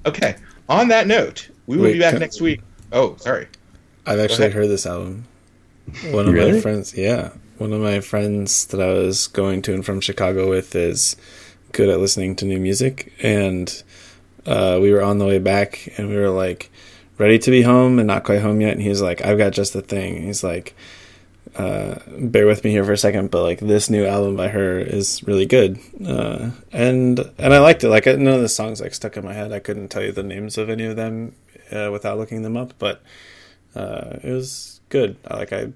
Okay. 0.07 0.35
On 0.69 0.87
that 0.87 1.05
note, 1.05 1.47
we 1.67 1.77
will 1.77 1.83
Wait, 1.83 1.93
be 1.93 1.99
back 1.99 2.13
can... 2.13 2.19
next 2.19 2.41
week. 2.41 2.61
Oh, 2.91 3.15
sorry. 3.17 3.47
I've 4.07 4.19
actually 4.19 4.49
heard 4.49 4.69
this 4.69 4.87
album. 4.87 5.23
One 6.09 6.27
of 6.27 6.33
really? 6.33 6.53
my 6.53 6.61
friends, 6.61 6.97
yeah, 6.97 7.29
one 7.57 7.73
of 7.73 7.81
my 7.81 7.99
friends 7.99 8.65
that 8.67 8.81
I 8.81 8.93
was 8.93 9.27
going 9.27 9.61
to 9.63 9.73
and 9.73 9.85
from 9.85 10.01
Chicago 10.01 10.49
with 10.49 10.75
is 10.75 11.15
good 11.71 11.89
at 11.89 11.99
listening 11.99 12.35
to 12.37 12.45
new 12.45 12.59
music, 12.59 13.13
and 13.21 13.83
uh, 14.45 14.79
we 14.81 14.91
were 14.91 15.01
on 15.01 15.17
the 15.17 15.25
way 15.25 15.39
back, 15.39 15.91
and 15.97 16.09
we 16.09 16.15
were 16.15 16.29
like 16.29 16.69
ready 17.17 17.39
to 17.39 17.51
be 17.51 17.63
home 17.63 17.99
and 17.99 18.07
not 18.07 18.23
quite 18.23 18.41
home 18.41 18.61
yet. 18.61 18.73
And 18.73 18.81
he's 18.81 19.01
like, 19.01 19.25
"I've 19.25 19.37
got 19.37 19.53
just 19.53 19.73
the 19.73 19.81
thing." 19.81 20.23
He's 20.23 20.43
like, 20.43 20.75
uh, 21.55 21.95
"Bear 22.19 22.45
with 22.45 22.63
me 22.63 22.71
here 22.71 22.83
for 22.83 22.93
a 22.93 22.97
second, 22.97 23.31
but 23.31 23.43
like 23.43 23.59
this 23.59 23.89
new 23.89 24.05
album 24.05 24.35
by 24.35 24.49
her 24.49 24.79
is 24.79 25.23
really 25.23 25.45
good," 25.45 25.79
uh, 26.05 26.51
and 26.71 27.19
and 27.37 27.53
I 27.53 27.59
liked 27.59 27.83
it. 27.83 27.89
Like 27.89 28.05
none 28.05 28.27
of 28.27 28.41
the 28.41 28.49
songs 28.49 28.81
like 28.81 28.93
stuck 28.93 29.17
in 29.17 29.25
my 29.25 29.33
head. 29.33 29.51
I 29.51 29.59
couldn't 29.59 29.89
tell 29.89 30.03
you 30.03 30.11
the 30.11 30.23
names 30.23 30.57
of 30.57 30.69
any 30.69 30.85
of 30.85 30.95
them 30.95 31.33
uh, 31.71 31.89
without 31.91 32.17
looking 32.17 32.43
them 32.43 32.55
up, 32.55 32.73
but 32.77 33.01
uh, 33.75 34.17
it 34.23 34.31
was 34.31 34.79
good. 34.89 35.17
Like 35.29 35.51
I 35.51 35.69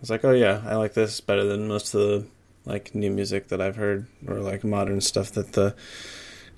was 0.00 0.10
like, 0.10 0.24
"Oh 0.24 0.32
yeah, 0.32 0.62
I 0.66 0.76
like 0.76 0.94
this 0.94 1.20
better 1.20 1.44
than 1.44 1.68
most 1.68 1.94
of 1.94 2.00
the." 2.00 2.26
like 2.64 2.94
new 2.94 3.10
music 3.10 3.48
that 3.48 3.60
I've 3.60 3.76
heard 3.76 4.06
or 4.26 4.36
like 4.36 4.64
modern 4.64 5.00
stuff 5.00 5.32
that 5.32 5.52
the 5.52 5.74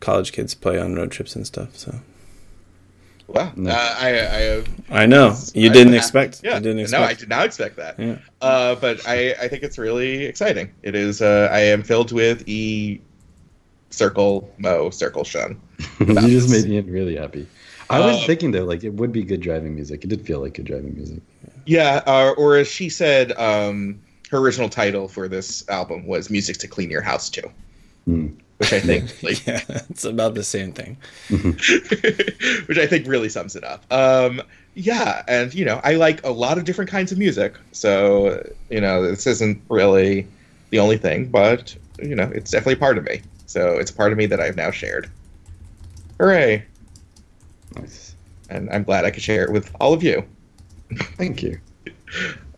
college 0.00 0.32
kids 0.32 0.54
play 0.54 0.78
on 0.78 0.94
road 0.94 1.10
trips 1.10 1.36
and 1.36 1.46
stuff. 1.46 1.76
So. 1.76 2.00
Wow, 3.28 3.52
no. 3.56 3.70
uh, 3.70 3.94
I, 3.98 4.20
I, 4.20 5.02
I 5.02 5.06
know 5.06 5.34
you 5.54 5.70
I, 5.70 5.72
didn't 5.72 5.94
I, 5.94 5.98
expect. 5.98 6.42
Yeah, 6.42 6.58
didn't 6.58 6.80
expect. 6.80 7.00
no, 7.00 7.06
I 7.06 7.14
did 7.14 7.28
not 7.28 7.46
expect 7.46 7.76
that. 7.76 7.98
Yeah. 7.98 8.18
Uh, 8.40 8.74
but 8.74 9.06
I, 9.06 9.32
I 9.40 9.48
think 9.48 9.62
it's 9.62 9.78
really 9.78 10.24
exciting. 10.24 10.72
It 10.82 10.94
is. 10.94 11.22
Uh, 11.22 11.48
I 11.50 11.60
am 11.60 11.82
filled 11.82 12.12
with 12.12 12.46
e 12.48 13.00
circle 13.90 14.52
mo 14.58 14.90
circle 14.90 15.24
shun. 15.24 15.60
you 16.00 16.14
just 16.14 16.50
made 16.50 16.68
me 16.68 16.80
really 16.90 17.16
happy. 17.16 17.46
I 17.88 18.00
was 18.00 18.22
uh, 18.22 18.26
thinking 18.26 18.50
though, 18.50 18.64
like 18.64 18.84
it 18.84 18.92
would 18.94 19.12
be 19.12 19.22
good 19.22 19.40
driving 19.40 19.74
music. 19.74 20.04
It 20.04 20.08
did 20.08 20.26
feel 20.26 20.40
like 20.40 20.54
good 20.54 20.66
driving 20.66 20.94
music. 20.94 21.22
Yeah, 21.66 22.02
uh, 22.06 22.34
or 22.36 22.56
as 22.56 22.68
she 22.68 22.88
said, 22.88 23.32
um, 23.32 24.00
her 24.30 24.38
original 24.38 24.68
title 24.68 25.08
for 25.08 25.28
this 25.28 25.68
album 25.68 26.06
was 26.06 26.30
"Music 26.30 26.58
to 26.58 26.68
Clean 26.68 26.90
Your 26.90 27.02
House 27.02 27.28
To," 27.30 27.50
mm. 28.08 28.34
which 28.58 28.72
I 28.72 28.80
think 28.80 29.22
like 29.22 29.46
yeah, 29.46 29.60
it's 29.90 30.04
about 30.04 30.34
the 30.34 30.44
same 30.44 30.72
thing. 30.72 30.96
which 32.66 32.78
I 32.78 32.86
think 32.86 33.06
really 33.06 33.28
sums 33.28 33.56
it 33.56 33.64
up. 33.64 33.84
Um, 33.92 34.42
yeah, 34.74 35.22
and 35.28 35.54
you 35.54 35.64
know, 35.64 35.80
I 35.84 35.94
like 35.94 36.24
a 36.24 36.30
lot 36.30 36.58
of 36.58 36.64
different 36.64 36.90
kinds 36.90 37.12
of 37.12 37.18
music, 37.18 37.54
so 37.72 38.48
you 38.70 38.80
know, 38.80 39.02
this 39.02 39.26
isn't 39.26 39.60
really 39.68 40.26
the 40.70 40.78
only 40.78 40.96
thing, 40.96 41.26
but 41.28 41.76
you 42.02 42.16
know, 42.16 42.30
it's 42.34 42.50
definitely 42.50 42.76
part 42.76 42.98
of 42.98 43.04
me. 43.04 43.22
So 43.46 43.76
it's 43.76 43.90
part 43.90 44.12
of 44.12 44.18
me 44.18 44.26
that 44.26 44.40
I've 44.40 44.56
now 44.56 44.70
shared. 44.70 45.10
Hooray! 46.18 46.64
Nice. 47.76 48.14
And 48.48 48.70
I'm 48.70 48.82
glad 48.82 49.04
I 49.04 49.10
could 49.10 49.22
share 49.22 49.44
it 49.44 49.52
with 49.52 49.70
all 49.80 49.92
of 49.92 50.02
you. 50.02 50.24
Thank 50.96 51.42
you. 51.42 51.60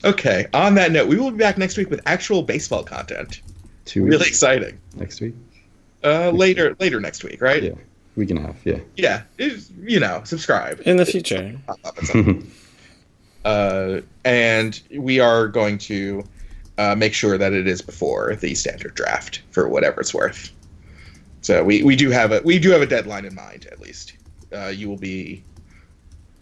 Okay. 0.04 0.46
On 0.52 0.74
that 0.74 0.92
note, 0.92 1.08
we 1.08 1.16
will 1.16 1.30
be 1.30 1.38
back 1.38 1.58
next 1.58 1.76
week 1.76 1.90
with 1.90 2.00
actual 2.06 2.42
baseball 2.42 2.84
content. 2.84 3.40
Two 3.84 4.04
weeks. 4.04 4.12
Really 4.12 4.28
exciting. 4.28 4.78
Next 4.96 5.20
week. 5.20 5.34
Uh, 6.02 6.08
next 6.08 6.36
later, 6.36 6.68
week. 6.70 6.80
later 6.80 7.00
next 7.00 7.24
week, 7.24 7.40
right? 7.40 7.62
Yeah, 7.62 7.72
week 8.16 8.30
and 8.30 8.38
a 8.38 8.42
half. 8.42 8.64
Yeah. 8.64 8.78
Yeah. 8.96 9.22
you 9.38 10.00
know, 10.00 10.22
subscribe 10.24 10.80
in 10.84 10.96
the 10.96 11.06
future. 11.06 11.56
uh, 13.44 14.00
and 14.24 14.80
we 14.90 15.20
are 15.20 15.48
going 15.48 15.78
to 15.78 16.24
uh, 16.78 16.94
make 16.94 17.14
sure 17.14 17.38
that 17.38 17.52
it 17.52 17.66
is 17.66 17.80
before 17.82 18.36
the 18.36 18.54
standard 18.54 18.94
draft 18.94 19.42
for 19.50 19.68
whatever 19.68 20.00
it's 20.00 20.14
worth. 20.14 20.50
So 21.42 21.62
we, 21.62 21.82
we 21.82 21.94
do 21.94 22.10
have 22.10 22.32
a 22.32 22.40
we 22.42 22.58
do 22.58 22.70
have 22.70 22.80
a 22.80 22.86
deadline 22.86 23.24
in 23.24 23.34
mind 23.34 23.66
at 23.70 23.80
least. 23.80 24.14
Uh, 24.52 24.68
you 24.68 24.88
will 24.88 24.96
be 24.96 25.42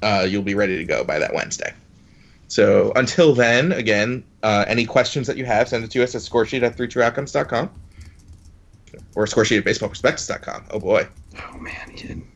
uh, 0.02 0.26
you'll 0.28 0.42
be 0.42 0.54
ready 0.54 0.76
to 0.76 0.84
go 0.84 1.04
by 1.04 1.18
that 1.18 1.32
Wednesday. 1.34 1.72
So 2.48 2.92
until 2.96 3.34
then, 3.34 3.72
again, 3.72 4.24
uh, 4.42 4.64
any 4.68 4.84
questions 4.84 5.26
that 5.26 5.36
you 5.36 5.44
have, 5.46 5.68
send 5.68 5.84
it 5.84 5.90
to 5.92 6.02
us 6.02 6.14
at 6.14 6.20
scoresheet 6.20 6.62
at 6.62 6.76
32outcomes.com 6.76 7.70
or 9.14 9.24
scoresheet 9.24 9.58
at 9.58 9.64
baseballprospectus.com. 9.64 10.64
Oh 10.70 10.78
boy. 10.78 11.08
Oh 11.38 11.58
man, 11.58 11.92
Ian. 11.96 12.28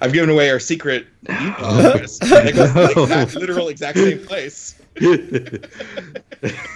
I've 0.00 0.12
given 0.12 0.30
away 0.30 0.50
our 0.50 0.60
secret 0.60 1.06
email 1.28 1.54
address. 1.58 2.18
it 2.22 2.54
goes 2.54 2.68
to 2.68 2.74
the 2.94 3.02
exact, 3.02 3.34
literal 3.34 3.68
exact 3.68 3.98
same 3.98 4.24
place. 4.24 4.80
Well, 5.00 5.12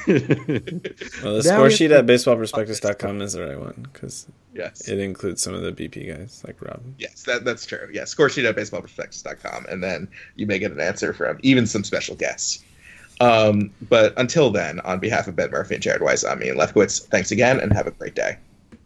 the 0.07 1.43
score 1.43 1.71
sheet 1.71 1.91
at 1.93 2.07
baseballprospectus.com 2.07 3.21
is 3.21 3.35
the 3.35 3.43
right 3.43 3.61
one 3.61 3.87
because 3.93 4.27
yes. 4.55 4.89
it 4.89 4.99
includes 4.99 5.43
some 5.43 5.53
of 5.55 5.63
the 5.63 5.73
BP 5.73 6.17
guys 6.17 6.43
like 6.47 6.61
Rob. 6.63 6.83
Yes, 6.99 7.23
that, 7.25 7.45
that's 7.45 7.67
true. 7.67 7.89
Yeah, 7.93 8.05
score 8.05 8.31
sheet 8.31 8.47
at 8.47 8.57
baseballprospectus.com, 8.57 9.67
and 9.69 9.83
then 9.83 10.09
you 10.37 10.47
may 10.47 10.59
get 10.59 10.73
an 10.73 10.81
answer 10.81 11.13
from 11.13 11.39
even 11.43 11.67
some 11.67 11.85
special 11.85 12.17
guests. 12.17 12.65
Um, 13.21 13.71
but 13.89 14.15
until 14.17 14.51
then, 14.51 14.81
on 14.81 14.99
behalf 14.99 15.29
of 15.29 15.37
Ben 15.37 15.51
Murphy 15.51 15.75
and 15.75 15.83
Jared 15.83 16.03
Wise, 16.03 16.25
I'm 16.25 16.43
Ian 16.43 16.57
Lefkowitz. 16.57 17.07
Thanks 17.07 17.31
again, 17.31 17.61
and 17.61 17.73
have 17.73 17.87
a 17.87 17.93
great 17.93 18.15
day. 18.15 18.39